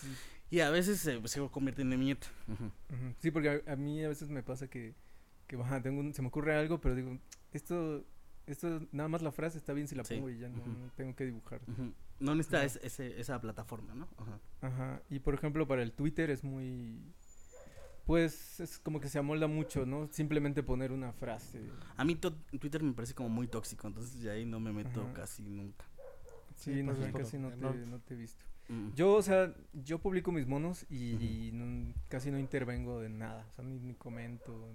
Sí, 0.00 0.08
y 0.50 0.60
a 0.60 0.70
veces 0.70 1.00
se, 1.00 1.26
se 1.28 1.48
convierte 1.50 1.82
en 1.82 1.90
viñeta. 1.90 2.26
Sí, 3.20 3.30
porque 3.30 3.62
a, 3.66 3.72
a 3.72 3.76
mí 3.76 4.04
a 4.04 4.08
veces 4.08 4.28
me 4.28 4.42
pasa 4.42 4.68
que, 4.68 4.94
que 5.46 5.56
tengo 5.82 6.00
un- 6.00 6.12
se 6.12 6.20
me 6.22 6.28
ocurre 6.28 6.54
algo, 6.56 6.80
pero 6.80 6.94
digo, 6.94 7.18
esto, 7.52 8.04
esto 8.46 8.86
nada 8.92 9.08
más 9.08 9.22
la 9.22 9.32
frase 9.32 9.56
está 9.56 9.72
bien 9.72 9.88
si 9.88 9.94
la 9.94 10.04
Sí, 10.04 10.14
pongo 10.16 10.28
y 10.30 10.38
ya 10.38 10.48
no, 10.50 10.62
tengo 10.96 11.14
que 11.16 11.24
dibujar. 11.24 11.60
No 12.20 12.34
necesita 12.34 12.64
ese- 12.64 13.18
esa 13.20 13.40
plataforma, 13.40 13.94
¿no? 13.94 14.08
Ajá. 14.18 14.40
Ajá. 14.60 15.02
Y 15.10 15.20
por 15.20 15.34
ejemplo, 15.34 15.66
para 15.66 15.82
el 15.82 15.92
Twitter 15.92 16.28
es 16.30 16.44
muy. 16.44 17.00
Pues 18.06 18.60
es 18.60 18.78
como 18.78 19.00
que 19.00 19.08
se 19.08 19.18
amolda 19.18 19.46
mucho, 19.46 19.86
¿no? 19.86 20.08
Simplemente 20.12 20.62
poner 20.62 20.92
una 20.92 21.12
frase. 21.12 21.60
A 21.96 22.04
mí 22.04 22.16
Twitter 22.16 22.82
me 22.82 22.92
parece 22.92 23.14
como 23.14 23.30
muy 23.30 23.46
tóxico, 23.48 23.86
entonces 23.86 24.20
de 24.20 24.30
ahí 24.30 24.44
no 24.44 24.60
me 24.60 24.72
meto 24.72 25.02
Ajá. 25.02 25.12
casi 25.14 25.42
nunca. 25.42 25.86
Sí, 26.54 26.74
Sí, 26.74 26.82
no, 26.82 26.94
pues 26.94 27.12
casi 27.12 27.38
no 27.38 27.50
te, 27.50 27.56
no- 27.86 27.98
te 28.00 28.14
he 28.14 28.16
visto. 28.16 28.44
Mm. 28.68 28.90
Yo, 28.94 29.14
o 29.14 29.22
sea, 29.22 29.54
yo 29.72 29.98
publico 29.98 30.32
mis 30.32 30.46
monos 30.46 30.86
y, 30.90 31.12
y 31.48 31.50
no- 31.52 31.92
casi 32.08 32.30
no 32.30 32.38
intervengo 32.38 33.00
de 33.00 33.08
nada. 33.08 33.46
O 33.52 33.54
sea, 33.56 33.64
ni, 33.64 33.78
ni 33.80 33.94
comento. 33.94 34.68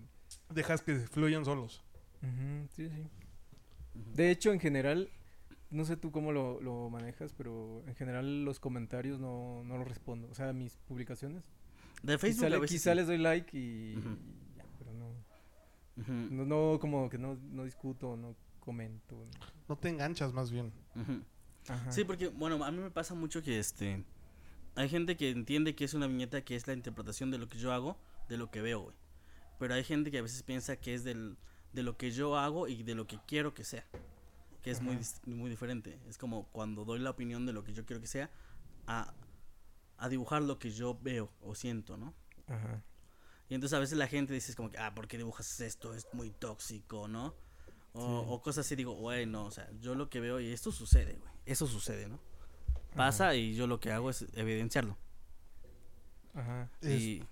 dejas 0.49 0.82
que 0.82 0.95
fluyan 0.95 1.45
solos. 1.45 1.84
Ujú, 2.21 2.67
sí, 2.75 2.89
sí. 2.89 3.03
De 4.15 4.30
hecho, 4.32 4.51
en 4.51 4.59
general, 4.59 5.09
no 5.71 5.86
sé 5.86 5.97
tú 5.97 6.11
cómo 6.11 6.32
lo, 6.32 6.59
lo 6.61 6.89
manejas, 6.89 7.34
pero 7.34 7.84
en 7.88 7.95
general 7.95 8.43
los 8.43 8.59
comentarios 8.59 9.19
no, 9.19 9.63
no 9.63 9.77
los 9.77 9.88
respondo. 9.88 10.27
O 10.30 10.36
sea, 10.36 10.51
mis 10.53 10.77
publicaciones. 10.88 11.43
De 12.04 12.18
Facebook 12.18 12.38
quizá, 12.38 12.47
a 12.47 12.50
le- 12.50 12.60
veces 12.60 12.76
quizá 12.82 12.91
sí. 12.91 12.95
les 12.97 13.08
doy 13.08 13.18
like 13.18 13.58
y, 13.58 13.95
ya, 14.56 14.66
pero 14.78 14.93
no, 14.93 15.14
no, 16.30 16.45
no 16.74 16.80
como 16.80 17.10
que 17.10 17.18
no, 17.18 17.38
no 17.52 17.64
discuto, 17.66 18.16
no 18.18 18.36
comento. 18.60 19.18
No 19.68 19.78
te 19.78 19.89
enganchas 19.89 20.34
más 20.34 20.52
bien. 20.52 20.72
Ajá. 21.68 21.91
Sí, 21.91 22.04
porque, 22.04 22.28
bueno, 22.30 22.64
a 22.64 22.72
mí 22.72 22.78
me 22.80 22.89
pasa 22.91 23.14
mucho 23.16 23.41
que 23.43 23.60
este. 23.60 24.04
Hay 24.76 24.88
gente 24.89 25.18
que 25.18 25.30
entiende 25.30 25.76
que 25.76 25.84
es 25.86 25.93
una 25.93 26.08
viñeta 26.08 26.41
que 26.43 26.56
es 26.56 26.66
la 26.68 26.74
interpretación 26.74 27.32
de 27.32 27.38
lo 27.38 27.47
que 27.50 27.58
yo 27.58 27.74
hago, 27.74 27.97
de 28.30 28.38
lo 28.38 28.50
que 28.50 28.62
veo, 28.62 28.82
güey. 28.82 28.95
Pero 29.60 29.74
hay 29.74 29.84
gente 29.84 30.10
que 30.10 30.20
a 30.20 30.22
veces 30.22 30.41
piensa 30.43 30.78
que 30.78 30.93
es 30.93 31.04
del, 31.04 31.38
de 31.74 31.84
lo 31.84 31.97
que 31.97 32.12
yo 32.12 32.38
hago 32.38 32.68
y 32.68 32.84
de 32.84 32.95
lo 32.95 33.06
que 33.08 33.20
quiero 33.28 33.54
que 33.54 33.64
sea. 33.66 33.86
Que 34.64 34.72
es 34.72 34.82
muy, 34.82 34.95
Ajá. 34.95 35.04
muy 35.26 35.50
diferente. 35.50 36.00
Es 36.08 36.18
como 36.18 36.45
cuando 36.52 36.86
doy 36.86 37.00
la 37.00 37.10
opinión 37.10 37.45
de 37.45 37.54
lo 37.54 37.64
que 37.64 37.74
yo 37.74 37.86
quiero 37.86 38.00
que 38.02 38.08
sea 38.08 38.30
a, 38.88 39.14
a 40.00 40.10
dibujar 40.10 40.41
lo 40.41 40.58
que 40.60 40.72
yo 40.72 40.97
veo 41.02 41.32
o 41.41 41.56
siento, 41.56 41.97
¿no? 41.97 42.14
Ajá. 42.47 42.82
Y 43.50 43.56
entonces 43.56 43.76
a 43.76 43.80
veces 43.80 43.97
la 43.97 44.08
gente 44.08 44.34
dice 44.34 44.54
como 44.56 44.70
que, 44.72 44.78
ah, 44.78 44.93
¿por 44.93 45.08
qué 45.08 45.18
dibujas 45.18 45.60
esto? 45.62 45.93
Es 45.93 46.08
muy 46.14 46.30
tóxico, 46.32 47.08
¿no? 47.08 47.34
O, 47.93 48.22
Sí. 48.22 48.26
o 48.30 48.41
cosas 48.41 48.66
así, 48.66 48.76
digo, 48.76 48.95
bueno, 48.95 49.45
o 49.45 49.52
sea, 49.52 49.70
yo 49.80 49.95
lo 49.95 50.10
que 50.10 50.20
veo 50.20 50.39
y 50.39 50.52
esto 50.52 50.72
sucede, 50.72 51.14
güey. 51.16 51.34
Eso 51.45 51.66
sucede, 51.68 52.08
¿no? 52.08 52.20
Pasa 52.95 53.34
y 53.36 53.56
yo 53.56 53.66
lo 53.68 53.80
que 53.80 53.91
hago 53.91 54.10
es 54.10 54.26
evidenciarlo. 54.36 54.97
Ajá. 56.34 56.70
Es- 56.82 57.02
y. 57.02 57.24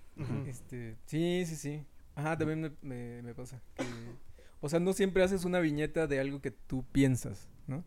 Este, 0.48 0.96
sí, 1.06 1.44
sí, 1.46 1.54
sí. 1.56 1.86
Ajá, 2.16 2.36
también 2.36 2.60
me, 2.60 2.72
me, 2.82 3.22
me 3.22 3.34
pasa. 3.34 3.60
que- 3.76 3.84
o 4.60 4.68
sea, 4.68 4.80
no 4.80 4.92
siempre 4.92 5.22
haces 5.22 5.44
una 5.44 5.60
viñeta 5.60 6.08
de 6.08 6.18
algo 6.18 6.40
que 6.42 6.50
tú 6.50 6.84
piensas, 6.90 7.48
¿no? 7.68 7.84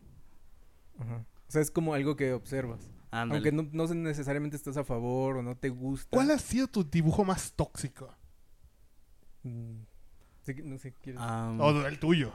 Ajá. 0.99 1.25
O 1.47 1.51
sea, 1.51 1.61
es 1.61 1.69
como 1.69 1.93
algo 1.93 2.15
que 2.15 2.31
observas. 2.31 2.89
Ándale. 3.11 3.37
Aunque 3.37 3.51
no, 3.51 3.69
no 3.71 3.87
sé 3.87 3.95
necesariamente 3.95 4.55
estás 4.57 4.77
a 4.77 4.83
favor 4.83 5.37
o 5.37 5.43
no 5.43 5.55
te 5.55 5.69
gusta. 5.69 6.09
¿Cuál 6.09 6.31
ha 6.31 6.39
sido 6.39 6.67
tu 6.67 6.83
dibujo 6.83 7.23
más 7.23 7.53
tóxico? 7.53 8.13
Mm, 9.43 9.81
sí 10.43 10.53
no 10.63 10.77
sé, 10.77 10.93
¿quieres? 10.93 11.21
Am, 11.21 11.59
O 11.61 11.85
el 11.85 11.99
tuyo. 11.99 12.31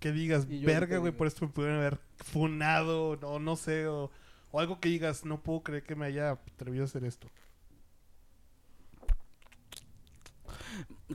que 0.00 0.12
digas, 0.12 0.46
verga, 0.48 0.98
güey, 0.98 1.12
por 1.12 1.26
esto 1.26 1.46
me 1.46 1.52
pudieron 1.52 1.78
haber 1.78 1.98
funado, 2.16 3.10
o 3.12 3.38
no 3.38 3.56
sé, 3.56 3.86
o, 3.86 4.10
o 4.50 4.60
algo 4.60 4.78
que 4.80 4.88
digas, 4.90 5.24
no 5.24 5.42
puedo 5.42 5.62
creer 5.62 5.82
que 5.84 5.94
me 5.96 6.04
haya 6.06 6.32
atrevido 6.32 6.84
a 6.84 6.86
hacer 6.86 7.04
esto. 7.04 7.28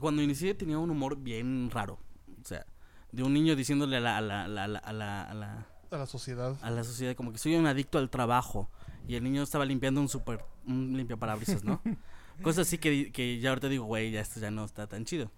Cuando 0.00 0.22
inicié 0.22 0.54
tenía 0.54 0.78
un 0.78 0.90
humor 0.90 1.16
bien 1.18 1.70
raro. 1.70 1.98
O 2.42 2.44
sea, 2.46 2.64
de 3.12 3.22
un 3.22 3.34
niño 3.34 3.54
diciéndole 3.56 3.96
a 3.96 4.00
la, 4.00 4.16
a 4.16 4.20
la, 4.20 4.44
a 4.44 4.48
la, 4.48 4.64
a 4.78 4.92
la, 4.92 5.22
a 5.24 5.34
la, 5.34 5.66
a 5.90 5.96
la- 5.98 6.06
sociedad. 6.06 6.56
a 6.62 6.70
la 6.70 6.84
sociedad 6.84 7.14
como 7.16 7.32
que 7.32 7.38
soy 7.38 7.54
un 7.56 7.66
adicto 7.66 7.98
al 7.98 8.10
trabajo. 8.10 8.68
Y 9.08 9.16
el 9.16 9.24
niño 9.24 9.42
estaba 9.42 9.64
limpiando 9.64 10.00
un 10.00 10.08
super, 10.08 10.44
un 10.66 10.96
limpiaparabrisas, 10.96 11.64
¿no? 11.64 11.80
Cosas 12.42 12.66
así 12.68 12.78
que, 12.78 13.10
que 13.12 13.38
ya 13.40 13.50
ahorita 13.50 13.68
digo, 13.68 13.84
güey, 13.84 14.10
ya 14.12 14.20
esto 14.20 14.40
ya 14.40 14.50
no 14.50 14.64
está 14.64 14.86
tan 14.86 15.04
chido. 15.04 15.30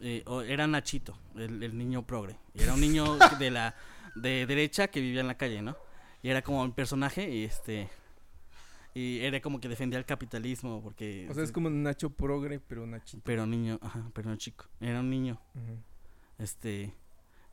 Eh, 0.00 0.22
o 0.26 0.40
era 0.42 0.66
Nachito, 0.66 1.16
el, 1.36 1.62
el 1.62 1.76
niño 1.76 2.06
progre. 2.06 2.36
Y 2.54 2.62
era 2.62 2.74
un 2.74 2.80
niño 2.80 3.04
de 3.38 3.50
la 3.50 3.74
de 4.14 4.46
derecha 4.46 4.88
que 4.88 5.00
vivía 5.00 5.20
en 5.20 5.26
la 5.28 5.36
calle, 5.36 5.62
¿no? 5.62 5.76
Y 6.22 6.28
era 6.30 6.42
como 6.42 6.62
un 6.62 6.72
personaje 6.72 7.30
y 7.30 7.44
este 7.44 7.88
y 8.94 9.20
era 9.20 9.40
como 9.40 9.58
que 9.58 9.68
defendía 9.68 9.98
el 9.98 10.04
capitalismo 10.04 10.82
porque 10.82 11.26
O 11.30 11.34
sea, 11.34 11.42
es 11.44 11.50
como 11.52 11.70
Nacho 11.70 12.10
Progre, 12.10 12.60
pero 12.60 12.86
Nachito. 12.86 13.22
pero 13.24 13.46
niño, 13.46 13.78
ajá, 13.82 14.10
pero 14.12 14.28
no 14.30 14.36
chico. 14.36 14.66
Era 14.80 15.00
un 15.00 15.08
niño, 15.10 15.40
este 16.38 16.94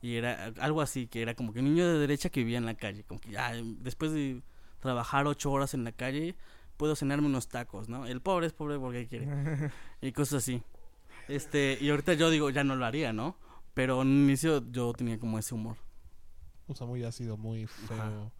y 0.02 0.16
era 0.16 0.46
algo 0.60 0.80
así 0.80 1.06
que 1.06 1.22
era 1.22 1.34
como 1.34 1.52
que 1.52 1.60
un 1.60 1.66
niño 1.66 1.86
de 1.86 1.98
derecha 1.98 2.30
que 2.30 2.40
vivía 2.40 2.58
en 2.58 2.66
la 2.66 2.74
calle, 2.74 3.04
como 3.04 3.20
que 3.20 3.30
ya 3.30 3.52
después 3.80 4.12
de 4.12 4.42
trabajar 4.80 5.26
ocho 5.26 5.50
horas 5.52 5.74
en 5.74 5.84
la 5.84 5.92
calle 5.92 6.34
puedo 6.76 6.96
cenarme 6.96 7.26
unos 7.26 7.48
tacos, 7.48 7.88
¿no? 7.88 8.06
El 8.06 8.20
pobre 8.22 8.46
es 8.46 8.52
pobre 8.54 8.78
porque 8.78 9.06
quiere 9.06 9.28
y 10.00 10.12
cosas 10.12 10.42
así. 10.42 10.62
Este, 11.28 11.76
y 11.80 11.90
ahorita 11.90 12.14
yo 12.14 12.30
digo, 12.30 12.50
ya 12.50 12.64
no 12.64 12.74
lo 12.76 12.84
haría, 12.86 13.12
¿no? 13.12 13.36
Pero 13.74 14.02
en 14.02 14.08
un 14.08 14.24
inicio 14.24 14.64
yo 14.72 14.92
tenía 14.94 15.18
como 15.18 15.38
ese 15.38 15.54
humor. 15.54 15.76
O 16.66 16.74
sea, 16.74 16.86
muy 16.86 17.04
ácido, 17.04 17.36
muy 17.36 17.66
feo. 17.66 18.00
Ajá. 18.00 18.30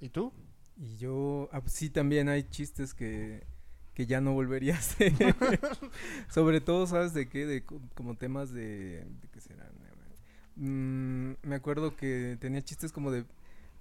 ¿Y 0.00 0.10
tú? 0.10 0.32
Y 0.76 0.96
yo, 0.98 1.48
ah, 1.52 1.60
pues 1.60 1.72
sí, 1.72 1.88
también 1.88 2.28
hay 2.28 2.44
chistes 2.44 2.92
que, 2.92 3.46
que 3.94 4.06
ya 4.06 4.20
no 4.20 4.32
volvería 4.34 4.74
a 4.74 4.78
hacer. 4.78 5.12
Sobre 6.28 6.60
todo, 6.60 6.86
¿sabes 6.86 7.14
de 7.14 7.28
qué? 7.28 7.46
De 7.46 7.64
co- 7.64 7.80
como 7.94 8.14
temas 8.16 8.52
de... 8.52 9.04
¿De 9.22 9.28
qué 9.32 9.40
serán? 9.40 9.65
Mm, 10.56 11.32
me 11.42 11.54
acuerdo 11.54 11.96
que 11.96 12.36
tenía 12.40 12.62
chistes 12.62 12.92
como 12.92 13.10
de 13.10 13.24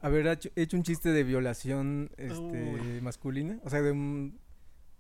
haber 0.02 0.28
hecho, 0.56 0.78
un 0.78 0.84
chiste 0.84 1.10
de 1.10 1.24
violación 1.24 2.12
este, 2.18 3.00
masculina. 3.02 3.60
O 3.64 3.70
sea, 3.70 3.82
de 3.82 3.92
un... 3.92 4.40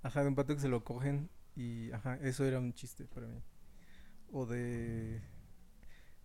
Ajá, 0.02 0.22
de 0.22 0.30
un 0.30 0.36
pato 0.36 0.56
que 0.56 0.62
se 0.62 0.70
lo 0.70 0.84
cogen 0.84 1.30
y... 1.56 1.92
Ajá, 1.92 2.18
eso 2.22 2.46
era 2.46 2.60
un 2.60 2.74
chiste 2.74 3.06
para 3.06 3.28
mí. 3.28 3.42
O 4.32 4.46
de... 4.46 5.22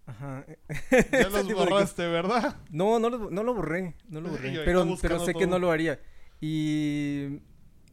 Ajá. 0.06 0.44
Ya 1.12 1.28
los 1.28 1.52
borraste, 1.52 2.06
¿verdad? 2.08 2.56
no, 2.70 2.98
no 2.98 3.10
lo, 3.10 3.30
no 3.30 3.42
lo 3.42 3.54
borré, 3.54 3.94
no 4.08 4.20
lo 4.20 4.30
borré. 4.30 4.52
Pero, 4.64 4.96
pero 5.00 5.24
sé 5.24 5.34
que 5.34 5.46
no 5.46 5.58
lo 5.58 5.70
haría. 5.70 6.00
Y, 6.40 7.40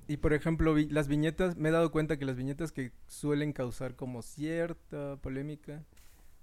y 0.07 0.17
por 0.17 0.33
ejemplo, 0.33 0.73
vi- 0.73 0.89
las 0.89 1.07
viñetas, 1.07 1.57
me 1.57 1.69
he 1.69 1.71
dado 1.71 1.91
cuenta 1.91 2.17
que 2.17 2.25
las 2.25 2.37
viñetas 2.37 2.71
que 2.71 2.91
suelen 3.07 3.51
causar 3.51 3.95
como 3.95 4.21
cierta 4.21 5.17
polémica 5.17 5.83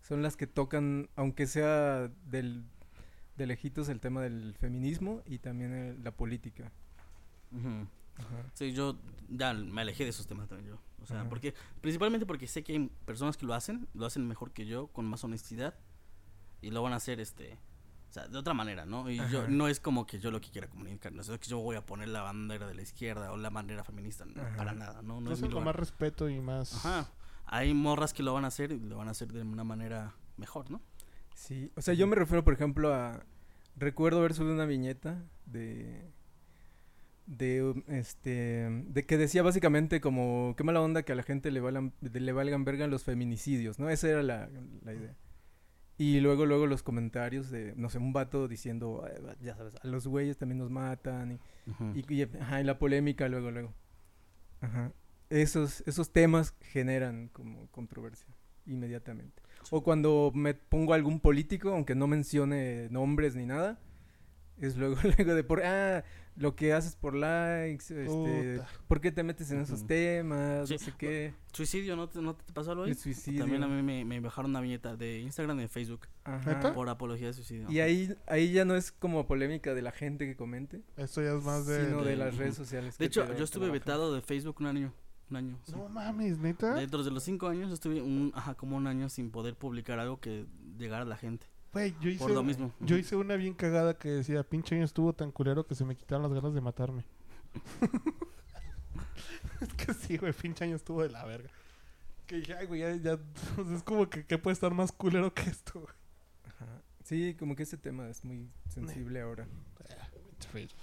son 0.07 0.23
las 0.23 0.37
que 0.37 0.47
tocan, 0.47 1.09
aunque 1.17 1.47
sea 1.47 2.09
del, 2.27 2.65
de 3.37 3.47
lejitos, 3.47 3.89
el 3.89 3.99
tema 4.01 4.21
del 4.23 4.55
feminismo 4.55 5.23
y 5.27 5.39
también 5.39 5.73
el- 5.75 6.05
la 6.05 6.11
política. 6.13 6.71
Ujú. 7.53 7.87
Ajá. 8.17 8.45
Sí, 8.55 8.73
yo 8.73 8.97
ya 9.29 9.53
me 9.55 9.81
alejé 9.81 10.05
de 10.05 10.11
esos 10.11 10.27
temas 10.27 10.49
también 10.49 10.69
yo. 10.71 10.79
O 11.03 11.07
sea, 11.07 11.21
Ajá. 11.21 11.29
porque 11.29 11.55
principalmente 11.81 12.27
porque 12.27 12.47
sé 12.47 12.63
que 12.63 12.73
hay 12.75 12.91
personas 13.05 13.37
que 13.37 13.45
lo 13.47 13.55
hacen, 13.55 13.89
lo 13.95 14.07
hacen 14.07 14.27
mejor 14.29 14.53
que 14.53 14.67
yo, 14.67 14.87
con 14.89 15.05
más 15.07 15.25
honestidad 15.25 15.75
y 16.63 16.71
lo 16.71 16.83
van 16.83 16.93
a 16.93 16.97
hacer 16.97 17.19
este 17.21 17.59
o 18.11 18.13
sea, 18.15 18.29
de 18.29 18.39
otra 18.39 18.55
manera, 18.55 18.87
¿no? 18.87 19.11
Y 19.11 19.17
yo 19.17 19.41
Ajá. 19.41 19.49
no 19.49 19.67
es 19.67 19.81
como 19.81 20.07
que 20.07 20.21
yo 20.21 20.31
lo 20.31 20.41
que 20.41 20.49
quiera 20.51 20.69
comunicar, 20.69 21.13
no 21.13 21.23
es 21.23 21.29
que 21.29 21.49
yo 21.49 21.59
voy 21.59 21.75
a 21.75 21.85
poner 21.85 22.09
la 22.09 22.23
bandera 22.23 22.69
de 22.69 22.75
la 22.75 22.83
izquierda 22.83 23.33
o 23.33 23.37
la 23.37 23.51
bandera 23.51 23.83
feminista, 23.83 24.25
no, 24.25 24.41
para 24.57 24.73
nada, 24.73 25.03
no, 25.03 25.21
no 25.21 25.33
es 25.33 25.39
mi 25.41 25.49
con 25.49 25.51
lugar. 25.55 25.65
más 25.67 25.77
respeto 25.77 26.29
y 26.29 26.39
más... 26.41 26.75
Ajá. 26.75 27.11
Hay 27.47 27.75
morras 27.75 28.13
que 28.15 28.23
lo 28.23 28.33
van 28.35 28.45
a 28.45 28.49
hacer 28.49 28.73
y 28.73 28.81
lo 28.81 28.97
van 28.97 29.09
a 29.09 29.13
hacer 29.13 29.29
de 29.33 29.43
una 29.43 29.65
manera 29.65 30.15
mejor, 30.37 30.71
¿no? 30.71 30.81
Sí, 31.35 31.71
o 31.77 31.83
sea, 31.83 31.95
yo 31.95 32.07
me 32.07 32.17
refiero, 32.17 32.45
por 32.45 32.55
ejemplo, 32.55 32.93
a... 32.95 33.25
Recuerdo 33.77 34.21
haber 34.21 34.35
subido 34.35 34.55
una 34.55 34.67
viñeta 34.67 35.23
de... 35.47 36.11
De, 37.27 37.83
este, 37.89 38.69
de 38.87 39.07
que 39.07 39.17
decía 39.17 39.43
básicamente 39.43 40.03
como, 40.03 40.53
qué 40.59 40.63
mala 40.65 40.83
onda 40.83 41.05
que 41.05 41.13
a 41.13 41.15
la 41.15 41.23
gente 41.23 41.51
le, 41.51 41.61
valgan, 41.61 41.95
de- 42.03 42.21
le 42.21 42.33
valgan 42.33 42.65
verga 42.67 42.87
los 42.87 43.03
feminicidios, 43.03 43.79
¿no? 43.79 43.89
Esa 43.89 44.11
era 44.11 44.23
la, 44.23 44.51
la 44.85 44.93
idea. 44.93 45.17
Y 45.97 46.21
luego, 46.21 46.45
luego 46.45 46.67
los 46.67 46.83
comentarios 46.83 47.51
de, 47.51 47.73
no 47.77 47.89
sé, 47.89 47.97
un 47.97 48.13
vato 48.13 48.47
diciendo, 48.47 49.03
"Ay, 49.07 49.23
va- 49.25 49.37
ya 49.41 49.57
sabes, 49.57 49.75
a 49.83 49.87
los 49.87 50.07
güeyes 50.07 50.37
también 50.37 50.59
nos 50.59 50.69
matan. 50.71 51.41
Y, 51.95 52.01
y, 52.01 52.05
y, 52.15 52.23
ajá, 52.39 52.61
y 52.61 52.65
la 52.65 52.79
polémica 52.79 53.27
luego, 53.29 53.51
luego. 53.51 53.73
Ajá. 54.61 54.93
Esos, 55.31 55.83
esos 55.87 56.13
temas 56.13 56.55
generan 56.61 57.29
como 57.29 57.67
controversia 57.71 58.29
inmediatamente. 58.67 59.43
O 59.71 59.83
cuando 59.83 60.31
me 60.35 60.55
pongo 60.55 60.93
a 60.93 60.97
algún 60.97 61.21
político, 61.21 61.71
aunque 61.71 61.95
no 61.95 62.07
mencione 62.07 62.89
nombres 62.91 63.35
ni 63.35 63.47
nada, 63.47 63.79
es 64.59 64.77
luego, 64.77 64.97
luego 65.19 65.35
de 65.35 65.45
por, 65.45 65.63
ah, 65.65 66.05
lo 66.37 66.55
que 66.55 66.73
haces 66.73 66.97
por 66.97 67.15
likes, 67.15 67.85
este. 67.91 68.61
¿por 68.87 69.01
qué 69.01 69.11
te 69.13 69.23
metes 69.23 69.51
en 69.51 69.61
esos 69.61 69.87
temas? 69.87 70.69
Sí, 70.69 70.75
No 70.75 70.79
sé 70.79 70.93
qué. 70.99 71.35
Suicidio, 71.53 71.97
¿no 71.97 72.09
te, 72.09 72.21
no 72.21 72.37
te 72.37 72.53
pasó 72.53 72.73
algo 72.73 72.85
ahí? 72.85 72.91
El 72.91 72.97
suicidio. 72.97 73.41
También 73.41 73.63
a 73.63 73.69
mí 73.69 73.83
me, 73.83 74.05
me 74.05 74.21
bajaron 74.21 74.51
una 74.51 74.61
viñeta 74.61 74.97
de 74.97 75.21
Instagram 75.21 75.59
y 75.59 75.63
de 75.63 75.69
Facebook 75.69 76.07
por 76.75 76.89
apología 76.89 77.29
de 77.29 77.33
suicidio. 77.33 77.71
Y 77.71 77.81
ahí, 77.81 78.15
ahí 78.27 78.53
ya 78.53 78.65
no 78.65 78.77
es 78.77 78.93
como 78.93 79.27
polémica 79.27 79.75
de 79.75 79.83
la 79.83 79.93
gente 79.93 80.27
que 80.27 80.37
comente, 80.37 80.83
Esto 80.97 81.23
ya 81.23 81.35
es 81.37 81.43
más 81.45 81.67
de... 81.67 81.87
sino 81.87 82.03
de 82.03 82.11
de- 82.11 82.17
las 82.17 82.37
redes 82.37 82.55
sociales. 82.55 82.99
De 82.99 83.05
que 83.05 83.07
hecho, 83.07 83.35
yo 83.37 83.45
estuve 83.45 83.71
vetado 83.71 84.15
de 84.15 84.21
Facebook 84.23 84.57
un 84.61 84.67
año. 84.67 84.93
Un 85.31 85.37
año. 85.37 85.59
sí. 85.65 85.73
No 85.73 85.89
mames, 85.89 86.39
¿neta? 86.39 86.75
Dentro 86.75 87.03
de 87.03 87.11
los 87.11 87.23
cinco 87.23 87.49
años 87.49 87.73
estuve 87.73 88.03
un, 88.03 88.33
ajá, 88.35 88.55
como 88.55 88.77
un 88.77 88.87
año 88.87 89.09
sin 89.09 89.31
poder 89.31 89.55
publicar 89.55 89.99
algo 89.99 90.21
que 90.21 90.47
llegara 90.79 91.03
a 91.03 91.07
la 91.07 91.17
gente. 91.17 91.47
Güey, 91.73 91.95
yo 92.01 92.11
hice... 92.11 92.19
Por 92.19 92.31
lo 92.31 92.43
mismo. 92.43 92.73
Yo 92.81 92.97
hice 92.97 93.17
una 93.17 93.37
bien 93.37 93.55
cagada 93.55 93.99
que 93.99 94.09
decía, 94.09 94.45
pinche 94.45 94.77
año 94.77 94.85
estuvo 94.85 95.13
tan 95.13 95.33
culero 95.33 95.67
que 95.67 95.75
se 95.75 95.85
me 95.85 95.97
quitaron 95.97 96.23
las 96.23 96.33
ganas 96.33 96.55
de 96.55 96.61
matarme. 96.61 97.05
es 99.61 99.73
que 99.75 99.95
sí, 99.95 100.17
güey, 100.17 100.33
pinche 100.33 100.65
año 100.65 100.77
estuvo 100.77 101.03
de 101.03 101.09
la 101.09 101.25
verga. 101.25 101.51
Que 102.27 102.37
dije, 102.37 102.55
ay, 102.55 102.67
güey, 102.67 102.81
ya, 102.81 102.95
ya, 102.97 103.19
es 103.75 103.83
como 103.83 104.09
que, 104.09 104.25
¿qué 104.25 104.39
puede 104.39 104.53
estar 104.53 104.73
más 104.73 104.93
culero 104.93 105.35
que 105.35 105.43
esto, 105.43 105.81
güey? 105.81 105.95
Ajá. 106.47 106.83
Sí, 107.03 107.35
como 107.35 107.57
que 107.57 107.65
ese 107.65 107.77
tema 107.77 108.09
es 108.09 108.25
muy 108.25 108.49
sensible 108.69 109.21
ahora. 109.21 109.47
Ah, 109.81 110.09
Facebook. 110.53 110.79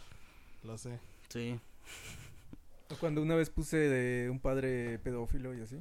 Lo 0.64 0.78
sé. 0.78 1.00
Sí. 1.30 1.60
Cuando 3.00 3.22
una 3.22 3.36
vez 3.36 3.50
puse 3.50 3.78
de 3.78 4.30
un 4.30 4.40
padre 4.40 5.00
pedófilo 5.00 5.56
y 5.56 5.62
así. 5.62 5.78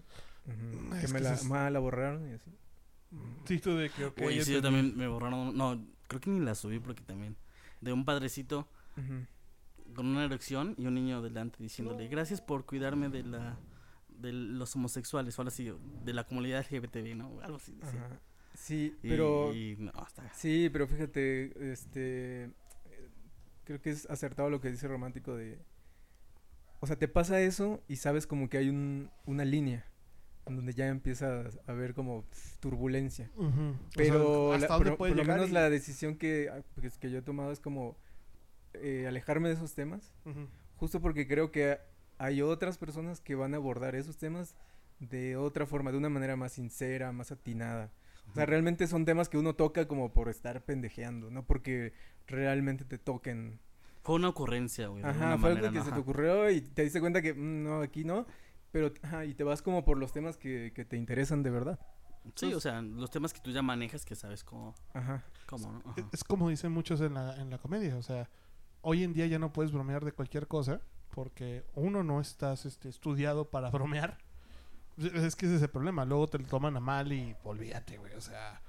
Mm, 0.46 0.90
que 1.00 1.08
me 1.08 1.12
que 1.14 1.20
la, 1.20 1.32
eso 1.34 1.42
es- 1.42 1.44
ma, 1.44 1.70
la 1.70 1.78
borraron 1.78 2.28
y 2.30 2.34
así. 2.34 2.50
Sí, 3.44 3.58
tú 3.58 3.74
de 3.76 3.90
que, 3.90 4.12
Oye, 4.24 4.44
sí, 4.44 4.52
yo 4.52 4.62
también 4.62 4.96
me 4.96 5.08
borraron. 5.08 5.56
No, 5.56 5.84
creo 6.06 6.20
que 6.20 6.30
ni 6.30 6.40
la 6.40 6.54
subí 6.54 6.78
porque 6.78 7.02
también. 7.02 7.36
De 7.80 7.92
un 7.92 8.04
padrecito 8.04 8.68
con 9.94 10.06
una 10.06 10.24
erección 10.24 10.74
y 10.78 10.86
un 10.86 10.94
niño 10.94 11.20
delante 11.22 11.56
diciéndole 11.62 12.06
gracias 12.08 12.40
por 12.40 12.64
cuidarme 12.66 13.08
de 13.08 13.22
la 13.24 13.58
de 14.08 14.32
los 14.32 14.76
homosexuales 14.76 15.36
o 15.38 15.42
algo 15.42 15.48
así 15.48 15.72
de 16.04 16.12
la 16.12 16.24
comunidad 16.24 16.64
LGBTB 16.70 17.16
no 17.16 17.40
algo 17.40 17.56
así. 17.56 17.74
Sí, 18.54 18.94
Y- 19.02 19.08
pero... 19.08 19.54
y 19.54 19.76
no, 19.78 19.92
Sí, 20.34 20.68
pero 20.70 20.86
fíjate, 20.86 21.72
este... 21.72 22.50
Creo 23.64 23.80
que 23.80 23.90
es 23.90 24.04
acertado 24.10 24.50
lo 24.50 24.60
que 24.60 24.70
dice 24.70 24.86
Romántico 24.88 25.34
de... 25.34 25.58
O 26.80 26.86
sea, 26.86 26.96
te 26.96 27.08
pasa 27.08 27.40
eso 27.40 27.82
y 27.88 27.96
sabes 27.96 28.26
como 28.26 28.48
que 28.48 28.58
hay 28.58 28.68
un, 28.70 29.10
una 29.26 29.44
línea 29.44 29.86
en 30.46 30.56
donde 30.56 30.72
ya 30.72 30.88
empiezas 30.88 31.60
a 31.66 31.72
ver 31.72 31.94
como 31.94 32.24
turbulencia. 32.60 33.30
Ujú. 33.36 33.70
O 33.70 33.76
Pero, 33.96 34.48
sea, 34.50 34.58
la- 34.58 34.64
¿hasta 34.66 34.74
dónde 34.74 34.92
por, 34.92 35.10
lo 35.10 35.24
menos 35.24 35.50
y- 35.50 35.52
la 35.52 35.68
decisión 35.70 36.16
que, 36.16 36.48
ah, 36.50 36.62
pues, 36.74 36.96
que 36.98 37.10
yo 37.10 37.18
he 37.18 37.22
tomado 37.22 37.52
es 37.52 37.60
como 37.60 37.96
eh, 38.74 39.06
alejarme 39.08 39.48
de 39.48 39.54
esos 39.54 39.74
temas, 39.74 40.14
justo 40.76 41.00
porque 41.00 41.26
creo 41.26 41.50
que 41.52 41.78
hay 42.18 42.40
otras 42.40 42.78
personas 42.78 43.20
que 43.20 43.34
van 43.34 43.52
a 43.54 43.56
abordar 43.58 43.94
esos 43.96 44.16
temas 44.16 44.54
de 45.00 45.36
otra 45.36 45.66
forma, 45.66 45.90
de 45.92 45.98
una 45.98 46.08
manera 46.08 46.36
más 46.36 46.52
sincera, 46.52 47.10
más 47.12 47.32
atinada. 47.32 47.92
O 48.30 48.34
sea, 48.34 48.46
realmente 48.46 48.86
son 48.86 49.04
temas 49.04 49.28
que 49.28 49.38
uno 49.38 49.54
toca 49.56 49.88
como 49.88 50.12
por 50.12 50.28
estar 50.28 50.64
pendejeando, 50.64 51.30
no 51.32 51.44
porque 51.44 51.92
realmente 52.28 52.84
te 52.84 52.96
toquen. 52.98 53.58
Fue 54.02 54.14
una 54.16 54.28
ocurrencia 54.28 54.88
güey 54.88 55.04
Ajá, 55.04 55.36
fue 55.38 55.50
algo 55.50 55.70
que 55.70 55.78
¿no? 55.78 55.84
se 55.84 55.92
te 55.92 55.98
ocurrió 55.98 56.50
y 56.50 56.60
te 56.60 56.82
diste 56.82 57.00
cuenta 57.00 57.20
que 57.22 57.34
mm, 57.34 57.64
no, 57.64 57.80
aquí 57.82 58.04
no, 58.04 58.26
pero 58.72 58.92
ajá, 59.02 59.24
y 59.24 59.34
te 59.34 59.44
vas 59.44 59.62
como 59.62 59.84
por 59.84 59.98
los 59.98 60.12
temas 60.12 60.36
que, 60.36 60.72
que 60.74 60.84
te 60.84 60.96
interesan 60.96 61.42
de 61.42 61.50
verdad. 61.50 61.78
sí 62.34 62.52
o 62.54 62.60
sea 62.60 62.80
los 62.82 63.10
temas 63.10 63.32
que 63.32 63.40
tú 63.40 63.50
ya 63.50 63.62
manejas 63.62 64.04
que 64.04 64.14
sabes 64.14 64.42
cómo 64.44 64.74
Ajá. 64.94 65.22
cómo 65.46 65.72
no 65.72 65.78
Es- 65.80 65.86
Ajá. 66.02 66.08
Es 66.12 66.24
como 66.24 66.48
dicen 66.48 66.72
muchos 66.72 67.00
en 67.00 67.14
la, 67.14 67.36
en 67.36 67.50
la 67.50 67.58
comedia, 67.58 67.96
o 67.96 68.02
sea, 68.02 68.28
hoy 68.82 69.04
en 69.04 69.12
día 69.12 69.26
ya 69.26 69.38
no 69.38 69.52
puedes 69.52 69.72
bromear 69.72 70.04
de 70.04 70.12
cualquier 70.12 70.46
cosa 70.48 70.80
porque 71.10 71.64
uno 71.74 72.02
no 72.04 72.20
estás 72.20 72.64
este, 72.66 72.88
estudiado 72.88 73.50
para 73.50 73.68
bromear. 73.70 74.18
Es- 74.96 75.12
Es 75.14 75.36
que 75.36 75.46
ese 75.46 75.56
es 75.56 75.62
el 75.62 75.70
problema, 75.70 76.04
luego 76.04 76.26
te 76.28 76.38
lo 76.38 76.46
toman 76.46 76.76
a 76.76 76.80
mal 76.80 77.12
y 77.12 77.34
olvídate, 77.44 77.96
güey, 77.98 78.14
o 78.14 78.20
sea, 78.20 78.60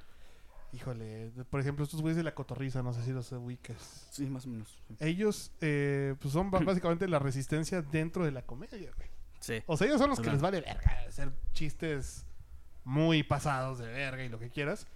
híjole, 0.74 1.32
por 1.49 1.59
ejemplo, 1.59 1.84
estos 1.84 2.01
güeyes 2.01 2.17
de 2.17 2.24
la 2.24 2.34
cotorriza, 2.34 2.82
no 2.82 2.93
sé 2.93 3.03
si 3.03 3.11
los 3.11 3.32
ubicas. 3.32 4.07
Sí, 4.11 4.30
más 4.30 4.45
o 4.45 4.49
menos. 4.49 4.78
sí. 4.88 4.95
Ellos, 4.99 5.51
eh, 5.61 6.15
pues 6.19 6.34
son 6.34 6.51
básicamente 6.65 7.07
la 7.07 7.19
resistencia 7.19 7.82
dentro 7.82 8.26
de 8.26 8.32
la 8.32 8.43
comedia, 8.43 8.91
güey. 8.95 9.09
Sí. 9.39 9.63
O 9.65 9.76
sea, 9.76 9.88
ellos 9.88 9.99
son 9.99 10.09
los 10.09 10.19
que 10.19 10.30
les 10.30 10.41
vale 10.41 10.61
verga 10.61 10.99
hacer 11.07 11.32
chistes 11.51 12.26
muy 12.84 13.24
pasados 13.24 13.80
de 13.80 13.88
verga 13.88 14.24
y 14.24 14.30
lo 14.30 14.39
que 14.39 14.49
quieras. 14.49 14.88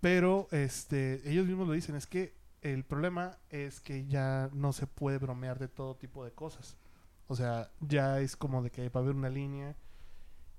Pero 0.00 0.46
este, 0.50 1.22
ellos 1.28 1.46
mismos 1.46 1.66
lo 1.66 1.72
dicen, 1.72 1.96
es 1.96 2.06
que 2.06 2.34
el 2.62 2.84
problema 2.84 3.38
es 3.50 3.80
que 3.80 4.06
ya 4.06 4.50
no 4.52 4.72
se 4.72 4.86
puede 4.86 5.18
bromear 5.18 5.58
de 5.58 5.68
todo 5.68 5.96
tipo 5.96 6.24
de 6.24 6.32
cosas. 6.32 6.76
O 7.26 7.36
sea, 7.36 7.70
ya 7.80 8.20
es 8.20 8.36
como 8.36 8.62
de 8.62 8.70
que 8.70 8.88
va 8.88 9.00
a 9.00 9.02
haber 9.02 9.14
una 9.14 9.28
línea 9.28 9.76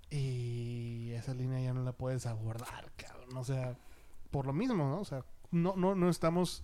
y 0.10 1.12
esa 1.12 1.34
línea 1.34 1.60
ya 1.62 1.74
no 1.74 1.84
la 1.84 1.94
puedes 1.94 2.26
abordar, 2.26 2.92
cabrón. 2.96 3.38
O 3.38 3.44
sea, 3.44 3.78
por 4.32 4.46
lo 4.46 4.54
mismo, 4.54 4.88
¿no? 4.90 5.00
O 5.00 5.06
sea, 5.06 5.26
no, 5.52 5.76
no, 5.76 5.96
no 5.96 6.10
estamos... 6.10 6.64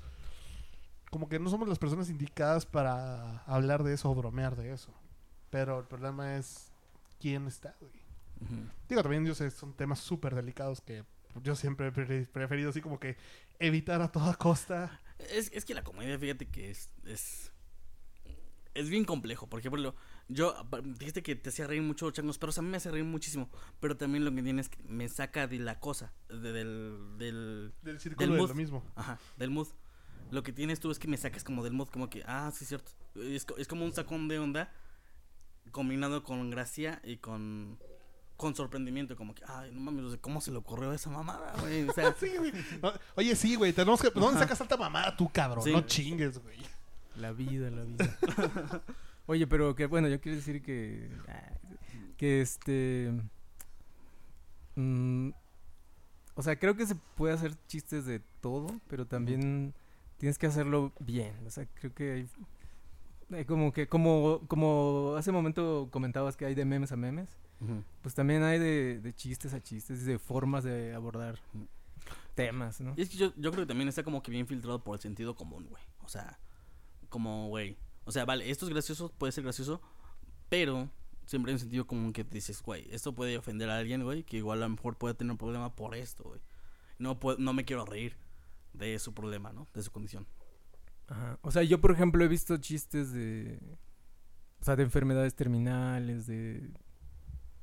Como 1.11 1.29
que 1.29 1.39
no 1.39 1.49
somos 1.49 1.69
las 1.69 1.79
personas 1.79 2.09
indicadas 2.09 2.65
para 2.65 3.39
hablar 3.45 3.83
de 3.83 3.93
eso 3.93 4.09
o 4.09 4.15
bromear 4.15 4.55
de 4.55 4.73
eso. 4.73 4.93
Pero 5.49 5.79
el 5.79 5.85
problema 5.85 6.35
es 6.35 6.71
quién 7.19 7.47
está, 7.47 7.75
güey. 7.79 7.93
Digo, 8.89 9.01
también 9.01 9.25
yo 9.25 9.33
sé, 9.33 9.49
son 9.49 9.73
temas 9.73 9.99
súper 9.99 10.35
delicados 10.35 10.81
que 10.81 11.05
yo 11.41 11.55
siempre 11.55 11.87
he 11.87 11.91
pre- 11.91 12.25
preferido 12.25 12.69
así 12.69 12.81
como 12.81 12.99
que 12.99 13.15
evitar 13.59 14.01
a 14.01 14.11
toda 14.11 14.35
costa. 14.35 14.99
Es, 15.19 15.51
es 15.53 15.63
que 15.63 15.73
la 15.73 15.83
comedia, 15.83 16.19
fíjate 16.19 16.47
que 16.47 16.69
es, 16.71 16.89
es. 17.05 17.51
Es 18.75 18.89
bien 18.89 19.05
complejo. 19.05 19.47
Por 19.47 19.59
ejemplo, 19.61 19.95
yo. 20.27 20.53
Dijiste 20.83 21.23
que 21.23 21.35
te 21.35 21.49
hacía 21.49 21.65
reír 21.65 21.81
mucho 21.81 22.11
changos 22.11 22.37
perros. 22.37 22.57
A 22.59 22.61
mí 22.61 22.69
me 22.69 22.77
hace 22.77 22.91
reír 22.91 23.05
muchísimo. 23.05 23.49
Pero 23.79 23.97
también 23.97 24.23
lo 24.25 24.31
que 24.35 24.43
tiene 24.43 24.61
es 24.61 24.69
que 24.69 24.77
me 24.83 25.09
saca 25.09 25.47
de 25.47 25.57
la 25.59 25.79
cosa. 25.79 26.13
de- 26.29 26.51
del. 26.51 27.17
del 27.17 27.73
Del 27.81 27.99
círculo 27.99 28.19
Del 28.27 28.35
de 28.35 28.41
mood. 28.41 28.49
lo 28.49 28.55
mismo. 28.55 28.83
Ajá, 28.95 29.17
del 29.37 29.49
mood. 29.49 29.67
Lo 30.31 30.43
que 30.43 30.51
tienes 30.53 30.79
tú 30.79 30.91
es 30.91 30.99
que 30.99 31.07
me 31.07 31.17
sacas 31.17 31.43
como 31.43 31.63
del 31.63 31.73
mood, 31.73 31.87
como 31.89 32.09
que, 32.09 32.23
ah, 32.27 32.51
sí, 32.53 32.65
cierto. 32.65 32.91
Es, 33.15 33.45
es 33.57 33.67
como 33.67 33.85
un 33.85 33.93
sacón 33.93 34.27
de 34.27 34.39
onda 34.39 34.71
combinado 35.71 36.23
con 36.23 36.49
gracia 36.49 36.99
y 37.03 37.17
con, 37.17 37.77
con 38.37 38.55
sorprendimiento, 38.55 39.15
como 39.15 39.35
que, 39.35 39.43
ay, 39.47 39.71
no 39.71 39.79
mames, 39.81 40.17
¿cómo 40.21 40.41
se 40.41 40.51
le 40.51 40.57
ocurrió 40.57 40.91
esa 40.93 41.09
mamada, 41.09 41.53
güey? 41.61 41.87
O 41.87 41.93
sea, 41.93 42.13
Sí, 42.19 42.31
güey. 42.37 42.51
Oye, 43.15 43.35
sí, 43.35 43.55
güey. 43.55 43.71
Tenemos 43.73 44.01
que... 44.01 44.09
¿Dónde 44.09 44.39
sacas 44.39 44.57
tanta 44.57 44.77
mamada 44.77 45.15
tú, 45.15 45.29
cabrón? 45.31 45.63
Sí. 45.63 45.71
No 45.71 45.81
chingues, 45.81 46.39
güey. 46.39 46.57
La 47.17 47.31
vida, 47.31 47.69
la 47.69 47.83
vida. 47.83 48.17
Oye, 49.27 49.47
pero 49.47 49.75
que 49.75 49.85
bueno, 49.87 50.07
yo 50.07 50.19
quiero 50.21 50.37
decir 50.37 50.61
que. 50.61 51.09
Que 52.17 52.41
este. 52.41 53.11
mm, 54.75 55.29
o 56.35 56.43
sea, 56.43 56.57
creo 56.57 56.75
que 56.75 56.85
se 56.85 56.95
puede 56.95 57.33
hacer 57.33 57.53
chistes 57.67 58.05
de 58.05 58.19
todo, 58.41 58.67
pero 58.87 59.05
también 59.05 59.73
tienes 60.17 60.37
que 60.37 60.47
hacerlo 60.47 60.93
bien. 60.99 61.33
O 61.47 61.49
sea, 61.49 61.65
creo 61.75 61.93
que 61.93 62.11
hay. 62.11 62.29
hay 63.31 63.45
como 63.45 63.71
que, 63.71 63.87
como, 63.87 64.41
como 64.47 65.15
hace 65.17 65.31
momento 65.31 65.89
comentabas 65.91 66.37
que 66.37 66.45
hay 66.45 66.55
de 66.55 66.65
memes 66.65 66.91
a 66.91 66.97
memes, 66.97 67.29
pues 68.01 68.13
también 68.13 68.43
hay 68.43 68.59
de, 68.59 68.99
de 68.99 69.13
chistes 69.13 69.53
a 69.53 69.61
chistes, 69.61 70.05
de 70.05 70.19
formas 70.19 70.63
de 70.63 70.93
abordar 70.93 71.39
temas, 72.35 72.81
¿no? 72.81 72.93
Y 72.95 73.01
es 73.01 73.09
que 73.09 73.17
yo, 73.17 73.33
yo 73.37 73.51
creo 73.51 73.63
que 73.63 73.69
también 73.69 73.87
está 73.87 74.03
como 74.03 74.21
que 74.21 74.29
bien 74.29 74.45
filtrado 74.45 74.83
por 74.83 74.95
el 74.95 75.01
sentido 75.01 75.35
común, 75.35 75.65
güey. 75.69 75.81
O 76.03 76.09
sea, 76.09 76.37
como, 77.15 77.47
güey. 77.47 77.77
O 78.03 78.11
sea, 78.11 78.25
vale, 78.25 78.49
esto 78.49 78.65
es 78.65 78.71
gracioso, 78.73 79.09
puede 79.17 79.31
ser 79.31 79.45
gracioso, 79.45 79.81
pero 80.49 80.89
siempre 81.25 81.51
hay 81.51 81.53
un 81.53 81.59
sentido 81.59 81.87
común 81.87 82.11
que 82.11 82.25
dices, 82.25 82.61
güey, 82.61 82.85
esto 82.91 83.15
puede 83.15 83.37
ofender 83.37 83.69
a 83.69 83.77
alguien, 83.77 84.03
güey, 84.03 84.23
que 84.25 84.35
igual 84.35 84.61
a 84.61 84.67
lo 84.67 84.75
mejor 84.75 84.97
puede 84.97 85.13
tener 85.13 85.31
un 85.31 85.37
problema 85.37 85.73
por 85.77 85.95
esto, 85.95 86.25
güey. 86.25 86.41
No, 86.99 87.17
puedo- 87.17 87.37
no 87.37 87.53
me 87.53 87.63
quiero 87.63 87.85
reír 87.85 88.17
de 88.73 88.99
su 88.99 89.13
problema, 89.13 89.53
¿no? 89.53 89.65
De 89.73 89.81
su 89.81 89.91
condición. 89.91 90.27
Ajá. 91.07 91.39
O 91.41 91.51
sea, 91.51 91.63
yo 91.63 91.79
por 91.79 91.91
ejemplo 91.91 92.21
he 92.21 92.27
visto 92.27 92.57
chistes 92.57 93.13
de. 93.13 93.59
O 94.59 94.65
sea, 94.65 94.75
de 94.75 94.83
enfermedades 94.83 95.35
terminales, 95.35 96.27
de. 96.27 96.69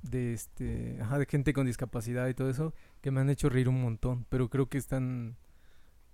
De 0.00 0.32
este. 0.32 0.98
Ajá, 1.02 1.18
de 1.18 1.26
gente 1.26 1.52
con 1.52 1.66
discapacidad 1.66 2.26
y 2.28 2.34
todo 2.34 2.48
eso, 2.48 2.72
que 3.02 3.10
me 3.10 3.20
han 3.20 3.28
hecho 3.28 3.50
reír 3.50 3.68
un 3.68 3.82
montón. 3.82 4.24
Pero 4.30 4.48
creo 4.48 4.68
que 4.70 4.78
están. 4.78 5.36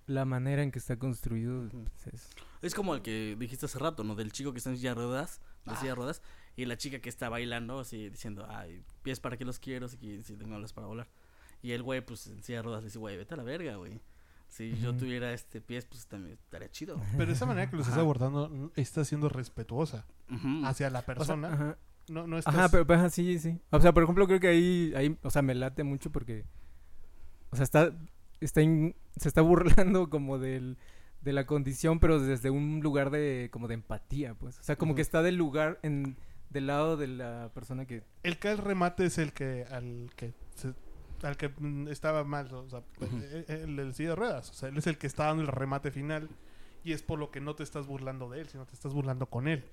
La 0.09 0.25
manera 0.25 0.63
en 0.65 0.73
que 0.73 0.81
está 0.81 0.97
construido. 0.99 1.69
Pues, 1.69 2.07
es- 2.15 2.31
Es 2.63 2.75
como 2.75 2.95
el 2.97 3.03
que 3.03 3.37
dijiste 3.39 3.67
hace 3.67 3.79
rato, 3.79 4.03
¿no? 4.03 4.17
Del 4.17 4.33
chico 4.33 4.51
que 4.53 4.59
está 4.59 4.71
en 4.71 4.77
silla 4.77 4.91
de 4.91 4.95
ruedas, 4.97 5.41
de 5.65 5.73
silla 5.77 5.83
de 5.85 5.91
Ah. 5.93 5.95
ruedas, 5.95 6.23
y 6.57 6.65
la 6.65 6.77
chica 6.77 6.99
que 6.99 7.09
está 7.09 7.29
bailando, 7.29 7.79
así 7.79 8.09
diciendo, 8.09 8.45
ay, 8.49 8.83
pies 9.05 9.21
para 9.21 9.37
qué 9.37 9.45
los 9.45 9.61
quiero, 9.61 9.87
si, 9.87 10.23
si 10.23 10.35
tengo 10.37 10.57
alas 10.57 10.73
para 10.73 10.89
volar. 10.89 11.07
Y 11.63 11.71
el 11.73 11.83
güey, 11.85 12.01
pues 12.05 12.27
en 12.27 12.43
silla 12.43 12.59
de 12.59 12.63
ruedas, 12.63 12.83
le 12.83 12.87
dice, 12.89 12.99
güey, 12.99 13.17
vete 13.17 13.35
a 13.35 13.37
la 13.37 13.43
verga, 13.45 13.77
güey. 13.77 14.01
Si 14.49 14.77
yo 14.79 14.97
tuviera 14.97 15.33
este 15.35 15.61
pies, 15.61 15.85
pues 15.85 16.07
también 16.07 16.33
estaría 16.43 16.71
chido. 16.71 16.99
Pero 17.19 17.31
esa 17.31 17.45
manera 17.47 17.69
que 17.69 17.77
lo 17.77 17.83
estás 17.83 17.99
abordando 17.99 18.73
está 18.77 19.05
siendo 19.05 19.29
respetuosa 19.29 20.07
Ujú. 20.31 20.65
hacia 20.65 20.89
la 20.91 21.01
o 21.01 21.03
sea, 21.03 21.15
persona. 21.15 21.53
ajá, 21.53 21.79
no, 22.09 22.27
no 22.27 22.39
estás... 22.39 22.55
Ajá, 22.55 22.69
pero, 22.71 22.87
pero, 22.87 22.99
ajá, 23.01 23.11
sí, 23.11 23.39
sí. 23.39 23.61
O 23.71 23.79
sea, 23.81 23.93
por 23.93 24.03
ejemplo, 24.05 24.27
creo 24.27 24.41
que 24.41 24.49
ahí, 24.49 24.93
ahí, 24.97 25.19
o 25.23 25.29
sea, 25.31 25.43
me 25.43 25.55
late 25.55 25.85
mucho 25.85 26.11
porque, 26.11 26.47
o 27.51 27.57
sea, 27.57 27.65
está, 27.65 27.93
está 28.41 28.63
in- 28.63 28.95
se 29.17 29.29
está 29.29 29.41
burlando 29.43 30.09
como 30.11 30.39
del, 30.39 30.77
de 31.23 31.33
la 31.33 31.47
condición, 31.47 31.99
pero 32.01 32.21
desde 32.21 32.51
un 32.51 32.81
lugar 32.81 33.11
de, 33.11 33.49
como 33.53 33.69
de 33.69 33.75
empatía, 33.75 34.35
pues. 34.35 34.59
O 34.59 34.63
sea, 34.63 34.77
como 34.77 34.95
que 34.95 35.03
está 35.03 35.23
del 35.23 35.37
lugar, 35.37 35.79
en, 35.83 36.17
del 36.51 36.67
lado 36.69 36.97
de 36.97 37.09
la 37.09 37.51
persona 37.55 37.85
que, 37.87 38.03
El 38.23 38.39
que 38.39 38.51
el 38.51 38.59
remate 38.59 39.05
es 39.07 39.19
el 39.19 39.33
que 39.33 39.65
al 39.71 40.11
que 40.17 40.33
se- 40.55 40.75
al 41.27 41.37
que 41.37 41.49
mm, 41.49 41.89
estaba 41.89 42.23
mal, 42.25 42.53
o 42.55 42.69
sea, 42.71 42.79
Ujú. 43.01 43.17
el, 43.17 43.45
el 43.49 43.77
del 43.77 43.95
silla 43.95 44.11
de 44.11 44.15
ruedas, 44.17 44.51
o 44.51 44.55
sea, 44.55 44.69
él 44.69 44.77
es 44.79 44.87
el 44.87 44.99
que 44.99 45.09
está 45.09 45.25
dando 45.27 45.43
el 45.43 45.49
remate 45.49 45.91
final 45.91 46.29
y 46.85 46.93
es 46.93 47.03
por 47.03 47.19
lo 47.19 47.31
que 47.31 47.41
no 47.41 47.55
te 47.55 47.63
estás 47.63 47.87
burlando 47.87 48.29
de 48.31 48.41
él, 48.41 48.49
sino 48.49 48.65
te 48.67 48.75
estás 48.75 48.93
burlando 48.95 49.27
con 49.27 49.49
él. 49.49 49.65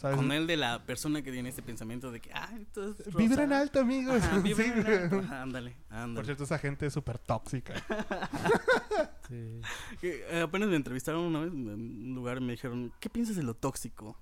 Con 0.00 0.32
el 0.32 0.46
de 0.46 0.56
la 0.56 0.84
persona 0.84 1.22
que 1.22 1.32
tiene 1.32 1.48
este 1.48 1.62
pensamiento 1.62 2.10
de 2.12 2.20
que, 2.20 2.30
ah, 2.32 2.50
esto 2.60 2.88
es 2.90 2.98
rosa". 3.06 3.18
Vibra 3.18 3.44
en 3.44 3.52
alto, 3.52 3.80
amigos. 3.80 4.22
Ajá, 4.22 4.38
vibra 4.38 4.64
Sí, 4.64 4.70
en 4.74 4.86
alto. 4.86 5.18
Ajá, 5.24 5.42
ándale, 5.42 5.76
ándale. 5.88 6.14
Por 6.14 6.24
cierto, 6.26 6.44
esa 6.44 6.58
gente 6.58 6.86
es 6.86 6.92
súper 6.92 7.18
tóxica. 7.18 7.74
sí. 9.28 9.60
Eh, 10.02 10.40
apenas 10.42 10.68
me 10.68 10.76
entrevistaron 10.76 11.22
una 11.22 11.40
vez 11.40 11.52
en 11.52 11.68
un 11.68 12.14
lugar 12.14 12.38
y 12.38 12.40
me 12.40 12.52
dijeron, 12.52 12.92
¿qué 13.00 13.10
piensas 13.10 13.36
de 13.36 13.42
lo 13.42 13.54
tóxico? 13.54 14.18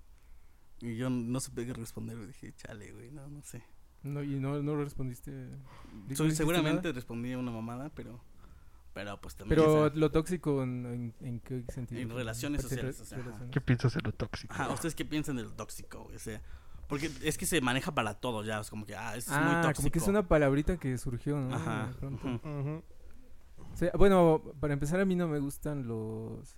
Y 0.81 0.97
yo 0.97 1.09
no 1.11 1.41
supe 1.41 1.65
qué 1.67 1.73
responder, 1.73 2.27
dije, 2.27 2.53
chale, 2.57 2.93
güey, 2.93 3.11
no, 3.11 3.27
no 3.29 3.43
sé. 3.43 3.63
No, 4.03 4.23
y 4.23 4.39
no, 4.39 4.63
no 4.63 4.77
respondiste. 4.77 5.31
¿Di- 5.31 6.15
Soy- 6.17 6.27
dijiste 6.27 6.37
seguramente 6.37 6.83
nada? 6.89 6.93
respondí 6.93 7.35
una 7.35 7.51
mamada, 7.51 7.91
pero, 7.95 8.21
pero 8.95 9.21
pues 9.21 9.37
también. 9.37 9.61
Pero 9.61 9.91
lo 9.95 10.11
tóxico, 10.11 10.63
¿en, 10.63 10.87
en, 10.87 11.15
en 11.27 11.41
qué 11.41 11.65
sentido? 11.69 12.01
En 12.01 12.09
relaciones 12.11 12.63
sociales, 12.63 12.97
re- 12.99 13.03
o 13.03 13.05
sea, 13.07 13.19
ajá. 13.19 13.25
relaciones. 13.27 13.53
¿Qué 13.53 13.61
piensas 13.61 13.93
de 13.95 14.01
lo 14.01 14.13
tóxico? 14.13 14.55
ajá, 14.55 14.71
¿ustedes 14.73 14.95
qué 14.95 15.05
piensan 15.05 15.37
del 15.37 15.53
tóxico, 15.53 16.05
güey? 16.05 16.17
O 16.17 16.21
sea, 16.21 16.41
porque 16.89 17.11
es 17.23 17.37
que 17.37 17.45
se 17.47 17.61
maneja 17.61 17.93
para 17.95 18.15
todo 18.15 18.43
ya, 18.45 18.61
es 18.61 18.71
como 18.71 18.87
que, 18.87 18.95
ah, 18.97 19.17
es 19.17 19.29
muy 19.29 19.37
Ah, 19.39 19.61
tóxico. 19.63 19.77
como 19.83 19.91
que 19.93 19.99
es 19.99 20.09
una 20.09 20.27
palabrita 20.29 20.77
que 20.79 20.97
surgió, 20.97 21.39
¿no? 21.41 21.55
Ajá. 21.55 21.93
De. 22.01 22.83
O 23.73 23.77
sea, 23.77 23.91
bueno, 23.99 24.43
para 24.61 24.73
empezar 24.75 25.01
a 25.01 25.05
mí 25.05 25.17
no 25.17 25.27
me 25.27 25.41
gustan 25.41 25.89
los 25.89 26.57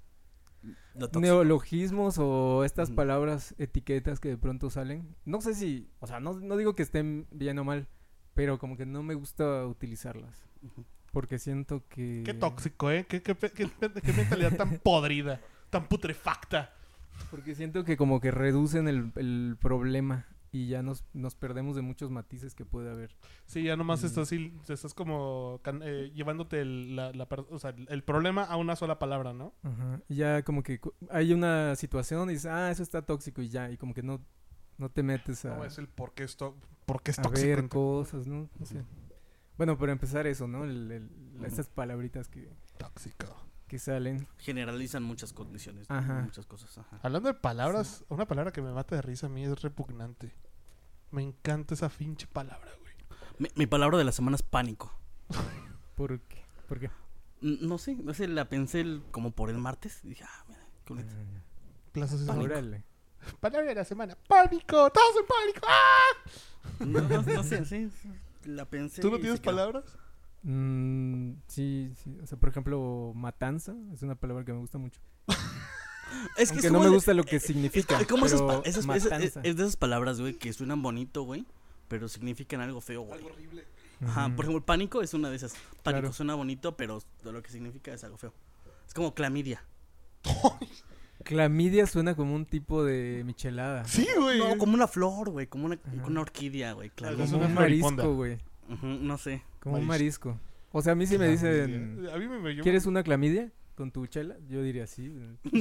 Lo 0.95 1.09
tóxico. 1.09 1.21
neologismos 1.21 2.19
o 2.19 2.65
estas 2.65 2.91
palabras, 2.91 3.55
etiquetas 3.59 4.21
que 4.21 4.29
de 4.31 4.37
pronto 4.37 4.69
salen. 4.69 5.17
No 5.25 5.41
sé 5.41 5.55
si, 5.55 5.89
o 6.01 6.07
sea, 6.07 6.21
no, 6.21 6.35
no 6.35 6.57
digo 6.59 6.75
que 6.75 6.83
estén 6.83 7.27
bien 7.31 7.59
o 7.59 7.65
mal, 7.65 7.89
pero 8.35 8.59
como 8.59 8.77
que 8.77 8.85
no 8.85 9.03
me 9.03 9.15
gusta 9.15 9.65
utilizarlas. 9.67 10.45
Porque 11.17 11.39
siento 11.39 11.83
que... 11.89 12.23
Qué 12.27 12.35
tóxico, 12.35 12.91
¿eh? 12.91 13.07
Qué, 13.09 13.23
qué, 13.23 13.35
qué 13.35 14.13
mentalidad 14.15 14.55
tan 14.55 14.77
podrida, 14.85 15.41
tan 15.71 15.89
putrefacta. 15.89 16.75
Porque 17.31 17.55
siento 17.55 17.85
que 17.85 17.97
como 17.97 18.21
que 18.21 18.31
reducen 18.31 18.87
el, 18.87 19.13
el 19.17 19.57
problema 19.59 20.27
y 20.53 20.69
ya 20.69 20.83
nos, 20.83 21.07
nos 21.15 21.35
perdemos 21.35 21.75
de 21.75 21.81
muchos 21.81 22.11
matices 22.11 22.55
que 22.55 22.67
puede 22.67 22.91
haber. 22.91 23.17
Sí, 23.47 23.63
ya 23.63 23.77
nomás 23.77 24.03
Mm. 24.03 24.07
estás, 24.07 24.31
estás 24.69 24.93
como 24.93 25.59
eh, 25.83 26.13
llevándote 26.15 26.61
el, 26.61 26.95
la, 26.97 27.13
la 27.13 27.27
per- 27.31 27.47
o 27.49 27.59
sea, 27.59 27.75
el 27.89 28.03
problema 28.05 28.45
a 28.45 28.57
una 28.59 28.77
sola 28.77 28.99
palabra, 28.99 29.33
¿no? 29.33 29.55
Ajá. 29.63 30.03
Y 30.11 30.17
ya 30.17 30.43
como 30.43 30.63
que 30.63 30.83
hay 31.09 31.33
una 31.33 31.77
situación 31.77 32.29
y 32.29 32.35
dices, 32.35 32.51
ah, 32.53 32.71
eso 32.71 32.83
está 32.83 33.01
tóxico 33.01 33.41
y 33.41 33.49
ya, 33.49 33.71
y 33.71 33.79
como 33.79 33.95
que 33.95 34.03
no, 34.03 34.21
no 34.77 34.91
te 34.91 35.03
metes 35.03 35.47
a... 35.47 35.57
No 35.57 35.65
es 35.65 35.79
el 35.79 35.89
por 35.89 36.13
qué 36.13 36.25
es, 36.25 36.37
tó- 36.37 36.57
por 36.85 37.03
qué 37.03 37.13
es 37.13 37.19
a 37.19 37.23
tóxico. 37.23 37.49
ver 37.49 37.59
en- 37.61 37.69
cosas, 37.69 38.27
¿no? 38.27 38.51
No 38.59 38.67
sé. 38.67 38.83
Bueno, 39.57 39.79
para 39.79 39.93
empezar 39.93 40.27
eso, 40.27 40.47
¿no? 40.47 40.65
El- 40.65 40.91
el- 40.93 41.45
estas 41.45 41.69
palabritas 41.69 42.29
que, 42.29 42.51
Tóxico. 42.79 43.27
que 43.69 43.79
salen. 43.79 44.27
Generalizan 44.39 45.03
muchas 45.03 45.33
condiciones. 45.33 45.91
Ajá. 45.91 46.23
muchas 46.23 46.47
cosas. 46.47 46.77
Ajá. 46.79 46.99
Hablando 47.03 47.29
de 47.29 47.35
palabras, 47.35 48.05
una 48.09 48.27
palabra 48.27 48.53
que 48.53 48.61
me 48.63 48.73
mata 48.73 48.97
de 48.97 49.03
risa 49.03 49.27
a 49.27 49.31
mí 49.31 49.45
es 49.45 49.63
repugnante. 49.63 50.35
Me 51.11 51.23
encanta 51.23 51.75
esa 51.75 51.89
finche 51.89 52.27
palabra, 52.27 52.71
güey. 52.81 52.95
Mi, 53.39 53.49
mi 53.55 53.67
palabra 53.67 53.97
de 53.99 54.05
la 54.05 54.13
semana 54.13 54.35
es 54.37 54.43
pánico. 54.43 54.93
¿Por 55.95 56.21
qué? 56.23 56.45
¿Por 56.69 56.79
qué? 56.81 56.91
No 57.41 57.79
sé, 57.79 57.95
no 57.97 58.13
sé, 58.15 58.29
la 58.29 58.49
pensé 58.49 58.81
el- 58.81 59.03
como 59.11 59.31
por 59.31 59.51
el 59.51 59.59
martes 59.59 60.01
y 60.05 60.09
dije, 60.11 60.25
ah, 60.27 60.45
mira, 60.49 60.61
qué 60.85 60.95
bonito. 60.95 61.15
Plazas 61.93 62.21
de 62.21 62.27
Pánico. 62.27 62.45
Órale. 62.53 62.85
Palabra 63.41 63.67
de 63.69 63.75
la 63.75 63.85
semana. 63.85 64.17
¡Pánico! 64.29 64.91
¡Todos 64.91 65.17
en 65.21 65.27
pánico! 65.27 65.67
¡Ah! 65.69 66.31
No, 66.81 67.01
no, 67.01 67.23
no 67.23 67.43
sé, 67.43 67.65
sí, 67.65 67.91
sí, 67.91 68.11
la 68.47 68.65
pensé. 68.65 69.03
¿Tú 69.03 69.11
no 69.11 69.19
tienes 69.19 69.41
palabras? 69.41 69.85
Mm, 70.43 71.33
sí, 71.49 71.93
sí. 72.03 72.17
O 72.23 72.27
sea, 72.27 72.39
por 72.39 72.49
ejemplo, 72.51 73.13
matanza 73.15 73.75
es 73.93 74.03
una 74.03 74.15
palabra 74.15 74.45
que 74.45 74.53
me 74.53 74.59
gusta 74.61 74.79
mucho. 74.79 75.01
Es 76.39 76.51
que 76.51 76.55
Aunque 76.55 76.67
es 76.69 76.73
no 76.73 76.79
me 76.79 76.85
de- 76.87 76.91
gusta 76.93 77.13
lo 77.15 77.25
que 77.25 77.37
eh, 77.37 77.41
significa. 77.41 78.01
Es 78.01 78.07
pa- 78.07 78.15
pero 78.15 78.27
esas- 78.27 78.41
esas- 78.65 78.77
es, 78.79 78.87
matanza. 78.87 79.41
es 79.43 79.57
de 79.57 79.63
esas 79.65 79.77
palabras, 79.77 80.21
güey, 80.21 80.35
que 80.35 80.53
suenan 80.53 80.81
bonito, 80.81 81.23
güey, 81.25 81.45
pero 81.89 82.09
significan 82.09 82.61
algo 82.61 82.81
feo, 82.81 83.03
güey. 83.03 83.19
Algo 83.19 83.33
horrible. 83.35 83.65
Ajá, 84.07 84.29
por 84.35 84.45
ejemplo, 84.45 84.65
pánico 84.65 85.03
es 85.03 85.15
una 85.15 85.31
de 85.31 85.37
esas. 85.37 85.55
Pánico 85.83 86.03
Claro. 86.03 86.13
suena 86.13 86.35
bonito, 86.35 86.77
pero 86.77 87.03
lo 87.25 87.43
que 87.43 87.51
significa 87.51 87.93
es 87.93 88.05
algo 88.05 88.17
feo. 88.19 88.33
Es 88.87 88.95
como 88.95 89.15
clamidia. 89.15 89.65
Clamidia 91.25 91.87
suena 91.87 92.15
como 92.15 92.35
un 92.35 92.45
tipo 92.47 92.85
de 92.85 93.23
michelada. 93.25 93.85
Sí, 93.87 94.07
güey. 94.19 94.39
No, 94.39 94.57
como 94.59 94.75
una 94.75 94.87
flor, 94.87 95.31
güey, 95.31 95.47
como 95.47 95.67
una, 95.67 95.75
Ajá. 95.77 95.91
como 95.97 96.07
una 96.07 96.21
orquídea, 96.21 96.73
güey. 96.75 96.91
Como 96.91 97.39
un 97.45 97.55
marisco, 97.55 98.15
güey. 98.15 98.39
No 98.83 99.17
sé. 99.19 99.43
Como 99.61 99.77
un 99.79 99.87
Marisco. 99.87 100.39
O 100.73 100.83
sea, 100.83 100.93
a 100.93 100.95
mí 100.97 101.07
si 101.07 101.17
me 101.19 101.29
dicen. 101.29 102.07
A 102.13 102.19
mí 102.19 102.29
me, 102.29 102.55
yo- 102.55 102.63
¿quieres 102.63 102.87
una 102.87 103.03
clamidia 103.03 103.51
con 103.77 103.91
tu 103.91 104.07
chela? 104.07 104.37
Yo 104.49 104.63
diría 104.63 104.87
sí. 104.87 105.13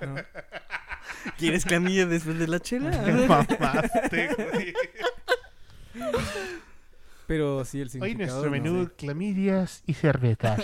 No. 0.00 0.14
¿Quieres 1.38 1.64
clamidia 1.64 2.06
después 2.06 2.38
de 2.38 2.46
la 2.48 2.60
chela? 2.60 2.90
Mamaste, 3.28 4.28
güey. 4.34 4.74
Pero 7.26 7.64
sí, 7.64 7.78
el 7.80 7.86
Hoy 7.86 7.90
significado. 7.90 8.42
nuestro 8.42 8.44
no 8.44 8.50
menú, 8.50 8.84
sé. 8.86 8.92
clamidias 8.96 9.82
y 9.86 9.94
cervezas. 9.94 10.60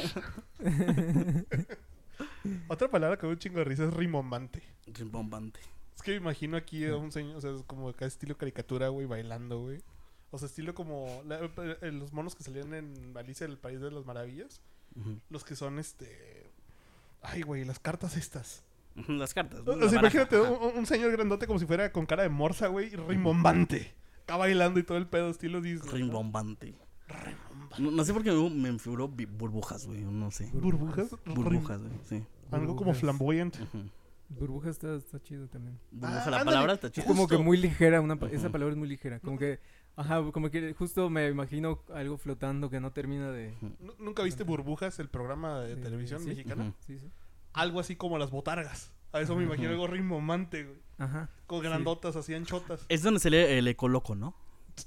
Otra 2.69 2.91
palabra 2.91 3.17
que 3.17 3.23
me 3.27 3.29
da 3.31 3.35
un 3.35 3.39
chingo 3.39 3.59
de 3.59 3.65
risa 3.65 3.85
es 3.85 3.95
rimbombante. 3.95 4.63
Rimbombante. 4.87 5.61
Es 5.95 6.03
que 6.03 6.11
me 6.13 6.17
imagino 6.19 6.57
aquí 6.57 6.85
a 6.87 6.97
un 6.97 7.11
señor, 7.13 7.37
o 7.37 7.41
sea, 7.41 7.53
es 7.55 7.63
como 7.63 7.89
acá 7.89 8.07
estilo 8.07 8.37
caricatura, 8.37 8.89
güey, 8.89 9.07
bailando, 9.07 9.61
güey. 9.63 9.81
O 10.31 10.39
sea, 10.39 10.47
estilo 10.47 10.75
como 10.75 11.23
la- 11.27 11.41
eh, 11.81 11.93
los 11.93 12.13
monos 12.13 12.35
que 12.35 12.43
salían 12.45 12.75
en 12.75 13.17
Alicia 13.17 13.47
del 13.47 13.57
País 13.59 13.81
de 13.81 13.91
las 13.91 14.05
Maravillas. 14.05 14.61
Los 15.31 15.45
que 15.45 15.55
son, 15.57 15.79
este... 15.79 16.51
Ay, 17.23 17.43
güey, 17.43 17.65
las 17.65 17.79
cartas 17.79 18.17
estas. 18.17 18.63
Las 19.09 19.35
cartas. 19.35 19.61
O 19.67 19.89
sea, 19.89 19.99
imagínate 20.01 20.41
un, 20.41 20.79
un 20.79 20.87
señor 20.87 21.13
grandote 21.13 21.47
como 21.47 21.59
si 21.59 21.67
fuera 21.67 21.93
con 21.93 22.07
cara 22.07 22.23
de 22.23 22.29
morsa, 22.31 22.69
güey, 22.69 22.87
y 22.93 22.97
rimbombante. 22.97 23.93
Acá 24.25 24.37
bailando 24.37 24.81
y 24.81 24.83
todo 24.85 24.97
el 24.99 25.07
pedo, 25.07 25.29
estilo 25.31 25.61
Disney. 25.61 25.91
Rimbombante. 25.93 26.75
Rimbombante. 27.09 27.83
No, 27.83 27.91
no 27.91 28.05
sé 28.05 28.13
por 28.15 28.23
qué 28.23 28.33
me, 28.33 28.73
me 28.73 28.79
figuró 28.79 29.09
burbujas, 29.09 29.87
güey. 29.87 30.01
No 30.03 30.31
sé. 30.31 30.51
¿Burbujas? 30.53 31.09
Burbujas, 31.27 31.81
güey. 31.81 31.93
Sí. 32.05 32.25
Algo 32.51 32.77
como 32.77 32.95
flamboyant. 32.95 33.61
Ujú. 33.61 33.91
Burbuja 34.29 34.71
está, 34.71 34.95
está 34.97 35.21
chido 35.23 35.47
también. 35.49 35.79
Burbuja, 35.93 36.13
Ah, 36.25 36.31
la 36.31 36.39
ándale. 36.39 36.45
palabra 36.45 36.73
está 36.75 36.87
Es 36.89 36.93
chida. 36.95 37.05
como 37.05 37.29
que 37.29 37.37
Justo. 37.37 37.45
muy 37.45 37.57
ligera, 37.59 38.01
una 38.01 38.17
pa- 38.17 38.27
esa 38.29 38.45
Ujú. 38.47 38.53
palabra 38.53 38.73
es 38.73 38.79
muy 38.79 38.89
ligera. 38.89 39.21
Como 39.21 39.39
que, 39.39 39.61
ajá, 39.95 40.21
como 40.33 40.51
que 40.51 40.75
justo 40.75 41.09
me 41.11 41.29
imagino 41.29 41.81
algo 41.95 42.17
flotando 42.19 42.69
que 42.69 42.81
no 42.81 42.91
termina 42.93 43.31
de... 43.31 43.55
Nu- 43.81 43.95
¿Nunca 44.01 44.23
viste 44.25 44.43
Burbujas, 44.43 44.99
el 44.99 45.09
programa 45.09 45.61
de 45.61 45.77
Sí, 45.77 45.81
televisión 45.81 46.21
sí. 46.23 46.29
mexicana? 46.29 46.65
Ujú. 46.65 46.75
Sí, 46.87 46.99
sí. 46.99 47.09
Algo 47.53 47.79
así 47.81 47.95
como 47.97 48.19
las 48.19 48.31
botargas. 48.31 48.93
A 49.13 49.21
eso 49.21 49.37
me 49.37 49.45
imagino 49.45 49.71
algo 49.71 49.87
rimbombante, 49.87 50.65
güey. 50.65 50.79
Ajá. 50.99 51.31
Con 51.47 51.61
Sí. 51.63 51.69
grandotas, 51.69 52.17
así 52.17 52.35
anchotas. 52.35 52.85
Es 52.89 53.03
donde 53.05 53.21
se 53.21 53.31
lee 53.31 53.37
el 53.59 53.69
ecoloco, 53.69 54.15
¿no? 54.17 54.35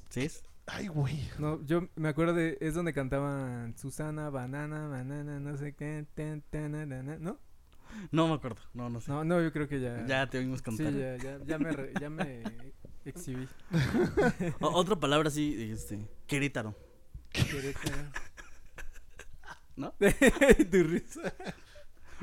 ¿Sí 0.09 0.19
es? 0.21 0.43
Ay, 0.67 0.87
güey. 0.87 1.17
No, 1.39 1.65
yo 1.65 1.87
me 1.95 2.09
acuerdo 2.09 2.33
de... 2.33 2.57
Es 2.61 2.73
donde 2.75 2.91
cantaban 2.93 3.75
Susana, 3.77 4.29
Banana, 4.29 4.87
Banana, 4.87 5.39
no 5.39 5.55
sé 5.57 5.73
qué, 5.73 6.05
tan, 6.13 6.41
tan, 6.51 6.73
na, 6.73 6.85
na, 6.85 7.01
na, 7.01 7.17
¿no? 7.17 7.39
No 8.11 8.27
me 8.27 8.33
acuerdo. 8.35 8.61
No, 8.73 8.89
no 8.89 9.01
sé. 9.01 9.11
No, 9.11 9.23
no, 9.23 9.41
yo 9.41 9.51
creo 9.51 9.67
que 9.67 9.79
ya... 9.79 10.05
Ya 10.05 10.27
te 10.29 10.37
oímos 10.39 10.59
Sí, 10.59 10.63
cantar. 10.65 10.93
ya, 10.93 11.17
ya, 11.17 11.39
ya 11.45 11.57
me, 11.59 11.71
re- 11.71 11.93
ya 11.99 12.09
me 12.09 12.43
exhibí. 13.05 13.47
O- 14.61 14.69
otra 14.69 14.95
palabra 14.95 15.29
así, 15.29 15.71
este, 15.71 15.99
Querétaro. 16.27 16.75
Querétaro. 17.31 17.97
¿No? 19.75 19.93
tu 20.71 20.83
risa. 20.83 21.33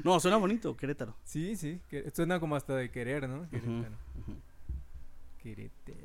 No, 0.04 0.20
suena 0.20 0.36
bonito, 0.36 0.76
Querétaro. 0.76 1.16
Sí, 1.24 1.56
sí. 1.56 1.80
que- 1.88 2.10
suena 2.10 2.38
como 2.40 2.54
hasta 2.56 2.74
de 2.76 2.90
querer, 2.90 3.28
¿no? 3.28 3.48
Querétaro. 3.48 3.96
Querétaro. 5.42 5.96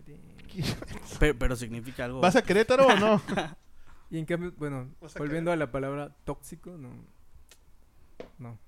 Pero, 1.20 1.38
pero 1.40 1.56
significa 1.56 2.06
algo. 2.06 2.22
¿Vas 2.22 2.36
a 2.36 2.42
Querétaro 2.44 2.88
o 2.88 2.96
no? 2.96 3.22
Y 4.12 4.20
en 4.20 4.26
cambio, 4.26 4.52
bueno, 4.58 4.90
a 5.02 5.18
volviendo 5.20 5.54
a 5.54 5.56
la 5.56 5.72
palabra 5.72 6.14
tóxico, 6.26 6.72
no. 6.78 6.90
No. 8.40 8.60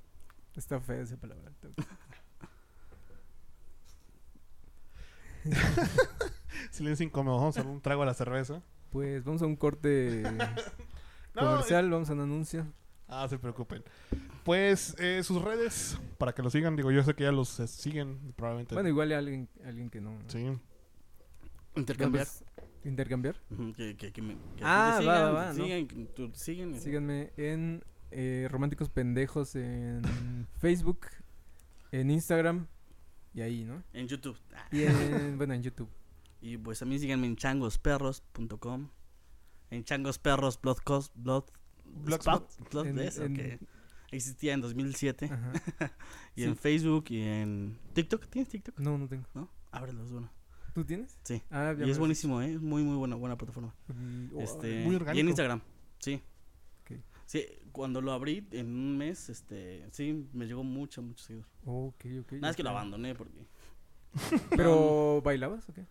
Está 0.55 0.79
fea 0.79 1.01
esa 1.01 1.17
palabra. 1.17 1.51
Silencio 6.71 7.05
incómodo. 7.05 7.37
Vamos 7.37 7.57
a 7.57 7.63
un 7.63 7.81
trago 7.81 8.03
a 8.03 8.05
la 8.05 8.13
cerveza. 8.13 8.61
Pues 8.91 9.23
vamos 9.23 9.41
a 9.41 9.45
un 9.45 9.55
corte 9.55 10.21
No, 11.35 11.41
comercial, 11.41 11.89
vamos 11.89 12.09
a 12.09 12.13
un 12.13 12.21
anuncio. 12.21 12.65
Ah, 13.07 13.27
se 13.27 13.37
preocupen. 13.39 13.83
Pues 14.43 14.95
eh, 14.99 15.21
sus 15.23 15.41
redes, 15.41 15.97
para 16.17 16.33
que 16.33 16.41
lo 16.43 16.49
sigan. 16.49 16.75
Digo, 16.75 16.91
yo 16.91 17.03
sé 17.03 17.13
que 17.15 17.23
ya 17.23 17.31
los 17.31 17.59
eh, 17.59 17.67
siguen, 17.67 18.33
probablemente. 18.35 18.75
Bueno, 18.75 18.89
igual 18.89 19.09
hay 19.11 19.17
alguien, 19.17 19.49
alguien 19.65 19.89
que 19.89 20.01
no. 20.01 20.17
Sí. 20.27 20.57
Intercambiar. 21.75 22.27
Intercambiar. 22.83 23.35
Ujú, 23.51 23.73
Que, 23.73 23.95
que, 23.97 24.11
que 24.11 24.21
me, 24.21 24.35
que 24.55 24.63
Ah, 24.63 24.93
va, 24.95 24.99
sigan, 24.99 25.15
va, 25.23 25.31
va, 25.31 25.51
te 25.53 25.57
¿no? 25.59 25.63
sigan, 25.65 25.87
que 25.87 25.95
tú- 26.05 26.31
siguen. 26.35 26.79
Síganme 26.79 27.31
en 27.37 27.83
eh, 28.13 28.47
Románticos 28.49 28.89
Pendejos 28.89 29.55
en 29.55 30.01
Facebook, 30.59 31.07
en 31.91 32.09
Instagram 32.11 32.67
y 33.33 33.41
ahí, 33.41 33.63
¿no? 33.63 33.83
En 33.93 34.07
YouTube. 34.07 34.37
Ah, 34.55 34.67
Y 34.71 34.83
en, 34.83 35.37
bueno, 35.37 35.53
en 35.53 35.63
YouTube. 35.63 35.89
Y 36.41 36.57
pues 36.57 36.79
también 36.79 36.99
síganme 37.01 37.27
en 37.27 37.35
changosperros.com. 37.35 38.89
En 39.69 39.83
changosperros 39.83 40.59
blog, 40.61 40.77
Blogspot. 41.85 42.49
spot- 42.49 42.69
blog 42.71 42.85
En- 42.87 42.99
eso, 42.99 43.23
en- 43.25 43.33
que 43.35 43.59
existía 44.11 44.53
en 44.53 44.61
2007. 44.61 45.29
Ajá. 45.31 45.53
y 46.35 46.41
sí. 46.41 46.47
en 46.47 46.55
Facebook 46.57 47.05
y 47.09 47.21
en 47.21 47.79
TikTok. 47.93 48.27
¿Tienes 48.29 48.49
TikTok? 48.49 48.79
No, 48.79 48.97
no 48.97 49.07
tengo. 49.07 49.25
¿No? 49.33 49.49
Ábrelos, 49.71 50.11
bueno. 50.11 50.29
¿Tú 50.75 50.83
tienes? 50.83 51.17
Sí. 51.23 51.41
Ah, 51.51 51.75
Y 51.77 51.89
es 51.89 51.97
buenísimo, 51.99 52.41
¿eh? 52.41 52.53
Es 52.53 52.61
muy, 52.61 52.83
muy 52.83 52.95
buena, 52.97 53.15
buena 53.15 53.37
plataforma. 53.37 53.73
Mm, 53.87 54.35
oh, 54.35 54.41
Este, 54.41 54.83
muy 54.83 54.93
y 54.93 54.95
orgánico. 54.95 55.19
en 55.21 55.27
Instagram, 55.27 55.61
sí. 55.99 56.21
Sí, 57.25 57.45
cuando 57.71 58.01
lo 58.01 58.11
abrí 58.11 58.47
en 58.51 58.67
un 58.67 58.97
mes, 58.97 59.29
este, 59.29 59.87
sí, 59.91 60.27
me 60.33 60.45
llegó 60.45 60.63
mucho, 60.63 61.01
mucho 61.01 61.23
seguidor. 61.23 61.47
Ok, 61.65 62.05
ok. 62.21 62.31
Nada 62.33 62.51
es 62.51 62.55
que 62.55 62.63
lo 62.63 62.69
abandoné 62.69 63.15
porque... 63.15 63.47
¿Pero 64.55 65.21
bailabas 65.23 65.67
o 65.69 65.73
qué? 65.73 65.85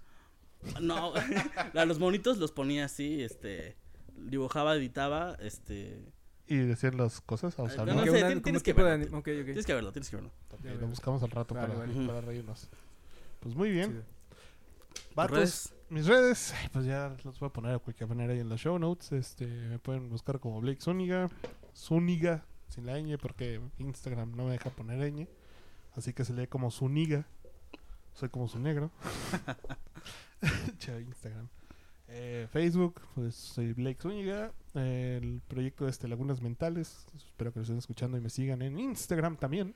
No, 0.81 1.13
a 1.75 1.85
los 1.85 1.99
monitos 1.99 2.39
los 2.39 2.53
ponía 2.53 2.85
así, 2.85 3.23
este, 3.23 3.77
dibujaba, 4.17 4.77
editaba, 4.77 5.35
este... 5.41 6.05
Y 6.47 6.57
decían 6.57 6.97
las 6.99 7.21
cosas. 7.21 7.55
O 7.59 7.69
sea, 7.69 7.85
No, 7.85 7.95
¿no? 7.95 8.05
no 8.05 8.13
Que 8.13 8.21
sé, 8.21 8.41
tienes 8.41 8.63
que 8.63 8.73
verlo. 8.75 9.23
Tienes 9.23 9.65
que 9.65 9.75
verlo, 9.75 9.93
tienes 9.93 10.11
que 10.11 10.17
verlo. 10.17 10.33
Lo 10.81 10.87
buscamos 10.87 11.23
al 11.23 11.31
rato 11.31 11.55
Vale, 11.55 11.69
para, 11.69 11.79
vale. 11.87 12.07
para 12.07 12.21
reírnos. 12.21 12.69
Pues 13.41 13.55
muy 13.55 13.71
bien. 13.71 14.05
Chido. 15.13 15.23
Vatos, 15.23 15.37
redes? 15.37 15.75
mis 15.91 16.07
redes, 16.07 16.55
pues 16.73 16.85
ya 16.87 17.17
los 17.25 17.39
voy 17.39 17.49
a 17.49 17.53
poner 17.53 17.73
de 17.73 17.79
cualquier 17.79 18.09
manera 18.09 18.33
ahí 18.33 18.41
en 18.41 18.49
las 18.49 18.61
show 18.61 18.79
notes. 18.79 19.13
Este, 19.13 19.47
me 19.47 19.79
pueden 19.79 20.09
buscar 20.09 20.41
como 20.41 20.61
Blake 20.61 20.81
Zúñiga, 20.81 21.29
Zúñiga, 21.75 22.45
sin 22.69 22.87
la 22.87 22.99
ñ, 22.99 23.19
porque 23.19 23.61
Instagram 23.79 24.33
no 24.37 24.45
me 24.47 24.53
deja 24.53 24.71
poner 24.71 25.13
ñ. 25.13 25.29
Así 25.95 26.13
que 26.13 26.25
se 26.25 26.33
lee 26.33 26.47
como 26.47 26.71
Zúñiga. 26.71 27.27
Soy 28.15 28.29
como 28.29 28.49
su 28.49 28.59
negro. 28.59 28.91
Che, 30.79 31.01
Instagram. 31.01 31.49
Eh, 32.09 32.47
Facebook, 32.51 33.01
pues 33.15 33.35
soy 33.35 33.73
Blake 33.73 34.01
Zúñiga. 34.01 34.53
Eh, 34.75 35.19
el 35.23 35.41
proyecto 35.47 35.89
este 35.89 36.09
Lagunas 36.09 36.43
Mentales. 36.43 37.07
Espero 37.15 37.53
que 37.53 37.61
lo 37.61 37.63
estén 37.63 37.79
escuchando 37.79 38.19
y 38.19 38.21
me 38.21 38.31
sigan 38.31 38.63
en 38.63 38.79
Instagram 38.79 39.37
también. 39.37 39.75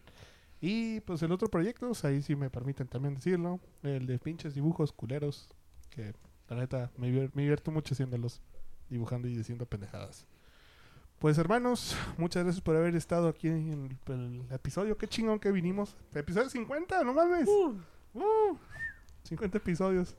Y 0.61 1.01
pues 1.01 1.23
el 1.23 1.33
otro 1.33 1.49
proyecto, 1.49 1.87
pues, 1.89 2.05
ahí 2.05 2.23
sí 2.23 2.35
me 2.35 2.51
permiten 2.51 2.89
también 2.89 3.15
decirlo. 3.15 3.61
El 3.83 4.07
de 4.07 4.19
pinches 4.19 4.55
dibujos 4.55 4.93
culeros. 4.93 5.49
Que 5.91 6.15
la 6.49 6.57
neta 6.57 6.91
me, 6.97 7.11
me 7.11 7.43
divierto 7.43 7.71
mucho 7.71 7.95
haciéndolos. 7.95 8.41
Dibujando 8.89 9.29
y 9.29 9.37
diciendo 9.37 9.67
pendejadas. 9.67 10.27
Pues 11.19 11.39
hermanos, 11.39 11.97
muchas 12.19 12.45
gracias 12.45 12.63
por 12.63 12.77
haber 12.77 12.95
estado 12.95 13.29
aquí 13.29 13.49
en 13.49 13.99
el, 14.07 14.13
el 14.15 14.53
episodio. 14.53 14.99
Qué 14.99 15.09
chingón 15.09 15.39
que 15.39 15.51
vinimos. 15.51 15.97
Episodio 16.15 16.51
50, 16.51 17.03
no 17.05 17.15
mames. 17.15 17.49
Uh, 17.49 18.57
50 19.25 19.59
episodios. 19.59 20.17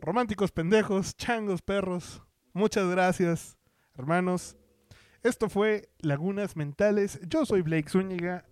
Románticos 0.00 0.52
pendejos, 0.52 1.16
changos 1.16 1.60
perros. 1.60 2.22
Muchas 2.52 2.88
gracias, 2.88 3.58
hermanos. 3.96 4.56
Esto 5.22 5.48
fue 5.48 5.90
Lagunas 5.98 6.56
Mentales. 6.56 7.20
Yo 7.28 7.44
soy 7.44 7.62
Blake 7.62 7.90
Zúñiga. 7.90 8.46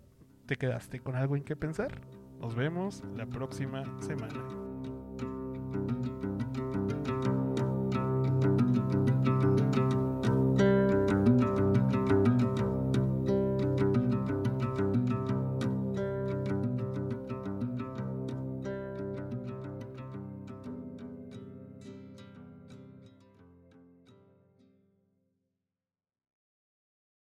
¿Te 0.49 0.57
quedaste 0.57 1.01
con 1.01 1.15
algo 1.15 1.37
en 1.37 1.45
qué 1.45 1.57
pensar? 1.57 2.01
Nos 2.41 2.55
vemos 2.55 3.05
la 3.15 3.27
próxima 3.27 3.85
semana. 4.01 4.68